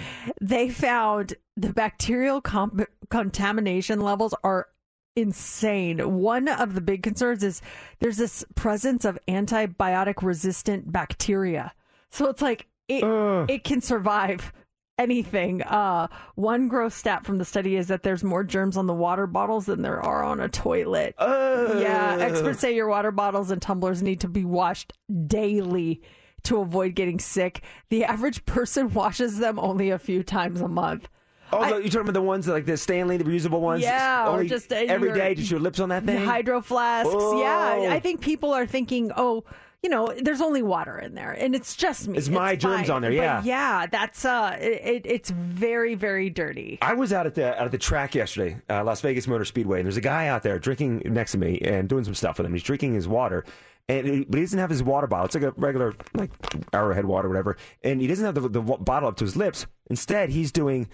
they 0.41 0.69
found 0.69 1.35
the 1.55 1.71
bacterial 1.71 2.41
comp- 2.41 2.89
contamination 3.09 4.01
levels 4.01 4.33
are 4.43 4.67
insane. 5.15 6.19
One 6.19 6.47
of 6.47 6.75
the 6.75 6.81
big 6.81 7.03
concerns 7.03 7.43
is 7.43 7.61
there's 7.99 8.17
this 8.17 8.45
presence 8.55 9.05
of 9.05 9.17
antibiotic 9.27 10.21
resistant 10.21 10.91
bacteria. 10.91 11.73
So 12.09 12.29
it's 12.29 12.41
like 12.41 12.67
it 12.87 13.03
it 13.49 13.63
can 13.63 13.81
survive 13.81 14.53
anything. 14.97 15.61
Uh 15.63 16.07
one 16.35 16.67
gross 16.67 16.95
stat 16.95 17.25
from 17.25 17.37
the 17.37 17.45
study 17.45 17.75
is 17.75 17.87
that 17.87 18.03
there's 18.03 18.23
more 18.23 18.43
germs 18.43 18.77
on 18.77 18.87
the 18.87 18.93
water 18.93 19.27
bottles 19.27 19.65
than 19.65 19.81
there 19.81 20.01
are 20.01 20.23
on 20.23 20.39
a 20.39 20.49
toilet. 20.49 21.15
Yeah, 21.19 22.17
experts 22.19 22.59
say 22.59 22.75
your 22.75 22.87
water 22.87 23.11
bottles 23.11 23.51
and 23.51 23.61
tumblers 23.61 24.01
need 24.01 24.21
to 24.21 24.27
be 24.27 24.45
washed 24.45 24.93
daily 25.27 26.01
to 26.43 26.59
avoid 26.61 26.95
getting 26.95 27.19
sick. 27.19 27.61
The 27.89 28.05
average 28.05 28.45
person 28.45 28.93
washes 28.93 29.37
them 29.39 29.59
only 29.59 29.89
a 29.89 29.99
few 29.99 30.23
times 30.23 30.61
a 30.61 30.67
month. 30.67 31.07
Oh, 31.51 31.61
the, 31.63 31.75
you're 31.77 31.83
talking 31.85 32.01
about 32.01 32.13
the 32.13 32.21
ones 32.21 32.45
that, 32.45 32.51
like 32.51 32.65
the 32.65 32.75
Stanley, 32.75 33.15
the 33.15 33.23
reusable 33.23 33.61
ones? 33.61 33.81
Yeah, 33.81 34.29
or 34.29 34.43
just, 34.43 34.71
uh, 34.73 34.75
every 34.75 35.09
your- 35.09 35.17
day, 35.17 35.33
just 35.33 35.49
your 35.49 35.61
lips 35.61 35.79
on 35.79 35.89
that 35.89 36.03
thing? 36.03 36.25
hydro 36.25 36.59
flasks. 36.61 37.09
Oh. 37.13 37.41
Yeah, 37.41 37.93
I 37.93 38.01
think 38.01 38.19
people 38.19 38.53
are 38.53 38.65
thinking, 38.65 39.13
oh, 39.15 39.45
you 39.83 39.89
know, 39.89 40.11
there's 40.21 40.41
only 40.41 40.63
water 40.63 40.97
in 40.97 41.13
there, 41.13 41.31
and 41.31 41.53
it's 41.55 41.75
just 41.75 42.07
me. 42.07 42.17
It's 42.17 42.29
my 42.29 42.55
germs 42.55 42.87
fine. 42.87 42.95
on 42.95 43.01
there, 43.03 43.11
But 43.11 43.17
yeah. 43.17 43.43
yeah. 43.43 43.85
That's 43.85 44.25
uh, 44.25 44.57
it, 44.59 45.03
it's 45.05 45.29
very, 45.29 45.93
very 45.95 46.29
dirty. 46.29 46.79
I 46.81 46.93
was 46.93 47.13
out 47.13 47.25
at 47.27 47.35
the 47.35 47.55
out 47.57 47.65
at 47.65 47.71
the 47.71 47.77
track 47.77 48.15
yesterday, 48.15 48.57
uh, 48.69 48.83
Las 48.83 49.01
Vegas 49.01 49.27
Motor 49.27 49.45
Speedway, 49.45 49.79
and 49.79 49.85
there's 49.85 49.97
a 49.97 50.01
guy 50.01 50.27
out 50.27 50.41
there 50.43 50.57
drinking 50.57 51.03
next 51.05 51.33
to 51.33 51.37
me 51.37 51.59
and 51.59 51.87
doing 51.87 52.03
some 52.03 52.15
stuff 52.15 52.37
with 52.37 52.47
him. 52.47 52.53
He's 52.53 52.63
drinking 52.63 52.95
his 52.95 53.07
water, 53.07 53.45
and 53.87 54.07
he, 54.07 54.25
but 54.25 54.37
he 54.39 54.43
doesn't 54.43 54.59
have 54.59 54.69
his 54.71 54.81
water 54.81 55.05
bottle. 55.07 55.25
It's 55.27 55.35
like 55.35 55.43
a 55.43 55.53
regular 55.57 55.93
like 56.15 56.31
Arrowhead 56.73 57.05
water, 57.05 57.27
whatever. 57.27 57.55
And 57.83 58.01
he 58.01 58.07
doesn't 58.07 58.25
have 58.25 58.35
the, 58.35 58.49
the 58.49 58.61
bottle 58.61 59.09
up 59.09 59.17
to 59.17 59.25
his 59.25 59.35
lips. 59.35 59.67
Instead, 59.89 60.31
he's 60.31 60.51
doing 60.51 60.89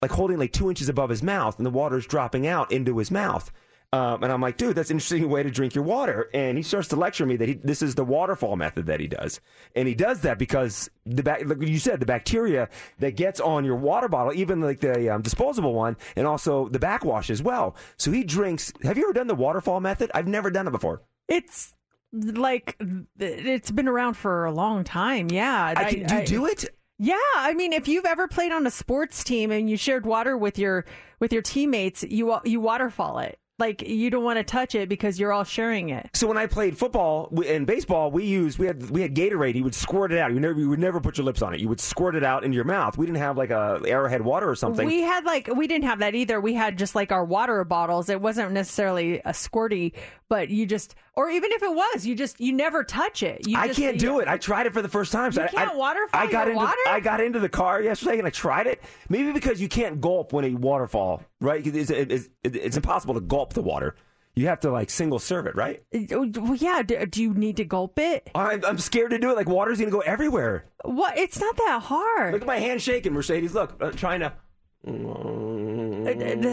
like 0.00 0.10
holding 0.10 0.38
like 0.38 0.52
two 0.52 0.68
inches 0.70 0.88
above 0.88 1.10
his 1.10 1.22
mouth, 1.22 1.58
and 1.58 1.66
the 1.66 1.70
water's 1.70 2.06
dropping 2.06 2.46
out 2.46 2.72
into 2.72 2.96
his 2.98 3.10
mouth. 3.10 3.52
Um, 3.94 4.22
and 4.22 4.32
I'm 4.32 4.40
like, 4.40 4.56
dude, 4.56 4.74
that's 4.74 4.88
an 4.88 4.94
interesting 4.96 5.28
way 5.28 5.42
to 5.42 5.50
drink 5.50 5.74
your 5.74 5.84
water. 5.84 6.30
And 6.32 6.56
he 6.56 6.62
starts 6.62 6.88
to 6.88 6.96
lecture 6.96 7.26
me 7.26 7.36
that 7.36 7.46
he, 7.48 7.54
this 7.54 7.82
is 7.82 7.94
the 7.94 8.04
waterfall 8.04 8.56
method 8.56 8.86
that 8.86 9.00
he 9.00 9.06
does. 9.06 9.38
And 9.76 9.86
he 9.86 9.94
does 9.94 10.22
that 10.22 10.38
because 10.38 10.88
the 11.04 11.22
bac- 11.22 11.46
like 11.46 11.60
you 11.60 11.78
said, 11.78 12.00
the 12.00 12.06
bacteria 12.06 12.70
that 13.00 13.16
gets 13.16 13.38
on 13.38 13.66
your 13.66 13.76
water 13.76 14.08
bottle, 14.08 14.32
even 14.32 14.62
like 14.62 14.80
the 14.80 15.10
um, 15.10 15.20
disposable 15.20 15.74
one, 15.74 15.98
and 16.16 16.26
also 16.26 16.68
the 16.68 16.78
backwash 16.78 17.28
as 17.28 17.42
well. 17.42 17.76
So 17.98 18.10
he 18.10 18.24
drinks. 18.24 18.72
Have 18.82 18.96
you 18.96 19.04
ever 19.04 19.12
done 19.12 19.26
the 19.26 19.34
waterfall 19.34 19.80
method? 19.80 20.10
I've 20.14 20.28
never 20.28 20.50
done 20.50 20.66
it 20.66 20.70
before. 20.72 21.02
It's 21.28 21.74
like 22.14 22.80
it's 23.18 23.70
been 23.70 23.88
around 23.88 24.14
for 24.14 24.46
a 24.46 24.52
long 24.52 24.84
time. 24.84 25.28
Yeah. 25.30 25.74
I 25.76 25.84
can- 25.84 26.06
do 26.06 26.16
you 26.16 26.24
do 26.26 26.46
it? 26.46 26.64
Yeah, 26.98 27.16
I 27.36 27.52
mean, 27.54 27.72
if 27.72 27.88
you've 27.88 28.04
ever 28.04 28.28
played 28.28 28.52
on 28.52 28.64
a 28.66 28.70
sports 28.70 29.24
team 29.24 29.50
and 29.50 29.68
you 29.68 29.76
shared 29.76 30.06
water 30.06 30.36
with 30.38 30.56
your 30.56 30.84
with 31.18 31.32
your 31.32 31.42
teammates, 31.42 32.04
you 32.04 32.38
you 32.44 32.60
waterfall 32.60 33.18
it. 33.18 33.38
Like 33.62 33.82
you 33.88 34.10
don't 34.10 34.24
want 34.24 34.38
to 34.38 34.42
touch 34.42 34.74
it 34.74 34.88
because 34.88 35.20
you're 35.20 35.32
all 35.32 35.44
sharing 35.44 35.90
it. 35.90 36.10
So 36.14 36.26
when 36.26 36.36
I 36.36 36.46
played 36.46 36.76
football 36.76 37.32
and 37.46 37.64
baseball, 37.64 38.10
we 38.10 38.24
used 38.24 38.58
we 38.58 38.66
had 38.66 38.90
we 38.90 39.02
had 39.02 39.14
Gatorade. 39.14 39.54
You 39.54 39.62
would 39.62 39.74
squirt 39.76 40.10
it 40.10 40.18
out. 40.18 40.32
You 40.32 40.40
never 40.40 40.58
you 40.58 40.68
would 40.68 40.80
never 40.80 41.00
put 41.00 41.16
your 41.16 41.24
lips 41.24 41.42
on 41.42 41.54
it. 41.54 41.60
You 41.60 41.68
would 41.68 41.78
squirt 41.78 42.16
it 42.16 42.24
out 42.24 42.42
into 42.42 42.56
your 42.56 42.64
mouth. 42.64 42.98
We 42.98 43.06
didn't 43.06 43.18
have 43.18 43.36
like 43.36 43.50
a 43.50 43.80
Arrowhead 43.86 44.22
water 44.22 44.50
or 44.50 44.56
something. 44.56 44.84
We 44.84 45.02
had 45.02 45.24
like 45.24 45.48
we 45.54 45.68
didn't 45.68 45.84
have 45.84 46.00
that 46.00 46.16
either. 46.16 46.40
We 46.40 46.54
had 46.54 46.76
just 46.76 46.96
like 46.96 47.12
our 47.12 47.24
water 47.24 47.62
bottles. 47.62 48.08
It 48.08 48.20
wasn't 48.20 48.50
necessarily 48.50 49.20
a 49.20 49.30
squirty, 49.30 49.92
but 50.32 50.48
you 50.48 50.64
just 50.64 50.94
or 51.14 51.28
even 51.28 51.52
if 51.52 51.62
it 51.62 51.74
was, 51.74 52.06
you 52.06 52.14
just 52.14 52.40
you 52.40 52.54
never 52.54 52.82
touch 52.84 53.22
it. 53.22 53.46
You 53.46 53.58
I 53.58 53.66
just, 53.66 53.78
can't 53.78 53.98
do 53.98 54.18
it. 54.20 54.28
I 54.28 54.38
tried 54.38 54.64
it 54.64 54.72
for 54.72 54.80
the 54.80 54.88
first 54.88 55.12
time. 55.12 55.30
You 55.30 55.42
I, 55.42 55.48
can't 55.48 55.72
I, 55.72 55.76
waterfall 55.76 56.22
I 56.22 56.26
got 56.32 56.48
into 56.48 56.56
water? 56.56 56.78
I 56.88 57.00
got 57.00 57.20
into 57.20 57.38
the 57.38 57.50
car 57.50 57.82
yesterday 57.82 58.16
and 58.16 58.26
I 58.26 58.30
tried 58.30 58.66
it. 58.66 58.82
Maybe 59.10 59.30
because 59.32 59.60
you 59.60 59.68
can't 59.68 60.00
gulp 60.00 60.32
when 60.32 60.46
a 60.46 60.54
waterfall, 60.54 61.22
right? 61.42 61.66
It's, 61.66 61.90
it's, 61.90 62.30
it's 62.42 62.76
impossible 62.78 63.12
to 63.12 63.20
gulp 63.20 63.52
the 63.52 63.60
water. 63.60 63.94
You 64.34 64.46
have 64.46 64.60
to 64.60 64.70
like 64.70 64.88
single 64.88 65.18
serve 65.18 65.46
it, 65.46 65.54
right? 65.54 65.82
Well, 65.92 66.56
yeah. 66.56 66.82
Do, 66.82 67.04
do 67.04 67.20
you 67.20 67.34
need 67.34 67.58
to 67.58 67.66
gulp 67.66 67.98
it? 67.98 68.30
I'm, 68.34 68.64
I'm 68.64 68.78
scared 68.78 69.10
to 69.10 69.18
do 69.18 69.32
it. 69.32 69.36
Like 69.36 69.50
water's 69.50 69.80
gonna 69.80 69.90
go 69.90 70.00
everywhere. 70.00 70.64
What? 70.82 71.18
It's 71.18 71.38
not 71.38 71.58
that 71.58 71.82
hard. 71.84 72.32
Look 72.32 72.40
at 72.40 72.46
my 72.46 72.58
hand 72.58 72.80
shaking, 72.80 73.12
Mercedes. 73.12 73.52
Look, 73.52 73.76
uh, 73.82 73.90
trying 73.90 74.20
to. 74.20 74.32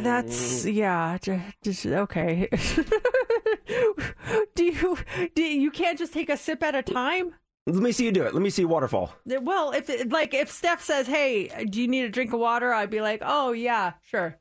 That's 0.02 0.66
yeah. 0.66 1.18
Just 1.64 1.86
okay. 1.86 2.48
do 4.56 4.64
you 4.64 4.98
do 5.36 5.42
you, 5.42 5.62
you 5.62 5.72
can't 5.72 5.98
just 5.98 6.14
take 6.14 6.30
a 6.30 6.38
sip 6.38 6.62
at 6.64 6.76
a 6.76 6.84
time? 6.84 7.34
Let 7.66 7.84
me 7.84 7.92
see 7.92 8.06
you 8.06 8.12
do 8.12 8.24
it. 8.24 8.34
Let 8.34 8.42
me 8.42 8.50
see 8.50 8.66
waterfall. 8.66 9.14
Well, 9.26 9.72
if 9.72 10.12
like 10.12 10.34
if 10.34 10.50
Steph 10.50 10.82
says, 10.82 11.08
"Hey, 11.08 11.66
do 11.66 11.82
you 11.82 11.88
need 11.88 12.06
a 12.06 12.10
drink 12.10 12.34
of 12.34 12.40
water?" 12.40 12.74
I'd 12.74 12.90
be 12.90 13.02
like, 13.02 13.22
"Oh 13.24 13.52
yeah, 13.52 13.94
sure." 14.02 14.40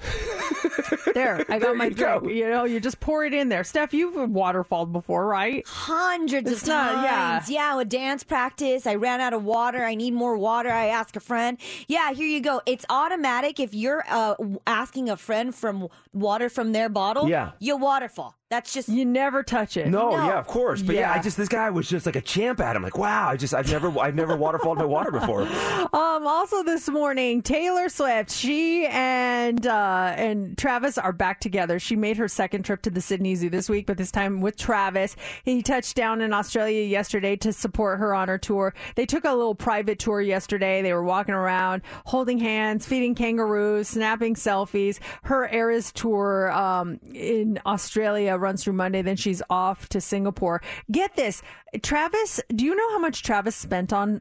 there, 1.14 1.40
I 1.48 1.58
got 1.58 1.60
There 1.60 1.74
my 1.74 1.84
you 1.86 1.90
drink. 1.94 2.22
go. 2.22 2.28
You 2.28 2.48
know, 2.50 2.64
you 2.64 2.80
just 2.80 3.00
pour 3.00 3.24
it 3.24 3.34
in 3.34 3.48
there. 3.48 3.64
Steph, 3.64 3.92
you've 3.92 4.14
waterfalled 4.14 4.92
before, 4.92 5.26
right? 5.26 5.66
Hundreds 5.66 6.50
It's 6.50 6.62
of 6.62 6.68
not- 6.68 6.94
times. 7.04 7.50
yeah. 7.50 7.70
yeah, 7.72 7.76
with 7.76 7.88
dance 7.88 8.24
practice, 8.24 8.86
I 8.86 8.94
ran 8.94 9.20
out 9.20 9.32
of 9.32 9.44
water. 9.44 9.84
I 9.84 9.94
need 9.94 10.14
more 10.14 10.36
water. 10.36 10.70
I 10.70 10.86
ask 10.86 11.16
a 11.16 11.20
friend. 11.20 11.58
Yeah, 11.88 12.12
here 12.12 12.26
you 12.26 12.40
go. 12.40 12.60
It's 12.66 12.84
automatic. 12.88 13.58
If 13.60 13.74
you're 13.74 14.04
uh, 14.08 14.34
asking 14.66 15.10
a 15.10 15.16
friend 15.16 15.54
from 15.54 15.88
water 16.12 16.48
from 16.48 16.72
their 16.72 16.88
bottle, 16.88 17.28
Yeah. 17.28 17.52
you 17.58 17.76
waterfall. 17.76 18.34
That's 18.50 18.72
just 18.72 18.88
you 18.88 19.04
never 19.04 19.42
touch 19.42 19.76
it. 19.76 19.88
No, 19.88 20.12
yeah, 20.12 20.38
of 20.38 20.46
course. 20.46 20.80
But 20.80 20.94
yeah. 20.94 21.00
Yeah. 21.02 21.12
I 21.12 21.18
just 21.20 21.36
this 21.36 21.48
guy 21.48 21.68
was 21.68 21.86
just 21.86 22.06
like 22.06 22.16
a 22.16 22.22
champ 22.22 22.60
at 22.60 22.76
him. 22.76 22.82
Like, 22.82 22.96
wow, 22.96 23.28
I 23.28 23.36
just 23.36 23.52
I've 23.52 23.70
never 23.70 23.92
I've 23.98 24.14
never 24.14 24.38
waterfalled 24.38 24.76
my 24.76 24.86
water 24.86 25.10
before. 25.10 25.46
Um, 25.90 26.26
also 26.26 26.62
this 26.62 26.88
morning, 26.88 27.40
Taylor 27.40 27.88
Swift, 27.88 28.30
she 28.30 28.86
and 28.86 29.66
uh, 29.66 30.12
and 30.16 30.56
Travis 30.58 30.98
are 30.98 31.12
back 31.12 31.40
together. 31.40 31.78
She 31.78 31.96
made 31.96 32.16
her 32.18 32.28
second 32.28 32.64
trip 32.64 32.82
to 32.82 32.90
the 32.90 33.00
Sydney 33.00 33.34
Zoo 33.36 33.48
this 33.48 33.68
week, 33.68 33.86
but 33.86 33.96
this 33.96 34.10
time 34.10 34.40
with 34.40 34.56
Travis. 34.56 35.16
He 35.44 35.62
touched 35.62 35.96
down 35.96 36.20
in 36.20 36.32
Australia 36.32 36.82
yesterday 36.82 37.36
to 37.36 37.52
support 37.52 37.98
her 38.00 38.14
on 38.14 38.28
her 38.28 38.38
tour. 38.38 38.74
They 38.96 39.06
took 39.06 39.24
a 39.24 39.32
little 39.32 39.54
private 39.54 39.98
tour 39.98 40.20
yesterday. 40.20 40.82
They 40.82 40.92
were 40.92 41.04
walking 41.04 41.34
around, 41.34 41.82
holding 42.04 42.38
hands, 42.38 42.86
feeding 42.86 43.14
kangaroos, 43.14 43.88
snapping 43.88 44.34
selfies. 44.34 44.98
Her 45.22 45.48
Eras 45.48 45.92
tour 45.92 46.50
um, 46.52 47.00
in 47.14 47.60
Australia 47.64 48.37
runs 48.38 48.64
through 48.64 48.72
Monday. 48.74 49.02
Then 49.02 49.16
she's 49.16 49.42
off 49.50 49.88
to 49.90 50.00
Singapore. 50.00 50.62
Get 50.90 51.16
this, 51.16 51.42
Travis. 51.82 52.40
Do 52.54 52.64
you 52.64 52.74
know 52.74 52.90
how 52.90 52.98
much 52.98 53.22
Travis 53.22 53.56
spent 53.56 53.92
on 53.92 54.20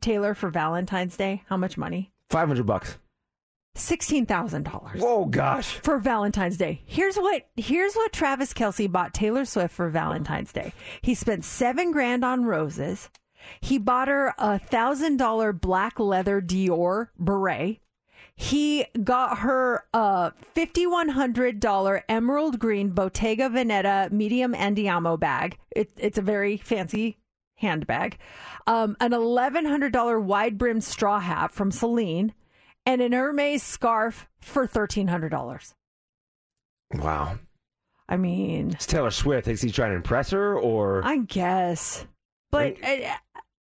Taylor 0.00 0.34
for 0.34 0.50
Valentine's 0.50 1.16
Day? 1.16 1.42
How 1.48 1.56
much 1.56 1.76
money? 1.76 2.12
Five 2.30 2.48
hundred 2.48 2.66
bucks. 2.66 2.98
Sixteen 3.74 4.24
thousand 4.24 4.62
dollars 4.62 5.02
Whoa, 5.02 5.26
gosh. 5.26 5.66
for 5.82 5.98
Valentine's 5.98 6.56
Day. 6.56 6.80
Here's 6.86 7.16
what 7.16 7.46
here's 7.56 7.94
what 7.94 8.12
Travis 8.12 8.54
Kelce 8.54 8.90
bought 8.90 9.12
Taylor 9.12 9.44
Swift 9.44 9.74
for 9.74 9.90
Valentine's 9.90 10.52
Day. 10.52 10.72
He 11.02 11.14
spent 11.14 11.44
seven 11.44 11.92
grand 11.92 12.24
on 12.24 12.46
roses. 12.46 13.10
He 13.60 13.76
bought 13.78 14.08
her 14.08 14.32
a 14.38 14.58
thousand 14.58 15.18
dollar 15.18 15.52
black 15.52 16.00
leather 16.00 16.40
Dior 16.40 17.08
beret. 17.18 17.80
He 18.36 18.84
got 19.02 19.38
her 19.38 19.84
a 19.94 20.32
fifty 20.52 20.86
one 20.86 21.08
hundred 21.08 21.58
dollar 21.58 22.04
emerald 22.08 22.58
green 22.58 22.90
Bottega 22.90 23.48
Veneta 23.48 24.12
medium 24.12 24.52
Andiamo 24.52 25.18
bag. 25.18 25.58
It, 25.74 25.90
it's 25.96 26.18
a 26.18 26.22
very 26.22 26.58
fancy 26.58 27.16
handbag. 27.54 28.18
Um, 28.66 28.96
an 29.00 29.14
eleven 29.14 29.64
hundred 29.64 29.92
dollar 29.92 30.20
wide 30.20 30.58
brimmed 30.58 30.84
straw 30.84 31.18
hat 31.18 31.50
from 31.50 31.70
Celine, 31.70 32.34
and 32.84 33.00
an 33.00 33.12
Hermes 33.12 33.62
scarf 33.62 34.28
for 34.38 34.66
thirteen 34.66 35.08
hundred 35.08 35.30
dollars. 35.30 35.74
Wow. 36.92 37.38
I 38.08 38.18
mean, 38.18 38.70
It's 38.70 38.86
Taylor 38.86 39.10
Swift. 39.10 39.46
Thinks 39.46 39.62
he's 39.62 39.72
trying 39.72 39.90
to 39.90 39.96
impress 39.96 40.30
her, 40.30 40.58
or 40.58 41.00
I 41.04 41.16
guess, 41.16 42.06
but 42.50 42.76
I, 42.84 43.16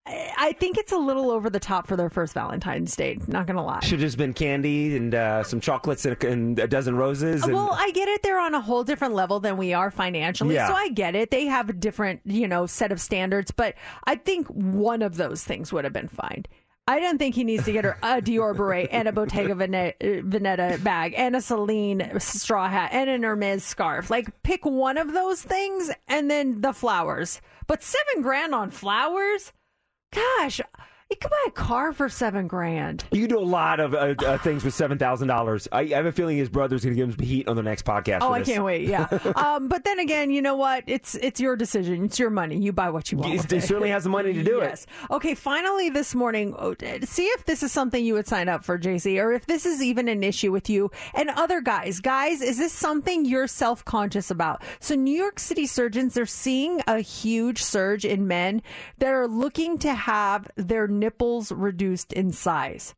I 0.07 0.55
think 0.59 0.77
it's 0.77 0.91
a 0.91 0.97
little 0.97 1.29
over 1.29 1.49
the 1.49 1.59
top 1.59 1.85
for 1.87 1.95
their 1.95 2.09
first 2.09 2.33
Valentine's 2.33 2.95
Day. 2.95 3.19
Not 3.27 3.45
gonna 3.45 3.63
lie. 3.63 3.81
should 3.81 3.99
have 3.99 3.99
just 4.01 4.17
been 4.17 4.33
candy 4.33 4.97
and 4.97 5.13
uh, 5.13 5.43
some 5.43 5.61
chocolates 5.61 6.05
and 6.05 6.17
a, 6.21 6.27
and 6.27 6.59
a 6.59 6.67
dozen 6.67 6.95
roses. 6.97 7.43
And, 7.43 7.53
Well, 7.53 7.71
I 7.71 7.91
get 7.91 8.07
it. 8.07 8.23
They're 8.23 8.39
on 8.39 8.55
a 8.55 8.61
whole 8.61 8.83
different 8.83 9.13
level 9.13 9.39
than 9.39 9.57
we 9.57 9.73
are 9.73 9.91
financially. 9.91 10.55
Yeah. 10.55 10.67
So 10.67 10.73
I 10.73 10.89
get 10.89 11.15
it. 11.15 11.29
They 11.29 11.45
have 11.45 11.69
a 11.69 11.73
different, 11.73 12.21
you 12.25 12.47
know, 12.47 12.65
set 12.65 12.91
of 12.91 12.99
standards, 12.99 13.51
but 13.51 13.75
I 14.05 14.15
think 14.15 14.47
one 14.47 15.03
of 15.03 15.17
those 15.17 15.43
things 15.43 15.71
would 15.71 15.83
have 15.83 15.93
been 15.93 16.07
fine. 16.07 16.45
I 16.87 16.99
don't 16.99 17.19
think 17.19 17.35
he 17.35 17.43
needs 17.43 17.65
to 17.65 17.71
get 17.71 17.85
her 17.85 17.97
a 18.01 18.21
Dior 18.21 18.57
beret 18.57 18.89
and 18.91 19.07
a 19.07 19.11
Bottega 19.11 19.53
Vene- 19.53 19.93
Veneta 20.01 20.83
bag 20.83 21.13
and 21.15 21.35
a 21.35 21.41
Celine 21.41 22.19
straw 22.19 22.67
hat 22.67 22.89
and 22.91 23.07
an 23.07 23.21
Hermes 23.21 23.63
scarf. 23.63 24.09
Like, 24.09 24.41
pick 24.41 24.65
one 24.65 24.97
of 24.97 25.13
those 25.13 25.43
things 25.43 25.91
and 26.07 26.29
then 26.29 26.61
the 26.61 26.73
flowers. 26.73 27.39
But 27.67 27.83
seven 27.83 28.23
grand 28.23 28.55
on 28.55 28.71
flowers? 28.71 29.53
Gosh, 30.11 30.61
you 31.11 31.17
could 31.17 31.29
buy 31.29 31.43
a 31.47 31.51
car 31.51 31.91
for 31.91 32.09
seven 32.09 32.47
grand. 32.47 33.03
you 33.11 33.19
can 33.21 33.29
do 33.29 33.37
a 33.37 33.43
lot 33.43 33.79
of 33.79 33.93
uh, 33.93 34.15
uh, 34.25 34.37
things 34.39 34.63
with 34.63 34.73
seven 34.73 34.97
thousand 34.97 35.27
dollars. 35.27 35.67
I, 35.71 35.81
I 35.81 35.87
have 35.89 36.05
a 36.05 36.11
feeling 36.11 36.37
his 36.37 36.49
brother's 36.49 36.83
going 36.83 36.95
to 36.95 37.05
give 37.05 37.19
him 37.19 37.25
heat 37.25 37.47
on 37.47 37.55
the 37.55 37.63
next 37.63 37.85
podcast. 37.85 38.19
Oh, 38.21 38.31
I 38.31 38.41
can't 38.41 38.63
wait. 38.63 38.87
Yeah. 38.87 39.07
um, 39.35 39.67
but 39.67 39.83
then 39.83 39.99
again, 39.99 40.31
you 40.31 40.41
know 40.41 40.55
what? 40.55 40.85
It's 40.87 41.15
it's 41.15 41.39
your 41.39 41.55
decision. 41.55 42.05
It's 42.05 42.17
your 42.17 42.29
money. 42.29 42.57
You 42.57 42.71
buy 42.71 42.89
what 42.89 43.11
you 43.11 43.17
want. 43.17 43.31
He 43.31 43.37
it. 43.57 43.61
certainly 43.61 43.89
has 43.89 44.03
the 44.05 44.09
money 44.09 44.33
to 44.33 44.43
do 44.43 44.61
it. 44.61 44.69
yes. 44.69 44.87
Okay. 45.09 45.35
Finally, 45.35 45.89
this 45.89 46.15
morning, 46.15 46.55
oh, 46.57 46.75
see 47.03 47.25
if 47.25 47.45
this 47.45 47.61
is 47.61 47.71
something 47.71 48.03
you 48.03 48.13
would 48.13 48.27
sign 48.27 48.47
up 48.47 48.63
for, 48.63 48.79
JC, 48.79 49.21
or 49.21 49.33
if 49.33 49.45
this 49.45 49.65
is 49.65 49.83
even 49.83 50.07
an 50.07 50.23
issue 50.23 50.51
with 50.51 50.69
you 50.69 50.91
and 51.13 51.29
other 51.31 51.59
guys. 51.59 51.99
Guys, 51.99 52.41
is 52.41 52.57
this 52.57 52.71
something 52.71 53.25
you're 53.25 53.47
self 53.47 53.83
conscious 53.83 54.31
about? 54.31 54.63
So, 54.79 54.95
New 54.95 55.15
York 55.15 55.39
City 55.39 55.65
surgeons 55.65 56.13
they're 56.13 56.25
seeing 56.25 56.81
a 56.87 56.99
huge 56.99 57.61
surge 57.61 58.05
in 58.05 58.27
men 58.27 58.61
that 58.99 59.13
are 59.13 59.27
looking 59.27 59.77
to 59.79 59.93
have 59.93 60.49
their 60.55 60.87
nipples 61.01 61.51
reduced 61.51 62.13
in 62.13 62.31
size. 62.31 62.95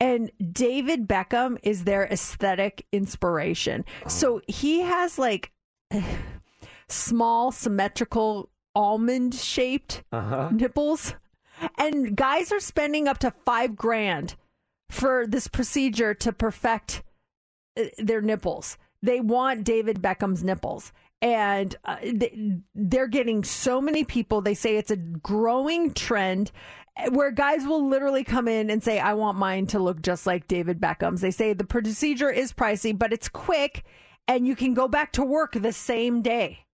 And 0.00 0.30
David 0.52 1.06
Beckham 1.06 1.58
is 1.62 1.84
their 1.84 2.04
aesthetic 2.06 2.86
inspiration. 2.90 3.84
So 4.08 4.40
he 4.48 4.80
has 4.80 5.18
like 5.18 5.52
small, 6.88 7.52
symmetrical, 7.52 8.48
almond 8.74 9.34
shaped 9.34 10.02
Uh-huh. 10.12 10.48
nipples. 10.52 11.14
And 11.76 12.16
guys 12.16 12.50
are 12.52 12.60
spending 12.60 13.06
up 13.08 13.18
to 13.18 13.30
five 13.44 13.76
grand 13.76 14.36
for 14.88 15.26
this 15.26 15.46
procedure 15.48 16.14
to 16.14 16.32
perfect 16.32 17.02
uh, 17.78 17.84
their 17.98 18.22
nipples. 18.22 18.78
They 19.02 19.20
want 19.20 19.64
David 19.64 20.00
Beckham's 20.00 20.42
nipples. 20.42 20.92
And 21.22 21.76
uh, 21.84 21.96
they, 22.02 22.60
they're 22.74 23.06
getting 23.06 23.44
so 23.44 23.80
many 23.82 24.04
people. 24.04 24.40
They 24.40 24.54
say 24.54 24.76
it's 24.78 24.90
a 24.90 24.96
growing 24.96 25.92
trend 25.92 26.50
where 27.10 27.30
guys 27.30 27.66
will 27.66 27.88
literally 27.88 28.24
come 28.24 28.48
in 28.48 28.70
and 28.70 28.82
say, 28.82 28.98
I 28.98 29.14
want 29.14 29.38
mine 29.38 29.66
to 29.68 29.78
look 29.78 30.02
just 30.02 30.26
like 30.26 30.48
David 30.48 30.80
Beckham's. 30.80 31.20
They 31.20 31.30
say 31.30 31.52
the 31.52 31.64
procedure 31.64 32.30
is 32.30 32.52
pricey, 32.52 32.96
but 32.96 33.12
it's 33.12 33.28
quick 33.28 33.84
and 34.28 34.46
you 34.46 34.54
can 34.54 34.74
go 34.74 34.86
back 34.86 35.12
to 35.12 35.24
work 35.24 35.52
the 35.54 35.72
same 35.72 36.22
day. 36.22 36.66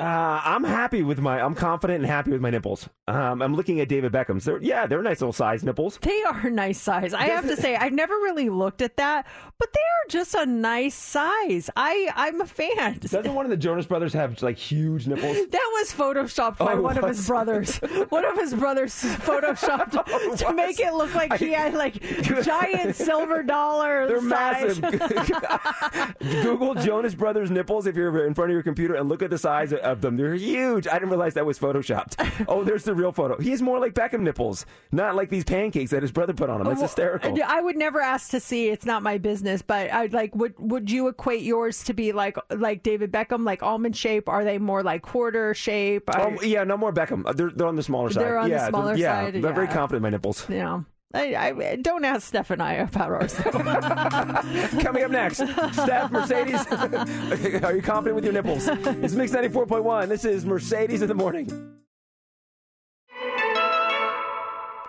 Uh, 0.00 0.40
I'm 0.44 0.64
happy 0.64 1.02
with 1.02 1.18
my. 1.20 1.40
I'm 1.42 1.54
confident 1.54 1.98
and 2.02 2.06
happy 2.06 2.30
with 2.30 2.40
my 2.40 2.48
nipples. 2.48 2.88
Um, 3.06 3.42
I'm 3.42 3.54
looking 3.54 3.80
at 3.80 3.88
David 3.88 4.12
Beckham's. 4.12 4.44
They're, 4.46 4.62
yeah, 4.62 4.86
they're 4.86 5.02
nice 5.02 5.20
little 5.20 5.32
size 5.34 5.62
nipples. 5.62 5.98
They 6.00 6.22
are 6.22 6.48
nice 6.48 6.80
size. 6.80 7.12
I 7.12 7.24
have 7.24 7.46
to 7.48 7.56
say, 7.56 7.76
I've 7.76 7.92
never 7.92 8.14
really 8.14 8.48
looked 8.48 8.80
at 8.82 8.96
that, 8.96 9.26
but 9.58 9.72
they 9.72 9.78
are 9.80 10.08
just 10.08 10.34
a 10.34 10.46
nice 10.46 10.94
size. 10.94 11.68
I 11.76 12.10
I'm 12.16 12.40
a 12.40 12.46
fan. 12.46 12.98
Doesn't 13.00 13.34
one 13.34 13.44
of 13.44 13.50
the 13.50 13.56
Jonas 13.58 13.84
Brothers 13.86 14.12
have 14.14 14.40
like 14.42 14.56
huge 14.56 15.06
nipples? 15.06 15.36
That 15.50 15.70
was 15.74 15.92
photoshopped 15.92 16.58
by 16.58 16.74
Oh, 16.74 16.80
one 16.80 16.96
of 16.96 17.04
his 17.08 17.26
brothers. 17.26 17.76
One 18.08 18.24
of 18.24 18.36
his 18.36 18.54
brothers 18.54 18.94
photoshopped 19.02 20.02
Oh, 20.08 20.36
to 20.36 20.52
make 20.54 20.78
it 20.80 20.94
look 20.94 21.14
like 21.14 21.34
he 21.38 21.52
had 21.52 21.74
like 21.74 22.00
giant 22.42 22.94
silver 22.96 23.42
dollar. 23.42 24.06
They're 24.06 24.20
size. 24.28 24.80
massive. 24.80 26.12
Google 26.42 26.74
Jonas 26.76 27.14
Brothers 27.14 27.50
nipples 27.50 27.86
if 27.86 27.96
you're 27.96 28.26
in 28.26 28.34
front 28.34 28.50
of 28.50 28.54
your 28.54 28.62
computer 28.62 28.94
and 28.94 29.08
look 29.08 29.22
at 29.22 29.30
the 29.30 29.38
size 29.38 29.72
of 29.72 29.89
them. 30.00 30.16
They're 30.16 30.34
huge. 30.34 30.86
I 30.86 30.94
didn't 30.94 31.10
realize 31.10 31.34
that 31.34 31.46
was 31.46 31.58
photoshopped. 31.58 32.16
Oh, 32.48 32.64
there's 32.64 32.84
the 32.84 32.94
real 32.94 33.12
photo. 33.12 33.38
He 33.38 33.50
has 33.50 33.60
more 33.60 33.78
like 33.78 33.92
Beckham 33.92 34.20
nipples, 34.20 34.64
not 34.92 35.14
like 35.14 35.28
these 35.28 35.44
pancakes 35.44 35.90
that 35.90 36.02
his 36.02 36.10
brother 36.10 36.32
put 36.32 36.48
on 36.48 36.60
him. 36.60 36.66
That's 36.66 36.78
oh, 36.78 36.80
Well, 36.80 36.88
hysterical. 36.88 37.38
I 37.44 37.60
would 37.60 37.76
never 37.76 38.00
ask 38.00 38.30
to 38.30 38.40
see. 38.40 38.68
It's 38.68 38.86
not 38.86 39.02
my 39.02 39.18
business. 39.18 39.62
But 39.62 39.92
I'd 39.92 40.12
like. 40.12 40.34
Would 40.34 40.54
Would 40.58 40.90
you 40.90 41.08
equate 41.08 41.42
yours 41.42 41.84
to 41.84 41.92
be 41.92 42.12
like 42.12 42.38
like 42.50 42.82
David 42.82 43.12
Beckham, 43.12 43.44
like 43.44 43.62
almond 43.62 43.96
shape? 43.96 44.28
Are 44.28 44.44
they 44.44 44.58
more 44.58 44.82
like 44.82 45.02
quarter 45.02 45.54
shape? 45.54 46.08
Oh, 46.16 46.40
yeah, 46.42 46.64
no 46.64 46.76
more 46.76 46.92
Beckham. 46.92 47.24
They're, 47.36 47.50
they're 47.50 47.66
on 47.66 47.76
the 47.76 47.82
smaller 47.82 48.10
side. 48.10 48.22
They're 48.24 48.38
on 48.38 48.48
the 48.48 48.56
yeah, 48.56 48.68
smaller 48.68 48.96
yeah, 48.96 49.24
side, 49.24 49.34
They're 49.34 49.52
very 49.52 49.68
confident 49.68 49.96
in 49.96 50.02
my 50.02 50.10
nipples. 50.10 50.46
Yeah. 50.48 50.80
I, 51.12 51.34
I 51.34 51.76
don't 51.76 52.04
ask 52.04 52.28
Steph 52.28 52.50
and 52.50 52.62
I 52.62 52.74
about 52.74 53.10
ours. 53.10 53.34
Coming 54.82 55.02
up 55.02 55.10
next, 55.10 55.38
Steph 55.38 56.12
Mercedes. 56.12 56.66
Are 57.64 57.74
you 57.74 57.82
confident 57.82 58.14
with 58.14 58.24
your 58.24 58.32
nipples? 58.32 58.68
It's 58.68 59.14
Mix 59.14 59.32
94.1. 59.32 60.08
This 60.08 60.24
is 60.24 60.46
Mercedes 60.46 61.02
in 61.02 61.08
the 61.08 61.14
morning. 61.14 61.46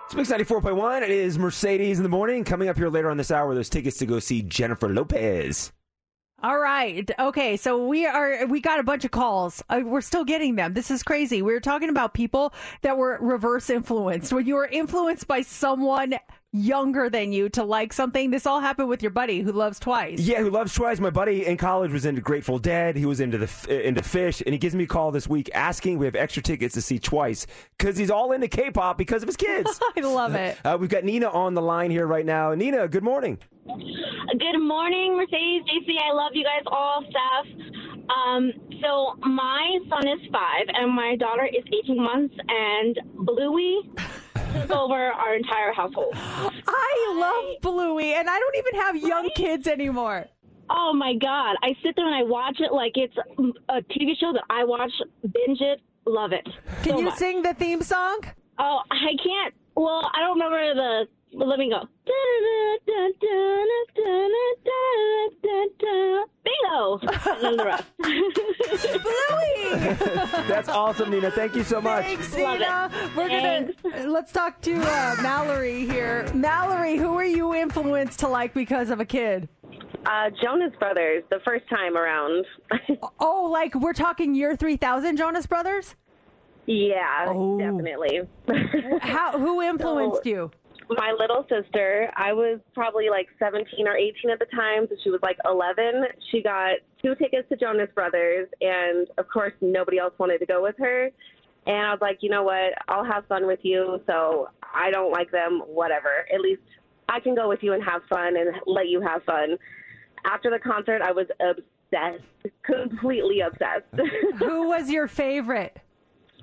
It's 0.06 0.16
Mix 0.16 0.30
94.1. 0.30 1.02
It 1.02 1.10
is 1.10 1.40
Mercedes 1.40 1.98
in 1.98 2.04
the 2.04 2.10
morning. 2.10 2.44
Coming 2.44 2.70
up 2.70 2.78
here 2.78 2.90
later 2.90 3.10
on 3.10 3.18
this 3.18 3.32
hour, 3.32 3.56
there's 3.56 3.70
tickets 3.70 3.98
to 3.98 4.06
go 4.06 4.20
see 4.20 4.44
Jennifer 4.44 4.90
Lopez. 4.90 5.72
All 6.44 6.58
right. 6.58 7.10
Okay. 7.20 7.56
So 7.56 7.86
we 7.86 8.08
are, 8.08 8.48
we 8.48 8.62
got 8.62 8.80
a 8.80 8.84
bunch 8.84 9.06
of 9.06 9.12
calls. 9.12 9.64
Uh, 9.70 9.82
we're 9.84 10.02
still 10.02 10.26
getting 10.26 10.56
them. 10.56 10.74
This 10.74 10.90
is 10.90 11.04
crazy. 11.04 11.44
We 11.44 11.54
were 11.54 11.60
talking 11.60 11.90
about 11.90 12.16
people 12.16 12.54
that 12.82 12.98
were 12.98 13.20
reverse 13.22 13.70
influenced. 13.70 14.34
When 14.34 14.48
you 14.48 14.56
were 14.56 14.66
influenced 14.66 15.28
by 15.28 15.44
someone 15.44 16.16
younger 16.54 17.10
than 17.10 17.32
you 17.32 17.50
to 17.50 17.64
like 17.64 17.94
something, 17.94 18.30
this 18.32 18.46
all 18.46 18.60
happened 18.60 18.90
with 18.90 19.02
your 19.02 19.12
buddy 19.12 19.42
who 19.42 19.52
loves 19.52 19.80
twice. 19.80 20.20
Yeah, 20.20 20.40
who 20.40 20.50
loves 20.50 20.74
Twice. 20.74 21.00
My 21.00 21.10
buddy 21.10 21.46
in 21.46 21.58
college 21.58 21.92
was 21.92 22.06
into 22.06 22.22
Grateful 22.22 22.60
Dead. 22.60 22.96
He 22.96 23.06
was 23.06 23.20
into 23.20 23.38
the 23.38 23.46
f- 23.46 23.68
into 23.68 24.02
Phish, 24.02 24.42
and 24.46 24.54
he 24.54 24.58
gives 24.58 24.76
me 24.76 24.84
a 24.84 24.88
call 24.88 25.12
this 25.12 25.28
week 25.28 25.50
asking 25.54 25.98
we 25.98 26.06
have 26.06 26.16
extra 26.16 26.42
tickets 26.44 26.74
to 26.76 26.82
see 26.82 27.00
Twice 27.00 27.48
because 27.78 27.98
he's 27.98 28.12
all 28.12 28.32
into 28.32 28.48
K-pop 28.48 28.98
because 28.98 29.24
of 29.24 29.28
his 29.28 29.38
kids. 29.38 29.80
I 29.98 30.02
love 30.02 30.36
it. 30.36 30.58
Uh, 30.64 30.78
we've 30.80 30.90
got 30.90 31.04
Nina 31.04 31.30
on 31.30 31.54
the 31.54 31.62
line 31.62 31.92
here 31.92 32.08
right 32.08 32.26
now. 32.26 32.54
Nina, 32.54 32.88
good 32.88 33.04
morning. 33.04 33.38
Good 33.66 34.60
morning, 34.60 35.18
Mercedes, 35.18 35.64
JC. 35.64 35.96
I 36.02 36.14
love 36.14 36.32
you 36.34 36.44
guys 36.44 36.64
all, 36.68 37.04
Steph. 37.10 38.08
Um, 38.10 38.52
so 38.82 39.16
my 39.28 39.80
son 39.90 40.08
is 40.08 40.20
five 40.32 40.66
and 40.74 40.94
my 40.94 41.16
daughter 41.16 41.46
is 41.46 41.64
18 41.86 42.02
months, 42.02 42.36
and 42.48 43.00
Bluey 43.26 43.90
took 44.54 44.72
over 44.84 44.96
our 44.96 45.36
entire 45.36 45.74
household. 45.74 46.14
I 46.16 47.14
love 47.16 47.62
Bluey, 47.62 48.14
and 48.14 48.30
I 48.30 48.40
don't 48.40 48.56
even 48.56 48.80
have 48.82 48.96
young 48.98 49.30
kids 49.36 49.68
anymore. 49.68 50.26
Oh 50.70 50.94
my 50.94 51.16
God! 51.16 51.58
I 51.64 51.76
sit 51.84 51.96
there 51.96 52.06
and 52.06 52.16
I 52.16 52.24
watch 52.24 52.60
it 52.60 52.72
like 52.72 52.94
it's 52.96 53.16
a 53.70 53.82
TV 53.94 54.18
show 54.18 54.32
that 54.34 54.44
I 54.50 54.64
watch, 54.64 54.92
binge 55.22 55.60
it, 55.60 55.82
love 56.06 56.32
it. 56.32 56.46
Can 56.84 56.94
so 56.94 57.00
you 57.00 57.06
much. 57.06 57.18
sing 57.18 57.42
the 57.42 57.54
theme 57.54 57.82
song? 57.82 58.22
Oh, 58.58 58.80
I 58.90 59.16
can't. 59.22 59.54
Well, 59.76 60.10
I 60.14 60.22
don't 60.22 60.40
remember 60.40 60.74
the. 60.76 61.08
Well, 61.34 61.48
let 61.48 61.60
me 61.60 61.70
go. 61.70 61.88
Bingo! 66.44 67.00
And 67.02 67.44
then 67.44 67.58
the 67.58 67.66
rest. 67.66 67.84
Bluey! 69.04 70.48
That's 70.48 70.70
awesome, 70.70 71.12
Nina. 71.12 71.32
Thank 71.32 71.56
you 71.56 71.64
so 71.64 71.82
much. 71.82 72.04
Thanks, 72.06 72.36
Love 72.38 72.60
Nina. 72.60 72.90
it. 72.94 73.16
We're 73.16 73.30
gonna 73.30 74.10
let's 74.10 74.32
talk 74.32 74.62
to 74.62 74.76
uh, 74.82 75.16
Mallory 75.22 75.86
here. 75.88 76.26
Mallory, 76.34 76.98
who 76.98 77.16
are 77.18 77.24
you 77.26 77.54
influenced 77.54 78.20
to 78.20 78.28
like 78.28 78.54
because 78.54 78.90
of 78.90 79.00
a 79.00 79.06
kid? 79.06 79.48
Uh, 80.06 80.30
Jonas 80.42 80.74
Brothers, 80.80 81.24
the 81.30 81.40
first 81.46 81.68
time 81.70 81.96
around. 81.98 82.46
Oh, 83.20 83.48
like 83.52 83.76
we're 83.76 83.94
talking 83.94 84.34
year 84.36 84.56
three 84.56 84.78
thousand 84.78 85.18
Jonas 85.18 85.46
Brothers. 85.46 85.96
yeah, 86.66 87.26
Oh. 87.28 87.58
definitely. 87.60 88.22
How? 89.02 89.38
Who 89.38 89.62
influenced 89.62 90.26
you? 90.26 90.52
My 90.98 91.16
little 91.18 91.46
sister, 91.48 92.12
I 92.18 92.34
was 92.34 92.60
probably 92.74 93.10
like 93.10 93.28
17 93.40 93.88
or 93.88 93.96
18 93.96 94.30
at 94.30 94.40
the 94.40 94.46
time, 94.46 94.88
so 94.90 94.96
she 95.04 95.10
was 95.10 95.22
like 95.22 95.38
11. 95.46 96.04
She 96.32 96.42
got 96.42 96.80
two 97.02 97.16
tickets 97.16 97.48
to 97.50 97.56
Jonas 97.56 97.90
Brothers, 97.96 98.50
and 98.60 99.08
of 99.18 99.28
course, 99.30 99.54
nobody 99.62 100.00
else 100.00 100.14
wanted 100.18 100.40
to 100.40 100.46
go 100.46 100.62
with 100.62 100.76
her. 100.80 101.10
And 101.66 101.76
I 101.76 101.92
was 101.92 102.00
like, 102.02 102.18
you 102.22 102.30
know 102.30 102.44
what? 102.44 102.74
I'll 102.90 103.06
have 103.06 103.26
fun 103.28 103.48
with 103.48 103.60
you. 103.64 104.02
So 104.06 104.50
I 104.74 104.92
don't 104.92 105.12
like 105.12 105.32
them, 105.32 105.62
whatever. 105.68 106.26
At 106.34 106.42
least 106.42 106.62
I 107.08 107.20
can 107.20 107.36
go 107.36 107.48
with 107.48 107.60
you 107.62 107.74
and 107.74 107.84
have 107.84 108.02
fun 108.10 108.36
and 108.36 108.56
let 108.66 108.90
you 108.90 109.00
have 109.02 109.24
fun. 109.24 109.58
After 110.26 110.50
the 110.50 110.60
concert, 110.60 111.02
I 111.02 111.12
was 111.12 111.28
obsessed, 111.40 112.24
completely 112.64 113.42
obsessed. 113.42 113.86
Who 114.40 114.68
was 114.68 114.90
your 114.90 115.08
favorite? 115.08 115.78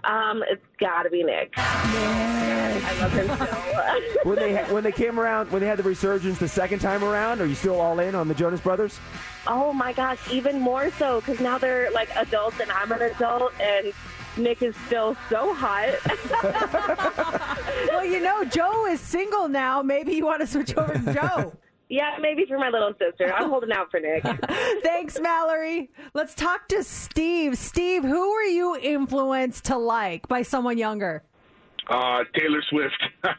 Um, 0.04 0.42
it's 0.48 0.64
got 0.78 1.02
to 1.04 1.10
be 1.10 1.22
Nick. 1.28 1.52
I 1.56 2.98
love 3.00 3.12
him 3.12 3.26
so. 3.28 3.34
Much. 3.74 4.24
When 4.24 4.36
they 4.36 4.56
when 4.72 4.84
they 4.84 4.92
came 4.92 5.18
around, 5.18 5.50
when 5.50 5.60
they 5.60 5.66
had 5.68 5.78
the 5.78 5.82
resurgence 5.82 6.38
the 6.38 6.48
second 6.48 6.78
time 6.80 7.02
around, 7.04 7.40
are 7.40 7.46
you 7.46 7.54
still 7.54 7.80
all 7.80 7.98
in 7.98 8.14
on 8.14 8.28
the 8.28 8.34
Jonas 8.34 8.60
Brothers? 8.60 8.98
Oh 9.46 9.72
my 9.72 9.92
gosh, 9.92 10.18
even 10.30 10.60
more 10.60 10.90
so 10.92 11.20
because 11.20 11.40
now 11.40 11.58
they're 11.58 11.90
like 11.90 12.08
adults 12.16 12.60
and 12.60 12.70
I'm 12.70 12.92
an 12.92 13.02
adult 13.02 13.52
and 13.60 13.92
Nick 14.36 14.62
is 14.62 14.76
still 14.86 15.16
so 15.28 15.52
hot. 15.54 15.94
Well, 17.88 18.04
you 18.04 18.20
know, 18.20 18.44
Joe 18.44 18.86
is 18.86 19.00
single 19.00 19.48
now. 19.48 19.82
Maybe 19.82 20.12
you 20.14 20.24
want 20.26 20.40
to 20.40 20.46
switch 20.46 20.74
over 20.76 20.92
to 20.92 21.14
Joe. 21.14 21.52
yeah, 21.88 22.16
maybe 22.20 22.44
for 22.46 22.58
my 22.58 22.68
little 22.68 22.92
sister. 22.98 23.32
I'm 23.32 23.48
holding 23.50 23.72
out 23.72 23.90
for 23.90 24.00
Nick. 24.00 24.22
Thanks, 24.82 25.18
Mallory. 25.20 25.90
Let's 26.14 26.34
talk 26.34 26.68
to 26.68 26.82
Steve. 26.84 27.56
Steve, 27.58 28.02
who 28.04 28.32
were 28.32 28.42
you 28.42 28.76
influenced 28.76 29.64
to 29.66 29.76
like 29.76 30.28
by 30.28 30.42
someone 30.42 30.78
younger? 30.78 31.22
Uh, 31.88 32.24
Taylor 32.34 32.62
Swift. 32.68 33.02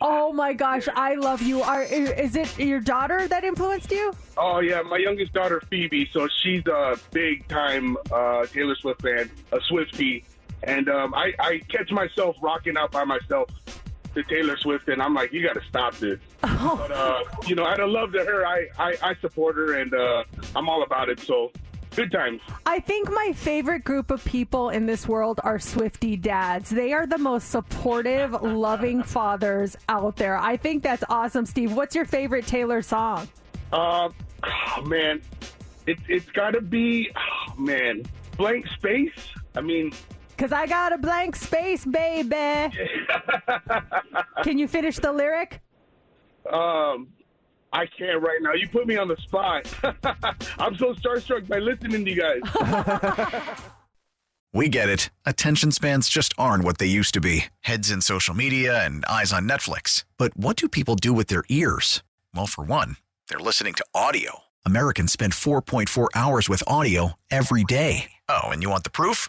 Oh 0.00 0.32
my 0.32 0.52
gosh, 0.52 0.86
I 0.94 1.14
love 1.16 1.42
you. 1.42 1.60
Are 1.60 1.82
is 1.82 2.36
it 2.36 2.56
your 2.58 2.78
daughter 2.80 3.26
that 3.26 3.42
influenced 3.42 3.90
you? 3.90 4.12
oh 4.36 4.60
yeah, 4.60 4.80
my 4.82 4.96
youngest 4.98 5.32
daughter 5.32 5.60
Phoebe. 5.68 6.08
So 6.12 6.28
she's 6.42 6.64
a 6.66 6.96
big 7.10 7.48
time 7.48 7.96
uh, 8.12 8.46
Taylor 8.46 8.76
Swift 8.76 9.02
fan, 9.02 9.28
a 9.50 9.58
Swiftie, 9.58 10.22
and 10.62 10.88
um, 10.88 11.14
I, 11.14 11.32
I 11.40 11.58
catch 11.68 11.90
myself 11.90 12.36
rocking 12.40 12.76
out 12.76 12.92
by 12.92 13.04
myself 13.04 13.48
to 14.18 14.24
Taylor 14.24 14.56
Swift, 14.58 14.88
and 14.88 15.00
I'm 15.00 15.14
like, 15.14 15.32
you 15.32 15.42
got 15.42 15.54
to 15.54 15.62
stop 15.68 15.94
this. 15.96 16.18
But 16.40 16.90
uh, 16.90 17.22
you 17.46 17.54
know, 17.54 17.64
out 17.64 17.80
of 17.80 17.90
love 17.90 18.12
to 18.12 18.24
her, 18.24 18.46
I 18.46 18.66
I, 18.78 18.96
I 19.02 19.14
support 19.20 19.56
her, 19.56 19.74
and 19.74 19.94
uh, 19.94 20.24
I'm 20.56 20.68
all 20.68 20.82
about 20.82 21.08
it. 21.08 21.20
So 21.20 21.52
good 21.94 22.10
times. 22.10 22.40
I 22.66 22.80
think 22.80 23.10
my 23.10 23.32
favorite 23.34 23.84
group 23.84 24.10
of 24.10 24.24
people 24.24 24.70
in 24.70 24.86
this 24.86 25.06
world 25.08 25.40
are 25.44 25.58
Swifty 25.58 26.16
dads. 26.16 26.70
They 26.70 26.92
are 26.92 27.06
the 27.06 27.18
most 27.18 27.50
supportive, 27.50 28.32
loving 28.42 29.02
fathers 29.02 29.76
out 29.88 30.16
there. 30.16 30.36
I 30.36 30.56
think 30.56 30.82
that's 30.82 31.04
awesome, 31.08 31.46
Steve. 31.46 31.74
What's 31.74 31.94
your 31.94 32.04
favorite 32.04 32.46
Taylor 32.46 32.82
song? 32.82 33.28
Uh, 33.72 34.10
oh, 34.42 34.82
man, 34.82 35.20
it, 35.86 35.98
it's 36.08 36.30
got 36.30 36.52
to 36.52 36.60
be, 36.60 37.10
oh, 37.16 37.60
man, 37.60 38.04
blank 38.36 38.66
space. 38.68 39.30
I 39.56 39.60
mean, 39.60 39.92
Cause 40.38 40.52
I 40.52 40.66
got 40.66 40.92
a 40.92 40.98
blank 40.98 41.34
space, 41.36 41.84
baby. 41.84 42.72
Can 44.44 44.58
you 44.58 44.68
finish 44.68 44.96
the 44.96 45.12
lyric? 45.12 45.60
um, 46.52 47.08
I 47.72 47.84
can't 47.86 48.22
right 48.22 48.38
now. 48.40 48.52
You 48.54 48.68
put 48.68 48.86
me 48.86 48.96
on 48.96 49.08
the 49.08 49.16
spot. 49.16 49.66
I'm 50.58 50.76
so 50.78 50.94
starstruck 50.94 51.46
by 51.48 51.58
listening 51.58 52.04
to 52.04 52.10
you 52.10 52.22
guys. 52.22 53.50
We 54.54 54.70
get 54.70 54.88
it. 54.88 55.10
Attention 55.26 55.72
spans 55.72 56.08
just 56.08 56.32
aren't 56.38 56.64
what 56.64 56.78
they 56.78 56.86
used 56.86 57.12
to 57.14 57.20
be 57.20 57.44
heads 57.60 57.90
in 57.90 58.00
social 58.00 58.34
media 58.34 58.82
and 58.84 59.04
eyes 59.04 59.30
on 59.30 59.46
Netflix. 59.46 60.04
But 60.16 60.34
what 60.38 60.56
do 60.56 60.68
people 60.70 60.96
do 60.96 61.12
with 61.12 61.26
their 61.28 61.44
ears? 61.50 62.02
Well, 62.34 62.46
for 62.46 62.64
one, 62.64 62.96
they're 63.28 63.38
listening 63.38 63.74
to 63.74 63.84
audio. 63.94 64.44
Americans 64.64 65.12
spend 65.12 65.34
4.4 65.34 66.08
hours 66.14 66.48
with 66.48 66.62
audio 66.66 67.12
every 67.30 67.62
day. 67.62 68.10
Oh, 68.28 68.44
and 68.48 68.62
you 68.62 68.70
want 68.70 68.84
the 68.84 68.90
proof? 68.90 69.28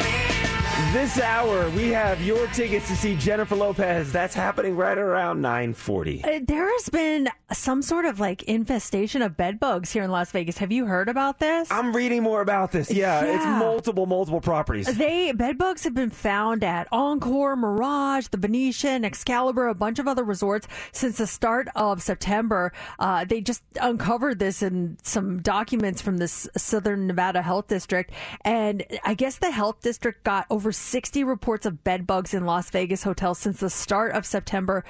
This 0.91 1.21
hour, 1.21 1.69
we 1.69 1.87
have 1.91 2.21
your 2.21 2.47
tickets 2.47 2.89
to 2.89 2.97
see 2.97 3.15
Jennifer 3.15 3.55
Lopez. 3.55 4.11
That's 4.11 4.35
happening 4.35 4.75
right 4.75 4.97
around 4.97 5.41
940. 5.41 6.21
Uh, 6.21 6.39
There 6.45 6.69
has 6.69 6.89
been 6.89 7.29
some 7.53 7.81
sort 7.81 8.03
of 8.03 8.19
like 8.19 8.43
infestation 8.43 9.21
of 9.21 9.37
bed 9.37 9.57
bugs 9.57 9.93
here 9.93 10.03
in 10.03 10.11
Las 10.11 10.31
Vegas. 10.31 10.57
Have 10.57 10.69
you 10.73 10.85
heard 10.87 11.07
about 11.07 11.39
this? 11.39 11.71
I'm 11.71 11.95
reading 11.95 12.23
more 12.23 12.41
about 12.41 12.73
this. 12.73 12.91
Yeah, 12.91 13.23
it's 13.23 13.45
multiple, 13.45 14.05
multiple 14.05 14.41
properties. 14.41 14.85
They 14.97 15.31
bed 15.31 15.57
bugs 15.57 15.85
have 15.85 15.93
been 15.93 16.09
found 16.09 16.61
at 16.61 16.89
Encore, 16.91 17.55
Mirage, 17.55 18.27
the 18.27 18.37
Venetian, 18.37 19.05
Excalibur, 19.05 19.67
a 19.69 19.75
bunch 19.75 19.97
of 19.97 20.09
other 20.09 20.25
resorts 20.25 20.67
since 20.91 21.17
the 21.17 21.27
start 21.27 21.69
of 21.73 22.01
September. 22.01 22.73
Uh, 22.99 23.23
they 23.23 23.39
just 23.39 23.63
uncovered 23.81 24.39
this 24.39 24.61
in 24.61 24.97
some 25.03 25.41
documents 25.41 26.01
from 26.01 26.17
this 26.17 26.49
Southern 26.57 27.07
Nevada 27.07 27.41
Health 27.41 27.67
District, 27.67 28.11
and 28.41 28.83
I 29.05 29.13
guess 29.13 29.37
the 29.37 29.51
health 29.51 29.79
district 29.81 30.25
got 30.25 30.47
over 30.49 30.73
60 30.81 31.23
reports 31.23 31.65
of 31.65 31.83
bed 31.83 32.07
bugs 32.07 32.33
in 32.33 32.45
Las 32.45 32.69
Vegas 32.69 33.03
hotels 33.03 33.39
since 33.39 33.59
the 33.59 33.69
start 33.69 34.13
of 34.13 34.25
September. 34.25 34.83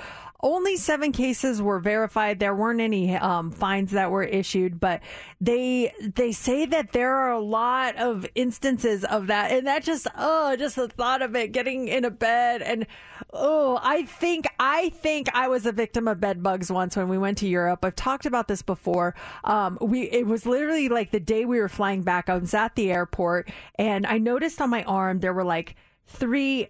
Only 0.43 0.75
seven 0.77 1.11
cases 1.11 1.61
were 1.61 1.79
verified. 1.79 2.39
There 2.39 2.55
weren't 2.55 2.81
any 2.81 3.15
um, 3.15 3.51
fines 3.51 3.91
that 3.91 4.09
were 4.11 4.23
issued, 4.23 4.79
but 4.79 5.01
they 5.39 5.93
they 6.15 6.31
say 6.31 6.65
that 6.65 6.93
there 6.93 7.13
are 7.13 7.31
a 7.31 7.39
lot 7.39 7.95
of 7.97 8.25
instances 8.35 9.03
of 9.05 9.27
that, 9.27 9.51
and 9.51 9.67
that 9.67 9.83
just 9.83 10.07
oh, 10.17 10.55
just 10.55 10.75
the 10.75 10.87
thought 10.87 11.21
of 11.21 11.35
it, 11.35 11.51
getting 11.51 11.87
in 11.87 12.05
a 12.05 12.09
bed, 12.11 12.61
and 12.61 12.87
oh, 13.33 13.79
I 13.83 14.03
think 14.03 14.47
I 14.59 14.89
think 14.89 15.29
I 15.33 15.47
was 15.47 15.65
a 15.65 15.71
victim 15.71 16.07
of 16.07 16.19
bed 16.19 16.41
bugs 16.41 16.71
once 16.71 16.95
when 16.97 17.07
we 17.07 17.17
went 17.17 17.37
to 17.39 17.47
Europe. 17.47 17.85
I've 17.85 17.95
talked 17.95 18.25
about 18.25 18.47
this 18.47 18.61
before. 18.61 19.15
Um, 19.43 19.77
we 19.79 20.03
it 20.09 20.25
was 20.25 20.45
literally 20.45 20.89
like 20.89 21.11
the 21.11 21.19
day 21.19 21.45
we 21.45 21.59
were 21.59 21.69
flying 21.69 22.01
back. 22.01 22.29
I 22.29 22.37
was 22.37 22.53
at 22.53 22.75
the 22.75 22.91
airport, 22.91 23.49
and 23.75 24.07
I 24.07 24.17
noticed 24.17 24.59
on 24.61 24.69
my 24.69 24.83
arm 24.83 25.19
there 25.19 25.33
were 25.33 25.43
like 25.45 25.75
three 26.07 26.67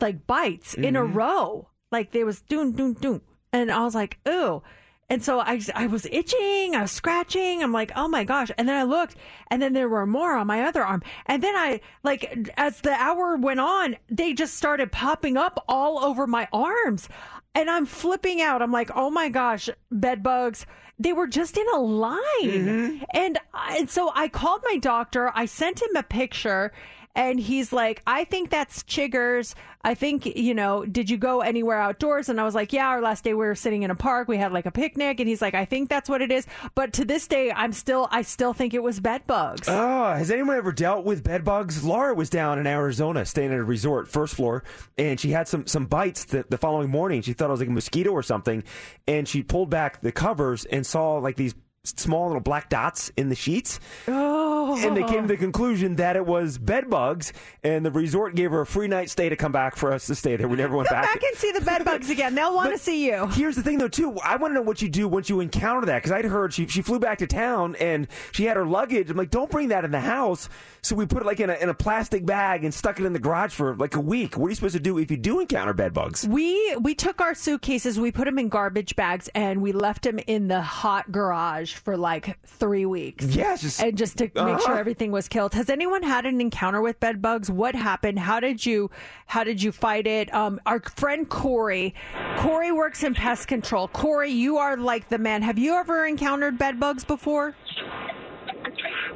like 0.00 0.26
bites 0.26 0.74
in 0.74 0.96
a 0.96 1.02
Mhm. 1.02 1.14
row. 1.14 1.68
Like 1.92 2.12
they 2.12 2.24
was 2.24 2.40
doom 2.42 2.72
doom 2.72 2.94
doom, 2.94 3.22
and 3.52 3.70
I 3.70 3.82
was 3.84 3.94
like, 3.94 4.18
ooh. 4.28 4.62
And 5.08 5.22
so 5.22 5.38
I, 5.38 5.60
I 5.74 5.86
was 5.86 6.04
itching, 6.10 6.74
I 6.74 6.82
was 6.82 6.90
scratching. 6.90 7.62
I'm 7.62 7.72
like, 7.72 7.92
oh 7.94 8.08
my 8.08 8.24
gosh. 8.24 8.50
And 8.58 8.68
then 8.68 8.76
I 8.76 8.82
looked, 8.82 9.14
and 9.52 9.62
then 9.62 9.72
there 9.72 9.88
were 9.88 10.04
more 10.04 10.34
on 10.34 10.48
my 10.48 10.62
other 10.62 10.84
arm. 10.84 11.02
And 11.26 11.40
then 11.40 11.54
I, 11.54 11.80
like, 12.02 12.50
as 12.56 12.80
the 12.80 12.90
hour 12.90 13.36
went 13.36 13.60
on, 13.60 13.96
they 14.08 14.32
just 14.32 14.54
started 14.54 14.90
popping 14.90 15.36
up 15.36 15.64
all 15.68 16.04
over 16.04 16.26
my 16.26 16.48
arms. 16.52 17.08
And 17.54 17.70
I'm 17.70 17.86
flipping 17.86 18.42
out. 18.42 18.62
I'm 18.62 18.72
like, 18.72 18.90
oh 18.96 19.10
my 19.10 19.28
gosh, 19.28 19.70
bed 19.92 20.24
bugs. 20.24 20.66
They 20.98 21.12
were 21.12 21.28
just 21.28 21.56
in 21.56 21.66
a 21.72 21.78
line. 21.78 22.18
Mm-hmm. 22.42 23.04
And, 23.14 23.38
I, 23.54 23.76
and 23.78 23.88
so 23.88 24.10
I 24.12 24.26
called 24.26 24.62
my 24.64 24.78
doctor. 24.78 25.30
I 25.36 25.46
sent 25.46 25.82
him 25.82 25.94
a 25.94 26.02
picture. 26.02 26.72
And 27.16 27.40
he's 27.40 27.72
like, 27.72 28.02
I 28.06 28.24
think 28.24 28.50
that's 28.50 28.82
chiggers. 28.84 29.54
I 29.82 29.94
think, 29.94 30.26
you 30.26 30.52
know, 30.52 30.84
did 30.84 31.08
you 31.08 31.16
go 31.16 31.40
anywhere 31.40 31.80
outdoors? 31.80 32.28
And 32.28 32.40
I 32.40 32.44
was 32.44 32.54
like, 32.54 32.72
yeah, 32.72 32.88
our 32.88 33.00
last 33.00 33.24
day 33.24 33.34
we 33.34 33.46
were 33.46 33.54
sitting 33.54 33.84
in 33.84 33.90
a 33.90 33.94
park. 33.94 34.28
We 34.28 34.36
had 34.36 34.52
like 34.52 34.66
a 34.66 34.70
picnic. 34.70 35.18
And 35.18 35.28
he's 35.28 35.40
like, 35.40 35.54
I 35.54 35.64
think 35.64 35.88
that's 35.88 36.10
what 36.10 36.20
it 36.20 36.30
is. 36.30 36.46
But 36.74 36.92
to 36.94 37.04
this 37.04 37.26
day, 37.26 37.50
I'm 37.52 37.72
still, 37.72 38.06
I 38.10 38.22
still 38.22 38.52
think 38.52 38.74
it 38.74 38.82
was 38.82 39.00
bed 39.00 39.26
bugs. 39.26 39.66
Oh, 39.68 40.12
has 40.12 40.30
anyone 40.30 40.56
ever 40.56 40.72
dealt 40.72 41.04
with 41.04 41.24
bed 41.24 41.44
bugs? 41.44 41.82
Laura 41.84 42.14
was 42.14 42.28
down 42.28 42.58
in 42.58 42.66
Arizona, 42.66 43.24
staying 43.24 43.52
at 43.52 43.58
a 43.58 43.64
resort, 43.64 44.08
first 44.08 44.34
floor, 44.34 44.62
and 44.98 45.18
she 45.18 45.30
had 45.30 45.48
some 45.48 45.66
some 45.66 45.86
bites 45.86 46.24
the, 46.24 46.44
the 46.48 46.58
following 46.58 46.90
morning. 46.90 47.22
She 47.22 47.32
thought 47.32 47.48
it 47.48 47.52
was 47.52 47.60
like 47.60 47.68
a 47.68 47.72
mosquito 47.72 48.10
or 48.10 48.22
something, 48.22 48.62
and 49.08 49.26
she 49.26 49.42
pulled 49.42 49.70
back 49.70 50.02
the 50.02 50.12
covers 50.12 50.64
and 50.66 50.84
saw 50.84 51.14
like 51.14 51.36
these 51.36 51.54
small 51.86 52.26
little 52.26 52.40
black 52.40 52.68
dots 52.68 53.10
in 53.16 53.28
the 53.28 53.34
sheets. 53.34 53.80
Oh. 54.08 54.76
And 54.84 54.96
they 54.96 55.04
came 55.04 55.22
to 55.22 55.28
the 55.28 55.34
oh. 55.34 55.38
conclusion 55.38 55.96
that 55.96 56.16
it 56.16 56.26
was 56.26 56.58
bed 56.58 56.90
bugs, 56.90 57.32
and 57.62 57.84
the 57.84 57.90
resort 57.90 58.34
gave 58.34 58.50
her 58.50 58.60
a 58.62 58.66
free 58.66 58.88
night 58.88 59.10
stay 59.10 59.28
to 59.28 59.36
come 59.36 59.52
back 59.52 59.76
for 59.76 59.92
us 59.92 60.06
to 60.06 60.14
stay 60.14 60.36
there. 60.36 60.48
We 60.48 60.56
never 60.56 60.76
went 60.76 60.88
Come 60.88 61.00
back. 61.00 61.14
back 61.14 61.22
and 61.22 61.36
see 61.36 61.52
the 61.52 61.60
bed 61.60 61.84
bugs 61.84 62.10
again. 62.10 62.34
They'll 62.34 62.54
want 62.54 62.72
to 62.72 62.78
see 62.78 63.06
you. 63.06 63.26
Here's 63.28 63.56
the 63.56 63.62
thing, 63.62 63.78
though, 63.78 63.88
too. 63.88 64.16
I 64.18 64.36
want 64.36 64.50
to 64.52 64.54
know 64.56 64.62
what 64.62 64.82
you 64.82 64.88
do 64.88 65.08
once 65.08 65.28
you 65.28 65.40
encounter 65.40 65.86
that 65.86 65.98
because 65.98 66.12
I'd 66.12 66.24
heard 66.24 66.52
she 66.52 66.66
she 66.66 66.82
flew 66.82 66.98
back 66.98 67.18
to 67.18 67.26
town 67.26 67.76
and 67.76 68.08
she 68.32 68.44
had 68.44 68.56
her 68.56 68.66
luggage. 68.66 69.10
I'm 69.10 69.16
like, 69.16 69.30
don't 69.30 69.50
bring 69.50 69.68
that 69.68 69.84
in 69.84 69.90
the 69.90 70.00
house. 70.00 70.48
So 70.82 70.94
we 70.94 71.06
put 71.06 71.22
it 71.22 71.26
like 71.26 71.40
in 71.40 71.50
a 71.50 71.54
in 71.54 71.68
a 71.68 71.74
plastic 71.74 72.24
bag 72.24 72.64
and 72.64 72.72
stuck 72.72 73.00
it 73.00 73.06
in 73.06 73.12
the 73.12 73.18
garage 73.18 73.52
for 73.52 73.74
like 73.76 73.96
a 73.96 74.00
week. 74.00 74.36
What 74.36 74.46
are 74.46 74.48
you 74.50 74.54
supposed 74.54 74.74
to 74.74 74.80
do 74.80 74.98
if 74.98 75.10
you 75.10 75.16
do 75.16 75.40
encounter 75.40 75.72
bed 75.72 75.92
bugs? 75.92 76.26
We 76.26 76.76
we 76.80 76.94
took 76.94 77.20
our 77.20 77.34
suitcases, 77.34 77.98
we 77.98 78.12
put 78.12 78.24
them 78.24 78.38
in 78.38 78.48
garbage 78.48 78.94
bags, 78.96 79.28
and 79.34 79.62
we 79.62 79.72
left 79.72 80.02
them 80.02 80.18
in 80.26 80.48
the 80.48 80.60
hot 80.60 81.10
garage 81.10 81.75
for 81.76 81.96
like 81.96 82.36
three 82.46 82.86
weeks. 82.86 83.24
Yeah, 83.26 83.56
just- 83.56 83.80
and 83.82 83.96
just 83.96 84.18
to 84.18 84.24
make 84.24 84.36
Uh-huh. 84.36 84.58
sure 84.58 84.78
everything 84.78 85.12
was 85.12 85.28
killed. 85.28 85.54
Has 85.54 85.68
anyone 85.70 86.02
had 86.02 86.26
an 86.26 86.40
encounter 86.40 86.80
with 86.80 86.98
bed 87.00 87.20
bugs? 87.22 87.50
What 87.50 87.74
happened? 87.74 88.18
How 88.18 88.40
did 88.40 88.64
you 88.64 88.90
how 89.26 89.42
did 89.44 89.62
you 89.62 89.72
fight 89.72 90.06
it? 90.06 90.32
Um, 90.34 90.60
our 90.66 90.80
friend 90.80 91.28
Corey, 91.28 91.94
Corey 92.38 92.72
works 92.72 93.02
in 93.02 93.14
pest 93.14 93.48
control. 93.48 93.88
Corey, 93.88 94.30
you 94.30 94.56
are 94.58 94.76
like 94.76 95.08
the 95.08 95.18
man. 95.18 95.42
Have 95.42 95.58
you 95.58 95.74
ever 95.74 96.06
encountered 96.06 96.58
bed 96.58 96.78
bugs 96.80 97.04
before? 97.04 97.54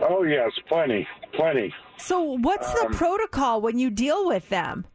Oh 0.02 0.22
yes, 0.24 0.50
plenty, 0.68 1.06
plenty. 1.34 1.72
So 1.98 2.22
what's 2.38 2.72
the 2.72 2.86
Um, 2.86 2.92
protocol 2.94 3.60
when 3.60 3.78
you 3.78 3.90
deal 3.90 4.26
with 4.26 4.48
them? 4.48 4.86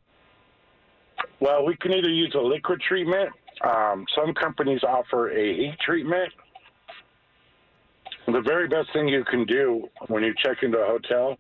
Well, 1.40 1.66
we 1.66 1.76
can 1.78 1.94
either 1.94 2.10
use 2.10 2.34
a 2.36 2.40
liquid 2.42 2.82
treatment. 2.82 3.30
Um, 3.64 4.06
some 4.16 4.34
companies 4.34 4.82
offer 4.84 5.30
a 5.32 5.54
heat 5.56 5.76
treatment. 5.86 6.32
The 8.28 8.42
very 8.42 8.68
best 8.68 8.92
thing 8.92 9.08
you 9.08 9.24
can 9.24 9.46
do 9.46 9.88
when 10.08 10.24
you 10.24 10.34
check 10.44 10.64
into 10.64 10.80
a 10.80 10.86
hotel, 10.86 11.38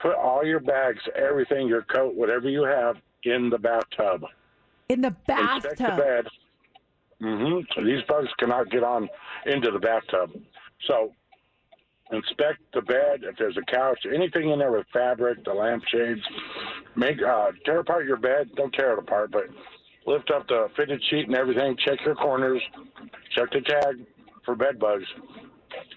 put 0.00 0.14
all 0.14 0.44
your 0.44 0.60
bags, 0.60 1.00
everything, 1.16 1.66
your 1.66 1.82
coat, 1.82 2.14
whatever 2.14 2.48
you 2.48 2.62
have, 2.62 2.96
in 3.24 3.50
the 3.50 3.58
bathtub. 3.58 4.24
In 4.88 5.00
the 5.00 5.10
bathtub. 5.26 5.70
Inspect 5.72 5.78
the 5.78 6.02
bed. 6.02 6.26
hmm 7.20 7.84
These 7.84 8.02
bugs 8.08 8.28
cannot 8.38 8.70
get 8.70 8.82
on 8.82 9.08
into 9.46 9.70
the 9.70 9.78
bathtub. 9.78 10.30
So 10.86 11.12
inspect 12.12 12.60
the 12.74 12.82
bed. 12.82 13.20
If 13.22 13.36
there's 13.36 13.56
a 13.56 13.70
couch, 13.70 13.98
anything 14.12 14.50
in 14.50 14.58
there 14.58 14.72
with 14.72 14.86
fabric, 14.92 15.44
the 15.44 15.52
lampshades, 15.52 16.22
make 16.96 17.20
uh, 17.22 17.50
tear 17.64 17.80
apart 17.80 18.06
your 18.06 18.16
bed. 18.16 18.50
Don't 18.56 18.72
tear 18.72 18.92
it 18.92 18.98
apart, 18.98 19.32
but 19.32 19.44
lift 20.06 20.30
up 20.30 20.46
the 20.48 20.68
fitted 20.76 21.02
sheet 21.10 21.26
and 21.26 21.36
everything. 21.36 21.76
Check 21.84 21.98
your 22.04 22.14
corners. 22.14 22.62
Check 23.34 23.50
the 23.52 23.60
tag 23.60 24.06
for 24.44 24.54
bed 24.54 24.78
bugs. 24.78 25.04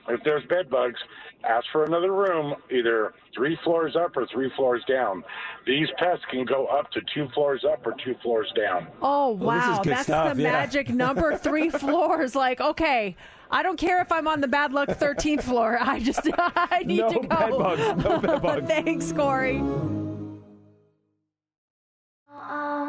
If 0.09 0.21
there's 0.23 0.43
bed 0.45 0.69
bugs, 0.69 0.99
ask 1.43 1.65
for 1.71 1.85
another 1.85 2.11
room, 2.11 2.55
either 2.69 3.13
three 3.35 3.57
floors 3.63 3.95
up 3.95 4.15
or 4.17 4.27
three 4.27 4.51
floors 4.55 4.83
down. 4.87 5.23
These 5.65 5.87
pests 5.97 6.25
can 6.29 6.45
go 6.45 6.65
up 6.67 6.91
to 6.91 7.01
two 7.13 7.27
floors 7.33 7.63
up 7.69 7.85
or 7.87 7.95
two 8.03 8.15
floors 8.21 8.51
down. 8.55 8.87
Oh 9.01 9.31
Well, 9.31 9.55
this 9.57 9.63
is 9.63 9.69
wow, 9.77 9.81
good 9.83 9.93
that's 9.93 10.03
stuff, 10.03 10.35
the 10.35 10.41
yeah. 10.41 10.51
magic 10.51 10.89
number. 10.89 11.37
Three 11.43 11.69
floors. 11.69 12.35
Like, 12.35 12.59
okay, 12.59 13.15
I 13.49 13.63
don't 13.63 13.77
care 13.77 14.01
if 14.01 14.11
I'm 14.11 14.27
on 14.27 14.41
the 14.41 14.47
bad 14.47 14.73
luck 14.73 14.89
13th 14.89 15.43
floor. 15.43 15.77
I 15.79 15.99
just 15.99 16.27
I 16.37 16.83
need 16.85 16.99
No 16.99 17.09
to 17.09 17.19
go. 17.19 17.27
bed 17.27 17.51
bugs, 17.51 18.03
no 18.03 18.19
bed 18.19 18.41
bugs. 18.41 18.67
Thanks, 18.67 19.11
Corey. 19.13 19.61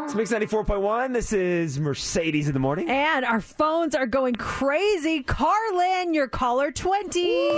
It's 0.04 0.14
Mix 0.14 0.30
94.1. 0.32 1.14
This 1.14 1.32
is 1.32 1.80
Mercedes 1.80 2.46
in 2.46 2.52
the 2.52 2.60
morning. 2.60 2.90
And 2.90 3.24
our 3.24 3.40
phones 3.40 3.94
are 3.94 4.06
going 4.06 4.34
crazy. 4.34 5.22
Carlin, 5.22 6.12
your 6.12 6.28
caller 6.28 6.70
20. 6.70 7.48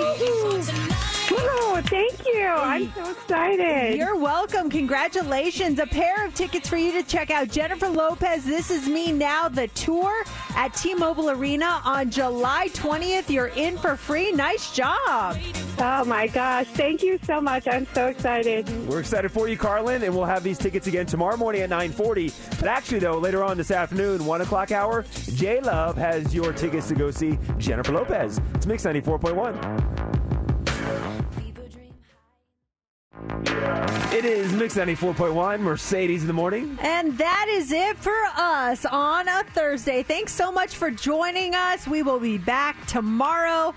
Whoa, 1.28 1.80
thank 1.82 2.24
you. 2.26 2.46
I'm 2.46 2.92
so 2.94 3.10
excited. 3.10 3.96
You're 3.96 4.16
welcome. 4.16 4.70
Congratulations. 4.70 5.78
A 5.78 5.86
pair 5.86 6.24
of 6.24 6.34
tickets 6.34 6.68
for 6.68 6.76
you 6.76 6.92
to 6.92 7.02
check 7.02 7.30
out 7.30 7.48
Jennifer 7.48 7.88
Lopez, 7.88 8.44
This 8.44 8.70
Is 8.70 8.86
Me 8.88 9.12
Now, 9.12 9.48
the 9.48 9.68
tour 9.68 10.24
at 10.54 10.74
T 10.74 10.94
Mobile 10.94 11.30
Arena 11.30 11.80
on 11.84 12.10
July 12.10 12.68
20th. 12.74 13.28
You're 13.28 13.48
in 13.48 13.76
for 13.76 13.96
free. 13.96 14.30
Nice 14.32 14.72
job. 14.72 15.36
Oh 15.78 16.04
my 16.04 16.28
gosh. 16.28 16.66
Thank 16.68 17.02
you 17.02 17.18
so 17.24 17.40
much. 17.40 17.66
I'm 17.66 17.86
so 17.92 18.06
excited. 18.06 18.68
We're 18.88 19.00
excited 19.00 19.30
for 19.30 19.48
you, 19.48 19.56
Carlin, 19.56 20.02
and 20.04 20.14
we'll 20.14 20.24
have 20.24 20.42
these 20.42 20.58
tickets 20.58 20.86
again 20.86 21.06
tomorrow 21.06 21.36
morning 21.36 21.62
at 21.62 21.70
9:40. 21.70 22.60
But 22.60 22.68
actually, 22.68 23.00
though, 23.00 23.18
later 23.18 23.42
on 23.42 23.56
this 23.56 23.70
afternoon, 23.70 24.24
one 24.24 24.40
o'clock 24.42 24.70
hour, 24.70 25.04
J 25.34 25.60
Love 25.60 25.96
has 25.96 26.34
your 26.34 26.52
tickets 26.52 26.88
to 26.88 26.94
go 26.94 27.10
see 27.10 27.38
Jennifer 27.58 27.92
Lopez. 27.92 28.40
It's 28.54 28.66
Mix 28.66 28.84
94.1. 28.84 30.15
It 33.28 34.24
is 34.24 34.52
Mix 34.52 34.76
94.1, 34.76 35.60
Mercedes 35.60 36.22
in 36.22 36.26
the 36.26 36.32
morning. 36.32 36.78
And 36.80 37.18
that 37.18 37.46
is 37.48 37.72
it 37.72 37.96
for 37.96 38.16
us 38.36 38.84
on 38.84 39.26
a 39.28 39.42
Thursday. 39.52 40.02
Thanks 40.02 40.32
so 40.32 40.52
much 40.52 40.76
for 40.76 40.90
joining 40.90 41.54
us. 41.54 41.86
We 41.88 42.02
will 42.02 42.20
be 42.20 42.38
back 42.38 42.86
tomorrow. 42.86 43.74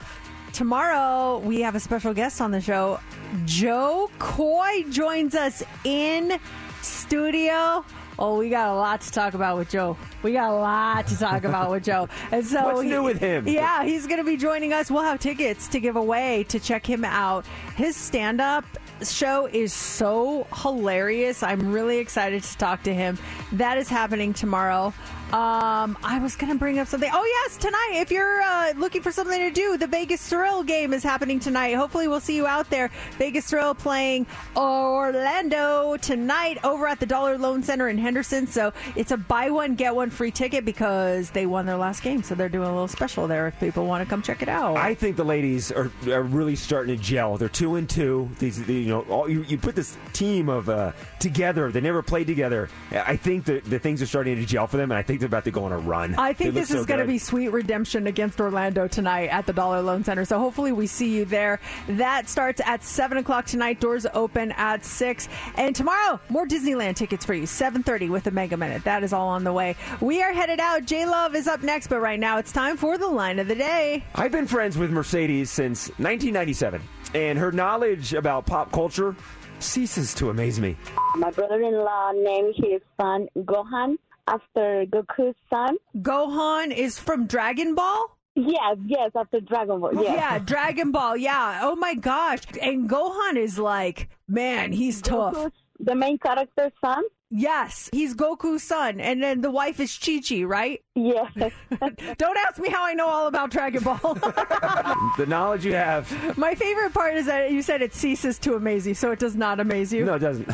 Tomorrow, 0.53 1.39
we 1.39 1.61
have 1.61 1.75
a 1.75 1.79
special 1.79 2.13
guest 2.13 2.41
on 2.41 2.51
the 2.51 2.61
show. 2.61 2.99
Jo 3.45 4.09
Koy 4.19 4.83
joins 4.89 5.35
us 5.35 5.63
in 5.83 6.39
studio. 6.81 7.83
Oh, 8.17 8.37
we 8.37 8.49
got 8.49 8.69
a 8.69 8.75
lot 8.75 9.01
to 9.01 9.11
talk 9.11 9.33
about 9.33 9.57
with 9.57 9.69
Joe. 9.69 9.97
We 10.23 10.33
got 10.33 10.51
a 10.51 10.55
lot 10.55 11.07
to 11.07 11.17
talk 11.17 11.45
about 11.45 11.71
with 11.71 11.85
Joe. 11.85 12.09
And 12.31 12.45
so 12.45 12.65
What's 12.65 12.83
new 12.83 13.01
with 13.01 13.19
him? 13.19 13.47
Yeah, 13.47 13.83
he's 13.83 14.05
going 14.07 14.19
to 14.19 14.25
be 14.25 14.37
joining 14.37 14.73
us. 14.73 14.91
We'll 14.91 15.03
have 15.03 15.19
tickets 15.19 15.67
to 15.69 15.79
give 15.79 15.95
away 15.95 16.43
to 16.49 16.59
check 16.59 16.85
him 16.85 17.05
out. 17.05 17.45
His 17.75 17.95
stand 17.95 18.41
up 18.41 18.65
show 19.05 19.47
is 19.47 19.73
so 19.73 20.47
hilarious. 20.53 21.43
I'm 21.43 21.71
really 21.71 21.97
excited 21.99 22.43
to 22.43 22.57
talk 22.57 22.83
to 22.83 22.93
him. 22.93 23.17
That 23.53 23.77
is 23.77 23.89
happening 23.89 24.33
tomorrow. 24.33 24.93
Um, 25.31 25.95
I 26.03 26.17
was 26.19 26.35
going 26.35 26.51
to 26.51 26.57
bring 26.57 26.79
up 26.79 26.87
something. 26.87 27.11
Oh, 27.13 27.23
yes, 27.23 27.57
tonight. 27.57 27.91
If 27.93 28.09
you're 28.09 28.41
uh, 28.41 28.73
looking 28.77 29.03
for 29.03 29.11
something 29.11 29.37
to 29.37 29.51
do, 29.51 29.77
the 29.77 29.85
Vegas 29.85 30.27
Thrill 30.27 30.63
game 30.63 30.91
is 30.91 31.03
happening 31.03 31.39
tonight. 31.39 31.73
Hopefully, 31.75 32.07
we'll 32.07 32.19
see 32.19 32.35
you 32.35 32.47
out 32.47 32.67
there. 32.71 32.89
Vegas 33.19 33.47
Thrill 33.47 33.75
playing 33.75 34.25
Orlando 34.57 35.97
tonight 35.97 36.57
over 36.63 36.87
at 36.87 36.99
the 36.99 37.05
Dollar 37.05 37.37
Loan 37.37 37.61
Center 37.61 37.89
in 37.89 37.99
Henderson. 37.99 38.47
So 38.47 38.73
it's 38.95 39.11
a 39.11 39.17
buy 39.17 39.51
one, 39.51 39.75
get 39.75 39.93
one 39.93 40.09
free 40.09 40.31
ticket 40.31 40.65
because 40.65 41.29
they 41.29 41.45
won 41.45 41.67
their 41.67 41.77
last 41.77 42.01
game. 42.01 42.23
So 42.23 42.33
they're 42.33 42.49
doing 42.49 42.67
a 42.67 42.71
little 42.71 42.87
special 42.87 43.27
there 43.27 43.47
if 43.47 43.59
people 43.59 43.85
want 43.85 44.03
to 44.03 44.09
come 44.09 44.23
check 44.23 44.41
it 44.41 44.49
out. 44.49 44.77
I 44.77 44.95
think 44.95 45.15
the 45.15 45.23
ladies 45.23 45.71
are, 45.71 45.91
are 46.07 46.23
really 46.23 46.55
starting 46.55 46.97
to 46.97 47.03
gel. 47.03 47.37
They're 47.37 47.49
two 47.49 47.75
and 47.75 47.87
two. 47.87 48.31
These, 48.39 48.65
the, 48.65 48.73
you 48.73 48.87
know, 48.87 49.01
all, 49.01 49.29
you, 49.29 49.43
you 49.43 49.59
put 49.59 49.75
this 49.75 49.95
team 50.11 50.49
of 50.49 50.69
uh, 50.69 50.93
together. 51.19 51.71
They 51.71 51.81
never 51.81 52.01
played 52.01 52.25
together. 52.25 52.67
I 52.91 53.15
think 53.15 53.45
the, 53.45 53.59
the 53.59 53.77
things 53.77 54.01
are 54.01 54.07
starting 54.07 54.35
to 54.35 54.45
gel 54.47 54.65
for 54.65 54.77
them, 54.77 54.89
and 54.89 54.97
I 54.97 55.03
think 55.03 55.18
they're 55.19 55.27
about 55.27 55.45
to 55.45 55.51
go 55.51 55.65
on 55.65 55.71
a 55.71 55.77
run. 55.77 56.15
I 56.15 56.33
think 56.33 56.53
They 56.53 56.61
this 56.61 56.69
look 56.69 56.77
is 56.77 56.83
so 56.83 56.87
going 56.87 56.99
to 56.99 57.05
be 57.05 57.17
sweet 57.17 57.49
redemption 57.49 58.07
against 58.07 58.39
Orlando 58.39 58.87
tonight 58.87 59.27
at 59.27 59.45
the 59.45 59.53
Dollar 59.53 59.81
Loan 59.81 60.03
Center. 60.03 60.25
So 60.25 60.39
hopefully 60.39 60.71
we 60.71 60.87
see 60.87 61.15
you 61.15 61.25
there. 61.25 61.59
That 61.87 62.29
starts 62.29 62.61
at 62.65 62.83
seven 62.83 63.17
o'clock 63.17 63.45
tonight. 63.45 63.79
Doors 63.79 64.05
open 64.13 64.51
at 64.53 64.85
six. 64.85 65.27
And 65.55 65.75
tomorrow, 65.75 66.19
more 66.29 66.47
Disneyland 66.47 66.95
tickets 66.95 67.25
for 67.25 67.33
you. 67.33 67.45
Seven 67.45 67.83
thirty 67.83 68.09
with 68.09 68.23
the 68.23 68.31
Mega 68.31 68.57
Minute. 68.57 68.83
That 68.83 69.03
is 69.03 69.13
all 69.13 69.27
on 69.27 69.43
the 69.43 69.53
way. 69.53 69.75
We 70.01 70.21
are 70.23 70.33
headed 70.33 70.59
out. 70.59 70.85
J 70.85 71.05
Love 71.05 71.35
is 71.35 71.47
up 71.47 71.61
next, 71.61 71.87
but 71.87 71.99
right 71.99 72.19
now 72.19 72.37
it's 72.37 72.51
time 72.51 72.77
for 72.77 72.97
the 72.97 73.07
line 73.07 73.39
of 73.39 73.47
the 73.47 73.55
day. 73.55 74.03
I've 74.15 74.31
been 74.31 74.47
friends 74.47 74.77
with 74.77 74.91
Mercedes 74.91 75.49
since 75.49 75.89
1997, 75.99 76.81
and 77.13 77.37
her 77.37 77.51
knowledge 77.51 78.13
about 78.13 78.45
pop 78.45 78.71
culture 78.71 79.15
ceases 79.59 80.13
to 80.15 80.29
amaze 80.29 80.59
me. 80.59 80.77
My 81.15 81.31
brother-in-law 81.31 82.11
named 82.15 82.55
his 82.57 82.81
son 82.99 83.27
Gohan 83.39 83.97
after 84.29 84.85
Goku's 84.85 85.35
son. 85.49 85.77
Gohan 85.97 86.71
is 86.75 86.99
from 86.99 87.27
Dragon 87.27 87.75
Ball. 87.75 88.05
Yes, 88.35 88.77
yes, 88.85 89.11
after 89.15 89.41
Dragon 89.41 89.79
Ball. 89.81 89.93
Yes. 89.95 90.15
Yeah, 90.15 90.39
Dragon 90.53 90.91
Ball. 90.91 91.17
Yeah. 91.17 91.59
Oh 91.63 91.75
my 91.75 91.95
gosh. 91.95 92.39
And 92.61 92.89
Gohan 92.89 93.35
is 93.37 93.57
like, 93.59 94.09
man, 94.27 94.71
he's 94.71 95.01
tough. 95.01 95.33
Goku's 95.35 95.51
the 95.79 95.95
main 95.95 96.17
character's 96.17 96.71
son. 96.83 97.03
Yes, 97.31 97.89
he's 97.93 98.15
Goku's 98.15 98.63
son, 98.63 98.99
and 98.99 99.21
then 99.21 99.41
the 99.41 99.51
wife 99.51 99.79
is 99.79 99.95
Chi 99.97 100.19
Chi, 100.27 100.41
right? 100.43 100.81
Yes. 101.05 101.53
Don't 102.17 102.37
ask 102.37 102.59
me 102.59 102.69
how 102.69 102.83
I 102.85 102.93
know 102.93 103.07
all 103.07 103.27
about 103.27 103.51
Dragon 103.51 103.83
Ball. 103.83 103.97
the 105.17 105.25
knowledge 105.27 105.65
you 105.65 105.73
have. 105.73 106.37
My 106.37 106.55
favorite 106.55 106.93
part 106.93 107.15
is 107.15 107.25
that 107.27 107.51
you 107.51 107.61
said 107.61 107.81
it 107.81 107.93
ceases 107.93 108.37
to 108.39 108.55
amaze 108.55 108.85
you, 108.85 108.93
so 108.93 109.11
it 109.11 109.19
does 109.19 109.35
not 109.35 109.59
amaze 109.59 109.93
you. 109.93 110.05
No, 110.05 110.15
it 110.15 110.19
doesn't. 110.19 110.49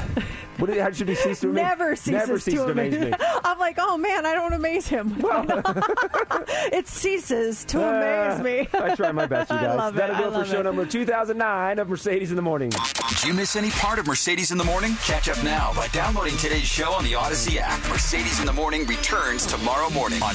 What 0.58 0.68
did, 0.68 0.78
how 0.80 0.90
should 0.92 1.10
it 1.10 1.18
cease 1.18 1.42
to 1.42 1.50
amaze? 1.50 1.64
Never 1.64 1.96
ceases, 1.98 2.12
Never 2.14 2.40
ceases 2.40 2.60
to 2.62 2.66
to 2.68 2.72
amaze 2.72 2.98
me. 2.98 3.14
I'm 3.44 3.60
like, 3.60 3.76
oh 3.78 3.98
man, 3.98 4.26
I 4.26 4.34
don't 4.36 4.54
amaze 4.54 4.88
him. 4.88 5.14
it 6.72 6.88
ceases 6.88 7.66
to 7.66 7.82
amaze 7.82 8.42
me. 8.42 8.68
Uh, 8.74 8.84
I 8.86 8.96
try 8.96 9.12
my 9.12 9.26
best, 9.26 9.52
you 9.52 9.58
I 9.58 9.64
guys. 9.64 9.78
love 9.78 9.96
it. 9.96 9.98
That'll 9.98 10.16
do 10.16 10.24
I 10.24 10.42
it 10.42 10.46
for 10.46 10.52
show 10.52 10.60
it. 10.62 10.64
number 10.64 10.86
2009 10.86 11.80
of 11.80 11.90
Mercedes 11.90 12.30
in 12.30 12.36
the 12.36 12.42
Morning. 12.42 12.70
Did 12.70 13.24
you 13.26 13.34
miss 13.34 13.56
any 13.56 13.70
part 13.72 14.00
of 14.00 14.08
Mercedes 14.08 14.52
in 14.52 14.58
the 14.58 14.64
Morning? 14.64 14.96
Catch 15.04 15.28
up 15.30 15.44
now 15.44 15.74
by 15.76 15.88
downloading 15.90 16.38
today's 16.38 16.64
show 16.64 16.92
on 16.94 17.04
the 17.04 17.16
Odyssey 17.16 17.60
app. 17.60 17.80
Mercedes 17.90 18.40
in 18.40 18.46
the 18.46 18.54
Morning 18.54 18.86
returns 18.88 19.46
tomorrow 19.46 19.90
morning 19.90 20.22
on 20.24 20.35